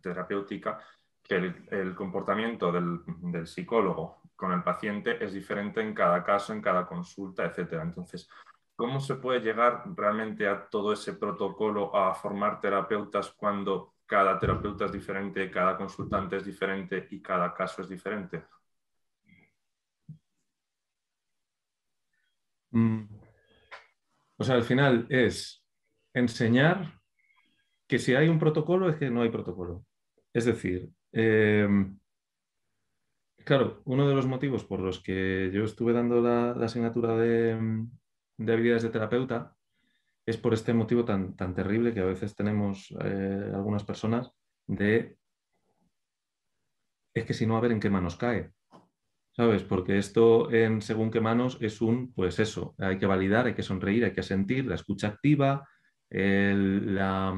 terapéutica 0.00 0.80
que 1.22 1.54
el, 1.70 1.94
comportamiento 1.94 2.72
del, 2.72 3.46
psicólogo 3.46 4.22
con 4.34 4.52
el 4.52 4.62
paciente 4.62 5.22
es 5.24 5.32
diferente 5.32 5.80
en 5.80 5.94
cada 5.94 6.24
caso, 6.24 6.52
en 6.52 6.62
cada 6.62 6.86
consulta, 6.86 7.44
etc. 7.44 7.74
Entonces, 7.82 8.28
¿cómo 8.74 9.00
se 9.00 9.16
puede 9.16 9.40
llegar 9.40 9.84
realmente 9.94 10.48
a 10.48 10.68
todo 10.68 10.92
ese 10.92 11.14
protocolo, 11.14 11.94
a 11.94 12.14
formar 12.14 12.60
terapeutas 12.60 13.30
cuando 13.30 13.94
cada 14.06 14.38
terapeuta 14.38 14.86
es 14.86 14.92
diferente, 14.92 15.50
cada 15.50 15.76
consultante 15.76 16.36
es 16.36 16.44
diferente 16.44 17.06
y 17.10 17.20
cada 17.22 17.54
caso 17.54 17.82
es 17.82 17.88
diferente? 17.88 18.44
Mm. 22.72 23.19
O 24.40 24.44
sea, 24.44 24.54
al 24.54 24.64
final 24.64 25.06
es 25.10 25.62
enseñar 26.14 26.98
que 27.86 27.98
si 27.98 28.14
hay 28.14 28.28
un 28.30 28.38
protocolo 28.38 28.88
es 28.88 28.96
que 28.96 29.10
no 29.10 29.20
hay 29.20 29.28
protocolo. 29.28 29.84
Es 30.32 30.46
decir, 30.46 30.88
em, 31.12 31.98
claro, 33.44 33.82
uno 33.84 34.08
de 34.08 34.14
los 34.14 34.26
motivos 34.26 34.64
por 34.64 34.80
los 34.80 35.02
que 35.02 35.50
yo 35.52 35.64
estuve 35.64 35.92
dando 35.92 36.22
la, 36.22 36.52
asignatura 36.52 37.18
de, 37.18 37.52
habilidades 38.38 38.84
de 38.84 38.88
terapeuta 38.88 39.54
es 40.24 40.38
por 40.38 40.54
este 40.54 40.72
motivo 40.72 41.04
tan, 41.04 41.36
tan 41.36 41.54
terrible 41.54 41.92
que 41.92 42.00
a 42.00 42.06
veces 42.06 42.34
tenemos 42.34 42.94
eh, 43.04 43.50
algunas 43.52 43.84
personas 43.84 44.32
de 44.66 45.18
es 47.12 47.24
que 47.26 47.34
si 47.34 47.46
no, 47.46 47.58
a 47.58 47.60
ver 47.60 47.72
en 47.72 47.80
qué 47.80 47.90
manos 47.90 48.16
cae. 48.16 48.52
¿Sabes? 49.40 49.62
Porque 49.62 49.96
esto 49.96 50.52
en 50.52 50.82
según 50.82 51.10
qué 51.10 51.22
manos 51.22 51.56
es 51.62 51.80
un, 51.80 52.12
pues 52.12 52.38
eso, 52.38 52.74
hay 52.76 52.98
que 52.98 53.06
validar, 53.06 53.46
hay 53.46 53.54
que 53.54 53.62
sonreír, 53.62 54.04
hay 54.04 54.12
que 54.12 54.22
sentir, 54.22 54.66
la 54.66 54.74
escucha 54.74 55.08
activa, 55.08 55.66
el, 56.10 56.94
la, 56.94 57.30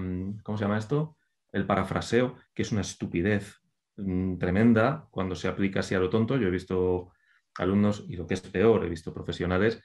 ¿cómo 0.42 0.58
se 0.58 0.64
llama 0.64 0.78
esto? 0.78 1.16
El 1.52 1.64
parafraseo, 1.64 2.34
que 2.52 2.62
es 2.62 2.72
una 2.72 2.80
estupidez 2.80 3.60
mm, 3.98 4.36
tremenda 4.36 5.06
cuando 5.12 5.36
se 5.36 5.46
aplica 5.46 5.78
así 5.78 5.94
a 5.94 6.00
lo 6.00 6.10
tonto. 6.10 6.36
Yo 6.36 6.48
he 6.48 6.50
visto 6.50 7.12
alumnos, 7.56 8.04
y 8.08 8.16
lo 8.16 8.26
que 8.26 8.34
es 8.34 8.40
peor, 8.40 8.84
he 8.84 8.88
visto 8.88 9.14
profesionales 9.14 9.80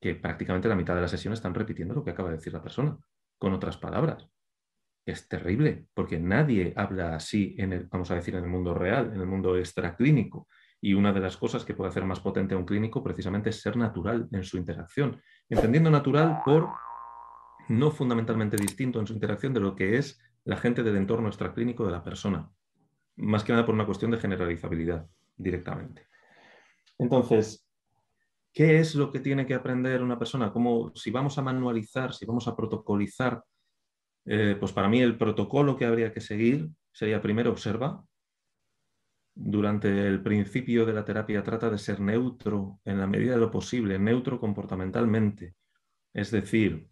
que 0.00 0.14
prácticamente 0.14 0.68
la 0.68 0.76
mitad 0.76 0.94
de 0.94 1.00
la 1.00 1.08
sesión 1.08 1.34
están 1.34 1.52
repitiendo 1.52 1.94
lo 1.94 2.04
que 2.04 2.12
acaba 2.12 2.30
de 2.30 2.36
decir 2.36 2.52
la 2.52 2.62
persona, 2.62 2.96
con 3.38 3.54
otras 3.54 3.76
palabras. 3.76 4.28
Es 5.04 5.26
terrible, 5.26 5.88
porque 5.94 6.20
nadie 6.20 6.72
habla 6.76 7.16
así, 7.16 7.56
en 7.58 7.72
el, 7.72 7.86
vamos 7.86 8.12
a 8.12 8.14
decir, 8.14 8.36
en 8.36 8.44
el 8.44 8.50
mundo 8.50 8.72
real, 8.72 9.12
en 9.12 9.20
el 9.20 9.26
mundo 9.26 9.56
extraclínico. 9.56 10.46
Y 10.80 10.94
una 10.94 11.12
de 11.12 11.20
las 11.20 11.36
cosas 11.36 11.64
que 11.64 11.74
puede 11.74 11.90
hacer 11.90 12.04
más 12.04 12.20
potente 12.20 12.54
a 12.54 12.58
un 12.58 12.66
clínico 12.66 13.02
precisamente 13.02 13.50
es 13.50 13.60
ser 13.60 13.76
natural 13.76 14.28
en 14.32 14.44
su 14.44 14.56
interacción. 14.56 15.20
Entendiendo 15.48 15.90
natural 15.90 16.42
por 16.44 16.68
no 17.68 17.90
fundamentalmente 17.90 18.56
distinto 18.56 19.00
en 19.00 19.06
su 19.06 19.14
interacción 19.14 19.52
de 19.52 19.60
lo 19.60 19.74
que 19.74 19.96
es 19.96 20.20
la 20.44 20.56
gente 20.56 20.82
del 20.82 20.96
entorno 20.96 21.28
extraclínico 21.28 21.84
de 21.84 21.92
la 21.92 22.04
persona. 22.04 22.48
Más 23.16 23.42
que 23.42 23.52
nada 23.52 23.66
por 23.66 23.74
una 23.74 23.86
cuestión 23.86 24.10
de 24.10 24.18
generalizabilidad 24.18 25.06
directamente. 25.36 26.06
Entonces, 26.98 27.66
¿qué 28.52 28.78
es 28.78 28.94
lo 28.94 29.10
que 29.10 29.20
tiene 29.20 29.46
que 29.46 29.54
aprender 29.54 30.02
una 30.02 30.18
persona? 30.18 30.52
¿Cómo, 30.52 30.92
si 30.94 31.10
vamos 31.10 31.36
a 31.38 31.42
manualizar, 31.42 32.14
si 32.14 32.26
vamos 32.26 32.46
a 32.46 32.54
protocolizar, 32.54 33.42
eh, 34.24 34.56
pues 34.58 34.72
para 34.72 34.88
mí 34.88 35.00
el 35.00 35.16
protocolo 35.16 35.76
que 35.76 35.86
habría 35.86 36.12
que 36.12 36.20
seguir 36.20 36.68
sería 36.92 37.20
primero 37.20 37.50
observa, 37.50 38.02
durante 39.38 40.08
el 40.08 40.22
principio 40.22 40.86
de 40.86 40.94
la 40.94 41.04
terapia 41.04 41.42
trata 41.42 41.68
de 41.68 41.76
ser 41.76 42.00
neutro 42.00 42.80
en 42.86 42.98
la 42.98 43.06
medida 43.06 43.32
de 43.32 43.40
lo 43.40 43.50
posible, 43.50 43.98
neutro 43.98 44.40
comportamentalmente. 44.40 45.54
Es 46.14 46.30
decir, 46.30 46.88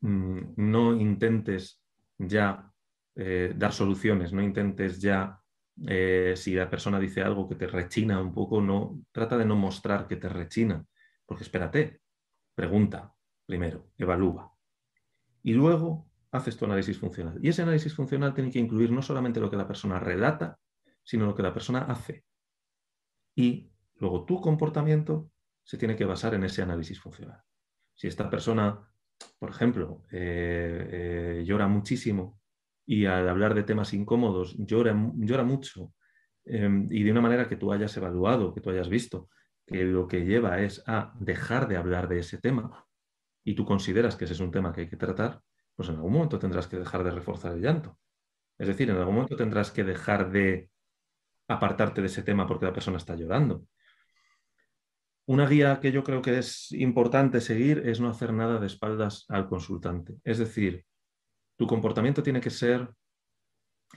mm, 0.00 0.40
no 0.56 0.94
intentes 0.94 1.82
ya 2.16 2.72
eh, 3.16 3.52
dar 3.56 3.72
soluciones, 3.72 4.32
no 4.32 4.40
intentes 4.40 5.00
ya, 5.00 5.40
eh, 5.88 6.34
si 6.36 6.54
la 6.54 6.70
persona 6.70 7.00
dice 7.00 7.22
algo 7.22 7.48
que 7.48 7.56
te 7.56 7.66
rechina 7.66 8.20
un 8.20 8.32
poco, 8.32 8.60
no, 8.60 9.00
trata 9.10 9.36
de 9.36 9.44
no 9.44 9.56
mostrar 9.56 10.06
que 10.06 10.16
te 10.16 10.28
rechina, 10.28 10.86
porque 11.26 11.42
espérate, 11.42 12.00
pregunta 12.54 13.12
primero, 13.46 13.90
evalúa. 13.98 14.52
Y 15.42 15.54
luego 15.54 16.08
haces 16.30 16.56
tu 16.56 16.66
análisis 16.66 16.98
funcional. 16.98 17.38
Y 17.42 17.48
ese 17.48 17.62
análisis 17.62 17.94
funcional 17.94 18.34
tiene 18.34 18.50
que 18.50 18.58
incluir 18.58 18.92
no 18.92 19.02
solamente 19.02 19.40
lo 19.40 19.50
que 19.50 19.56
la 19.56 19.66
persona 19.66 19.98
relata, 19.98 20.58
sino 21.06 21.24
lo 21.24 21.34
que 21.34 21.42
la 21.42 21.54
persona 21.54 21.82
hace. 21.84 22.24
Y 23.34 23.70
luego 23.94 24.24
tu 24.24 24.40
comportamiento 24.40 25.30
se 25.62 25.78
tiene 25.78 25.96
que 25.96 26.04
basar 26.04 26.34
en 26.34 26.44
ese 26.44 26.62
análisis 26.62 27.00
funcional. 27.00 27.40
Si 27.94 28.08
esta 28.08 28.28
persona, 28.28 28.90
por 29.38 29.50
ejemplo, 29.50 30.04
eh, 30.10 30.88
eh, 30.90 31.44
llora 31.46 31.68
muchísimo 31.68 32.40
y 32.84 33.06
al 33.06 33.28
hablar 33.28 33.54
de 33.54 33.62
temas 33.62 33.94
incómodos 33.94 34.56
llora, 34.58 34.94
llora 35.16 35.44
mucho 35.44 35.94
em, 36.44 36.88
y 36.90 37.04
de 37.04 37.12
una 37.12 37.20
manera 37.20 37.48
que 37.48 37.56
tú 37.56 37.72
hayas 37.72 37.96
evaluado, 37.96 38.52
que 38.52 38.60
tú 38.60 38.70
hayas 38.70 38.88
visto, 38.88 39.28
que 39.64 39.84
lo 39.84 40.08
que 40.08 40.24
lleva 40.24 40.60
es 40.60 40.82
a 40.86 41.14
dejar 41.20 41.68
de 41.68 41.76
hablar 41.76 42.08
de 42.08 42.18
ese 42.18 42.38
tema 42.38 42.86
y 43.44 43.54
tú 43.54 43.64
consideras 43.64 44.16
que 44.16 44.24
ese 44.24 44.34
es 44.34 44.40
un 44.40 44.50
tema 44.50 44.72
que 44.72 44.82
hay 44.82 44.88
que 44.88 44.96
tratar, 44.96 45.40
pues 45.76 45.88
en 45.88 45.96
algún 45.96 46.12
momento 46.12 46.38
tendrás 46.38 46.66
que 46.66 46.78
dejar 46.78 47.04
de 47.04 47.12
reforzar 47.12 47.52
el 47.52 47.62
llanto. 47.62 47.98
Es 48.58 48.66
decir, 48.66 48.90
en 48.90 48.96
algún 48.96 49.14
momento 49.14 49.36
tendrás 49.36 49.70
que 49.70 49.84
dejar 49.84 50.30
de 50.30 50.70
apartarte 51.48 52.00
de 52.00 52.08
ese 52.08 52.22
tema 52.22 52.46
porque 52.46 52.66
la 52.66 52.72
persona 52.72 52.96
está 52.96 53.14
llorando. 53.14 53.64
Una 55.26 55.48
guía 55.48 55.80
que 55.80 55.90
yo 55.90 56.04
creo 56.04 56.22
que 56.22 56.38
es 56.38 56.70
importante 56.72 57.40
seguir 57.40 57.82
es 57.84 58.00
no 58.00 58.08
hacer 58.08 58.32
nada 58.32 58.60
de 58.60 58.66
espaldas 58.66 59.24
al 59.28 59.48
consultante. 59.48 60.16
Es 60.22 60.38
decir, 60.38 60.84
tu 61.56 61.66
comportamiento 61.66 62.22
tiene 62.22 62.40
que 62.40 62.50
ser, 62.50 62.88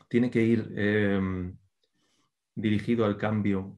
tiene 0.08 0.32
que 0.32 0.42
ir 0.42 0.74
em, 0.76 1.56
dirigido 2.56 3.06
al 3.06 3.18
cambio 3.18 3.78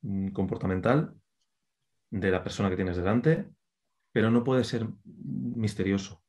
mm, 0.00 0.28
comportamental 0.28 1.14
de 2.10 2.30
la 2.30 2.42
persona 2.42 2.70
que 2.70 2.76
tienes 2.76 2.96
delante, 2.96 3.50
pero 4.10 4.30
no 4.30 4.42
puede 4.42 4.64
ser 4.64 4.88
misterioso. 5.04 6.22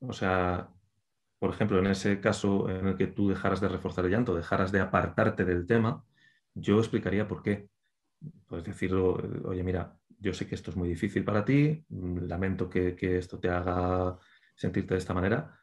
O 0.00 0.12
sea, 0.12 0.73
por 1.44 1.52
ejemplo, 1.52 1.78
en 1.78 1.88
ese 1.88 2.20
caso 2.20 2.70
en 2.70 2.86
el 2.86 2.96
que 2.96 3.06
tú 3.06 3.28
dejaras 3.28 3.60
de 3.60 3.68
reforzar 3.68 4.06
el 4.06 4.12
llanto, 4.12 4.34
dejaras 4.34 4.72
de 4.72 4.80
apartarte 4.80 5.44
del 5.44 5.66
tema, 5.66 6.02
yo 6.54 6.78
explicaría 6.78 7.28
por 7.28 7.42
qué. 7.42 7.68
Puedes 8.46 8.64
decirlo, 8.64 9.22
oye, 9.44 9.62
mira, 9.62 9.94
yo 10.18 10.32
sé 10.32 10.46
que 10.46 10.54
esto 10.54 10.70
es 10.70 10.76
muy 10.78 10.88
difícil 10.88 11.22
para 11.22 11.44
ti, 11.44 11.84
lamento 11.90 12.70
que, 12.70 12.96
esto 13.18 13.38
te 13.38 13.50
haga 13.50 14.18
sentirte 14.56 14.94
de 14.94 14.98
esta 14.98 15.12
manera, 15.12 15.54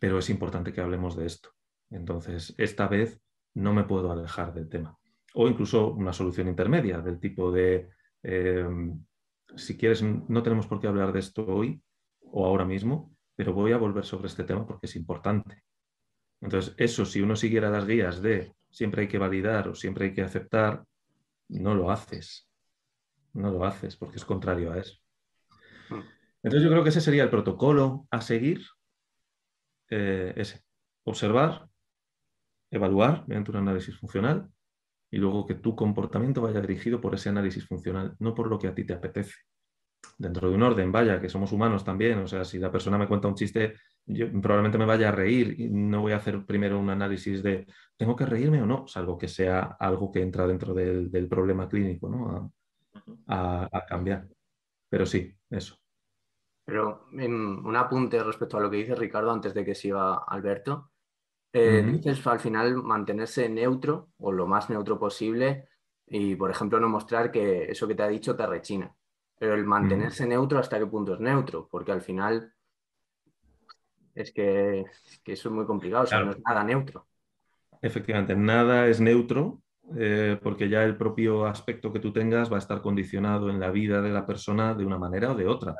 pero 0.00 0.18
es 0.18 0.30
importante 0.30 0.72
que 0.72 0.80
hablemos 0.80 1.14
de 1.14 1.26
esto. 1.26 1.50
Entonces, 1.90 2.54
esta 2.56 2.88
vez 2.88 3.20
no 3.52 3.74
me 3.74 3.84
puedo 3.84 4.10
alejar 4.10 4.54
del 4.54 4.70
tema. 4.70 4.96
O 5.34 5.48
incluso 5.48 5.92
una 5.92 6.14
solución 6.14 6.48
intermedia 6.48 7.02
del 7.02 7.20
tipo 7.20 7.52
de, 7.52 7.90
em, 8.22 9.04
si 9.54 9.76
quieres, 9.76 10.02
no 10.02 10.42
tenemos 10.42 10.66
por 10.66 10.80
qué 10.80 10.86
hablar 10.86 11.12
de 11.12 11.18
esto 11.18 11.46
hoy 11.46 11.82
o 12.22 12.46
ahora 12.46 12.64
mismo, 12.64 13.15
pero 13.36 13.52
voy 13.52 13.72
a 13.72 13.76
volver 13.76 14.04
sobre 14.04 14.28
este 14.28 14.44
tema 14.44 14.66
porque 14.66 14.86
es 14.86 14.96
importante. 14.96 15.62
Entonces, 16.40 16.74
eso, 16.78 17.04
si 17.04 17.20
uno 17.20 17.36
siguiera 17.36 17.70
las 17.70 17.86
guías 17.86 18.22
de 18.22 18.54
siempre 18.70 19.02
hay 19.02 19.08
que 19.08 19.18
validar 19.18 19.68
o 19.68 19.74
siempre 19.74 20.06
hay 20.06 20.14
que 20.14 20.22
aceptar, 20.22 20.84
no 21.48 21.74
lo 21.74 21.90
haces. 21.90 22.48
No 23.34 23.50
lo 23.50 23.64
haces 23.64 23.96
porque 23.96 24.16
es 24.16 24.24
contrario 24.24 24.72
a 24.72 24.78
eso. 24.78 24.98
Hmm. 25.90 26.00
Entonces, 26.42 26.62
yo 26.64 26.70
creo 26.70 26.82
que 26.82 26.88
ese 26.88 27.00
sería 27.00 27.22
el 27.22 27.30
protocolo 27.30 28.06
a 28.10 28.20
seguir. 28.22 28.62
Eh, 29.90 30.32
ese. 30.36 30.62
Observar, 31.04 31.68
evaluar 32.70 33.24
mediante 33.28 33.50
un 33.52 33.58
análisis 33.58 33.96
funcional 33.96 34.50
y 35.10 35.18
luego 35.18 35.46
que 35.46 35.54
tu 35.54 35.76
comportamiento 35.76 36.42
vaya 36.42 36.60
dirigido 36.60 37.00
por 37.00 37.14
ese 37.14 37.28
análisis 37.28 37.64
funcional, 37.64 38.16
no 38.18 38.34
por 38.34 38.48
lo 38.48 38.58
que 38.58 38.66
a 38.66 38.74
ti 38.74 38.84
te 38.84 38.94
apetece 38.94 39.34
dentro 40.18 40.48
de 40.48 40.54
un 40.54 40.62
orden, 40.62 40.92
vaya, 40.92 41.20
que 41.20 41.28
somos 41.28 41.52
humanos 41.52 41.84
también. 41.84 42.18
O 42.18 42.26
sea, 42.26 42.44
si 42.44 42.58
la 42.58 42.70
persona 42.70 42.98
me 42.98 43.08
cuenta 43.08 43.28
un 43.28 43.34
chiste, 43.34 43.74
yo 44.06 44.26
probablemente 44.40 44.78
me 44.78 44.86
vaya 44.86 45.08
a 45.08 45.12
reír 45.12 45.60
y 45.60 45.68
no 45.68 46.02
voy 46.02 46.12
a 46.12 46.16
hacer 46.16 46.44
primero 46.44 46.78
un 46.78 46.90
análisis 46.90 47.42
de 47.42 47.66
¿tengo 47.96 48.16
que 48.16 48.26
reírme 48.26 48.62
o 48.62 48.66
no? 48.66 48.86
Salvo 48.86 49.18
que 49.18 49.28
sea 49.28 49.76
algo 49.78 50.10
que 50.10 50.22
entra 50.22 50.46
dentro 50.46 50.74
del, 50.74 51.28
problema 51.28 51.68
clínico, 51.68 52.08
¿no? 52.08 52.52
A, 53.28 53.84
cambiar. 53.88 54.26
Pero 54.88 55.06
sí, 55.06 55.34
eso. 55.50 55.76
Pero 56.64 57.08
un 57.12 57.76
apunte 57.76 58.22
respecto 58.22 58.56
a 58.56 58.60
lo 58.60 58.70
que 58.70 58.78
dice 58.78 58.94
Ricardo 58.94 59.30
antes 59.30 59.54
de 59.54 59.64
que 59.64 59.74
siga 59.74 60.24
Alberto. 60.26 60.90
Eh, 61.52 61.82
dices 61.82 62.26
al 62.26 62.40
final 62.40 62.76
mantenerse 62.82 63.48
neutro 63.48 64.10
o 64.18 64.30
lo 64.30 64.46
más 64.46 64.68
neutro 64.68 64.98
posible 64.98 65.68
y, 66.06 66.34
por 66.36 66.50
ejemplo, 66.50 66.78
no 66.78 66.88
mostrar 66.88 67.30
que 67.30 67.70
eso 67.70 67.88
que 67.88 67.94
te 67.94 68.02
ha 68.02 68.08
dicho 68.08 68.36
te 68.36 68.46
rechina. 68.46 68.94
Pero 69.38 69.54
el 69.54 69.64
mantenerse 69.64 70.26
neutro, 70.26 70.58
¿hasta 70.58 70.78
qué 70.78 70.86
punto 70.86 71.14
es 71.14 71.20
neutro? 71.20 71.68
Porque 71.70 71.92
al 71.92 72.00
final 72.00 72.52
es 74.14 74.32
que, 74.32 74.84
eso 75.24 75.48
es 75.48 75.54
muy 75.54 75.66
complicado, 75.66 76.04
o 76.04 76.06
sea, 76.06 76.24
no 76.24 76.30
es 76.30 76.40
nada 76.40 76.64
neutro. 76.64 77.06
Efectivamente, 77.82 78.34
nada 78.34 78.86
es 78.86 79.00
neutro 79.00 79.60
eh, 79.94 80.38
porque 80.42 80.68
ya 80.68 80.82
el 80.82 80.96
propio 80.96 81.46
aspecto 81.46 81.92
que 81.92 82.00
tú 82.00 82.12
tengas 82.12 82.50
va 82.50 82.56
a 82.56 82.60
estar 82.60 82.80
condicionado 82.80 83.50
en 83.50 83.60
la 83.60 83.70
vida 83.70 84.00
de 84.00 84.10
la 84.10 84.26
persona 84.26 84.74
de 84.74 84.84
una 84.86 84.98
manera 84.98 85.32
o 85.32 85.34
de 85.34 85.46
otra. 85.46 85.76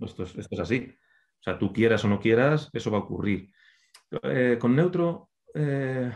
Esto, 0.00 0.24
es, 0.24 0.60
así. 0.60 0.92
O 1.38 1.42
sea, 1.42 1.58
tú 1.58 1.72
quieras 1.72 2.04
o 2.04 2.08
no 2.08 2.18
quieras, 2.18 2.70
eso 2.72 2.90
va 2.90 2.98
a 2.98 3.02
ocurrir. 3.02 3.50
Eh, 4.22 4.56
con 4.58 4.74
neutro 4.74 5.28
eh, 5.54 6.10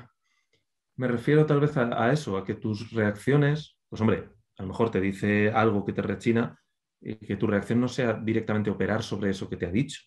me 0.96 1.08
refiero 1.08 1.46
tal 1.46 1.60
vez 1.60 1.76
a, 1.76 2.02
a, 2.02 2.12
eso, 2.12 2.36
a 2.36 2.44
que 2.44 2.54
tus 2.54 2.90
reacciones, 2.92 3.76
pues 3.88 4.00
hombre, 4.00 4.30
a 4.58 4.62
lo 4.62 4.68
mejor 4.68 4.90
te 4.90 5.00
dice 5.00 5.50
algo 5.50 5.84
que 5.84 5.92
te 5.92 6.02
rechina, 6.02 6.58
y 7.02 7.16
que 7.16 7.36
tu 7.36 7.46
reacción 7.46 7.80
no 7.80 7.88
sea 7.88 8.14
directamente 8.14 8.70
operar 8.70 9.02
sobre 9.02 9.30
eso 9.30 9.48
que 9.48 9.56
te 9.56 9.66
ha 9.66 9.70
dicho. 9.70 10.00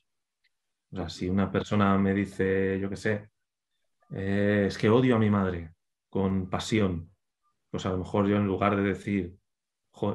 O 0.91 0.95
sea, 0.95 1.09
si 1.09 1.29
una 1.29 1.51
persona 1.51 1.97
me 1.97 2.13
dice, 2.13 2.79
yo 2.79 2.89
qué 2.89 2.95
sé, 2.95 3.29
eh, 4.11 4.65
es 4.67 4.77
que 4.77 4.89
odio 4.89 5.15
a 5.15 5.19
mi 5.19 5.29
madre 5.29 5.73
con 6.09 6.49
pasión, 6.49 7.11
pues 7.69 7.85
a 7.85 7.89
lo 7.89 7.97
mejor 7.97 8.27
yo 8.27 8.37
en 8.37 8.47
lugar 8.47 8.75
de 8.77 8.83
decir, 8.83 9.35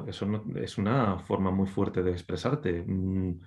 eso 0.07 0.43
es 0.55 0.77
una 0.77 1.19
forma 1.19 1.51
muy 1.51 1.67
fuerte 1.67 2.01
de 2.01 2.11
expresarte. 2.11 2.83
Mm, 2.85 3.39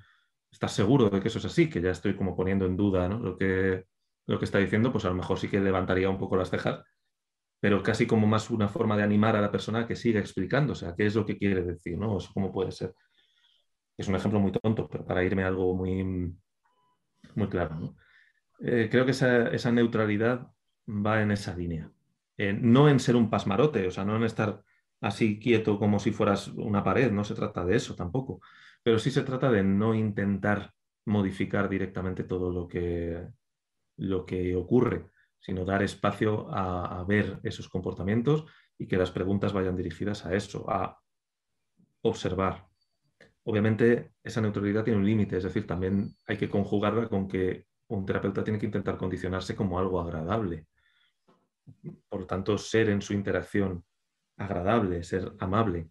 ¿Estás 0.50 0.72
seguro 0.72 1.10
de 1.10 1.20
que 1.20 1.28
eso 1.28 1.38
es 1.38 1.44
así? 1.44 1.68
Que 1.68 1.80
ya 1.80 1.90
estoy 1.90 2.14
como 2.14 2.36
poniendo 2.36 2.66
en 2.66 2.76
duda 2.76 3.08
lo, 3.08 3.36
que, 3.36 3.84
lo 4.26 4.38
que 4.38 4.44
está 4.44 4.58
diciendo, 4.58 4.92
pues 4.92 5.04
a 5.04 5.08
lo 5.08 5.16
mejor 5.16 5.38
sí 5.38 5.48
que 5.48 5.58
levantaría 5.60 6.08
un 6.08 6.18
poco 6.18 6.36
las 6.36 6.50
cejas, 6.50 6.84
pero 7.60 7.82
casi 7.82 8.06
como 8.06 8.26
más 8.26 8.50
una 8.50 8.68
forma 8.68 8.96
de 8.96 9.02
animar 9.02 9.34
a 9.36 9.40
la 9.40 9.50
persona 9.50 9.80
a 9.80 9.86
que 9.86 9.96
siga 9.96 10.20
explicando, 10.20 10.74
o 10.74 10.76
sea, 10.76 10.94
qué 10.94 11.06
es 11.06 11.14
lo 11.16 11.26
que 11.26 11.38
quiere 11.38 11.62
decir, 11.62 11.98
¿no? 11.98 12.18
Eso 12.18 12.30
cómo 12.32 12.52
puede 12.52 12.70
ser. 12.70 12.94
Es 13.96 14.08
un 14.08 14.16
ejemplo 14.16 14.40
muy 14.40 14.52
tonto, 14.52 14.88
pero 14.88 15.04
para 15.04 15.24
irme 15.24 15.44
a 15.44 15.48
algo 15.48 15.74
muy, 15.74 16.34
muy 17.34 17.48
claro. 17.48 17.96
Eh, 18.60 18.88
creo 18.90 19.04
que 19.04 19.12
esa, 19.12 19.72
neutralidad 19.72 20.48
va 20.88 21.22
en 21.22 21.30
esa 21.30 21.56
línea. 21.56 21.90
Eh, 22.36 22.52
no 22.52 22.88
en 22.88 23.00
ser 23.00 23.16
un 23.16 23.30
pasmarote, 23.30 23.86
o 23.86 23.90
sea, 23.90 24.04
no 24.04 24.16
en 24.16 24.24
estar 24.24 24.62
así 25.00 25.38
quieto 25.38 25.78
como 25.78 25.98
si 25.98 26.10
fueras 26.12 26.48
una 26.48 26.82
pared, 26.82 27.12
no 27.12 27.24
se 27.24 27.34
trata 27.34 27.64
de 27.64 27.76
eso 27.76 27.94
tampoco, 27.94 28.40
pero 28.82 28.98
sí 28.98 29.10
se 29.10 29.22
trata 29.22 29.50
de 29.50 29.62
no 29.62 29.94
intentar 29.94 30.72
modificar 31.04 31.68
directamente 31.68 32.24
todo 32.24 32.50
lo 32.50 32.66
que, 32.66 33.28
lo 33.96 34.24
que 34.24 34.56
ocurre, 34.56 35.10
sino 35.38 35.64
dar 35.64 35.82
espacio 35.82 36.48
a 36.50 37.04
ver 37.06 37.38
esos 37.42 37.68
comportamientos 37.68 38.46
y 38.78 38.86
que 38.86 38.96
las 38.96 39.10
preguntas 39.10 39.52
vayan 39.52 39.76
dirigidas 39.76 40.24
a 40.26 40.34
eso, 40.34 40.68
a 40.70 41.00
observar, 42.02 42.66
Obviamente 43.44 44.12
esa 44.22 44.40
neutralidad 44.40 44.84
tiene 44.84 44.98
un 44.98 45.04
límite, 45.04 45.36
es 45.36 45.44
decir, 45.44 45.66
también 45.66 46.16
hay 46.26 46.38
que 46.38 46.48
conjugarla 46.48 47.08
con 47.08 47.28
que 47.28 47.66
un 47.88 48.06
terapeuta 48.06 48.42
tiene 48.42 48.58
que 48.58 48.66
intentar 48.66 48.96
condicionarse 48.96 49.54
como 49.54 49.78
algo 49.78 50.00
agradable. 50.00 50.66
Por 52.08 52.20
lo 52.20 52.26
tanto, 52.26 52.56
ser 52.56 52.88
en 52.88 53.02
su 53.02 53.12
interacción 53.12 53.84
agradable, 54.38 55.02
ser 55.02 55.32
amable, 55.40 55.90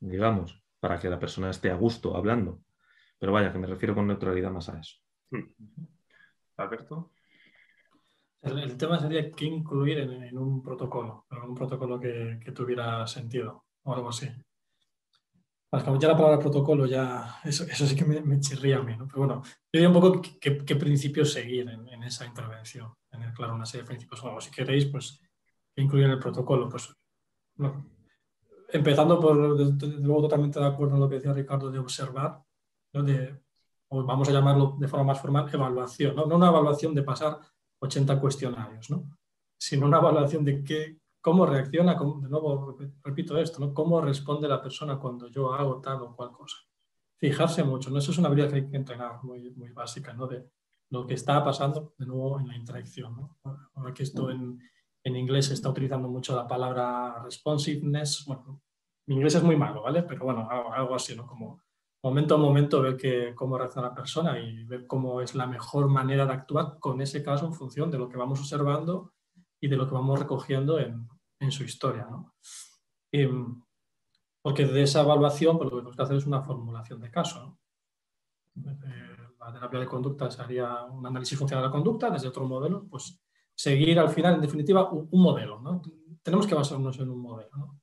digamos, 0.00 0.62
para 0.80 0.98
que 0.98 1.08
la 1.08 1.18
persona 1.18 1.50
esté 1.50 1.70
a 1.70 1.76
gusto 1.76 2.14
hablando. 2.14 2.60
Pero 3.18 3.32
vaya, 3.32 3.52
que 3.52 3.58
me 3.58 3.66
refiero 3.66 3.94
con 3.94 4.06
neutralidad 4.06 4.50
más 4.50 4.68
a 4.68 4.78
eso. 4.78 4.96
Alberto. 6.56 7.12
El, 8.42 8.76
tema 8.76 8.98
sería 8.98 9.30
qué 9.32 9.46
incluir 9.46 9.98
en, 9.98 10.36
un 10.36 10.62
protocolo, 10.62 11.26
en 11.30 11.38
un 11.38 11.54
protocolo 11.54 11.98
que, 11.98 12.38
que 12.44 12.52
tuviera 12.52 13.06
sentido 13.06 13.64
o 13.84 13.94
algo 13.94 14.08
así 14.08 14.28
ya 15.72 16.08
la 16.08 16.16
palabra 16.16 16.38
protocolo, 16.38 16.84
ya 16.84 17.40
eso, 17.44 17.64
eso 17.64 17.86
sí 17.86 17.96
que 17.96 18.04
me, 18.04 18.40
chirría 18.40 18.78
a 18.78 18.82
mí, 18.82 18.94
¿no? 18.96 19.06
Pero 19.06 19.18
bueno, 19.20 19.42
yo 19.44 19.50
diría 19.72 19.88
un 19.88 19.94
poco 19.94 20.20
qué, 20.40 20.76
principios 20.76 21.32
seguir 21.32 21.68
en, 21.68 22.02
esa 22.02 22.26
intervención. 22.26 22.92
Tener 23.10 23.32
claro 23.32 23.54
una 23.54 23.64
serie 23.64 23.82
de 23.82 23.88
principios. 23.88 24.20
Bueno, 24.20 24.40
si 24.40 24.50
queréis, 24.50 24.86
pues, 24.86 25.20
incluir 25.76 26.04
en 26.06 26.10
el 26.12 26.18
protocolo? 26.18 26.68
Pues, 26.68 26.94
empezando 28.68 29.18
por, 29.18 29.56
desde 29.56 29.98
luego, 30.00 30.22
totalmente 30.22 30.60
de 30.60 30.66
acuerdo 30.66 30.94
en 30.94 31.00
lo 31.00 31.08
que 31.08 31.16
decía 31.16 31.32
Ricardo 31.32 31.70
de 31.70 31.78
observar, 31.78 32.42
¿no? 32.92 33.02
de, 33.02 33.40
o 33.88 34.04
vamos 34.04 34.28
a 34.28 34.32
llamarlo 34.32 34.76
de 34.78 34.88
forma 34.88 35.06
más 35.06 35.20
formal, 35.20 35.48
evaluación. 35.52 36.14
No, 36.14 36.26
no 36.26 36.36
una 36.36 36.48
evaluación 36.48 36.94
de 36.94 37.02
pasar 37.02 37.38
80 37.80 38.20
cuestionarios, 38.20 38.90
¿no? 38.90 39.08
sino 39.58 39.86
una 39.86 39.98
evaluación 39.98 40.44
de 40.44 40.64
qué, 40.64 40.98
cómo 41.22 41.46
reacciona, 41.46 41.94
de 41.94 42.28
nuevo 42.28 42.76
repito 43.02 43.38
esto, 43.38 43.60
¿no? 43.60 43.72
cómo 43.72 44.00
responde 44.00 44.48
la 44.48 44.60
persona 44.60 44.98
cuando 44.98 45.28
yo 45.28 45.54
hago 45.54 45.80
tal 45.80 46.02
o 46.02 46.14
cual 46.14 46.32
cosa. 46.32 46.58
Fijarse 47.16 47.62
mucho, 47.62 47.90
¿no? 47.90 47.98
eso 47.98 48.10
es 48.10 48.18
una 48.18 48.28
habilidad 48.28 48.50
que 48.50 48.56
hay 48.56 48.68
que 48.68 48.76
entrenar 48.76 49.22
muy, 49.22 49.50
muy 49.52 49.70
básica, 49.70 50.12
¿no? 50.12 50.26
de 50.26 50.50
lo 50.90 51.06
que 51.06 51.14
está 51.14 51.42
pasando 51.42 51.94
de 51.96 52.04
nuevo 52.04 52.40
en 52.40 52.48
la 52.48 52.56
interacción. 52.56 53.16
¿no? 53.16 53.38
Ahora 53.74 53.94
que 53.94 54.02
esto 54.02 54.30
en, 54.30 54.60
en 55.04 55.16
inglés 55.16 55.46
se 55.46 55.54
está 55.54 55.70
utilizando 55.70 56.08
mucho 56.08 56.34
la 56.34 56.46
palabra 56.46 57.22
responsiveness, 57.22 58.24
bueno, 58.26 58.60
mi 59.06 59.14
inglés 59.14 59.36
es 59.36 59.42
muy 59.42 59.56
malo, 59.56 59.82
¿vale? 59.82 60.02
Pero 60.02 60.24
bueno, 60.24 60.48
algo 60.50 60.94
así, 60.94 61.16
¿no? 61.16 61.26
Como 61.26 61.60
momento 62.04 62.34
a 62.34 62.38
momento 62.38 62.82
ver 62.82 62.96
que, 62.96 63.34
cómo 63.34 63.58
reacciona 63.58 63.88
la 63.88 63.94
persona 63.94 64.38
y 64.38 64.64
ver 64.64 64.86
cómo 64.86 65.20
es 65.20 65.34
la 65.34 65.46
mejor 65.46 65.88
manera 65.88 66.26
de 66.26 66.32
actuar 66.32 66.78
con 66.78 67.00
ese 67.00 67.22
caso 67.22 67.46
en 67.46 67.54
función 67.54 67.90
de 67.90 67.98
lo 67.98 68.08
que 68.08 68.16
vamos 68.16 68.40
observando 68.40 69.12
y 69.62 69.68
de 69.68 69.76
lo 69.76 69.86
que 69.86 69.94
vamos 69.94 70.18
recogiendo 70.18 70.78
en, 70.78 71.08
en 71.38 71.52
su 71.52 71.64
historia. 71.64 72.06
¿no? 72.10 72.34
porque 74.42 74.66
de 74.66 74.82
esa 74.82 75.02
evaluación 75.02 75.56
pues, 75.56 75.70
lo 75.70 75.76
que 75.76 75.80
tenemos 75.80 75.96
que 75.96 76.02
hacer 76.02 76.16
es 76.16 76.26
una 76.26 76.42
formulación 76.42 77.00
de 77.00 77.10
caso. 77.10 77.58
¿no? 78.56 78.70
Eh, 78.70 79.16
la 79.38 79.52
terapia 79.52 79.80
de 79.80 79.86
conducta 79.86 80.30
sería 80.30 80.84
un 80.84 81.06
análisis 81.06 81.38
funcional 81.38 81.62
de 81.62 81.68
la 81.68 81.72
conducta 81.72 82.10
desde 82.10 82.28
otro 82.28 82.44
modelo, 82.46 82.86
pues 82.88 83.22
seguir 83.54 83.98
al 83.98 84.08
final, 84.08 84.34
en 84.34 84.40
definitiva, 84.40 84.90
un, 84.90 85.08
modelo. 85.12 85.60
¿no? 85.60 85.80
Tenemos 86.22 86.46
que 86.46 86.54
basarnos 86.54 86.98
en 86.98 87.10
un 87.10 87.20
modelo, 87.20 87.56
¿no? 87.56 87.80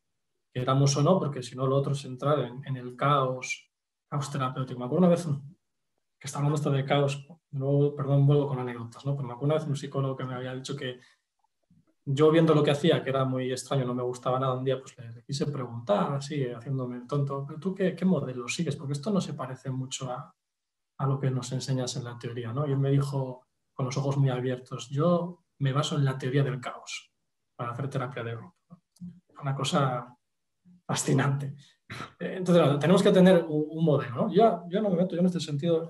queramos 0.53 0.97
o 0.97 1.03
no, 1.03 1.17
porque 1.17 1.43
si 1.43 1.55
no 1.55 1.65
lo 1.65 1.77
otro 1.77 1.93
es 1.93 2.03
entrar 2.03 2.39
en, 2.39 2.75
el 2.75 2.95
caos, 2.97 3.71
caos 4.09 4.31
terapéutico. 4.31 4.79
Me 4.79 4.85
acuerdo 4.85 5.05
una 5.05 5.15
vez 5.15 5.25
que 6.19 6.27
está 6.27 6.39
hablando 6.39 6.57
esto 6.57 6.71
de 6.71 6.83
caos, 6.83 7.25
perdón, 7.51 8.25
vuelvo 8.25 8.47
con 8.47 8.59
anécdotas, 8.59 9.05
¿no? 9.05 9.15
pero 9.15 9.27
me 9.27 9.33
acuerdo 9.33 9.53
una 9.53 9.61
vez 9.61 9.69
un 9.69 9.77
psicólogo 9.77 10.17
que 10.17 10.25
me 10.25 10.33
había 10.33 10.53
dicho 10.53 10.75
que 10.75 10.99
yo 12.11 12.31
viendo 12.31 12.55
lo 12.55 12.63
que 12.63 12.71
hacía, 12.71 13.03
que 13.03 13.11
era 13.11 13.23
muy 13.23 13.51
extraño, 13.51 13.85
no 13.85 13.93
me 13.93 14.01
gustaba 14.01 14.39
nada, 14.39 14.55
un 14.55 14.63
día 14.63 14.79
pues 14.79 14.97
le, 14.97 15.23
quise 15.23 15.45
preguntar, 15.45 16.13
así, 16.13 16.43
haciéndome 16.43 16.97
el 16.97 17.07
tonto, 17.07 17.45
¿pero 17.45 17.59
tú 17.59 17.75
qué, 17.75 17.95
qué 17.95 18.03
modelo 18.03 18.47
sigues? 18.47 18.75
Porque 18.75 18.93
esto 18.93 19.11
no 19.11 19.21
se 19.21 19.35
parece 19.35 19.69
mucho 19.69 20.09
a, 20.11 20.35
a, 20.97 21.05
lo 21.05 21.19
que 21.19 21.29
nos 21.29 21.51
enseñas 21.51 21.95
en 21.97 22.05
la 22.05 22.17
teoría, 22.17 22.51
¿no? 22.51 22.67
Y 22.67 22.71
él 22.71 22.79
me 22.79 22.89
dijo, 22.89 23.45
con 23.73 23.85
los 23.85 23.95
ojos 23.97 24.17
muy 24.17 24.29
abiertos, 24.29 24.89
yo 24.89 25.43
me 25.59 25.71
baso 25.71 25.97
en 25.97 26.05
la 26.05 26.17
teoría 26.17 26.43
del 26.43 26.59
caos 26.59 27.11
para 27.55 27.71
hacer 27.71 27.87
terapia 27.89 28.23
de 28.23 28.35
grupo. 28.35 28.55
Una 29.41 29.53
cosa 29.53 30.17
fascinante. 30.87 31.55
Eh, 32.19 32.35
entonces, 32.37 32.79
tenemos 32.79 33.03
que 33.03 33.11
tener 33.11 33.45
un, 33.47 33.85
modelo, 33.85 34.15
¿no? 34.15 34.33
Yo, 34.33 34.63
yo 34.67 34.81
no 34.81 34.89
me 34.89 34.97
meto, 34.97 35.13
yo 35.13 35.21
en 35.21 35.27
este 35.27 35.39
sentido, 35.39 35.87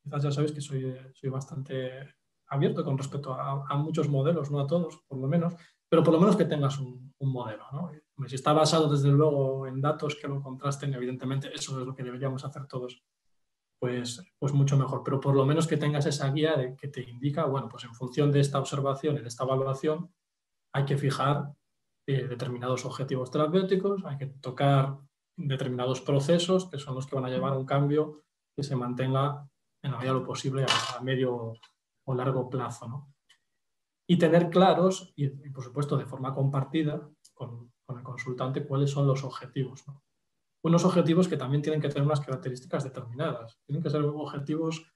quizás 0.00 0.22
ya 0.22 0.30
sabéis 0.30 0.52
que 0.52 0.60
soy, 0.60 0.96
soy 1.14 1.30
bastante 1.30 2.17
abierto 2.48 2.84
con 2.84 2.96
respecto 2.96 3.34
a, 3.34 3.76
muchos 3.76 4.08
modelos, 4.08 4.50
no 4.50 4.60
a 4.60 4.66
todos, 4.66 4.98
por 5.06 5.18
lo 5.18 5.26
menos, 5.26 5.54
pero 5.88 6.02
por 6.02 6.14
lo 6.14 6.20
menos 6.20 6.36
que 6.36 6.44
tengas 6.44 6.78
un, 6.78 7.08
modelo. 7.20 7.64
¿no? 7.72 7.90
Si 8.28 8.36
está 8.36 8.52
basado, 8.52 8.88
desde 8.88 9.10
luego, 9.10 9.66
en 9.66 9.80
datos 9.80 10.14
que 10.14 10.28
lo 10.28 10.40
contrasten, 10.40 10.94
evidentemente 10.94 11.52
eso 11.52 11.80
es 11.80 11.86
lo 11.86 11.94
que 11.94 12.04
deberíamos 12.04 12.44
hacer 12.44 12.66
todos, 12.66 13.02
pues, 13.80 14.22
pues 14.38 14.52
mucho 14.52 14.76
mejor. 14.76 15.02
Pero 15.04 15.18
por 15.20 15.34
lo 15.34 15.44
menos 15.44 15.66
que 15.66 15.76
tengas 15.76 16.06
esa 16.06 16.30
guía 16.30 16.56
de, 16.56 16.76
que 16.76 16.88
te 16.88 17.02
indica, 17.02 17.44
bueno, 17.46 17.68
pues 17.68 17.84
en 17.84 17.94
función 17.94 18.30
de 18.30 18.40
esta 18.40 18.60
observación 18.60 19.16
y 19.16 19.20
de 19.20 19.28
esta 19.28 19.44
evaluación, 19.44 20.12
hay 20.72 20.84
que 20.84 20.96
fijar 20.96 21.52
eh, 22.06 22.28
determinados 22.28 22.84
objetivos 22.84 23.30
terapéuticos, 23.30 24.04
hay 24.04 24.16
que 24.16 24.26
tocar 24.26 24.98
determinados 25.36 26.00
procesos 26.00 26.68
que 26.70 26.78
son 26.78 26.94
los 26.94 27.06
que 27.06 27.16
van 27.16 27.24
a 27.24 27.30
llevar 27.30 27.52
a 27.52 27.58
un 27.58 27.66
cambio 27.66 28.22
que 28.56 28.62
se 28.62 28.76
mantenga 28.76 29.48
en 29.82 29.92
la 29.92 29.98
medida 29.98 30.14
de 30.14 30.20
lo 30.20 30.26
posible 30.26 30.64
a, 30.64 30.98
a 30.98 31.00
medio 31.02 31.54
o 32.08 32.14
largo 32.14 32.48
plazo. 32.48 32.88
¿no? 32.88 33.14
Y 34.06 34.16
tener 34.16 34.48
claros, 34.48 35.12
y, 35.16 35.28
por 35.50 35.62
supuesto 35.62 35.96
de 35.96 36.06
forma 36.06 36.34
compartida 36.34 37.08
con, 37.34 37.70
el 37.88 38.02
consultante, 38.02 38.66
cuáles 38.66 38.90
son 38.90 39.06
los 39.06 39.24
objetivos. 39.24 39.84
Unos 40.62 40.84
objetivos 40.84 41.28
que 41.28 41.36
también 41.36 41.62
tienen 41.62 41.80
que 41.80 41.88
tener 41.88 42.04
unas 42.04 42.20
características 42.20 42.84
determinadas. 42.84 43.58
Tienen 43.64 43.82
que 43.82 43.90
ser 43.90 44.02
objetivos 44.02 44.92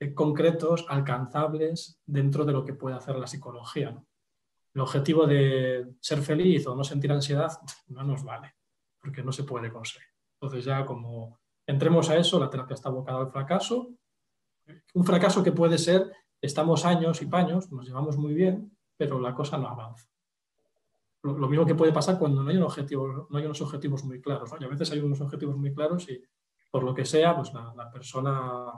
eh, 0.00 0.14
concretos, 0.14 0.86
alcanzables 0.88 2.00
dentro 2.06 2.44
de 2.44 2.52
lo 2.52 2.64
que 2.64 2.74
puede 2.74 2.96
hacer 2.96 3.16
la 3.16 3.26
psicología. 3.26 4.02
El 4.74 4.80
objetivo 4.80 5.26
de 5.26 5.94
ser 6.00 6.22
feliz 6.22 6.66
o 6.66 6.74
no 6.74 6.84
sentir 6.84 7.12
ansiedad 7.12 7.50
no 7.88 8.02
nos 8.02 8.22
vale, 8.22 8.54
porque 9.00 9.22
no 9.22 9.32
se 9.32 9.44
puede 9.44 9.72
conseguir. 9.72 10.08
Entonces 10.40 10.64
ya 10.64 10.84
como 10.84 11.40
entremos 11.66 12.10
a 12.10 12.16
eso, 12.16 12.38
la 12.38 12.50
terapia 12.50 12.74
está 12.74 12.90
abocada 12.90 13.20
al 13.20 13.30
fracaso. 13.30 13.94
Un 14.94 15.04
fracaso 15.04 15.42
que 15.42 15.52
puede 15.52 15.76
ser 15.76 16.12
estamos 16.42 16.84
años 16.84 17.22
y 17.22 17.26
paños, 17.26 17.70
nos 17.70 17.86
llevamos 17.86 18.18
muy 18.18 18.34
bien, 18.34 18.76
pero 18.96 19.20
la 19.20 19.34
cosa 19.34 19.56
no 19.56 19.68
avanza. 19.68 20.08
Lo, 21.22 21.48
mismo 21.48 21.64
que 21.64 21.76
puede 21.76 21.92
pasar 21.92 22.18
cuando 22.18 22.42
no 22.42 22.50
hay, 22.50 22.56
un 22.56 22.64
objetivo, 22.64 23.28
no 23.30 23.38
hay 23.38 23.44
unos 23.44 23.62
objetivos 23.62 24.02
muy 24.04 24.20
claros. 24.20 24.50
Y 24.58 24.64
a 24.64 24.68
veces 24.68 24.90
hay 24.90 24.98
unos 24.98 25.20
objetivos 25.20 25.56
muy 25.56 25.72
claros 25.72 26.08
y 26.10 26.20
por 26.68 26.82
lo 26.82 26.92
que 26.92 27.04
sea, 27.04 27.36
pues 27.36 27.52
la, 27.54 27.90
persona, 27.92 28.72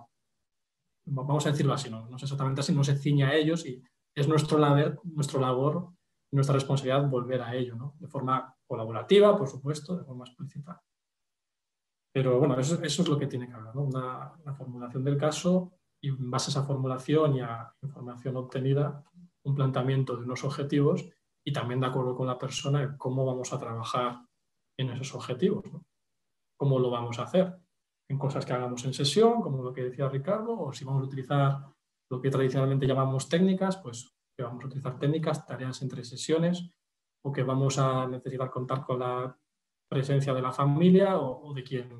vamos 1.06 1.46
a 1.46 1.50
decirlo 1.50 1.72
así, 1.72 1.88
no, 1.88 2.06
no, 2.06 2.18
sé 2.18 2.26
exactamente 2.26 2.60
así, 2.60 2.74
no 2.74 2.84
se 2.84 2.98
ciña 2.98 3.28
a 3.28 3.34
ellos 3.34 3.64
y 3.64 3.82
es 4.14 4.28
nuestro, 4.28 4.58
labor, 4.58 5.00
nuestro 5.04 5.40
labor, 5.40 5.88
nuestra 6.32 6.54
responsabilidad 6.54 7.08
volver 7.08 7.40
a 7.40 7.54
ello, 7.54 7.76
¿no? 7.76 7.94
de 7.98 8.08
forma 8.08 8.54
colaborativa, 8.66 9.38
por 9.38 9.48
supuesto, 9.48 9.96
de 9.96 10.04
forma 10.04 10.24
explícita. 10.26 10.82
Pero 12.12 12.38
bueno, 12.38 12.58
eso, 12.60 12.82
eso 12.82 13.02
es 13.02 13.08
lo 13.08 13.18
que 13.18 13.26
tiene 13.26 13.48
que 13.48 13.54
haber, 13.54 13.74
¿no? 13.74 13.82
una, 13.84 14.34
una 14.42 14.54
formulación 14.54 15.02
del 15.02 15.16
caso 15.16 15.72
y 16.04 16.08
en 16.08 16.30
base 16.30 16.50
a 16.50 16.52
esa 16.52 16.64
formulación 16.64 17.36
y 17.36 17.40
a 17.40 17.74
información 17.82 18.36
obtenida, 18.36 19.02
un 19.42 19.54
planteamiento 19.54 20.14
de 20.14 20.24
unos 20.24 20.44
objetivos 20.44 21.08
y 21.42 21.50
también 21.50 21.80
de 21.80 21.86
acuerdo 21.86 22.14
con 22.14 22.26
la 22.26 22.38
persona 22.38 22.98
cómo 22.98 23.24
vamos 23.24 23.54
a 23.54 23.58
trabajar 23.58 24.20
en 24.78 24.90
esos 24.90 25.14
objetivos, 25.14 25.64
cómo 26.58 26.78
lo 26.78 26.90
vamos 26.90 27.18
a 27.18 27.22
hacer, 27.22 27.56
en 28.10 28.18
cosas 28.18 28.44
que 28.44 28.52
hagamos 28.52 28.84
en 28.84 28.92
sesión, 28.92 29.40
como 29.40 29.62
lo 29.62 29.72
que 29.72 29.84
decía 29.84 30.10
Ricardo, 30.10 30.60
o 30.60 30.74
si 30.74 30.84
vamos 30.84 31.04
a 31.04 31.06
utilizar 31.06 31.64
lo 32.10 32.20
que 32.20 32.28
tradicionalmente 32.28 32.86
llamamos 32.86 33.30
técnicas, 33.30 33.78
pues 33.78 34.14
que 34.36 34.42
vamos 34.42 34.62
a 34.62 34.66
utilizar 34.66 34.98
técnicas, 34.98 35.46
tareas 35.46 35.80
entre 35.80 36.04
sesiones, 36.04 36.70
o 37.24 37.32
que 37.32 37.44
vamos 37.44 37.78
a 37.78 38.06
necesitar 38.06 38.50
contar 38.50 38.84
con 38.84 38.98
la 38.98 39.34
presencia 39.88 40.34
de 40.34 40.42
la 40.42 40.52
familia 40.52 41.16
o, 41.16 41.48
o 41.48 41.54
de 41.54 41.62
quien, 41.62 41.90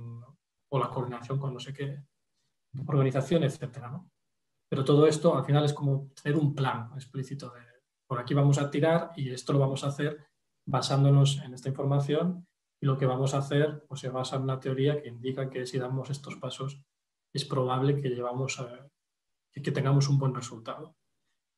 o 0.70 0.78
la 0.78 0.90
coordinación 0.90 1.38
con 1.38 1.54
no 1.54 1.60
sé 1.60 1.72
qué, 1.72 2.04
organización, 2.86 3.44
etcétera. 3.44 3.90
¿no? 3.90 4.10
Pero 4.68 4.84
todo 4.84 5.06
esto 5.06 5.36
al 5.36 5.44
final 5.44 5.64
es 5.64 5.72
como 5.72 6.10
tener 6.20 6.38
un 6.38 6.54
plan 6.54 6.90
explícito 6.94 7.50
de 7.50 7.60
por 8.06 8.18
aquí 8.18 8.34
vamos 8.34 8.58
a 8.58 8.70
tirar 8.70 9.12
y 9.16 9.30
esto 9.30 9.52
lo 9.52 9.58
vamos 9.58 9.82
a 9.82 9.88
hacer 9.88 10.26
basándonos 10.66 11.38
en 11.38 11.54
esta 11.54 11.68
información 11.68 12.46
y 12.80 12.86
lo 12.86 12.98
que 12.98 13.06
vamos 13.06 13.34
a 13.34 13.38
hacer 13.38 13.84
pues, 13.88 14.00
se 14.00 14.10
basa 14.10 14.36
en 14.36 14.42
una 14.42 14.60
teoría 14.60 15.00
que 15.00 15.08
indica 15.08 15.48
que 15.48 15.66
si 15.66 15.78
damos 15.78 16.10
estos 16.10 16.36
pasos 16.36 16.82
es 17.32 17.44
probable 17.44 18.00
que, 18.00 18.10
llevamos 18.10 18.62
que 19.52 19.72
tengamos 19.72 20.08
un 20.08 20.18
buen 20.18 20.34
resultado. 20.34 20.96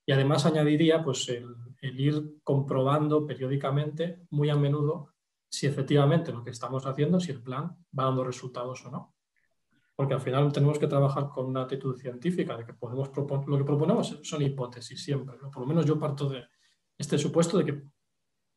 Y 0.09 0.13
además 0.13 0.47
añadiría 0.47 1.03
pues, 1.03 1.29
el 1.29 2.01
ir 2.01 2.39
comprobando 2.45 3.27
periódicamente, 3.27 4.25
muy 4.31 4.49
a 4.49 4.57
menudo, 4.57 5.15
si 5.51 5.67
efectivamente 5.67 6.33
lo 6.33 6.45
que 6.45 6.51
estamos 6.51 6.87
haciendo, 6.87 7.19
si 7.19 7.33
el 7.33 7.43
plan 7.43 7.77
va 7.99 8.05
dando 8.05 8.25
resultados 8.25 8.87
o 8.87 8.91
no 8.91 9.16
porque 9.97 10.12
al 10.12 10.20
final 10.20 10.52
tenemos 10.52 10.78
que 10.78 10.86
trabajar 10.86 11.31
con 11.31 11.47
una 11.47 11.62
actitud 11.62 11.97
científica 11.97 12.55
de 12.55 12.66
que 12.66 12.74
podemos 12.74 13.10
lo 13.16 13.59
que 13.59 13.64
proponemos 13.64 14.20
son 14.23 14.43
hipótesis 14.43 15.02
siempre. 15.02 15.39
Por 15.39 15.60
lo 15.60 15.66
menos 15.66 15.86
yo 15.86 15.98
parto 15.98 16.28
de 16.28 16.44
este 16.98 17.16
supuesto 17.16 17.56
de 17.56 17.64
que 17.64 17.82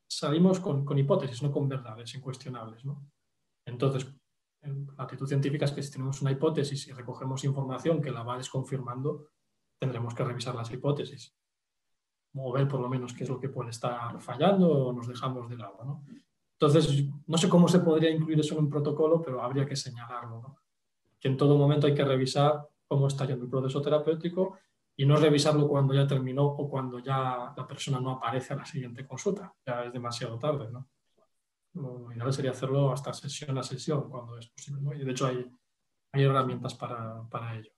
salimos 0.05 0.59
con, 0.59 0.97
hipótesis, 0.97 1.41
no 1.41 1.49
con 1.49 1.69
verdades 1.69 2.13
incuestionables. 2.13 2.83
¿no? 2.83 3.09
Entonces, 3.65 4.05
la 4.61 5.03
actitud 5.03 5.27
científica 5.27 5.63
es 5.63 5.71
que 5.71 5.81
si 5.81 5.91
tenemos 5.91 6.21
una 6.21 6.31
hipótesis 6.31 6.87
y 6.87 6.91
recogemos 6.91 7.45
información 7.45 8.01
que 8.01 8.11
la 8.11 8.23
va 8.23 8.37
desconfirmando, 8.37 9.29
tendremos 9.79 10.13
que 10.13 10.25
revisar 10.25 10.55
las 10.55 10.69
hipótesis 10.71 11.33
o 12.35 12.51
ver 12.51 12.67
por 12.67 12.81
lo 12.81 12.89
menos 12.89 13.13
qué 13.13 13.23
es 13.23 13.29
lo 13.29 13.39
que 13.39 13.49
puede 13.49 13.69
estar 13.69 14.19
fallando 14.19 14.69
o 14.69 14.93
nos 14.93 15.07
dejamos 15.07 15.49
de 15.49 15.55
lado. 15.55 15.85
¿no? 15.85 16.03
Entonces, 16.59 17.05
no 17.25 17.37
sé 17.37 17.47
cómo 17.47 17.69
se 17.69 17.79
podría 17.79 18.09
incluir 18.09 18.41
eso 18.41 18.55
en 18.55 18.65
un 18.65 18.69
protocolo, 18.69 19.21
pero 19.21 19.41
habría 19.41 19.65
que 19.65 19.77
señalarlo. 19.77 20.41
¿no? 20.41 20.57
Que 21.19 21.27
en 21.27 21.37
todo 21.37 21.57
momento 21.57 21.87
hay 21.87 21.93
que 21.93 22.05
revisar 22.05 22.67
cómo 22.87 23.07
está 23.07 23.25
yendo 23.25 23.45
el 23.45 23.51
proceso 23.51 23.81
terapéutico 23.81 24.57
y 24.95 25.05
no 25.05 25.15
revisarlo 25.15 25.67
cuando 25.67 25.93
ya 25.93 26.05
terminó 26.05 26.45
o 26.45 26.69
cuando 26.69 26.99
ya 26.99 27.53
la 27.55 27.67
persona 27.67 27.99
no 27.99 28.11
aparece 28.11 28.53
a 28.53 28.57
la 28.57 28.65
siguiente 28.65 29.07
consulta. 29.07 29.53
Ya 29.65 29.85
es 29.85 29.93
demasiado 29.93 30.37
tarde, 30.37 30.69
¿no? 30.71 30.89
Lo 31.73 32.11
ideal 32.11 32.33
sería 32.33 32.51
hacerlo 32.51 32.91
hasta 32.91 33.13
sesión 33.13 33.57
a 33.57 33.63
sesión 33.63 34.09
cuando 34.09 34.37
es 34.37 34.49
posible, 34.49 34.97
Y 34.97 35.05
de 35.05 35.11
hecho 35.11 35.27
hay, 35.27 35.49
hay 36.11 36.23
herramientas 36.23 36.73
para, 36.73 37.23
para 37.29 37.55
ello. 37.55 37.71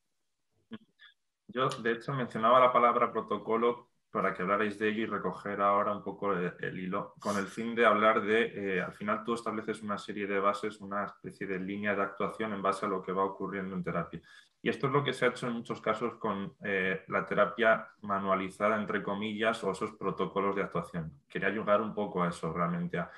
Yo, 1.47 1.68
de 1.68 1.91
hecho, 1.91 2.13
mencionaba 2.13 2.59
la 2.59 2.72
palabra 2.72 3.11
protocolo 3.11 3.90
para 4.11 4.33
que 4.33 4.41
hablarais 4.41 4.77
de 4.77 4.89
ello 4.89 5.03
y 5.03 5.05
recoger 5.05 5.61
ahora 5.61 5.95
un 5.95 6.03
poco 6.03 6.33
el, 6.33 6.79
hilo, 6.79 7.15
con 7.19 7.38
el 7.38 7.47
fin 7.47 7.73
de 7.73 7.85
hablar 7.85 8.21
de, 8.21 8.77
eh, 8.77 8.81
al 8.81 8.91
final 8.93 9.23
tú 9.23 9.33
estableces 9.33 9.81
una 9.81 9.97
serie 9.97 10.27
de 10.27 10.39
bases, 10.39 10.81
una 10.81 11.05
especie 11.05 11.47
de 11.47 11.59
línea 11.59 11.95
de 11.95 12.03
actuación 12.03 12.53
en 12.53 12.61
base 12.61 12.85
a 12.85 12.89
lo 12.89 13.01
que 13.01 13.13
va 13.13 13.23
ocurriendo 13.23 13.75
en 13.75 13.83
terapia. 13.83 14.21
Y 14.61 14.69
esto 14.69 14.88
es 14.88 14.93
lo 14.93 15.03
que 15.03 15.13
se 15.13 15.25
ha 15.25 15.29
hecho 15.29 15.47
en 15.47 15.53
muchos 15.53 15.81
casos 15.81 16.15
con 16.15 16.53
eh, 16.63 17.03
la 17.07 17.25
terapia 17.25 17.88
manualizada, 18.01 18.79
entre 18.79 19.01
comillas, 19.01 19.63
o 19.63 19.71
esos 19.71 19.93
protocolos 19.93 20.55
de 20.55 20.63
actuación. 20.63 21.11
Quería 21.27 21.47
ayudar 21.47 21.81
un 21.81 21.95
poco 21.95 22.21
a 22.21 22.29
eso 22.29 22.53
realmente, 22.53 22.99
a 22.99 23.09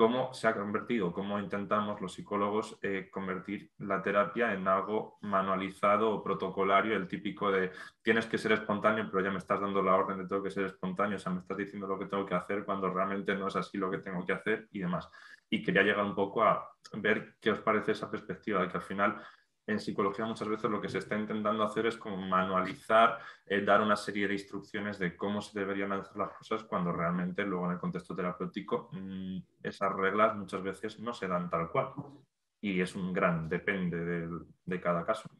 cómo 0.00 0.32
se 0.32 0.48
ha 0.48 0.54
convertido, 0.54 1.12
cómo 1.12 1.38
intentamos 1.38 2.00
los 2.00 2.14
psicólogos 2.14 2.78
eh, 2.80 3.10
convertir 3.12 3.70
la 3.80 4.00
terapia 4.00 4.54
en 4.54 4.66
algo 4.66 5.18
manualizado 5.20 6.10
o 6.10 6.22
protocolario, 6.22 6.96
el 6.96 7.06
típico 7.06 7.52
de 7.52 7.70
tienes 8.00 8.24
que 8.24 8.38
ser 8.38 8.52
espontáneo, 8.52 9.06
pero 9.10 9.22
ya 9.22 9.30
me 9.30 9.36
estás 9.36 9.60
dando 9.60 9.82
la 9.82 9.94
orden 9.94 10.16
de 10.16 10.26
tengo 10.26 10.42
que 10.42 10.50
ser 10.50 10.64
espontáneo, 10.64 11.16
o 11.16 11.18
sea, 11.18 11.32
me 11.32 11.40
estás 11.40 11.54
diciendo 11.54 11.86
lo 11.86 11.98
que 11.98 12.06
tengo 12.06 12.24
que 12.24 12.34
hacer 12.34 12.64
cuando 12.64 12.88
realmente 12.88 13.34
no 13.34 13.48
es 13.48 13.56
así 13.56 13.76
lo 13.76 13.90
que 13.90 13.98
tengo 13.98 14.24
que 14.24 14.32
hacer 14.32 14.68
y 14.72 14.78
demás. 14.78 15.06
Y 15.50 15.62
quería 15.62 15.82
llegar 15.82 16.06
un 16.06 16.14
poco 16.14 16.44
a 16.44 16.66
ver 16.94 17.34
qué 17.38 17.50
os 17.50 17.58
parece 17.58 17.92
esa 17.92 18.10
perspectiva 18.10 18.62
de 18.62 18.68
que 18.68 18.78
al 18.78 18.82
final 18.82 19.20
en 19.70 19.80
psicología 19.80 20.26
muchas 20.26 20.48
veces 20.48 20.70
lo 20.70 20.80
que 20.80 20.88
se 20.88 20.98
está 20.98 21.16
intentando 21.16 21.62
hacer 21.62 21.86
es 21.86 21.96
como 21.96 22.16
manualizar, 22.16 23.18
eh, 23.46 23.62
dar 23.62 23.80
una 23.80 23.96
serie 23.96 24.26
de 24.26 24.34
instrucciones 24.34 24.98
de 24.98 25.16
cómo 25.16 25.40
se 25.40 25.58
deberían 25.58 25.92
hacer 25.92 26.16
las 26.16 26.32
cosas 26.32 26.64
cuando 26.64 26.92
realmente 26.92 27.44
luego 27.44 27.66
en 27.66 27.72
el 27.72 27.78
contexto 27.78 28.14
terapéutico 28.14 28.90
mm, 28.92 29.38
esas 29.62 29.92
reglas 29.92 30.36
muchas 30.36 30.62
veces 30.62 30.98
no 31.00 31.14
se 31.14 31.28
dan 31.28 31.48
tal 31.48 31.70
cual. 31.70 31.92
Y 32.60 32.80
es 32.80 32.94
un 32.94 33.12
gran 33.12 33.48
depende 33.48 34.28
de, 34.66 34.80
cada 34.80 35.04
caso. 35.04 35.30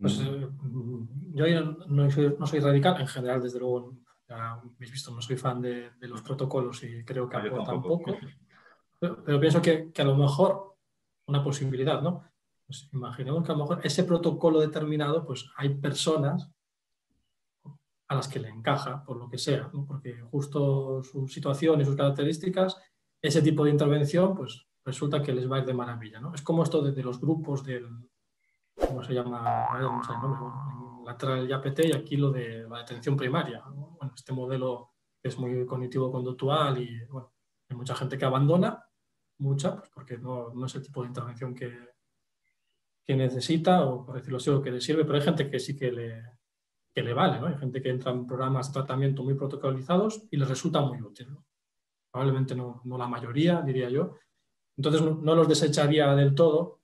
Pues, 0.00 0.18
eh, 0.20 0.48
mm, 0.62 1.34
yo 1.34 1.46
no, 1.88 2.10
soy, 2.10 2.60
radical, 2.60 3.00
en 3.00 3.06
general, 3.06 3.40
desde 3.40 3.60
luego, 3.60 3.96
ya 4.28 4.52
habéis 4.54 4.90
visto, 4.90 5.12
no 5.12 5.22
soy 5.22 5.36
fan 5.36 5.60
de, 5.60 5.92
los 6.00 6.22
protocolos 6.22 6.82
y 6.82 7.04
creo 7.04 7.28
que 7.28 7.36
aportan 7.36 7.80
poco. 7.82 8.16
Pero, 9.02 9.40
pienso 9.40 9.60
que, 9.60 9.90
que, 9.90 10.02
a 10.02 10.04
lo 10.04 10.14
mejor 10.14 10.76
una 11.26 11.42
posibilidad, 11.42 12.00
¿no? 12.00 12.22
Pues 12.66 12.88
imaginemos 12.92 13.44
que 13.44 13.50
a 13.50 13.56
lo 13.56 13.64
mejor 13.64 13.80
ese 13.82 14.04
protocolo 14.04 14.60
determinado, 14.60 15.26
pues 15.26 15.50
hay 15.56 15.70
personas 15.70 16.48
a 18.06 18.14
las 18.14 18.28
que 18.28 18.38
le 18.38 18.48
encaja, 18.48 19.04
por 19.04 19.16
lo 19.16 19.28
que 19.28 19.38
sea, 19.38 19.70
porque 19.88 20.20
justo 20.30 21.02
su 21.02 21.26
situación 21.26 21.80
y 21.80 21.84
sus 21.84 21.96
características, 21.96 22.80
ese 23.20 23.42
tipo 23.42 23.64
de 23.64 23.70
intervención, 23.70 24.36
pues 24.36 24.68
resulta 24.84 25.20
que 25.20 25.32
les 25.32 25.50
va 25.50 25.56
a 25.56 25.58
ir 25.60 25.64
de 25.64 25.74
maravilla. 25.74 26.20
¿no? 26.20 26.32
Es 26.32 26.42
como 26.42 26.62
esto 26.62 26.80
de, 26.80 27.02
los 27.02 27.20
grupos 27.20 27.64
del, 27.64 27.88
¿cómo 28.86 29.02
se 29.02 29.14
llama? 29.14 29.66
No 29.80 31.02
lateral 31.04 31.48
y 31.48 31.88
y 31.88 31.92
aquí 31.92 32.16
lo 32.16 32.30
de 32.30 32.68
la 32.68 32.80
atención 32.80 33.16
primaria. 33.16 33.64
Bueno, 33.66 34.12
este 34.14 34.32
modelo 34.32 34.92
es 35.20 35.36
muy 35.38 35.66
cognitivo-conductual 35.66 36.78
y 36.78 37.04
bueno, 37.06 37.32
hay 37.68 37.76
mucha 37.76 37.96
gente 37.96 38.16
que 38.16 38.24
abandona, 38.24 38.84
mucha, 39.42 39.76
pues 39.76 39.90
porque 39.92 40.18
no, 40.18 40.54
no, 40.54 40.66
es 40.66 40.74
el 40.74 40.82
tipo 40.82 41.02
de 41.02 41.08
intervención 41.08 41.54
que, 41.54 41.90
que 43.04 43.16
necesita 43.16 43.84
o 43.84 44.06
por 44.06 44.16
decirlo 44.16 44.38
así, 44.38 44.50
o 44.50 44.62
que 44.62 44.70
le 44.70 44.80
sirve, 44.80 45.04
pero 45.04 45.16
hay 45.16 45.24
gente 45.24 45.50
que 45.50 45.58
sí 45.58 45.76
que 45.76 45.90
le, 45.90 46.22
que 46.94 47.02
le 47.02 47.14
vale. 47.14 47.40
¿no? 47.40 47.46
Hay 47.46 47.58
gente 47.58 47.82
que 47.82 47.90
entra 47.90 48.12
en 48.12 48.26
programas 48.26 48.68
de 48.68 48.74
tratamiento 48.74 49.22
muy 49.22 49.34
protocolizados 49.34 50.22
y 50.30 50.36
les 50.36 50.48
resulta 50.48 50.80
muy 50.80 51.00
útil. 51.00 51.36
Probablemente 52.10 52.54
no, 52.54 52.82
no, 52.84 52.98
la 52.98 53.06
mayoría, 53.06 53.62
diría 53.62 53.88
yo. 53.88 54.16
Entonces 54.76 55.02
no, 55.02 55.34
los 55.34 55.48
desecharía 55.48 56.14
del 56.14 56.34
todo 56.34 56.80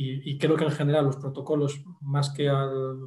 y, 0.00 0.38
creo 0.38 0.56
que 0.56 0.64
en 0.64 0.70
general 0.70 1.06
los 1.06 1.16
protocolos, 1.16 1.82
más 2.02 2.30
que 2.30 2.48
al, 2.48 3.00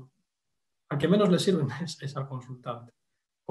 al 0.90 0.98
que 0.98 1.08
menos 1.08 1.30
les 1.30 1.42
sirven 1.42 1.68
es, 1.82 2.18
al 2.18 2.28
consultante. 2.28 2.94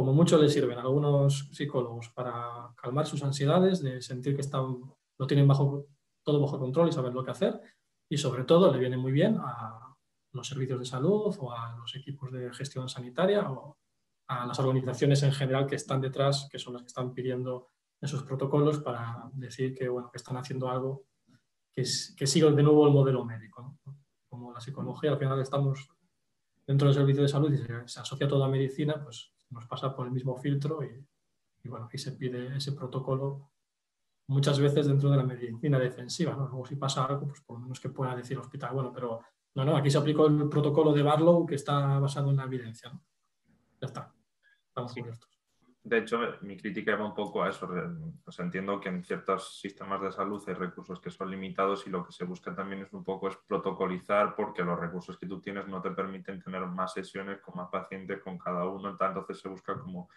Como 0.01 0.15
mucho 0.15 0.39
le 0.39 0.49
sirven 0.49 0.79
a 0.79 0.81
algunos 0.81 1.51
psicólogos 1.53 2.09
para 2.09 2.73
calmar 2.75 3.07
sus 3.07 3.23
ansiedades, 3.23 3.83
de 3.83 4.01
sentir 4.01 4.35
que 4.35 4.41
están, 4.41 4.81
lo 5.19 5.27
tienen 5.27 5.47
bajo, 5.47 5.89
todo 6.25 6.41
bajo 6.41 6.59
control 6.59 6.89
y 6.89 6.93
saber 6.93 7.13
lo 7.13 7.23
que 7.23 7.33
hacer. 7.33 7.61
Y 8.09 8.17
sobre 8.17 8.45
todo 8.45 8.73
le 8.73 8.79
viene 8.79 8.97
muy 8.97 9.13
bien 9.13 9.37
a, 9.39 9.95
los 10.33 10.49
servicios 10.49 10.79
de 10.79 10.87
salud 10.87 11.37
o 11.39 11.53
a 11.53 11.77
los 11.77 11.95
equipos 11.97 12.33
de 12.33 12.51
gestión 12.55 12.89
sanitaria 12.89 13.51
o 13.51 13.77
a 14.29 14.47
las 14.47 14.59
organizaciones 14.59 15.23
en 15.23 15.33
general 15.33 15.67
que 15.67 15.75
están 15.75 16.01
detrás, 16.01 16.49
que 16.51 16.59
son 16.59 16.73
las 16.73 16.81
que 16.81 16.89
están 16.89 17.13
pidiendo 17.13 17.69
esos 18.01 18.23
protocolos 18.23 18.79
para 18.79 19.29
decir 19.35 19.75
que, 19.75 19.87
bueno, 19.91 20.11
que 20.11 20.17
están 20.17 20.39
haciendo 20.39 20.71
algo 20.71 21.05
que, 21.75 21.85
que 22.17 22.27
siga 22.27 22.51
de 22.51 22.63
nuevo 22.63 22.87
el 22.87 22.95
modelo 22.95 23.23
médico. 23.23 23.77
Como 24.31 24.51
la 24.51 24.61
psicología, 24.61 25.11
al 25.11 25.19
final 25.19 25.39
estamos 25.43 25.91
dentro 26.67 26.89
del 26.89 26.95
servicio 26.95 27.21
de 27.21 27.29
salud 27.29 27.53
y 27.53 27.59
se, 27.59 28.01
asocia 28.01 28.27
toda 28.27 28.49
medicina, 28.49 28.99
pues 29.05 29.35
nos 29.51 29.67
pasa 29.67 29.95
por 29.95 30.07
el 30.07 30.13
mismo 30.13 30.37
filtro 30.37 30.81
y, 30.83 31.69
bueno, 31.69 31.87
aquí 31.87 31.99
se 31.99 32.13
pide 32.13 32.57
ese 32.57 32.73
protocolo 32.73 33.51
muchas 34.29 34.59
veces 34.59 34.87
dentro 34.87 35.11
de 35.11 35.17
la 35.17 35.25
medicina 35.25 35.79
defensiva. 35.79 36.35
¿no? 36.35 36.49
Luego 36.49 36.67
si 36.67 36.77
pasa 36.77 37.05
algo, 37.05 37.27
pues 37.27 37.41
por 37.43 37.57
lo 37.57 37.63
menos 37.63 37.81
que 37.81 37.91
pueda 37.91 38.15
decir 38.15 38.35
el 38.35 38.43
hospital, 38.43 38.75
bueno, 38.75 38.93
pero 38.93 39.21
no, 39.55 39.65
no, 39.65 39.77
aquí 39.77 39.91
se 39.91 39.99
aplicó 39.99 40.27
el 40.27 40.49
protocolo 40.49 40.93
de 40.93 41.03
Barlow 41.03 41.45
que 41.45 41.57
está 41.57 41.99
basado 41.99 42.31
en 42.31 42.37
la 42.37 42.45
evidencia. 42.45 42.91
Ya 43.81 43.87
está, 43.87 44.15
estamos 44.69 44.95
cubiertos. 44.95 45.30
De 45.83 45.99
hecho, 45.99 46.21
mi 46.43 46.59
crítica 46.59 46.95
va 46.95 47.07
un 47.07 47.15
poco 47.15 47.43
a 47.43 47.49
eso. 47.49 47.67
Entiendo 48.39 48.79
que 48.79 48.91
en 48.91 49.03
ciertos 49.03 49.59
sistemas 49.59 50.03
de 50.03 50.13
salud 50.13 50.43
hay 50.47 50.55
recursos 50.55 51.01
que 51.01 51.11
son 51.11 51.31
limitados 51.31 51.87
y 51.87 51.91
lo 51.91 52.05
que 52.05 52.13
se 52.13 52.25
busca 52.25 52.55
también 52.55 52.83
es 52.83 52.93
un 52.93 53.03
poco 53.03 53.29
es 53.29 53.37
protocolizar 53.37 54.35
porque 54.35 54.63
los 54.63 54.79
recursos 54.79 55.17
que 55.17 55.27
tú 55.27 55.41
tienes 55.41 55.67
no 55.69 55.81
te 55.81 55.91
permiten 55.91 56.43
tener 56.43 56.67
más 56.67 56.93
sesiones 56.93 57.39
con 57.41 57.57
más 57.57 57.69
pacientes 57.71 58.21
con 58.21 58.37
cada 58.37 58.67
uno. 58.67 58.91
Entonces 58.91 59.41
se 59.41 59.49
busca 59.49 59.79
como 59.79 60.11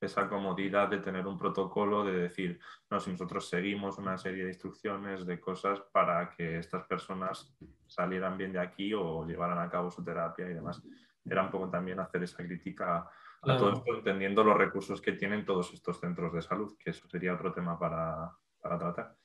esa 0.00 0.26
comodidad 0.26 0.88
de 0.88 0.98
tener 0.98 1.26
un 1.26 1.38
protocolo, 1.38 2.04
de 2.04 2.12
decir, 2.12 2.58
no, 2.90 2.98
si 2.98 3.10
nosotros 3.10 3.48
seguimos 3.48 3.98
una 3.98 4.16
serie 4.16 4.44
de 4.44 4.50
instrucciones, 4.50 5.26
de 5.26 5.38
cosas 5.38 5.80
para 5.92 6.30
que 6.30 6.58
estas 6.58 6.84
personas 6.86 7.54
salieran 7.86 8.38
bien 8.38 8.52
de 8.52 8.60
aquí 8.60 8.94
o 8.94 9.26
llevaran 9.26 9.58
a 9.58 9.70
cabo 9.70 9.90
su 9.90 10.02
terapia 10.02 10.48
y 10.48 10.54
demás. 10.54 10.82
Era 11.24 11.42
un 11.42 11.50
poco 11.50 11.68
también 11.68 12.00
hacer 12.00 12.22
esa 12.22 12.44
crítica 12.44 13.08
a 13.52 13.56
todo 13.56 13.72
esto, 13.72 13.94
entendiendo 13.94 14.42
los 14.44 14.56
recursos 14.56 15.00
que 15.00 15.12
tienen 15.12 15.44
todos 15.44 15.72
estos 15.72 16.00
centros 16.00 16.32
de 16.32 16.42
salud, 16.42 16.76
que 16.78 16.90
eso 16.90 17.08
sería 17.08 17.34
otro 17.34 17.52
tema 17.52 17.78
para, 17.78 18.30
para 18.60 18.78
tratar. 18.78 19.16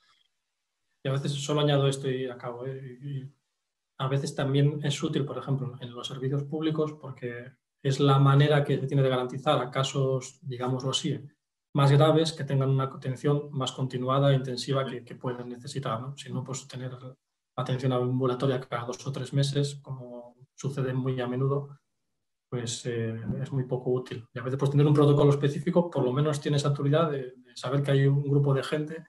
Y 1.04 1.10
a 1.10 1.14
veces 1.14 1.34
solo 1.34 1.62
añado 1.62 1.88
esto 1.88 2.10
y 2.10 2.28
acabo. 2.28 2.66
¿eh? 2.66 3.30
a 4.00 4.08
veces 4.08 4.34
también 4.34 4.80
es 4.84 5.02
útil, 5.04 5.26
por 5.26 5.38
ejemplo, 5.38 5.76
en 5.80 5.94
los 5.94 6.08
servicios 6.08 6.44
públicos, 6.44 6.94
porque 6.94 7.52
es 7.84 8.00
la 8.00 8.18
manera 8.18 8.64
que 8.64 8.80
se 8.80 8.88
tiene 8.88 9.04
de 9.04 9.10
garantizar 9.10 9.62
a 9.62 9.70
casos, 9.70 10.40
digámoslo 10.42 10.92
así, 10.92 11.20
más 11.74 11.92
graves 11.92 12.34
que 12.34 12.46
tengan 12.46 12.70
una 12.70 12.86
atención 12.86 13.50
más 13.52 13.72
continuada 13.72 14.32
e 14.32 14.36
intensiva 14.36 14.86
que, 14.86 15.04
que 15.04 15.16
pueden 15.16 15.50
necesitar. 15.50 16.00
¿no? 16.02 16.18
Si 16.18 16.32
no, 16.32 16.44
pues 16.44 16.68
tener 16.68 16.92
atención 17.56 17.92
ambulatoria 17.92 18.62
cada 18.62 18.86
dos 18.86 19.06
o 19.06 19.12
tres 19.12 19.34
meses, 19.34 19.76
como 19.82 20.36
sucede 20.56 20.94
muy 20.94 21.20
a 21.20 21.28
menudo, 21.28 21.80
pues 22.50 22.86
eh, 22.86 23.16
es 23.42 23.52
muy 23.52 23.66
poco 23.66 23.92
útil. 23.92 24.28
Y 24.34 24.40
a 24.40 24.44
veces, 24.44 24.58
pues 24.58 24.72
tener 24.72 24.88
un 24.88 24.94
protocolo 24.94 25.30
específico, 25.30 25.90
por 25.90 26.04
lo 26.04 26.12
menos 26.12 26.42
tienes 26.42 26.66
autoridad 26.66 27.12
de, 27.12 27.34
de 27.36 27.56
saber 27.56 27.84
que 27.84 27.92
hay 27.92 28.08
un 28.08 28.24
grupo 28.24 28.54
de 28.54 28.64
gente 28.64 29.06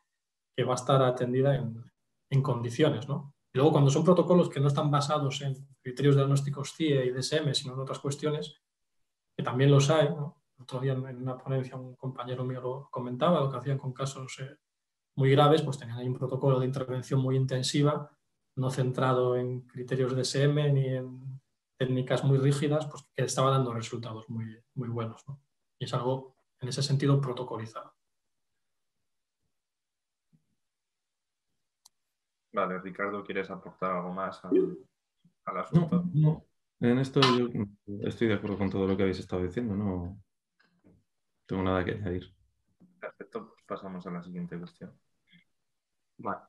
que 0.57 0.65
va 0.65 0.73
a 0.73 0.77
estar 0.77 1.03
atendida 1.03 1.57
en, 1.57 1.83
en 2.31 2.43
condiciones, 2.43 3.09
¿no? 3.09 3.35
Y 3.53 3.59
luego, 3.59 3.73
cuando 3.73 3.91
son 3.91 4.05
protocolos 4.05 4.49
que 4.49 4.61
no 4.61 4.69
están 4.69 4.91
basados 4.91 5.41
en 5.43 5.57
criterios 5.83 6.15
diagnósticos 6.15 6.75
CIE 6.75 7.07
y 7.07 7.11
DSM, 7.11 7.53
sino 7.53 7.75
en 7.75 7.81
otras 7.81 7.99
cuestiones, 7.99 8.55
que 9.37 9.43
también 9.43 9.71
los 9.71 9.91
hay, 9.91 10.11
¿no? 10.11 10.41
otro 10.61 10.81
día 10.81 10.93
en 10.93 11.23
una 11.23 11.39
ponencia 11.39 11.77
un 11.77 11.97
compañero 11.97 12.45
mío 12.45 12.61
lo 12.61 12.89
comentaba, 12.91 13.41
lo 13.41 13.51
que 13.51 13.57
hacían 13.57 13.79
con 13.79 13.93
casos 13.93 14.39
eh, 14.41 14.57
muy 15.17 15.31
graves, 15.31 15.63
pues 15.63 15.79
tenían 15.79 15.99
ahí 15.99 16.07
un 16.07 16.19
protocolo 16.19 16.61
de 16.61 16.67
intervención 16.67 17.21
muy 17.21 17.37
intensiva, 17.37 18.11
no 18.57 18.71
centrado 18.71 19.37
en 19.37 19.63
criterios 19.63 20.15
DSM 20.15 20.73
ni 20.73 20.87
en 20.89 21.41
técnicas 21.81 22.23
muy 22.25 22.37
rígidas, 22.37 22.87
pues 22.87 23.03
que 23.17 23.25
estaba 23.25 23.51
dando 23.51 23.73
resultados 23.73 24.29
muy, 24.29 24.63
muy 24.75 24.91
buenos. 24.91 25.27
¿no? 25.27 25.41
Y 25.79 25.87
es 25.87 25.95
algo, 25.95 26.37
en 26.61 26.69
ese 26.69 26.83
sentido, 26.83 27.19
protocolizado. 27.23 27.95
Vale, 32.53 32.79
Ricardo, 32.81 33.25
¿quieres 33.25 33.51
aportar 33.51 33.93
algo 33.93 34.13
más 34.13 34.45
al, 34.45 35.57
asunto? 35.57 36.05
No, 36.13 36.45
En 36.81 36.99
esto 36.99 37.21
yo 37.39 37.49
estoy 38.07 38.29
de 38.29 38.35
acuerdo 38.35 38.59
con 38.59 38.69
todo 38.69 38.87
lo 38.87 38.95
que 38.95 39.05
habéis 39.05 39.21
estado 39.21 39.43
diciendo, 39.43 39.75
no 39.75 40.21
tengo 41.47 41.63
nada 41.63 41.83
que 41.83 41.93
añadir. 41.93 42.35
Perfecto, 43.01 43.49
pues 43.49 43.63
pasamos 43.67 44.07
a 44.07 44.11
la 44.11 44.23
siguiente 44.23 44.59
cuestión. 44.59 44.93
Vale. 46.19 46.43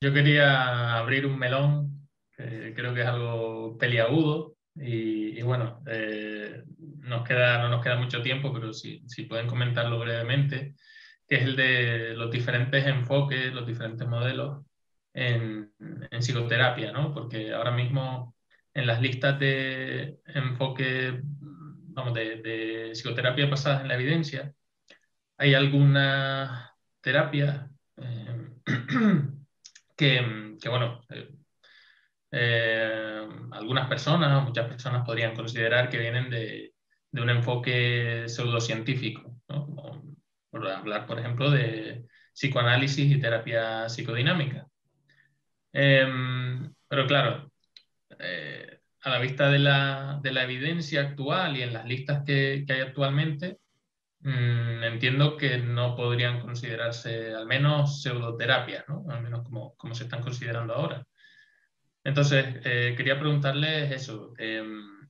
Yo 0.00 0.12
quería 0.12 0.96
abrir 0.96 1.26
un 1.26 1.38
melón, 1.38 2.03
que 2.36 2.74
creo 2.74 2.94
que 2.94 3.00
es 3.02 3.06
algo 3.06 3.76
peliagudo, 3.78 4.54
y, 4.76 5.40
bueno, 5.42 5.82
eh, 5.86 6.64
nos 6.98 7.26
queda, 7.26 7.58
no 7.62 7.68
nos 7.68 7.82
queda 7.82 7.96
mucho 7.96 8.22
tiempo, 8.22 8.52
pero 8.52 8.72
si, 8.72 9.02
si 9.06 9.22
pueden 9.24 9.46
comentarlo 9.46 10.00
brevemente 10.00 10.74
que 11.28 11.36
es 11.36 11.42
el 11.42 11.56
de 11.56 12.14
los 12.14 12.30
diferentes 12.30 12.86
enfoques, 12.86 13.52
los 13.52 13.66
diferentes 13.66 14.06
modelos 14.06 14.64
en, 15.12 15.72
psicoterapia, 16.20 16.92
¿no? 16.92 17.12
Porque 17.12 17.52
ahora 17.52 17.70
mismo 17.70 18.34
en 18.74 18.86
las 18.86 19.00
listas 19.00 19.38
de 19.38 20.18
enfoque, 20.26 21.20
vamos, 21.22 22.14
de, 22.14 22.90
psicoterapia 22.94 23.46
basadas 23.46 23.82
en 23.82 23.88
la 23.88 23.94
evidencia, 23.94 24.52
hay 25.38 25.54
algunas 25.54 26.70
terapias 27.00 27.70
eh, 27.96 28.50
que, 29.96 30.68
bueno, 30.68 31.02
eh, 31.10 31.30
eh, 32.36 33.28
algunas 33.52 33.88
personas, 33.88 34.42
muchas 34.44 34.66
personas 34.66 35.04
podrían 35.06 35.36
considerar 35.36 35.88
que 35.88 35.98
vienen 35.98 36.30
de, 36.30 36.74
un 37.12 37.30
enfoque 37.30 38.24
pseudocientífico, 38.26 39.40
¿no? 39.48 40.02
por 40.50 40.66
hablar, 40.66 41.06
por 41.06 41.20
ejemplo, 41.20 41.48
de 41.50 42.06
psicoanálisis 42.32 43.08
y 43.08 43.20
terapia 43.20 43.88
psicodinámica. 43.88 44.66
Em, 45.72 46.72
pero 46.88 47.06
claro, 47.06 47.52
eh, 48.18 48.80
a 49.02 49.10
la 49.10 49.18
vista 49.20 49.48
de 49.50 49.58
la, 49.60 50.20
evidencia 50.24 51.02
actual 51.02 51.56
y 51.56 51.62
en 51.62 51.72
las 51.72 51.86
listas 51.86 52.24
que, 52.26 52.64
hay 52.68 52.80
actualmente, 52.80 53.58
mm, 54.20 54.82
entiendo 54.84 55.36
que 55.36 55.58
no 55.58 55.94
podrían 55.96 56.40
considerarse 56.40 57.32
al 57.34 57.46
menos 57.46 58.02
pseudoterapias, 58.02 58.84
¿no? 58.88 59.04
al 59.08 59.22
menos 59.22 59.42
como, 59.44 59.74
como 59.76 59.94
se 59.94 60.04
están 60.04 60.22
considerando 60.22 60.74
ahora. 60.74 61.04
Entonces, 62.04 62.44
eh, 62.64 62.94
quería 62.96 63.18
preguntarles 63.18 63.90
eso. 63.92 64.34
Em, 64.38 65.08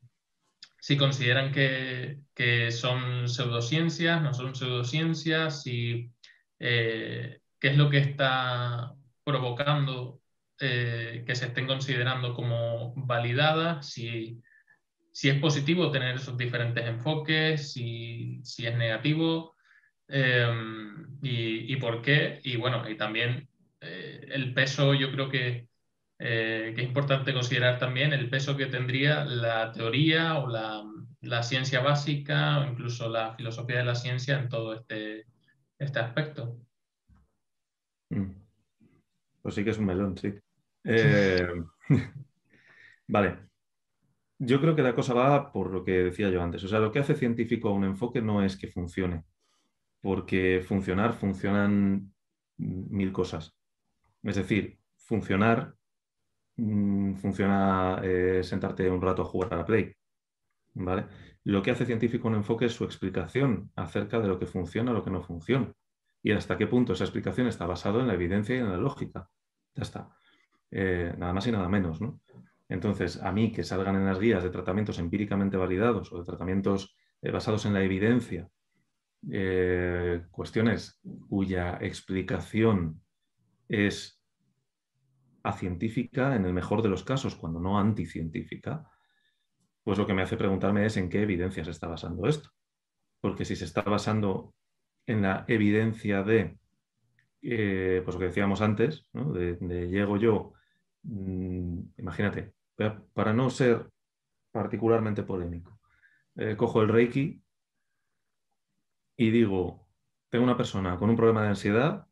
si 0.81 0.97
consideran 0.97 1.53
que, 1.53 2.21
son 2.71 3.29
pseudociencias, 3.29 4.23
no 4.23 4.33
son 4.35 4.55
pseudociencias, 4.55 5.65
eh, 5.67 7.41
qué 7.61 7.69
es 7.69 7.77
lo 7.77 7.91
que 7.91 7.99
está 7.99 8.93
provocando 9.25 10.21
eh, 10.61 11.25
que 11.27 11.35
se 11.35 11.47
estén 11.47 11.67
considerando 11.67 12.35
como 12.35 12.95
validadas, 12.97 13.91
si, 13.91 14.41
es 15.23 15.41
positivo 15.41 15.91
tener 15.91 16.17
esos 16.17 16.37
diferentes 16.37 16.87
enfoques, 16.87 17.73
si, 17.73 18.41
es 18.43 18.77
negativo 18.77 19.55
em, 20.09 21.19
y, 21.23 21.77
por 21.77 22.03
qué. 22.03 22.41
Y 22.45 22.57
bueno, 22.57 22.89
y 22.89 22.97
también 22.97 23.49
el 23.81 24.55
peso, 24.55 24.95
yo 24.95 25.11
creo 25.13 25.29
que, 25.29 25.69
eh, 26.27 26.73
que, 26.75 26.81
es 26.81 26.89
importante 26.89 27.35
considerar 27.35 27.79
también 27.79 28.15
el 28.15 28.31
peso 28.31 28.57
que 28.57 28.65
tendría 28.65 29.27
la 29.27 29.71
teoría 29.73 30.39
o 30.39 30.49
la, 30.49 30.83
la 31.21 31.43
ciencia 31.43 31.83
básica 31.83 32.61
o 32.61 32.65
incluso 32.65 33.11
la 33.11 33.35
filosofía 33.35 33.77
de 33.77 33.85
la 33.85 33.95
ciencia 33.95 34.39
en 34.39 34.49
todo 34.49 34.73
este, 34.73 35.27
este 35.79 35.99
aspecto. 35.99 36.57
Mm. 38.09 38.31
Pues 39.43 39.55
sí 39.55 39.65
que 39.65 39.71
es 39.71 39.79
un 39.79 39.85
melón, 39.85 40.17
sí. 40.17 40.33
Eh, 40.87 41.47
vale. 43.09 43.39
Yo 44.39 44.61
creo 44.61 44.77
que 44.77 44.83
la 44.83 44.95
cosa 44.95 45.15
va 45.15 45.51
por 45.51 45.71
lo 45.71 45.83
que 45.83 45.93
decía 45.93 46.29
yo 46.29 46.43
antes. 46.43 46.63
O 46.65 46.69
sea, 46.69 46.79
lo 46.79 46.93
que 46.93 46.99
hace 46.99 47.15
científico 47.15 47.69
a 47.69 47.73
un 47.73 47.85
enfoque 47.85 48.21
no 48.21 48.43
es 48.43 48.57
que 48.59 48.69
funcione, 48.69 49.25
porque 50.03 50.63
funcionar 50.67 51.15
funcionan 51.15 52.13
mil 52.59 53.13
cosas. 53.13 53.55
Es 54.23 54.37
decir, 54.37 54.79
funcionar 54.97 55.75
mm, 56.57 57.15
funciona 57.15 58.01
eh, 58.03 58.43
sentarte 58.43 58.89
un 58.91 59.03
rato 59.03 59.23
a 59.23 59.25
jugar 59.27 59.55
a 59.55 59.57
la 59.59 59.65
Play. 59.65 59.95
¿vale? 60.75 61.07
Lo 61.45 61.63
que 61.63 61.71
hace 61.71 61.87
científico 61.87 62.29
un 62.29 62.35
enfoque 62.35 62.67
es 62.67 62.73
su 62.73 62.85
explicación 62.85 63.71
acerca 63.77 64.19
de 64.21 64.29
lo 64.29 64.39
que 64.39 64.47
funciona 64.47 64.91
o 64.91 64.95
lo 64.95 65.05
que 65.05 65.11
no 65.11 65.23
funciona. 65.23 65.73
Y 66.23 66.33
hasta 66.33 66.57
qué 66.57 66.67
punto 66.67 66.95
esa 66.95 67.05
explicación 67.05 67.47
está 67.49 67.67
basada 67.67 68.01
en 68.01 68.09
la 68.09 68.15
evidencia 68.15 68.57
y 68.57 68.59
en 68.59 68.71
la 68.71 68.79
lógica. 68.79 69.29
Ya 69.75 69.83
está. 69.83 70.09
Eh, 70.71 71.15
nada 71.19 71.33
más 71.33 71.47
y 71.47 71.53
nada 71.53 71.69
menos. 71.69 72.01
Entonces, 72.69 73.23
a 73.23 73.31
mí 73.31 73.53
que 73.53 73.63
salgan 73.63 73.97
en 73.97 74.07
las 74.07 74.19
guías 74.19 74.43
de 74.43 74.51
tratamientos 74.51 74.99
empíricamente 74.99 75.57
validados 75.57 76.13
o 76.13 76.19
de 76.19 76.25
tratamientos 76.25 76.97
eh, 77.21 77.31
basados 77.31 77.67
en 77.67 77.75
la 77.75 77.83
evidencia, 77.83 78.49
cuestiones 80.31 81.01
cuya 81.29 81.79
explicación 81.81 83.01
es 83.69 84.24
acientífica 85.45 86.35
en 86.35 86.47
el 86.47 86.53
mejor 86.53 86.83
de 86.83 86.89
los 86.89 87.05
casos, 87.05 87.37
cuando 87.37 87.61
no 87.61 87.79
anticientífica, 87.79 88.91
pues 89.85 89.99
lo 89.99 90.07
que 90.07 90.15
me 90.15 90.23
hace 90.23 90.37
preguntarme 90.37 90.87
es 90.87 90.97
en 90.97 91.09
qué 91.09 91.23
evidencia 91.23 91.65
se 91.65 91.71
está 91.71 91.87
basando 91.87 92.27
esto. 92.27 92.51
Porque 93.21 93.45
si 93.45 93.55
se 93.55 93.67
está 93.67 93.83
basando 93.83 94.55
en 95.07 95.23
la 95.23 95.45
evidencia 95.47 96.23
de, 96.23 96.59
eh, 97.43 98.01
pues 98.05 98.15
lo 98.15 98.21
que 98.21 98.27
decíamos 98.27 98.63
antes, 98.63 99.07
de, 99.13 99.89
llego 99.89 100.17
yo, 100.17 100.55
mm, 101.03 101.81
imagínate, 101.99 102.55
para 103.13 103.33
no 103.35 103.51
ser 103.51 103.91
particularmente 104.51 105.23
polémico, 105.23 105.79
eh, 106.37 106.57
cojo 106.57 106.81
el 106.81 106.89
Reiki 106.89 107.43
y 109.17 109.31
digo, 109.31 109.87
tengo 110.31 110.45
una 110.45 110.57
persona 110.57 110.97
con 110.97 111.11
un 111.11 111.17
problema 111.17 111.43
de 111.43 111.49
ansiedad 111.49 112.07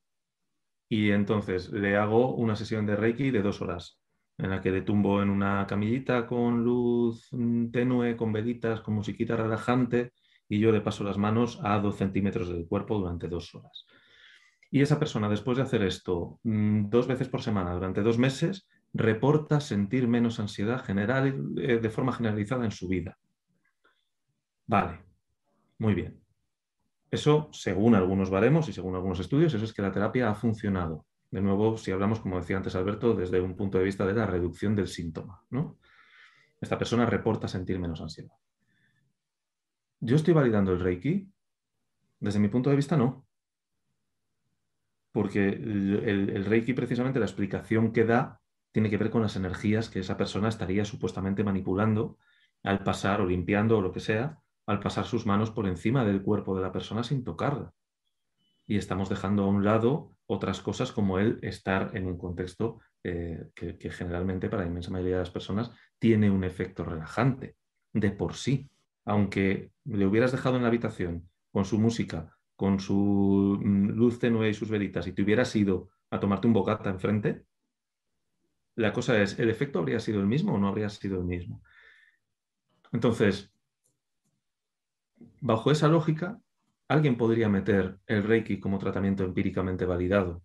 y 0.92 1.10
entonces 1.10 1.70
le 1.72 1.96
hago 1.96 2.34
una 2.34 2.54
sesión 2.54 2.84
de 2.84 2.96
Reiki 2.96 3.30
de 3.30 3.40
dos 3.40 3.62
horas 3.62 3.98
en 4.36 4.50
la 4.50 4.60
que 4.60 4.70
le 4.70 4.82
tumbo 4.82 5.22
en 5.22 5.30
una 5.30 5.66
camillita 5.66 6.26
con 6.26 6.62
luz 6.62 7.28
mm, 7.32 7.70
tenue, 7.70 8.14
con 8.14 8.30
velitas, 8.30 8.82
con 8.82 8.96
musiquita 8.96 9.34
relajante, 9.34 10.12
y 10.50 10.58
yo 10.58 10.70
le 10.70 10.82
paso 10.82 11.02
las 11.02 11.16
manos 11.16 11.58
a 11.64 11.78
dos 11.78 11.96
centímetros 11.96 12.50
del 12.50 12.66
cuerpo 12.66 12.98
durante 12.98 13.26
dos 13.26 13.54
horas. 13.54 13.86
Y 14.70 14.82
esa 14.82 14.98
persona, 14.98 15.30
después 15.30 15.56
de 15.56 15.62
hacer 15.62 15.82
esto 15.82 16.38
mm, 16.42 16.90
dos 16.90 17.06
veces 17.06 17.30
por 17.30 17.40
semana 17.40 17.72
durante 17.72 18.02
dos 18.02 18.18
meses, 18.18 18.68
reporta 18.92 19.60
sentir 19.60 20.06
menos 20.08 20.40
ansiedad 20.40 20.84
general, 20.84 21.54
eh, 21.56 21.78
de 21.78 21.88
forma 21.88 22.12
generalizada 22.12 22.66
en 22.66 22.70
su 22.70 22.86
vida. 22.86 23.16
Vale, 24.66 25.00
muy 25.78 25.94
bien. 25.94 26.21
Eso, 27.12 27.50
según 27.52 27.94
algunos 27.94 28.30
baremos 28.30 28.70
y 28.70 28.72
según 28.72 28.94
algunos 28.94 29.20
estudios, 29.20 29.52
eso 29.52 29.66
es 29.66 29.74
que 29.74 29.82
la 29.82 29.92
terapia 29.92 30.30
ha 30.30 30.34
funcionado. 30.34 31.04
De 31.30 31.42
nuevo, 31.42 31.76
si 31.76 31.92
hablamos, 31.92 32.20
como 32.20 32.40
decía 32.40 32.56
antes 32.56 32.74
Alberto, 32.74 33.14
desde 33.14 33.38
un 33.38 33.54
punto 33.54 33.76
de 33.76 33.84
vista 33.84 34.06
de 34.06 34.14
la 34.14 34.24
reducción 34.24 34.74
del 34.74 34.88
síntoma. 34.88 35.44
¿no? 35.50 35.78
Esta 36.58 36.78
persona 36.78 37.04
reporta 37.04 37.48
sentir 37.48 37.78
menos 37.78 38.00
ansiedad. 38.00 38.32
¿Yo 40.00 40.16
estoy 40.16 40.32
validando 40.32 40.72
el 40.72 40.80
Reiki? 40.80 41.30
Desde 42.18 42.40
mi 42.40 42.48
punto 42.48 42.70
de 42.70 42.76
vista, 42.76 42.96
no. 42.96 43.26
Porque 45.12 45.48
el, 45.48 46.44
Reiki, 46.46 46.72
precisamente, 46.72 47.18
la 47.18 47.26
explicación 47.26 47.92
que 47.92 48.06
da 48.06 48.40
tiene 48.72 48.88
que 48.88 48.96
ver 48.96 49.10
con 49.10 49.20
las 49.20 49.36
energías 49.36 49.90
que 49.90 50.00
esa 50.00 50.16
persona 50.16 50.48
estaría 50.48 50.86
supuestamente 50.86 51.44
manipulando 51.44 52.16
al 52.62 52.82
pasar 52.82 53.20
o 53.20 53.26
limpiando 53.26 53.76
o 53.76 53.82
lo 53.82 53.92
que 53.92 54.00
sea, 54.00 54.41
al 54.66 54.80
pasar 54.80 55.04
sus 55.04 55.26
manos 55.26 55.50
por 55.50 55.66
encima 55.66 56.04
del 56.04 56.22
cuerpo 56.22 56.56
de 56.56 56.62
la 56.62 56.72
persona 56.72 57.02
sin 57.02 57.24
tocarla. 57.24 57.72
Y 58.66 58.76
estamos 58.76 59.08
dejando 59.08 59.44
a 59.44 59.48
un 59.48 59.64
lado 59.64 60.16
otras 60.26 60.60
cosas 60.60 60.92
como 60.92 61.18
el 61.18 61.38
estar 61.42 61.90
en 61.94 62.06
un 62.06 62.16
contexto 62.16 62.80
eh, 63.04 63.50
que, 63.54 63.90
generalmente 63.90 64.48
para 64.48 64.62
la 64.62 64.68
inmensa 64.68 64.90
mayoría 64.90 65.16
de 65.16 65.22
las 65.22 65.30
personas 65.30 65.72
tiene 65.98 66.30
un 66.30 66.44
efecto 66.44 66.84
relajante 66.84 67.56
de 67.92 68.10
por 68.10 68.34
sí. 68.34 68.70
Aunque 69.04 69.72
le 69.84 70.06
hubieras 70.06 70.32
dejado 70.32 70.56
en 70.56 70.62
la 70.62 70.68
habitación 70.68 71.28
con 71.50 71.64
su 71.64 71.78
música, 71.78 72.36
con 72.54 72.78
su 72.78 73.58
mm, 73.60 73.90
luz 73.90 74.20
tenue 74.20 74.48
y 74.48 74.54
sus 74.54 74.70
velitas 74.70 75.06
y 75.06 75.12
te 75.12 75.22
hubieras 75.22 75.54
ido 75.56 75.90
a 76.10 76.20
tomarte 76.20 76.46
un 76.46 76.52
bocata 76.52 76.88
enfrente, 76.90 77.44
la 78.76 78.92
cosa 78.92 79.20
es, 79.20 79.38
¿el 79.38 79.50
efecto 79.50 79.80
habría 79.80 80.00
sido 80.00 80.20
el 80.20 80.26
mismo 80.26 80.54
o 80.54 80.58
no 80.58 80.68
habría 80.68 80.88
sido 80.88 81.18
el 81.18 81.24
mismo? 81.24 81.62
Entonces, 82.92 83.51
bajo 85.40 85.70
esa 85.70 85.88
lógica, 85.88 86.38
alguien 86.88 87.16
podría 87.16 87.48
meter 87.48 87.98
el 88.06 88.22
Reiki 88.22 88.60
como 88.60 88.78
tratamiento 88.78 89.24
empíricamente 89.24 89.86
validado 89.86 90.42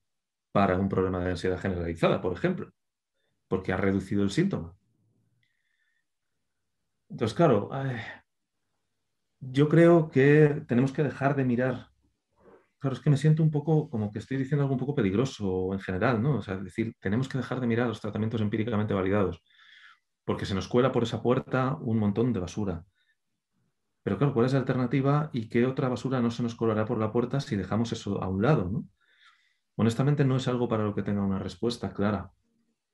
para 0.51 0.77
un 0.77 0.89
problema 0.89 1.19
de 1.19 1.31
ansiedad 1.31 1.59
generalizada, 1.59 2.21
por 2.21 2.33
ejemplo, 2.33 2.71
porque 3.47 3.73
ha 3.73 3.77
reducido 3.77 4.23
el 4.23 4.31
síntoma. 4.31 4.75
Entonces, 7.09 7.35
claro, 7.35 7.69
yo 9.39 9.69
creo 9.69 10.09
que 10.09 10.63
tenemos 10.67 10.91
que 10.91 11.03
dejar 11.03 11.35
de 11.35 11.45
mirar. 11.45 11.89
Claro, 12.79 12.95
es 12.95 13.01
que 13.01 13.09
me 13.09 13.17
siento 13.17 13.43
un 13.43 13.51
poco 13.51 13.89
como 13.89 14.11
que 14.11 14.19
estoy 14.19 14.37
diciendo 14.37 14.63
algo 14.63 14.73
un 14.73 14.79
poco 14.79 14.95
peligroso 14.95 15.73
en 15.73 15.79
general, 15.79 16.21
¿no? 16.21 16.37
O 16.37 16.41
sea, 16.41 16.55
es 16.55 16.63
decir, 16.63 16.95
tenemos 16.99 17.27
que 17.27 17.37
dejar 17.37 17.59
de 17.59 17.67
mirar 17.67 17.87
los 17.87 18.01
tratamientos 18.01 18.41
empíricamente 18.41 18.93
validados, 18.93 19.41
porque 20.25 20.45
se 20.45 20.53
nos 20.53 20.67
cuela 20.67 20.91
por 20.91 21.03
esa 21.03 21.21
puerta 21.21 21.75
un 21.81 21.97
montón 21.97 22.33
de 22.33 22.39
basura. 22.39 22.85
Pero 24.07 24.17
claro, 24.17 24.33
¿cuál 24.33 24.45
es 24.45 24.53
la 24.53 24.59
alternativa 24.59 25.29
y 25.33 25.49
qué 25.49 25.65
otra 25.65 25.89
basura 25.89 26.21
no 26.21 26.31
se 26.31 26.41
nos 26.41 26.55
colará 26.55 26.85
por 26.85 26.97
la 26.97 27.11
puerta 27.11 27.41
si 27.41 27.57
dejamos 27.57 27.91
eso 27.91 28.23
a 28.23 28.29
un 28.29 28.41
lado? 28.41 28.85
Honestamente 29.75 30.23
no 30.23 30.37
es 30.37 30.47
algo 30.47 30.69
para 30.69 30.85
lo 30.85 30.95
que 30.95 31.03
tenga 31.03 31.21
una 31.21 31.39
respuesta 31.39 31.91
clara, 31.91 32.31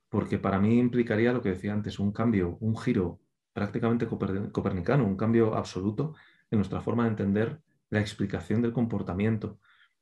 porque 0.10 0.40
para 0.40 0.58
mí 0.58 0.80
implicaría 0.80 1.32
lo 1.32 1.44
que 1.44 1.50
decía 1.50 1.72
antes, 1.72 2.00
un 2.00 2.14
cambio, 2.14 2.58
un 2.62 2.76
giro 2.76 3.20
prácticamente 3.54 4.08
copernicano, 4.08 5.06
un 5.06 5.16
cambio 5.16 5.54
absoluto 5.54 6.16
en 6.50 6.58
nuestra 6.58 6.82
forma 6.82 7.04
de 7.04 7.12
entender 7.12 7.62
la 7.92 8.00
explicación 8.00 8.64
del 8.64 8.74
comportamiento. 8.74 9.60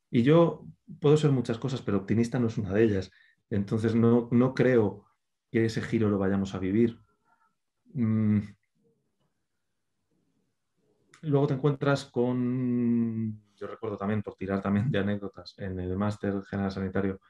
Y 0.09 0.23
yo 0.23 0.65
puedo 1.01 1.17
ser 1.17 1.31
muchas 1.31 1.57
cosas, 1.57 1.81
pero 1.81 1.97
optimista 1.97 2.39
no 2.39 2.47
es 2.47 2.57
una 2.57 2.71
de 2.71 2.83
ellas. 2.85 3.11
Entonces 3.49 3.95
no, 3.95 4.29
no 4.31 4.53
creo 4.53 5.03
que 5.51 5.65
ese 5.65 5.81
giro 5.81 6.09
lo 6.09 6.17
vayamos 6.17 6.55
a 6.55 6.59
vivir. 6.59 7.01
Mm, 7.95 8.39
luego 11.21 11.47
te 11.47 11.53
encuentras 11.53 12.05
con, 12.05 13.41
yo 13.55 13.67
recuerdo 13.67 13.97
también, 13.97 14.21
por 14.21 14.35
tirar 14.35 14.61
también 14.61 14.91
de 14.91 14.99
anécdotas, 14.99 15.55
en 15.57 15.79
el 15.79 15.95
máster 15.97 16.41
general 16.43 16.71
sanitario, 16.71 17.21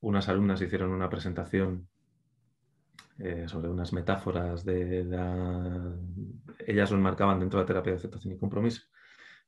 unas 0.00 0.28
alumnas 0.28 0.60
hicieron 0.60 0.90
una 0.90 1.08
presentación 1.08 1.88
eh, 3.18 3.44
sobre 3.48 3.68
unas 3.68 3.92
metáforas 3.92 4.64
de 4.64 5.04
la... 5.04 5.94
Ellas 6.66 6.90
lo 6.90 6.96
enmarcaban 6.96 7.38
dentro 7.38 7.58
de 7.58 7.62
la 7.62 7.66
terapia 7.66 7.92
de 7.92 7.98
aceptación 7.98 8.34
y 8.34 8.38
compromiso. 8.38 8.82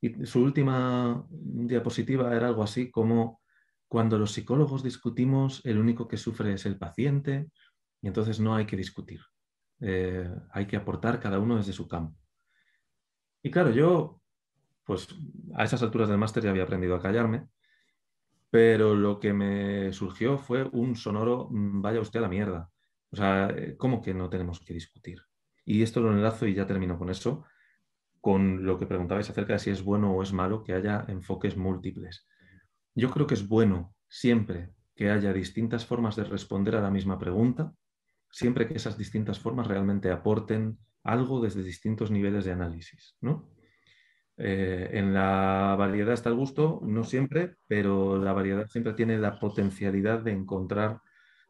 Y 0.01 0.25
su 0.25 0.43
última 0.43 1.27
diapositiva 1.31 2.35
era 2.35 2.49
algo 2.49 2.63
así 2.63 2.91
como 2.91 3.41
cuando 3.89 4.19
los 4.19 4.33
psicólogos 4.33 4.83
discutimos, 4.83 5.65
el 5.65 5.79
único 5.79 6.07
que 6.07 6.17
sufre 6.17 6.53
es 6.53 6.67
el 6.67 6.79
paciente 6.79 7.51
y 8.01 8.09
entonces 8.09 8.41
no 8.41 8.55
hay 8.55 8.67
que 8.67 8.77
discutir. 8.77 9.21
Eh, 9.81 10.29
hay 10.53 10.67
que 10.67 10.77
aportar 10.77 11.21
cada 11.21 11.39
uno 11.39 11.57
desde 11.57 11.73
su 11.73 11.89
campo. 11.89 12.19
Y 13.47 13.51
claro, 13.53 13.71
yo, 13.71 14.21
pues 14.83 15.07
a 15.55 15.63
esas 15.63 15.81
alturas 15.81 16.09
del 16.09 16.19
máster 16.19 16.43
ya 16.43 16.51
había 16.51 16.65
aprendido 16.65 16.97
a 16.97 17.01
callarme, 17.01 17.47
pero 18.51 18.97
lo 18.97 19.21
que 19.21 19.33
me 19.33 19.93
surgió 19.93 20.37
fue 20.37 20.65
un 20.73 20.97
sonoro, 20.97 21.47
mm, 21.53 21.81
vaya 21.81 22.01
usted 22.01 22.19
a 22.19 22.23
la 22.23 22.29
mierda. 22.29 22.73
O 23.09 23.15
sea, 23.15 23.49
eh, 23.51 23.77
¿cómo 23.77 24.03
que 24.03 24.15
no 24.15 24.29
tenemos 24.29 24.59
que 24.59 24.75
discutir? 24.75 25.23
Y 25.65 25.85
esto 25.85 26.01
lo 26.01 26.11
enlazo 26.11 26.49
y 26.49 26.55
ya 26.55 26.67
termino 26.67 26.99
con 26.99 27.09
eso, 27.09 27.45
con 28.21 28.67
lo 28.67 28.81
que 28.81 28.87
preguntabais 28.87 29.31
acerca 29.31 29.53
de 29.53 29.61
si 29.61 29.71
es 29.71 29.85
bueno 29.85 30.13
o 30.13 30.25
es 30.25 30.33
malo 30.33 30.65
que 30.65 30.73
haya 30.73 31.05
enfoques 31.07 31.57
múltiples. 31.57 32.27
Yo 32.97 33.13
creo 33.13 33.29
que 33.29 33.35
es 33.35 33.47
bueno 33.47 33.95
siempre 34.09 34.73
que 34.97 35.09
haya 35.09 35.33
distintas 35.33 35.87
formas 35.87 36.17
de 36.17 36.25
responder 36.25 36.75
a 36.75 36.81
la 36.81 36.91
misma 36.91 37.17
pregunta, 37.17 37.73
siempre 38.29 38.67
que 38.67 38.75
esas 38.75 38.99
distintas 38.99 39.39
formas 39.39 39.69
realmente 39.69 40.11
aporten 40.11 40.81
algo 41.07 41.41
desde 41.41 41.63
distintos 41.63 42.11
niveles 42.11 42.45
de 42.45 42.53
análisis. 42.53 43.17
¿no? 43.21 43.49
Eh, 44.37 44.91
en 44.93 45.15
la 45.15 45.75
variedad 45.79 46.13
está 46.13 46.29
el 46.29 46.35
gusto, 46.35 46.81
no 46.83 47.05
siempre, 47.05 47.57
pero 47.67 48.19
la 48.19 48.33
variedad 48.33 48.69
siempre 48.69 48.93
tiene 48.93 49.19
la 49.19 49.39
potencialidad 49.39 50.21
de 50.21 50.33
encontrar 50.33 51.01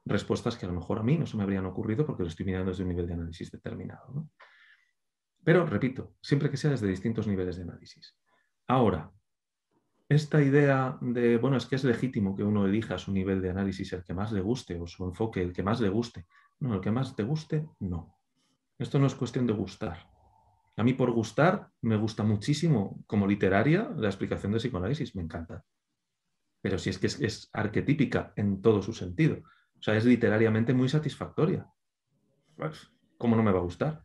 respuestas 0.05 0.57
que 0.57 0.67
a 0.67 0.69
lo 0.69 0.75
mejor 0.77 1.01
a 1.01 1.03
mí 1.03 1.19
no 1.19 1.27
se 1.27 1.37
me 1.37 1.43
habrían 1.43 1.67
ocurrido 1.67 2.07
porque 2.07 2.23
lo 2.23 2.29
estoy 2.29 2.47
mirando 2.47 2.71
desde 2.71 2.85
un 2.85 2.91
nivel 2.91 3.09
de 3.09 3.15
análisis 3.15 3.51
determinado. 3.51 4.29
Pero, 5.43 5.67
repito, 5.67 6.15
siempre 6.21 6.51
que 6.51 6.57
sea 6.57 6.71
desde 6.71 6.87
distintos 6.87 7.27
niveles 7.27 7.57
de 7.57 7.63
análisis. 7.63 8.17
Ahora, 8.69 9.11
esta 10.09 10.41
idea 10.41 10.99
de, 11.01 11.37
bueno, 11.39 11.57
es 11.57 11.67
que 11.67 11.77
es 11.77 11.85
legítimo 11.85 12.37
que 12.37 12.45
uno 12.45 12.67
elija 12.67 12.99
su 12.99 13.13
nivel 13.13 13.43
de 13.43 13.51
análisis 13.51 13.93
el 13.93 14.05
que 14.05 14.15
más 14.15 14.31
le 14.31 14.41
guste 14.41 14.79
o 14.81 14.87
su 14.87 15.05
enfoque 15.05 15.43
el 15.43 15.53
que 15.53 15.65
más 15.65 15.81
le 15.81 15.89
guste. 15.89 16.27
No, 16.61 16.75
el 16.75 16.81
que 16.81 16.93
más 16.93 17.17
te 17.17 17.25
guste, 17.25 17.67
no. 17.81 18.16
Esto 18.79 18.99
no 18.99 19.07
es 19.07 19.15
cuestión 19.15 19.47
de 19.47 19.55
gustar. 19.55 20.11
A 20.77 20.85
mí 20.85 20.93
por 20.93 21.11
gustar 21.11 21.71
me 21.81 21.97
gusta 21.97 22.23
muchísimo 22.23 23.03
como 23.07 23.27
literaria 23.27 23.91
la 23.97 24.09
explicación 24.09 24.53
de 24.53 24.59
psicoanálisis, 24.59 25.17
me 25.17 25.23
encanta. 25.23 25.65
Pero 26.61 26.79
si 26.79 26.91
es 26.91 26.99
que 26.99 27.07
es, 27.07 27.49
arquetípica 27.53 28.33
en 28.37 28.61
todo 28.61 28.83
su 28.83 28.93
sentido. 28.93 29.39
O 29.79 29.83
sea, 29.83 29.97
es 29.97 30.05
literariamente 30.05 30.75
muy 30.75 30.89
satisfactoria. 30.89 31.67
Pues, 32.57 32.91
¿Cómo 33.17 33.37
no 33.37 33.43
me 33.43 33.53
va 33.53 33.61
a 33.61 33.63
gustar? 33.63 34.05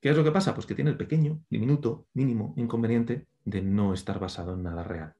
¿Qué 0.00 0.10
es 0.10 0.16
lo 0.16 0.22
que 0.22 0.30
pasa? 0.30 0.54
Pues 0.54 0.66
que 0.66 0.74
tiene 0.74 0.90
el 0.90 0.96
pequeño, 0.96 1.42
diminuto, 1.48 2.06
mínimo 2.14 2.54
inconveniente 2.56 3.26
de 3.44 3.62
no 3.62 3.92
estar 3.92 4.20
basado 4.20 4.54
en 4.54 4.62
nada 4.62 4.84
real. 4.84 5.14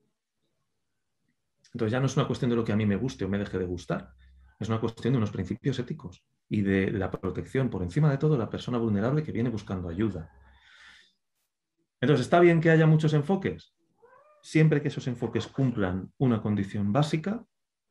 Entonces 1.73 1.93
ya 1.93 2.01
no 2.01 2.07
es 2.07 2.17
una 2.17 2.27
cuestión 2.27 2.51
de 2.51 2.57
lo 2.57 2.65
que 2.65 2.73
a 2.73 2.77
mí 2.77 2.87
me 2.87 2.97
guste 2.97 3.25
o 3.25 3.29
me 3.29 3.39
deje 3.39 3.59
de 3.59 3.65
gustar, 3.65 4.13
es 4.61 4.69
una 4.69 4.81
cuestión 4.81 5.15
de 5.15 5.19
unos 5.19 5.31
principios 5.31 5.79
éticos 5.79 6.23
y 6.53 6.61
de 6.61 6.91
la 6.91 7.11
protección 7.11 7.71
por 7.71 7.83
encima 7.83 8.11
de 8.11 8.19
todo 8.19 8.37
la 8.37 8.51
persona 8.51 8.77
vulnerable 8.77 9.23
que 9.23 9.33
viene 9.33 9.49
buscando 9.49 9.89
ayuda. 9.89 10.31
Entonces, 11.99 12.27
¿está 12.27 12.41
bien 12.41 12.61
que 12.61 12.69
haya 12.69 12.87
muchos 12.87 13.15
enfoques? 13.15 13.75
Siempre 14.43 14.83
que 14.83 14.89
esos 14.89 15.07
enfoques 15.07 15.47
cumplan 15.47 16.13
una 16.19 16.43
condición 16.43 16.93
básica, 16.93 17.47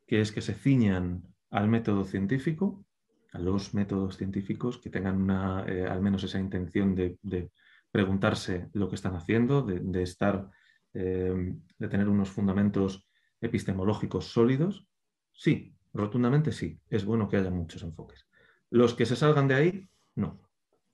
que 0.05 0.21
es 0.21 0.31
que 0.31 0.41
se 0.41 0.53
ciñan 0.53 1.23
al 1.49 1.69
método 1.69 2.03
científico, 2.03 2.85
a 3.33 3.39
los 3.39 3.73
métodos 3.73 4.17
científicos, 4.17 4.77
que 4.77 4.91
tengan 4.91 5.19
una, 5.19 5.65
eh, 5.67 5.87
al 5.87 6.03
menos 6.03 6.23
esa 6.23 6.37
intención 6.39 6.93
de, 6.93 7.49
preguntarse 7.89 8.69
lo 8.73 8.87
que 8.89 8.95
están 8.95 9.15
haciendo, 9.15 9.63
de, 9.63 10.03
estar, 10.03 10.51
eh, 10.93 11.55
de 11.79 11.87
tener 11.87 12.07
unos 12.07 12.29
fundamentos 12.29 13.09
epistemológicos 13.41 14.31
sólidos. 14.31 14.87
Sí, 15.31 15.75
rotundamente 15.93 16.51
sí, 16.51 16.79
es 16.91 17.03
bueno 17.03 17.27
que 17.27 17.37
haya 17.37 17.49
muchos 17.49 17.81
enfoques. 17.81 18.27
Los 18.71 18.93
que 18.93 19.05
se 19.05 19.15
salgan 19.15 19.47
de 19.47 19.55
ahí, 19.55 19.89
no. 20.15 20.39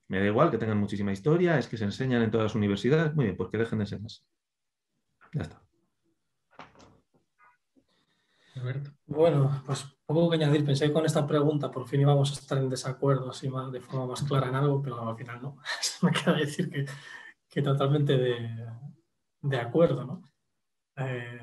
Me 0.07 0.19
da 0.19 0.25
igual 0.25 0.51
que 0.51 0.57
tengan 0.57 0.79
muchísima 0.79 1.11
historia, 1.11 1.59
es 1.59 1.67
que 1.67 1.77
se 1.77 1.85
enseñan 1.85 2.23
en 2.23 2.31
todas 2.31 2.45
las 2.45 2.55
universidades, 2.55 3.13
muy 3.15 3.25
bien, 3.25 3.37
porque 3.37 3.57
dejen 3.57 3.79
de 3.79 3.85
ser 3.85 4.01
así. 4.03 4.21
Ya 5.33 5.41
está. 5.43 5.61
Bueno, 9.05 9.61
pues 9.65 9.85
poco 10.05 10.29
que 10.29 10.37
añadir. 10.37 10.65
Pensé 10.65 10.87
que 10.87 10.93
con 10.93 11.05
esta 11.05 11.27
pregunta 11.27 11.69
por 11.69 11.87
fin 11.87 12.01
íbamos 12.01 12.31
a 12.31 12.33
estar 12.33 12.57
en 12.57 12.69
desacuerdo 12.69 13.29
así 13.29 13.49
de 13.71 13.81
forma 13.81 14.07
más 14.07 14.23
clara 14.23 14.47
en 14.47 14.55
algo, 14.55 14.81
pero 14.81 15.07
al 15.07 15.15
final 15.15 15.41
no. 15.41 15.57
Me 16.01 16.11
queda 16.11 16.33
decir 16.33 16.87
que, 17.47 17.61
totalmente 17.61 18.17
de, 18.17 19.57
acuerdo. 19.57 20.05
¿no? 20.05 20.23
Eh, 20.95 21.39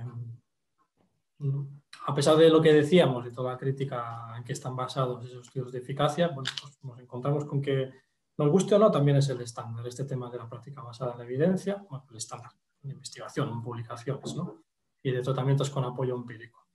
a 2.06 2.14
pesar 2.14 2.36
de 2.36 2.50
lo 2.50 2.60
que 2.60 2.72
decíamos, 2.72 3.24
de 3.24 3.30
toda 3.30 3.52
la 3.52 3.58
crítica 3.58 4.34
en 4.36 4.44
que 4.44 4.52
están 4.52 4.76
basados 4.76 5.24
esos 5.24 5.46
estudios 5.46 5.72
de 5.72 5.78
eficacia, 5.78 6.28
bueno, 6.28 6.50
pues 6.60 6.78
nos 6.82 6.98
encontramos 7.00 7.46
con 7.46 7.62
que 7.62 7.92
nos 8.36 8.48
guste 8.50 8.74
o 8.74 8.78
no, 8.78 8.90
también 8.90 9.16
es 9.16 9.28
el 9.30 9.40
estándar, 9.40 9.86
este 9.86 10.04
tema 10.04 10.30
de 10.30 10.38
la 10.38 10.48
práctica 10.48 10.82
basada 10.82 11.12
en 11.12 11.18
la 11.18 11.24
evidencia, 11.24 11.84
bueno, 11.88 12.04
el 12.10 12.16
estándar 12.16 12.50
de 12.82 12.92
investigación, 12.92 13.48
en 13.48 13.62
publicaciones, 13.62 14.34
¿no? 14.34 14.64
y 15.02 15.12
de 15.12 15.22
tratamientos 15.22 15.70
con 15.70 15.84
apoyo 15.84 16.14
empírico. 16.14 16.66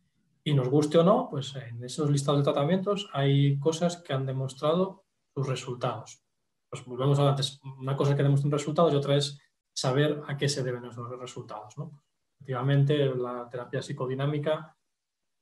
Y 0.44 0.54
nos 0.54 0.70
guste 0.70 0.98
o 0.98 1.04
no, 1.04 1.28
pues 1.30 1.56
en 1.56 1.84
esos 1.84 2.10
listados 2.10 2.40
de 2.40 2.52
tratamientos 2.52 3.10
hay 3.14 3.60
cosas 3.60 3.98
que 3.98 4.14
han 4.14 4.26
demostrado 4.26 5.04
sus 5.36 5.48
resultados. 5.48 6.24
Pues 6.70 6.86
volvemos 6.86 7.20
a 7.20 7.30
antes, 7.30 7.60
una 7.80 7.96
cosa 7.96 8.16
que 8.16 8.24
demuestran 8.24 8.52
resultados 8.52 8.94
y 8.94 8.96
otra 8.96 9.16
es 9.16 9.40
saber 9.74 10.24
a 10.28 10.38
qué 10.38 10.48
se 10.48 10.64
deben 10.64 10.86
esos 10.86 11.08
resultados. 11.20 11.78
¿no? 11.78 12.02
Efectivamente, 12.40 13.14
la 13.16 13.48
terapia 13.50 13.82
psicodinámica 13.82 14.76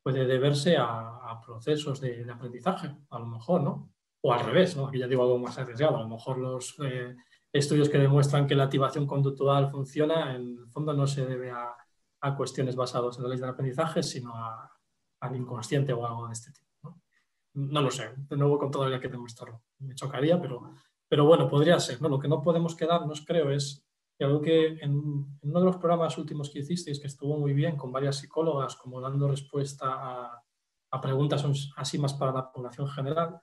puede 0.07 0.25
deberse 0.25 0.77
a, 0.77 1.41
procesos 1.45 1.99
de, 1.99 2.25
aprendizaje, 2.31 2.95
a 3.09 3.19
lo 3.19 3.25
mejor, 3.25 3.61
¿no? 3.61 3.91
o 4.21 4.31
al 4.31 4.45
revés, 4.45 4.77
¿no? 4.77 4.87
aquí 4.87 4.99
ya 4.99 5.07
digo 5.07 5.21
algo 5.21 5.37
más 5.37 5.57
arriesgado, 5.57 5.97
a 5.97 6.03
lo 6.03 6.07
mejor 6.07 6.37
los 6.37 6.75
eh, 6.79 7.13
estudios 7.51 7.89
que 7.89 7.97
demuestran 7.97 8.47
que 8.47 8.55
la 8.55 8.63
activación 8.63 9.05
conductual 9.05 9.69
funciona, 9.69 10.33
en 10.33 10.59
el 10.59 10.67
fondo 10.69 10.93
no 10.93 11.05
se 11.07 11.25
debe 11.25 11.51
a, 11.51 11.75
cuestiones 12.37 12.77
basadas 12.77 13.17
en 13.17 13.23
la 13.23 13.29
ley 13.29 13.37
del 13.37 13.49
aprendizaje, 13.49 14.01
sino 14.01 14.33
al 15.19 15.35
inconsciente 15.35 15.91
o 15.91 16.05
algo 16.05 16.27
de 16.27 16.33
este 16.33 16.51
tipo. 16.53 17.01
¿no? 17.53 17.81
lo 17.81 17.91
sé, 17.91 18.13
de 18.15 18.37
nuevo 18.37 18.57
con 18.57 18.71
todavía 18.71 19.01
que 19.01 19.09
demostrarlo. 19.09 19.61
Me 19.79 19.93
chocaría, 19.93 20.41
pero, 20.41 20.71
pero 21.07 21.25
bueno, 21.25 21.49
podría 21.49 21.79
ser. 21.81 22.01
¿no? 22.01 22.07
Lo 22.07 22.19
que 22.19 22.29
no 22.29 22.41
podemos 22.41 22.75
quedarnos, 22.75 23.25
creo, 23.25 23.51
es 23.51 23.85
y 24.19 24.23
algo 24.23 24.41
que 24.41 24.79
en, 24.79 25.37
uno 25.41 25.59
de 25.59 25.65
los 25.65 25.77
programas 25.77 26.17
últimos 26.17 26.49
que 26.49 26.59
hicisteis, 26.59 26.99
que 26.99 27.07
estuvo 27.07 27.37
muy 27.37 27.53
bien, 27.53 27.77
con 27.77 27.91
varias 27.91 28.17
psicólogas, 28.17 28.75
como 28.75 28.99
dando 28.99 29.27
respuesta 29.27 29.87
a, 30.89 31.01
preguntas 31.01 31.45
así 31.75 31.99
más 31.99 32.15
para 32.15 32.31
la 32.31 32.51
población 32.51 32.87
general, 32.87 33.39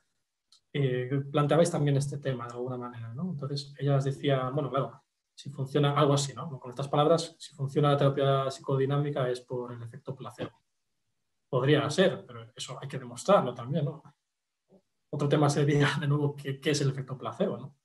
eh, 0.72 1.22
planteabais 1.30 1.70
también 1.70 1.96
este 1.96 2.18
tema 2.18 2.48
de 2.48 2.54
alguna 2.54 2.76
manera. 2.76 3.14
Entonces, 3.16 3.72
ellas 3.78 4.04
decía, 4.04 4.50
bueno, 4.50 4.70
claro, 4.70 5.04
si 5.36 5.50
funciona 5.50 5.92
algo 5.92 6.14
así, 6.14 6.34
¿no? 6.34 6.58
Con 6.58 6.70
estas 6.70 6.88
palabras, 6.88 7.36
si 7.38 7.54
funciona 7.54 7.92
la 7.92 7.96
terapia 7.96 8.50
psicodinámica 8.50 9.28
es 9.30 9.40
por 9.40 9.72
el 9.72 9.82
efecto 9.82 10.16
placebo. 10.16 10.50
Podría 11.48 11.88
ser, 11.90 12.24
pero 12.26 12.50
eso 12.56 12.76
hay 12.82 12.88
que 12.88 12.98
demostrarlo 12.98 13.54
también, 13.54 13.84
¿no? 13.84 14.02
Otro 15.10 15.28
tema 15.28 15.48
sería, 15.48 15.88
de 16.00 16.08
nuevo, 16.08 16.34
¿qué, 16.34 16.58
qué 16.58 16.70
es 16.70 16.80
el 16.80 16.90
efecto 16.90 17.16
placebo, 17.16 17.56
¿no? 17.56 17.76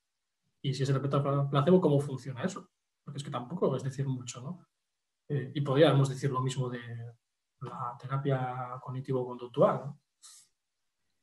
Y 0.63 0.73
si 0.73 0.81
es 0.81 0.89
el 0.89 0.95
efecto 0.95 1.47
placebo, 1.51 1.79
¿cómo 1.79 1.99
funciona 1.99 2.43
eso? 2.43 2.67
Porque 3.09 3.17
es 3.17 3.23
que 3.23 3.31
tampoco 3.31 3.75
es 3.75 3.81
decir 3.81 4.07
mucho, 4.07 4.39
¿no? 4.39 4.67
Eh, 5.27 5.51
y 5.55 5.61
podríamos 5.61 6.09
decir 6.09 6.29
lo 6.29 6.41
mismo 6.41 6.69
de 6.69 6.79
la 7.61 7.97
terapia 7.99 8.79
cognitivo-conductual, 8.79 9.79
¿no? 9.79 9.99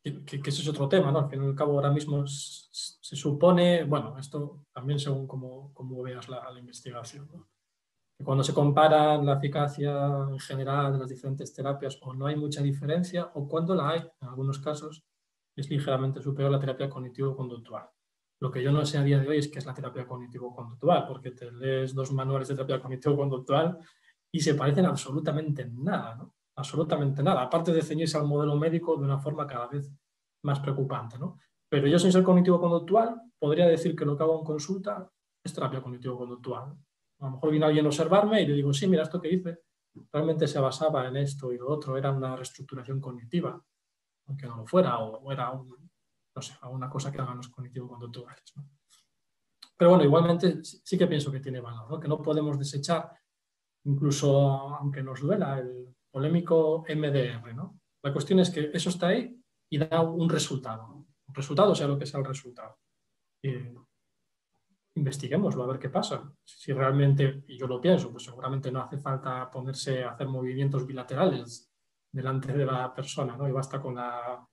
que, 0.02 0.40
ese 0.44 0.62
es 0.62 0.68
otro 0.68 0.88
tema, 0.88 1.12
¿no? 1.12 1.20
Al 1.20 1.30
fin 1.30 1.44
y 1.44 1.46
al 1.46 1.54
cabo 1.54 1.74
ahora 1.74 1.92
mismo 1.92 2.26
se 2.26 3.14
supone, 3.14 3.84
bueno, 3.84 4.18
esto 4.18 4.64
también 4.72 4.98
según 4.98 5.28
cómo, 5.28 6.02
veas 6.02 6.28
la, 6.28 6.52
investigación, 6.58 7.28
¿no? 7.32 7.48
cuando 8.24 8.42
se 8.42 8.52
compara 8.52 9.16
la 9.22 9.34
eficacia 9.34 10.08
en 10.28 10.40
general 10.40 10.92
de 10.92 10.98
las 10.98 11.08
diferentes 11.08 11.54
terapias 11.54 11.98
o 12.00 12.14
no 12.14 12.26
hay 12.26 12.34
mucha 12.34 12.62
diferencia 12.62 13.30
o 13.34 13.46
cuando 13.46 13.76
la 13.76 13.90
hay, 13.90 14.00
en 14.00 14.28
algunos 14.28 14.58
casos, 14.58 15.04
es 15.54 15.70
ligeramente 15.70 16.20
superior 16.20 16.50
la 16.50 16.58
terapia 16.58 16.90
cognitivo-conductual. 16.90 17.88
Lo 18.40 18.50
que 18.50 18.62
yo 18.62 18.70
no 18.70 18.84
sé 18.84 18.98
a 18.98 19.02
día 19.02 19.18
de 19.18 19.28
hoy 19.28 19.38
es 19.38 19.48
qué 19.48 19.58
es 19.58 19.66
la 19.66 19.74
terapia 19.74 20.06
cognitivo-conductual, 20.06 21.06
porque 21.06 21.30
te 21.30 21.50
lees 21.50 21.94
dos 21.94 22.12
manuales 22.12 22.48
de 22.48 22.54
terapia 22.54 22.80
cognitivo-conductual 22.80 23.78
y 24.30 24.40
se 24.40 24.54
parecen 24.54 24.86
absolutamente 24.86 25.62
en 25.62 25.82
nada, 25.82 26.14
¿no? 26.16 26.34
absolutamente 26.56 27.22
nada, 27.22 27.42
aparte 27.42 27.72
de 27.72 27.82
ceñirse 27.82 28.16
al 28.16 28.26
modelo 28.26 28.56
médico 28.56 28.96
de 28.96 29.04
una 29.04 29.18
forma 29.18 29.46
cada 29.46 29.66
vez 29.68 29.90
más 30.42 30.60
preocupante. 30.60 31.18
¿no? 31.18 31.38
Pero 31.68 31.86
yo 31.86 31.98
sin 31.98 32.12
ser 32.12 32.22
cognitivo-conductual 32.22 33.20
podría 33.38 33.66
decir 33.66 33.94
que 33.96 34.04
lo 34.04 34.16
que 34.16 34.22
hago 34.22 34.38
en 34.38 34.44
consulta 34.44 35.10
es 35.42 35.52
terapia 35.52 35.82
cognitivo-conductual. 35.82 36.76
A 37.20 37.24
lo 37.26 37.30
mejor 37.32 37.50
viene 37.50 37.66
alguien 37.66 37.84
a 37.86 37.88
observarme 37.88 38.42
y 38.42 38.46
le 38.46 38.54
digo, 38.54 38.72
sí, 38.72 38.86
mira, 38.86 39.02
esto 39.02 39.20
que 39.20 39.32
hice 39.32 39.60
realmente 40.12 40.46
se 40.46 40.58
basaba 40.58 41.08
en 41.08 41.16
esto 41.16 41.52
y 41.52 41.58
lo 41.58 41.68
otro, 41.68 41.96
era 41.96 42.12
una 42.12 42.36
reestructuración 42.36 43.00
cognitiva, 43.00 43.60
aunque 44.26 44.46
no 44.46 44.56
lo 44.56 44.66
fuera, 44.66 44.98
o, 44.98 45.32
era 45.32 45.52
no 46.36 46.42
sé, 46.42 46.54
alguna 46.60 46.90
cosa 46.90 47.10
que 47.10 47.18
hagan 47.18 47.38
los 47.38 47.48
cognitivo-conductuales. 47.48 48.42
Pero 49.76 49.90
bueno, 49.90 50.04
igualmente 50.04 50.62
sí 50.62 50.98
que 50.98 51.06
pienso 51.06 51.32
que 51.32 51.40
tiene 51.40 51.60
valor, 51.60 51.90
¿no? 51.90 51.98
que 51.98 52.08
no 52.08 52.20
podemos 52.22 52.58
desechar, 52.58 53.10
incluso 53.84 54.48
aunque 54.76 55.02
nos 55.02 55.20
duela, 55.20 55.58
el 55.58 55.94
polémico 56.10 56.84
MDR. 56.88 57.54
¿no? 57.54 57.80
La 58.02 58.12
cuestión 58.12 58.40
es 58.40 58.50
que 58.50 58.70
eso 58.72 58.90
está 58.90 59.08
ahí 59.08 59.34
y 59.70 59.78
da 59.78 60.02
un 60.02 60.28
resultado. 60.28 61.06
Un 61.26 61.34
resultado 61.34 61.74
sea 61.74 61.88
lo 61.88 61.98
que 61.98 62.06
sea 62.06 62.20
el 62.20 62.26
resultado. 62.26 62.78
Eh, 63.42 63.74
investiguémoslo 64.94 65.64
a 65.64 65.66
ver 65.68 65.78
qué 65.78 65.88
pasa. 65.88 66.30
Si 66.44 66.72
realmente, 66.72 67.44
y 67.48 67.58
yo 67.58 67.66
lo 67.66 67.80
pienso, 67.80 68.10
pues 68.10 68.24
seguramente 68.24 68.70
no 68.70 68.82
hace 68.82 68.98
falta 68.98 69.50
ponerse 69.50 70.04
a 70.04 70.10
hacer 70.10 70.28
movimientos 70.28 70.86
bilaterales 70.86 71.70
delante 72.12 72.52
de 72.52 72.64
la 72.64 72.94
persona, 72.94 73.36
¿no? 73.36 73.46
y 73.46 73.52
basta 73.52 73.80
con 73.80 73.94
la, 73.94 74.46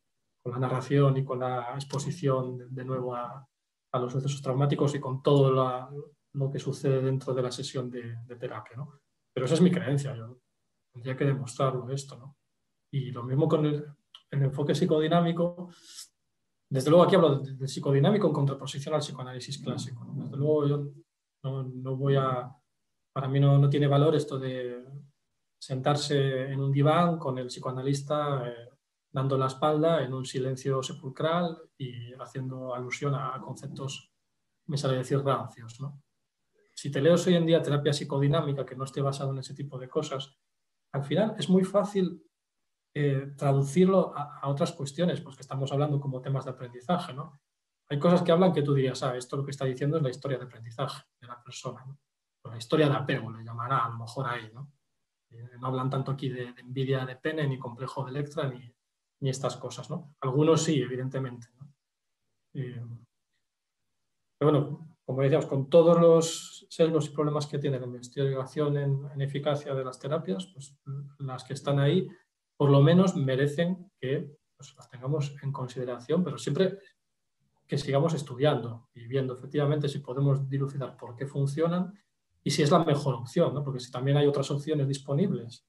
con 0.44 0.53
la 0.53 0.60
narración 0.60 1.15
y 1.18 1.24
con 1.24 1.40
la 1.40 1.74
exposición 1.76 2.68
de, 2.70 2.84
nuevo 2.86 3.15
a, 3.15 3.48
a, 3.94 3.99
los 3.99 4.11
sucesos 4.11 4.41
traumáticos 4.41 4.94
y 4.95 4.99
con 4.99 5.24
todo 5.24 5.52
lo 6.34 6.52
que 6.52 6.60
sucede 6.60 7.02
dentro 7.02 7.34
de 7.34 7.41
la 7.41 7.52
sesión 7.52 7.90
de, 7.90 8.18
de 8.26 8.36
terapia. 8.36 8.76
¿no? 8.76 8.99
Pero 9.34 9.45
esa 9.45 9.56
es 9.56 9.61
mi 9.61 9.72
creencia. 9.72 10.15
Yo 10.15 10.40
tendría 10.94 11.15
que 11.15 11.26
demostrarlo 11.26 11.90
esto, 11.90 12.18
¿no? 12.18 12.38
Y 12.91 13.11
lo 13.11 13.24
mismo 13.24 13.48
con 13.48 13.65
el 13.65 13.95
enfoque 14.30 14.76
psicodinámico, 14.76 15.70
desde 16.70 16.90
luego 16.90 17.06
aquí 17.06 17.15
hablo 17.15 17.40
del 17.40 17.68
psicodinámico 17.68 18.28
en 18.28 18.34
contraposición 18.34 18.94
al 18.94 19.02
psicoanálisis 19.02 19.60
clásico. 19.60 20.06
Desde 20.15 20.38
luego 20.38 20.68
yo 20.68 20.88
no, 21.44 21.95
voy 21.95 22.15
a, 22.15 22.52
para 23.14 23.28
mí 23.28 23.40
no, 23.40 23.70
tiene 23.70 23.88
valor 23.88 24.15
esto 24.15 24.40
de 24.40 24.86
sentarse 25.60 26.52
en 26.52 26.60
un 26.60 26.72
diván 26.72 27.18
con 27.18 27.38
el 27.38 27.48
psicoanalista 27.48 28.48
eh, 28.48 28.70
dando 29.14 29.38
la 29.38 29.45
espalda 29.45 30.03
en 30.03 30.14
un 30.14 30.26
silencio 30.26 30.81
sepulcral 30.81 31.69
y 31.77 32.14
haciendo 32.14 32.73
alusión 32.73 33.14
a 33.14 33.40
conceptos, 33.40 34.11
me 34.65 34.76
sale 34.76 34.98
decir, 34.98 35.19
rancios. 35.19 35.80
¿no? 35.80 36.02
Si 36.73 36.91
te 36.91 36.99
leo 36.99 37.14
hoy 37.14 37.35
en 37.35 37.45
día 37.45 37.61
terapia 37.61 37.94
psicodinámica 37.94 38.65
que 38.65 38.76
no 38.76 38.85
esté 38.85 39.02
basado 39.02 39.31
en 39.31 39.38
ese 39.38 39.53
tipo 39.53 39.77
de 39.77 39.88
cosas, 39.88 40.35
al 40.94 41.03
final 41.03 41.35
es 41.38 41.48
muy 41.48 41.64
fácil 41.64 42.23
eh, 42.95 43.34
traducirlo 43.38 44.14
a, 44.15 44.48
otras 44.49 44.72
cuestiones, 44.72 45.22
porque 45.22 45.41
estamos 45.41 45.72
hablando 45.72 45.99
como 45.99 46.19
temas 46.19 46.45
de 46.45 46.52
aprendizaje. 46.52 47.14
¿no? 47.14 47.40
Hay 47.90 47.99
cosas 47.99 48.23
que 48.23 48.31
hablan 48.31 48.52
que 48.52 48.64
tú 48.64 48.73
dirías, 48.73 49.03
ah, 49.03 49.15
esto 49.15 49.38
lo 49.38 49.45
que 49.45 49.52
está 49.52 49.65
diciendo 49.65 49.98
es 49.98 50.03
la 50.03 50.10
historia 50.10 50.40
de 50.40 50.45
aprendizaje 50.45 51.03
de 51.22 51.27
la 51.27 51.41
persona, 51.44 51.85
o 52.41 52.49
la 52.49 52.57
historia 52.57 52.90
de 52.90 52.95
apego, 52.95 53.31
le 53.31 53.44
llamará 53.44 53.85
a 53.85 53.90
lo 53.90 53.99
mejor 53.99 54.27
ahí. 54.27 54.49
No, 54.52 54.73
eh, 55.30 55.52
no 55.60 55.68
hablan 55.68 55.91
tanto 55.91 56.11
aquí 56.11 56.30
de, 56.30 56.52
de 56.52 56.61
envidia 56.61 57.06
de 57.06 57.15
pene, 57.15 57.48
ni 57.48 57.60
complejo 57.60 58.03
de 58.06 58.11
Electra, 58.11 58.48
ni, 58.48 58.73
ni 59.23 59.29
estas 59.29 59.55
cosas. 59.55 59.89
¿no? 59.89 60.13
Algunos 60.19 60.61
sí, 60.61 60.81
evidentemente. 60.81 61.47
pero 62.51 62.91
bueno, 64.41 64.97
como 65.05 65.21
decíamos, 65.21 65.45
con 65.45 65.69
todos 65.69 65.99
los 65.99 66.67
sesgos 66.69 67.07
y 67.07 67.11
problemas 67.11 67.47
que 67.47 67.57
tiene 67.57 67.79
la 67.79 67.85
investigación 67.85 68.77
en, 68.77 69.21
eficacia 69.21 69.73
de 69.73 69.85
las 69.85 69.97
terapias, 69.97 70.47
pues 70.47 70.77
las 71.19 71.45
que 71.45 71.53
están 71.53 71.79
ahí, 71.79 72.07
por 72.57 72.69
lo 72.69 72.81
menos 72.81 73.15
merecen 73.15 73.89
que 73.97 74.35
pues, 74.57 74.75
las 74.75 74.89
tengamos 74.89 75.33
en 75.41 75.53
consideración, 75.53 76.21
pero 76.21 76.37
siempre 76.37 76.79
que 77.65 77.77
sigamos 77.77 78.13
estudiando 78.13 78.89
y 78.93 79.07
viendo 79.07 79.33
efectivamente 79.33 79.87
si 79.87 79.99
podemos 79.99 80.49
dilucidar 80.49 80.97
por 80.97 81.15
qué 81.15 81.25
funcionan 81.25 81.93
y 82.43 82.51
si 82.51 82.61
es 82.61 82.71
la 82.71 82.83
mejor 82.83 83.15
opción, 83.15 83.53
¿no? 83.53 83.63
porque 83.63 83.79
si 83.79 83.89
también 83.89 84.17
hay 84.17 84.27
otras 84.27 84.51
opciones 84.51 84.85
disponibles 84.85 85.65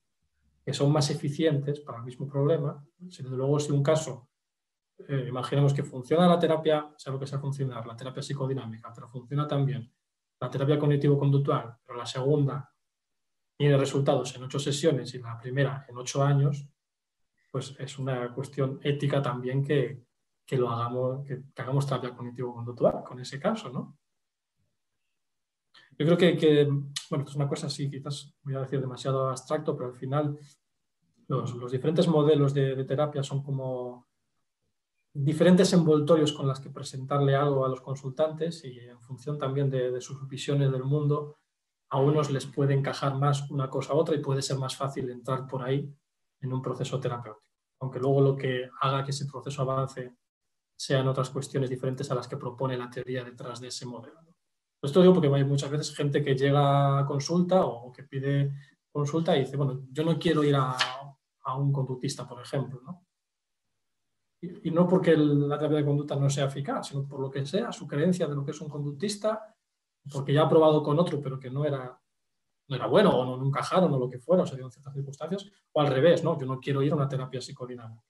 que 0.65 0.73
son 0.73 0.91
más 0.91 1.11
eficientes 1.11 1.81
para 1.81 1.99
el 1.99 2.05
mismo 2.05 2.27
problema. 2.27 2.83
Si 3.11 3.23
desde 3.23 3.37
luego 3.37 3.61
si 3.61 3.73
un 3.73 3.83
caso, 3.83 4.31
eh, 5.09 5.27
imaginemos 5.29 5.75
que 5.75 5.83
funciona 5.83 6.27
la 6.27 6.39
terapia, 6.39 6.95
lo 7.07 7.19
que 7.19 7.27
sea 7.27 7.39
funcionar, 7.39 7.87
la 7.87 7.97
terapia 7.97 8.23
psicodinámica, 8.23 8.93
pero 8.95 9.09
funciona 9.09 9.47
también 9.47 9.93
la 10.41 10.51
terapia 10.51 10.79
cognitivo-conductual, 10.79 11.77
pero 11.85 11.99
la 11.99 12.07
segunda 12.07 12.71
tiene 13.57 13.77
resultados 13.77 14.35
en 14.35 14.45
ocho 14.45 14.59
sesiones 14.59 15.15
y 15.15 15.19
la 15.19 15.39
primera 15.39 15.85
en 15.89 15.97
ocho 15.97 16.23
años, 16.23 16.67
pues 17.51 17.77
es 17.79 17.99
una 17.99 18.33
cuestión 18.35 18.81
ética 18.83 19.23
también 19.23 19.63
que, 19.63 20.07
que 20.47 20.57
lo 20.57 20.71
hagamos, 20.71 21.25
que, 21.27 21.43
que 21.55 21.63
hagamos 21.63 21.87
terapia 21.87 22.15
cognitivo-conductual 22.15 23.05
con 23.05 23.21
ese 23.21 23.39
caso, 23.39 23.71
¿no? 23.71 23.99
Yo 25.99 26.07
creo 26.07 26.17
que, 26.17 26.69
bueno, 27.11 27.25
es 27.27 27.35
una 27.35 27.49
cosa 27.49 27.69
así, 27.69 27.91
quizás 27.91 28.35
voy 28.43 28.55
a 28.55 28.61
decir 28.61 28.81
demasiado 28.81 29.29
abstracto, 29.29 29.77
pero 29.77 29.91
al 29.91 29.95
final 29.95 30.39
los, 31.29 31.71
diferentes 31.71 32.09
modelos 32.09 32.53
de, 32.53 32.85
terapia 32.85 33.23
son 33.23 33.43
como 33.43 34.09
diferentes 35.13 35.73
envoltorios 35.73 36.33
con 36.33 36.49
las 36.49 36.59
que 36.59 36.71
presentarle 36.71 37.37
algo 37.37 37.65
a 37.65 37.69
los 37.69 37.81
consultantes 37.81 38.65
y 38.65 38.81
en 38.81 39.01
función 39.01 39.39
también 39.39 39.71
de, 39.71 40.01
sus 40.01 40.27
visiones 40.29 40.73
del 40.73 40.85
mundo, 40.85 41.39
a 41.91 42.01
unos 42.01 42.31
les 42.31 42.47
puede 42.47 42.75
encajar 42.75 43.15
más 43.15 43.49
una 43.51 43.71
cosa 43.71 43.93
a 43.93 43.97
otra 43.97 44.17
y 44.17 44.21
puede 44.21 44.43
ser 44.43 44.59
más 44.59 44.77
fácil 44.77 45.09
entrar 45.11 45.47
por 45.47 45.63
ahí 45.63 45.89
en 46.41 46.53
un 46.53 46.61
proceso 46.61 46.99
terapéutico. 46.99 47.45
Aunque 47.81 48.01
luego 48.01 48.21
lo 48.21 48.37
que 48.37 48.69
haga 48.81 49.05
que 49.05 49.13
ese 49.13 49.27
proceso 49.27 49.63
avance 49.63 50.17
sean 50.77 51.07
otras 51.07 51.31
cuestiones 51.31 51.71
diferentes 51.71 52.11
a 52.11 52.15
las 52.17 52.27
que 52.27 52.37
propone 52.37 52.77
la 52.77 52.91
teoría 52.91 53.23
detrás 53.23 53.61
de 53.61 53.69
ese 53.69 53.87
modelo. 53.87 54.34
Esto 54.85 55.01
digo 55.01 55.15
porque 55.15 55.29
hay 55.29 55.45
muchas 55.45 55.71
veces 55.71 55.95
gente 55.95 56.23
que 56.23 56.35
llega 56.35 56.99
a 56.99 57.07
consulta 57.07 57.65
o 57.65 57.91
que 57.91 58.03
pide 58.03 58.53
consulta 58.93 59.37
y 59.37 59.41
dice, 59.41 59.57
bueno, 59.57 59.87
yo 59.91 60.05
no 60.05 60.19
quiero 60.19 60.45
ir 60.45 60.55
a, 60.57 60.77
un 61.57 61.73
conductista, 61.73 62.27
por 62.27 62.41
ejemplo, 62.41 62.81
¿no? 62.83 63.07
Y, 64.41 64.71
no 64.71 64.87
porque 64.87 65.17
la 65.17 65.57
terapia 65.57 65.79
de 65.79 65.85
conducta 65.85 66.17
no 66.17 66.29
sea 66.29 66.47
eficaz, 66.47 66.89
sino 66.89 67.07
por 67.07 67.21
lo 67.21 67.31
que 67.31 67.47
sea, 67.47 67.73
su 67.73 67.87
creencia 67.87 68.27
de 68.27 68.35
lo 68.35 68.45
que 68.45 68.51
es 68.51 68.61
un 68.61 68.69
conductista, 68.69 69.55
porque 70.13 70.35
ya 70.35 70.43
ha 70.43 70.49
probado 70.49 70.83
con 70.83 70.99
otro, 70.99 71.21
pero 71.21 71.41
que 71.41 71.51
no 71.51 71.65
era, 71.65 71.99
no 72.69 72.77
era 72.77 72.87
bueno 72.87 73.11
o 73.11 73.25
no, 73.25 73.37
no 73.39 73.47
encajaron 73.47 73.93
o 73.93 73.99
lo 73.99 74.09
que 74.09 74.19
fuera, 74.19 74.43
o 74.43 74.47
se 74.47 74.55
dieron 74.55 74.71
ciertas 74.71 74.95
circunstancias, 74.95 75.51
o 75.73 75.81
al 75.81 75.87
revés, 75.87 76.23
¿no? 76.23 76.39
Yo 76.39 76.47
no 76.47 76.61
quiero 76.61 76.83
ir 76.83 76.93
a 76.93 76.97
una 76.97 77.09
terapia 77.09 77.41
psicodinámica. 77.41 78.05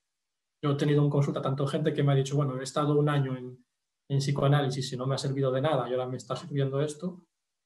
Yo 0.61 0.71
he 0.71 0.75
tenido 0.75 1.03
en 1.03 1.09
consulta 1.09 1.41
tanto 1.41 1.65
gente 1.67 1.93
que 1.93 2.03
me 2.03 2.11
ha 2.11 2.15
dicho, 2.15 2.35
bueno, 2.35 2.59
he 2.59 2.63
estado 2.63 2.97
un 2.97 3.07
año 3.07 3.37
en, 3.37 3.64
en 4.07 4.19
psicoanálisis 4.19 4.89
si 4.89 4.97
no 4.97 5.07
me 5.07 5.15
ha 5.15 5.17
servido 5.17 5.51
de 5.51 5.61
nada 5.61 5.89
y 5.89 5.93
ahora 5.93 6.07
me 6.07 6.17
está 6.17 6.35
sirviendo 6.35 6.81
esto, 6.81 7.23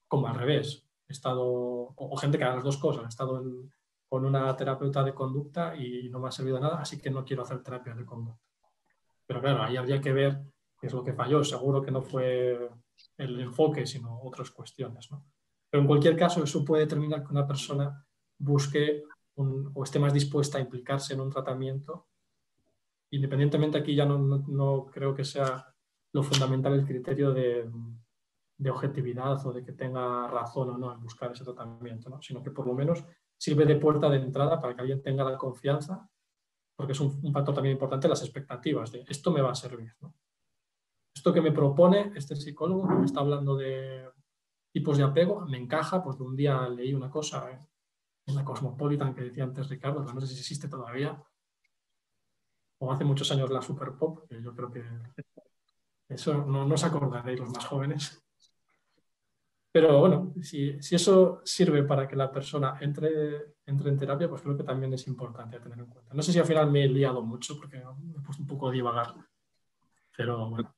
como 0.08 0.26
al 0.26 0.34
revés. 0.34 0.86
He 1.08 1.12
estado, 1.12 1.44
o, 1.44 2.16
gente 2.16 2.38
que 2.38 2.44
haga 2.44 2.56
las 2.56 2.64
dos 2.64 2.78
cosas, 2.78 3.04
he 3.04 3.08
estado 3.08 3.42
con 4.08 4.24
una 4.24 4.56
terapeuta 4.56 5.02
de 5.04 5.14
conducta 5.14 5.76
y 5.76 6.08
no 6.08 6.18
me 6.18 6.28
ha 6.28 6.32
servido 6.32 6.56
de 6.56 6.62
nada, 6.62 6.80
así 6.80 7.00
que 7.00 7.10
no 7.10 7.24
quiero 7.24 7.42
hacer 7.42 7.62
terapia 7.62 7.94
de 7.94 8.04
conducta. 8.04 8.44
Pero 9.26 9.40
claro, 9.40 9.62
ahí 9.62 9.76
habría 9.76 10.00
que 10.00 10.12
ver 10.12 10.40
qué 10.80 10.88
es 10.88 10.92
lo 10.92 11.04
que 11.04 11.12
falló. 11.12 11.44
Seguro 11.44 11.82
que 11.82 11.92
no 11.92 12.02
fue 12.02 12.68
el 13.16 13.40
enfoque, 13.40 13.86
sino 13.86 14.20
otras 14.22 14.50
cuestiones. 14.50 15.08
Pero 15.70 15.80
en 15.82 15.86
cualquier 15.86 16.16
caso, 16.16 16.42
eso 16.42 16.64
puede 16.64 16.82
determinar 16.82 17.22
que 17.22 17.32
una 17.32 17.46
persona 17.46 18.04
busque 18.38 19.04
o 19.36 19.84
esté 19.84 19.98
más 20.00 20.12
dispuesta 20.12 20.58
a 20.58 20.60
implicarse 20.60 21.14
en 21.14 21.20
un 21.20 21.30
tratamiento. 21.30 22.08
Independientemente 23.10 23.78
aquí 23.78 23.94
ya 23.94 24.04
no, 24.04 24.18
no 24.18 24.86
creo 24.86 25.14
que 25.14 25.24
sea 25.24 25.69
lo 26.12 26.22
fundamental 26.22 26.74
el 26.74 26.86
criterio 26.86 27.32
de, 27.32 27.70
objetividad 28.70 29.46
o 29.46 29.52
de 29.52 29.64
que 29.64 29.72
tenga 29.72 30.28
razón 30.28 30.70
o 30.70 30.78
no 30.78 30.92
en 30.92 31.00
buscar 31.00 31.32
ese 31.32 31.44
tratamiento, 31.44 32.10
¿no? 32.10 32.20
sino 32.20 32.42
que 32.42 32.50
por 32.50 32.66
lo 32.66 32.74
menos 32.74 33.02
sirve 33.38 33.64
de 33.64 33.76
puerta 33.76 34.10
de 34.10 34.18
entrada 34.18 34.60
para 34.60 34.74
que 34.74 34.82
alguien 34.82 35.02
tenga 35.02 35.24
la 35.24 35.38
confianza, 35.38 36.06
porque 36.76 36.92
es 36.92 37.00
un, 37.00 37.32
factor 37.32 37.54
también 37.54 37.72
importante 37.72 38.08
las 38.08 38.22
expectativas 38.22 38.92
de 38.92 39.04
esto 39.08 39.30
me 39.30 39.40
va 39.40 39.52
a 39.52 39.54
servir. 39.54 39.94
Esto 41.14 41.32
que 41.32 41.40
me 41.40 41.52
propone 41.52 42.12
este 42.14 42.36
psicólogo 42.36 42.86
que 42.86 42.94
me 42.94 43.06
está 43.06 43.20
hablando 43.20 43.56
de 43.56 44.10
tipos 44.72 44.98
de 44.98 45.04
apego 45.04 45.46
me 45.46 45.58
encaja 45.58 46.02
porque 46.02 46.22
un 46.22 46.36
día 46.36 46.68
leí 46.68 46.92
una 46.92 47.10
cosa 47.10 47.50
en 48.26 48.34
la 48.34 48.44
Cosmopolitan 48.44 49.14
que 49.14 49.22
decía 49.22 49.44
antes 49.44 49.68
Ricardo, 49.68 50.02
no 50.02 50.20
sé 50.20 50.26
si 50.26 50.40
existe 50.40 50.68
todavía, 50.68 51.18
o 52.82 52.92
hace 52.92 53.04
muchos 53.04 53.30
años 53.30 53.50
la 53.50 53.60
Super 53.60 53.92
Pop, 53.92 54.26
que 54.28 54.42
yo 54.42 54.54
creo 54.54 54.70
que 54.70 54.82
eso 56.10 56.44
no, 56.44 56.66
no 56.66 56.74
os 56.74 56.84
acordaréis 56.84 57.40
los 57.40 57.50
más 57.50 57.64
jóvenes. 57.64 58.22
Pero 59.72 60.00
bueno, 60.00 60.34
si, 60.42 60.76
eso 60.90 61.42
sirve 61.44 61.84
para 61.84 62.08
que 62.08 62.16
la 62.16 62.32
persona 62.32 62.76
entre, 62.80 63.54
entre 63.66 63.90
en 63.90 63.98
terapia, 63.98 64.28
pues 64.28 64.42
creo 64.42 64.56
que 64.56 64.64
también 64.64 64.92
es 64.92 65.06
importante 65.06 65.60
tener 65.60 65.78
en 65.78 65.86
cuenta. 65.86 66.12
No 66.12 66.22
sé 66.22 66.32
si 66.32 66.40
al 66.40 66.44
final 66.44 66.70
me 66.70 66.84
he 66.84 66.88
liado 66.88 67.22
mucho 67.22 67.56
porque 67.56 67.76
me 67.76 68.18
he 68.18 68.20
puesto 68.20 68.42
un 68.42 68.48
poco 68.48 68.68
a 68.68 68.72
divagar. 68.72 69.14
Pero 70.16 70.50
bueno. 70.50 70.74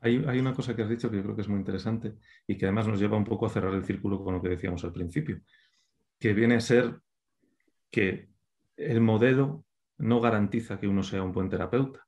Hay, 0.00 0.24
hay, 0.26 0.38
una 0.38 0.54
cosa 0.54 0.74
que 0.74 0.82
has 0.82 0.88
dicho 0.88 1.10
que 1.10 1.16
yo 1.16 1.22
creo 1.22 1.34
que 1.34 1.42
es 1.42 1.48
muy 1.48 1.58
interesante 1.58 2.14
y 2.46 2.56
que 2.56 2.66
además 2.66 2.88
nos 2.88 2.98
lleva 2.98 3.16
un 3.16 3.24
poco 3.24 3.46
a 3.46 3.50
cerrar 3.50 3.74
el 3.74 3.84
círculo 3.84 4.22
con 4.22 4.34
lo 4.34 4.42
que 4.42 4.50
decíamos 4.50 4.84
al 4.84 4.92
principio, 4.92 5.40
que 6.18 6.32
viene 6.32 6.56
a 6.56 6.60
ser 6.60 6.98
que 7.90 8.30
el 8.76 9.00
modelo 9.00 9.64
no 9.98 10.20
garantiza 10.20 10.80
que 10.80 10.88
uno 10.88 11.02
sea 11.02 11.22
un 11.22 11.32
buen 11.32 11.48
terapeuta. 11.48 12.06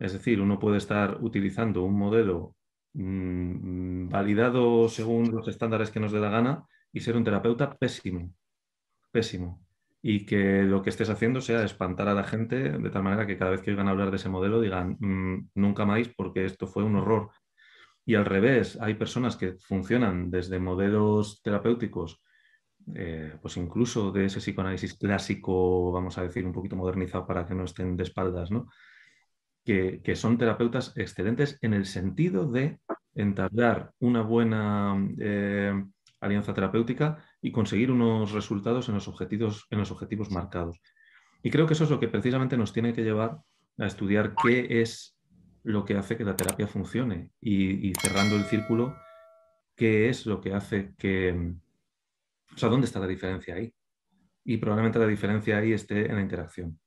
Es 0.00 0.14
decir, 0.14 0.40
uno 0.40 0.58
puede 0.58 0.78
estar 0.78 1.18
utilizando 1.20 1.84
un 1.84 1.96
modelo 1.96 2.56
mm, 2.94 4.08
validado 4.08 4.88
según 4.88 5.30
los 5.30 5.46
estándares 5.46 5.90
que 5.90 6.00
nos 6.00 6.10
dé 6.10 6.20
la 6.20 6.30
gana 6.30 6.66
y 6.90 7.00
ser 7.00 7.16
un 7.16 7.24
terapeuta 7.24 7.76
pésimo, 7.76 8.32
pésimo. 9.12 9.62
Y 10.02 10.24
que 10.24 10.62
lo 10.62 10.82
que 10.82 10.88
estés 10.88 11.10
haciendo 11.10 11.42
sea 11.42 11.62
espantar 11.62 12.08
a 12.08 12.14
la 12.14 12.24
gente 12.24 12.56
de 12.56 12.90
tal 12.90 13.02
manera 13.02 13.26
que 13.26 13.36
cada 13.36 13.50
vez 13.50 13.60
que 13.60 13.70
oigan 13.72 13.88
hablar 13.88 14.10
de 14.10 14.16
ese 14.16 14.30
modelo 14.30 14.62
digan 14.62 14.96
mm, 14.98 15.50
nunca 15.54 15.84
más 15.84 16.08
porque 16.16 16.46
esto 16.46 16.66
fue 16.66 16.82
un 16.82 16.96
horror. 16.96 17.30
Y 18.06 18.14
al 18.14 18.24
revés, 18.24 18.78
hay 18.80 18.94
personas 18.94 19.36
que 19.36 19.56
funcionan 19.58 20.30
desde 20.30 20.58
modelos 20.58 21.42
terapéuticos, 21.42 22.22
eh, 22.94 23.36
pues 23.42 23.58
incluso 23.58 24.10
de 24.10 24.24
ese 24.24 24.40
psicoanálisis 24.40 24.94
clásico, 24.94 25.92
vamos 25.92 26.16
a 26.16 26.22
decir, 26.22 26.46
un 26.46 26.52
poquito 26.52 26.76
modernizado 26.76 27.26
para 27.26 27.46
que 27.46 27.54
no 27.54 27.64
estén 27.64 27.96
de 27.96 28.04
espaldas, 28.04 28.50
¿no? 28.50 28.66
Que, 29.64 30.16
son 30.16 30.38
terapeutas 30.38 30.92
excelentes 30.96 31.58
en 31.62 31.74
el 31.74 31.86
sentido 31.86 32.50
de 32.50 32.78
entablar 33.14 33.92
una 33.98 34.22
buena 34.22 34.96
eh, 35.18 35.72
alianza 36.20 36.54
terapéutica 36.54 37.24
y 37.40 37.52
conseguir 37.52 37.90
unos 37.90 38.32
resultados 38.32 38.88
en 38.88 38.94
los, 38.94 39.08
objetivos, 39.08 39.66
en 39.70 39.78
los 39.78 39.90
objetivos 39.90 40.30
marcados. 40.30 40.80
Y 41.42 41.50
creo 41.50 41.66
que 41.66 41.74
eso 41.74 41.84
es 41.84 41.90
lo 41.90 42.00
que 42.00 42.08
precisamente 42.08 42.56
nos 42.56 42.72
tiene 42.72 42.92
que 42.92 43.02
llevar 43.02 43.38
a 43.78 43.86
estudiar 43.86 44.34
qué 44.42 44.82
es 44.82 45.16
lo 45.62 45.84
que 45.84 45.96
hace 45.96 46.16
que 46.16 46.24
la 46.24 46.36
terapia 46.36 46.66
funcione 46.66 47.32
y, 47.40 47.92
cerrando 47.94 48.36
el 48.36 48.44
círculo, 48.44 48.96
qué 49.76 50.08
es 50.08 50.26
lo 50.26 50.40
que 50.40 50.54
hace 50.54 50.94
que... 50.96 51.54
O 52.54 52.58
sea, 52.58 52.68
¿dónde 52.68 52.86
está 52.86 52.98
la 52.98 53.06
diferencia 53.06 53.54
ahí? 53.54 53.72
Y 54.44 54.56
probablemente 54.56 54.98
la 54.98 55.06
diferencia 55.06 55.58
ahí 55.58 55.72
esté 55.72 56.06
en 56.06 56.16
la 56.16 56.22
interacción. 56.22 56.78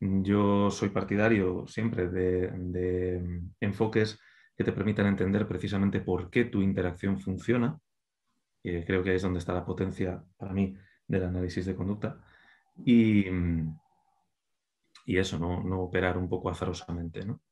Yo 0.00 0.70
soy 0.70 0.88
partidario 0.88 1.66
siempre 1.66 2.08
de, 2.08 3.22
enfoques 3.60 4.18
que 4.56 4.64
te 4.64 4.72
permitan 4.72 5.06
entender 5.06 5.46
precisamente 5.46 6.00
por 6.00 6.30
qué 6.30 6.46
tu 6.46 6.62
interacción 6.62 7.20
funciona. 7.20 7.78
Y 8.62 8.82
creo 8.84 9.02
que 9.02 9.10
ahí 9.10 9.16
es 9.16 9.22
donde 9.22 9.38
está 9.38 9.52
la 9.52 9.64
potencia 9.64 10.22
para 10.36 10.52
mí 10.52 10.74
del 11.06 11.24
análisis 11.24 11.66
de 11.66 11.76
conducta. 11.76 12.18
Y, 12.84 13.26
y 15.06 15.18
eso, 15.18 15.38
no, 15.38 15.62
no, 15.62 15.80
operar 15.80 16.16
un 16.16 16.28
poco 16.28 16.48
azarosamente. 16.50 17.24
¿no? 17.24 17.42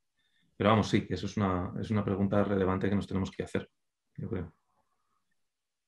Pero 0.57 0.71
vamos, 0.71 0.89
sí, 0.89 1.05
eso 1.09 1.27
es 1.27 1.37
una, 1.37 1.71
es 1.79 1.89
una 1.91 2.03
pregunta 2.03 2.43
relevante 2.43 2.89
que 2.89 2.95
nos 2.95 3.07
tenemos 3.07 3.31
que 3.31 3.43
hacer, 3.43 3.69
yo 4.17 4.29
creo. 4.29 4.53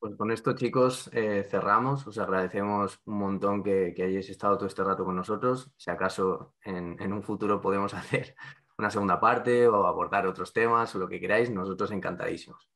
Pues 0.02 0.16
con 0.16 0.32
esto, 0.32 0.56
chicos, 0.56 1.12
eh, 1.14 1.46
cerramos. 1.48 2.08
Os 2.08 2.18
agradecemos 2.18 3.00
un 3.06 3.20
montón 3.20 3.62
que, 3.62 3.94
hayáis 3.96 4.32
estado 4.32 4.58
todo 4.58 4.66
este 4.66 4.84
rato 4.84 5.06
con 5.06 5.16
nosotros. 5.16 5.72
Si 5.78 5.92
acaso 5.92 6.56
en, 6.64 7.14
un 7.14 7.22
futuro 7.22 7.62
podemos 7.62 7.94
hacer 7.94 8.36
una 8.80 8.90
segunda 8.90 9.20
parte 9.20 9.68
o 9.68 9.86
abordar 9.86 10.26
otros 10.26 10.54
temas 10.54 10.96
o 10.96 10.98
lo 10.98 11.08
que 11.08 11.20
queráis, 11.20 11.52
nosotros 11.52 11.92
encantadísimos. 11.92 12.68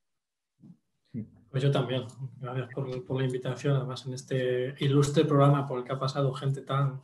Pues 1.50 1.64
yo 1.64 1.72
también. 1.72 2.06
Gracias 2.38 2.70
por, 2.76 3.20
la 3.20 3.26
invitación. 3.26 3.76
Además, 3.76 4.06
en 4.06 4.14
este 4.14 4.76
ilustre 4.78 5.26
programa 5.26 5.66
por 5.66 5.80
el 5.80 5.84
que 5.84 5.94
ha 5.94 6.00
pasado 6.00 6.32
gente 6.32 6.62
tan, 6.62 7.02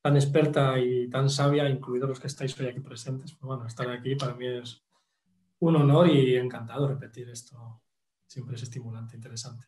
tan 0.00 0.14
experta 0.14 0.78
y 0.78 1.10
tan 1.10 1.28
sabia, 1.28 1.68
incluidos 1.68 2.08
los 2.08 2.20
que 2.20 2.28
estáis 2.28 2.56
hoy 2.60 2.68
aquí 2.68 2.78
presentes. 2.78 3.32
Pues 3.32 3.42
bueno, 3.42 3.66
estar 3.66 3.90
aquí 3.90 4.14
para 4.14 4.34
mí 4.34 4.46
es 4.46 4.84
un 5.58 5.74
honor 5.74 6.06
y 6.06 6.36
encantado 6.36 6.86
repetir 6.86 7.28
esto 7.28 7.80
siempre 8.34 8.56
es 8.56 8.62
estimulante, 8.64 9.14
interesante. 9.16 9.66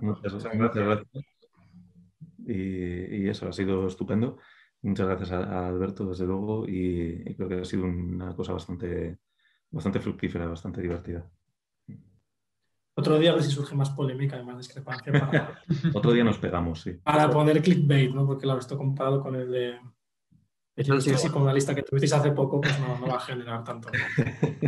muchas, 0.00 0.32
gracias. 0.74 1.08
Y, 2.38 3.28
eso 3.28 3.48
ha 3.48 3.52
sido 3.52 3.86
estupendo. 3.86 4.38
Muchas 4.80 5.06
gracias 5.06 5.32
a, 5.32 5.68
Alberto, 5.68 6.06
desde 6.06 6.24
luego, 6.24 6.66
y, 6.66 7.34
creo 7.36 7.48
que 7.48 7.60
ha 7.60 7.64
sido 7.64 7.84
una 7.84 8.34
cosa 8.34 8.54
bastante, 8.54 9.18
bastante 9.70 10.00
fructífera, 10.00 10.46
bastante 10.46 10.80
divertida. 10.80 11.28
Otro 12.94 13.18
día 13.18 13.30
a 13.30 13.34
ver 13.34 13.42
si 13.42 13.50
surge 13.50 13.74
más 13.74 13.90
polémica 13.90 14.38
y 14.38 14.44
más 14.44 14.56
discrepancia. 14.58 15.12
Otro 15.94 16.12
día 16.12 16.24
nos 16.24 16.38
pegamos, 16.38 16.80
sí. 16.80 16.92
Para 16.92 17.30
poner 17.30 17.62
clickbait, 17.62 18.12
¿no? 18.12 18.26
Porque 18.26 18.46
lo 18.46 18.58
esto 18.58 18.76
comparado 18.76 19.22
con 19.22 19.34
el 19.34 19.50
de 19.50 19.78
eso 20.74 20.98
sí, 21.00 21.28
con 21.28 21.44
la 21.44 21.52
lista 21.52 21.74
que 21.74 21.82
tuvisteis 21.82 22.14
hace 22.14 22.30
poco, 22.30 22.60
pues 22.60 22.78
no, 22.80 23.06
va 23.06 23.16
a 23.16 23.20
generar 23.20 23.62
tanto. 23.62 23.90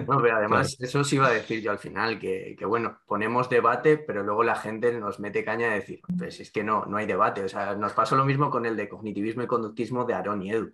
No, 0.07 0.19
pero 0.23 0.37
además, 0.37 0.77
eso 0.79 1.03
sí 1.03 1.17
iba 1.17 1.29
a 1.29 1.33
decir 1.33 1.63
yo 1.63 1.71
al 1.71 1.79
final, 1.79 2.19
que, 2.19 2.57
bueno, 2.67 2.99
ponemos 3.07 3.49
debate, 3.49 3.97
pero 3.97 4.23
luego 4.23 4.45
la 4.45 4.55
gente 4.55 4.93
nos 4.93 5.19
mete 5.19 5.45
caña 5.45 5.69
de 5.69 5.77
decir, 5.77 6.01
pues 6.19 6.41
es 6.41 6.51
que 6.51 6.63
no, 6.63 6.85
no 6.85 6.99
hay 6.99 7.07
debate. 7.07 7.43
O 7.43 7.49
sea, 7.49 7.75
nos 7.75 7.95
pasó 7.95 8.17
lo 8.17 8.27
mismo 8.27 8.51
con 8.51 8.67
el 8.67 8.77
de 8.77 8.89
cognitivismo 8.89 9.43
y 9.43 9.47
conductismo 9.47 10.05
de 10.05 10.15
Aaron 10.15 10.43
y 10.43 10.51
Edu. 10.51 10.73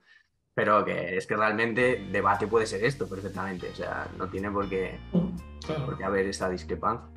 Pero 0.53 0.85
que 0.85 1.17
es 1.17 1.29
que 1.29 1.37
realmente 1.37 2.09
debate 2.11 2.49
puede 2.49 2.67
ser 2.67 2.85
esto 2.85 3.09
perfectamente. 3.09 3.69
O 3.71 3.75
sea, 3.75 4.09
no 4.19 4.29
tiene 4.29 4.51
por 4.51 4.69
qué, 4.69 4.99
por 5.13 5.97
qué 5.97 6.05
haber 6.05 6.27
esa 6.27 6.49
discrepancia. 6.49 7.09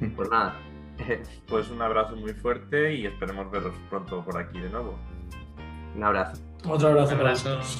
Pues 0.16 0.30
nada. 0.30 0.58
Pues 1.46 1.68
un 1.70 1.82
abrazo 1.82 2.16
muy 2.16 2.32
fuerte 2.32 2.94
y 2.94 3.04
esperemos 3.04 3.50
veros 3.50 3.74
pronto 3.90 4.24
por 4.24 4.38
aquí 4.38 4.58
de 4.58 4.70
nuevo. 4.70 4.98
Un 5.94 6.04
abrazo. 6.04 6.49
Otro 6.68 6.88
abrazo 6.88 7.16
para 7.16 7.34
todos. 7.34 7.78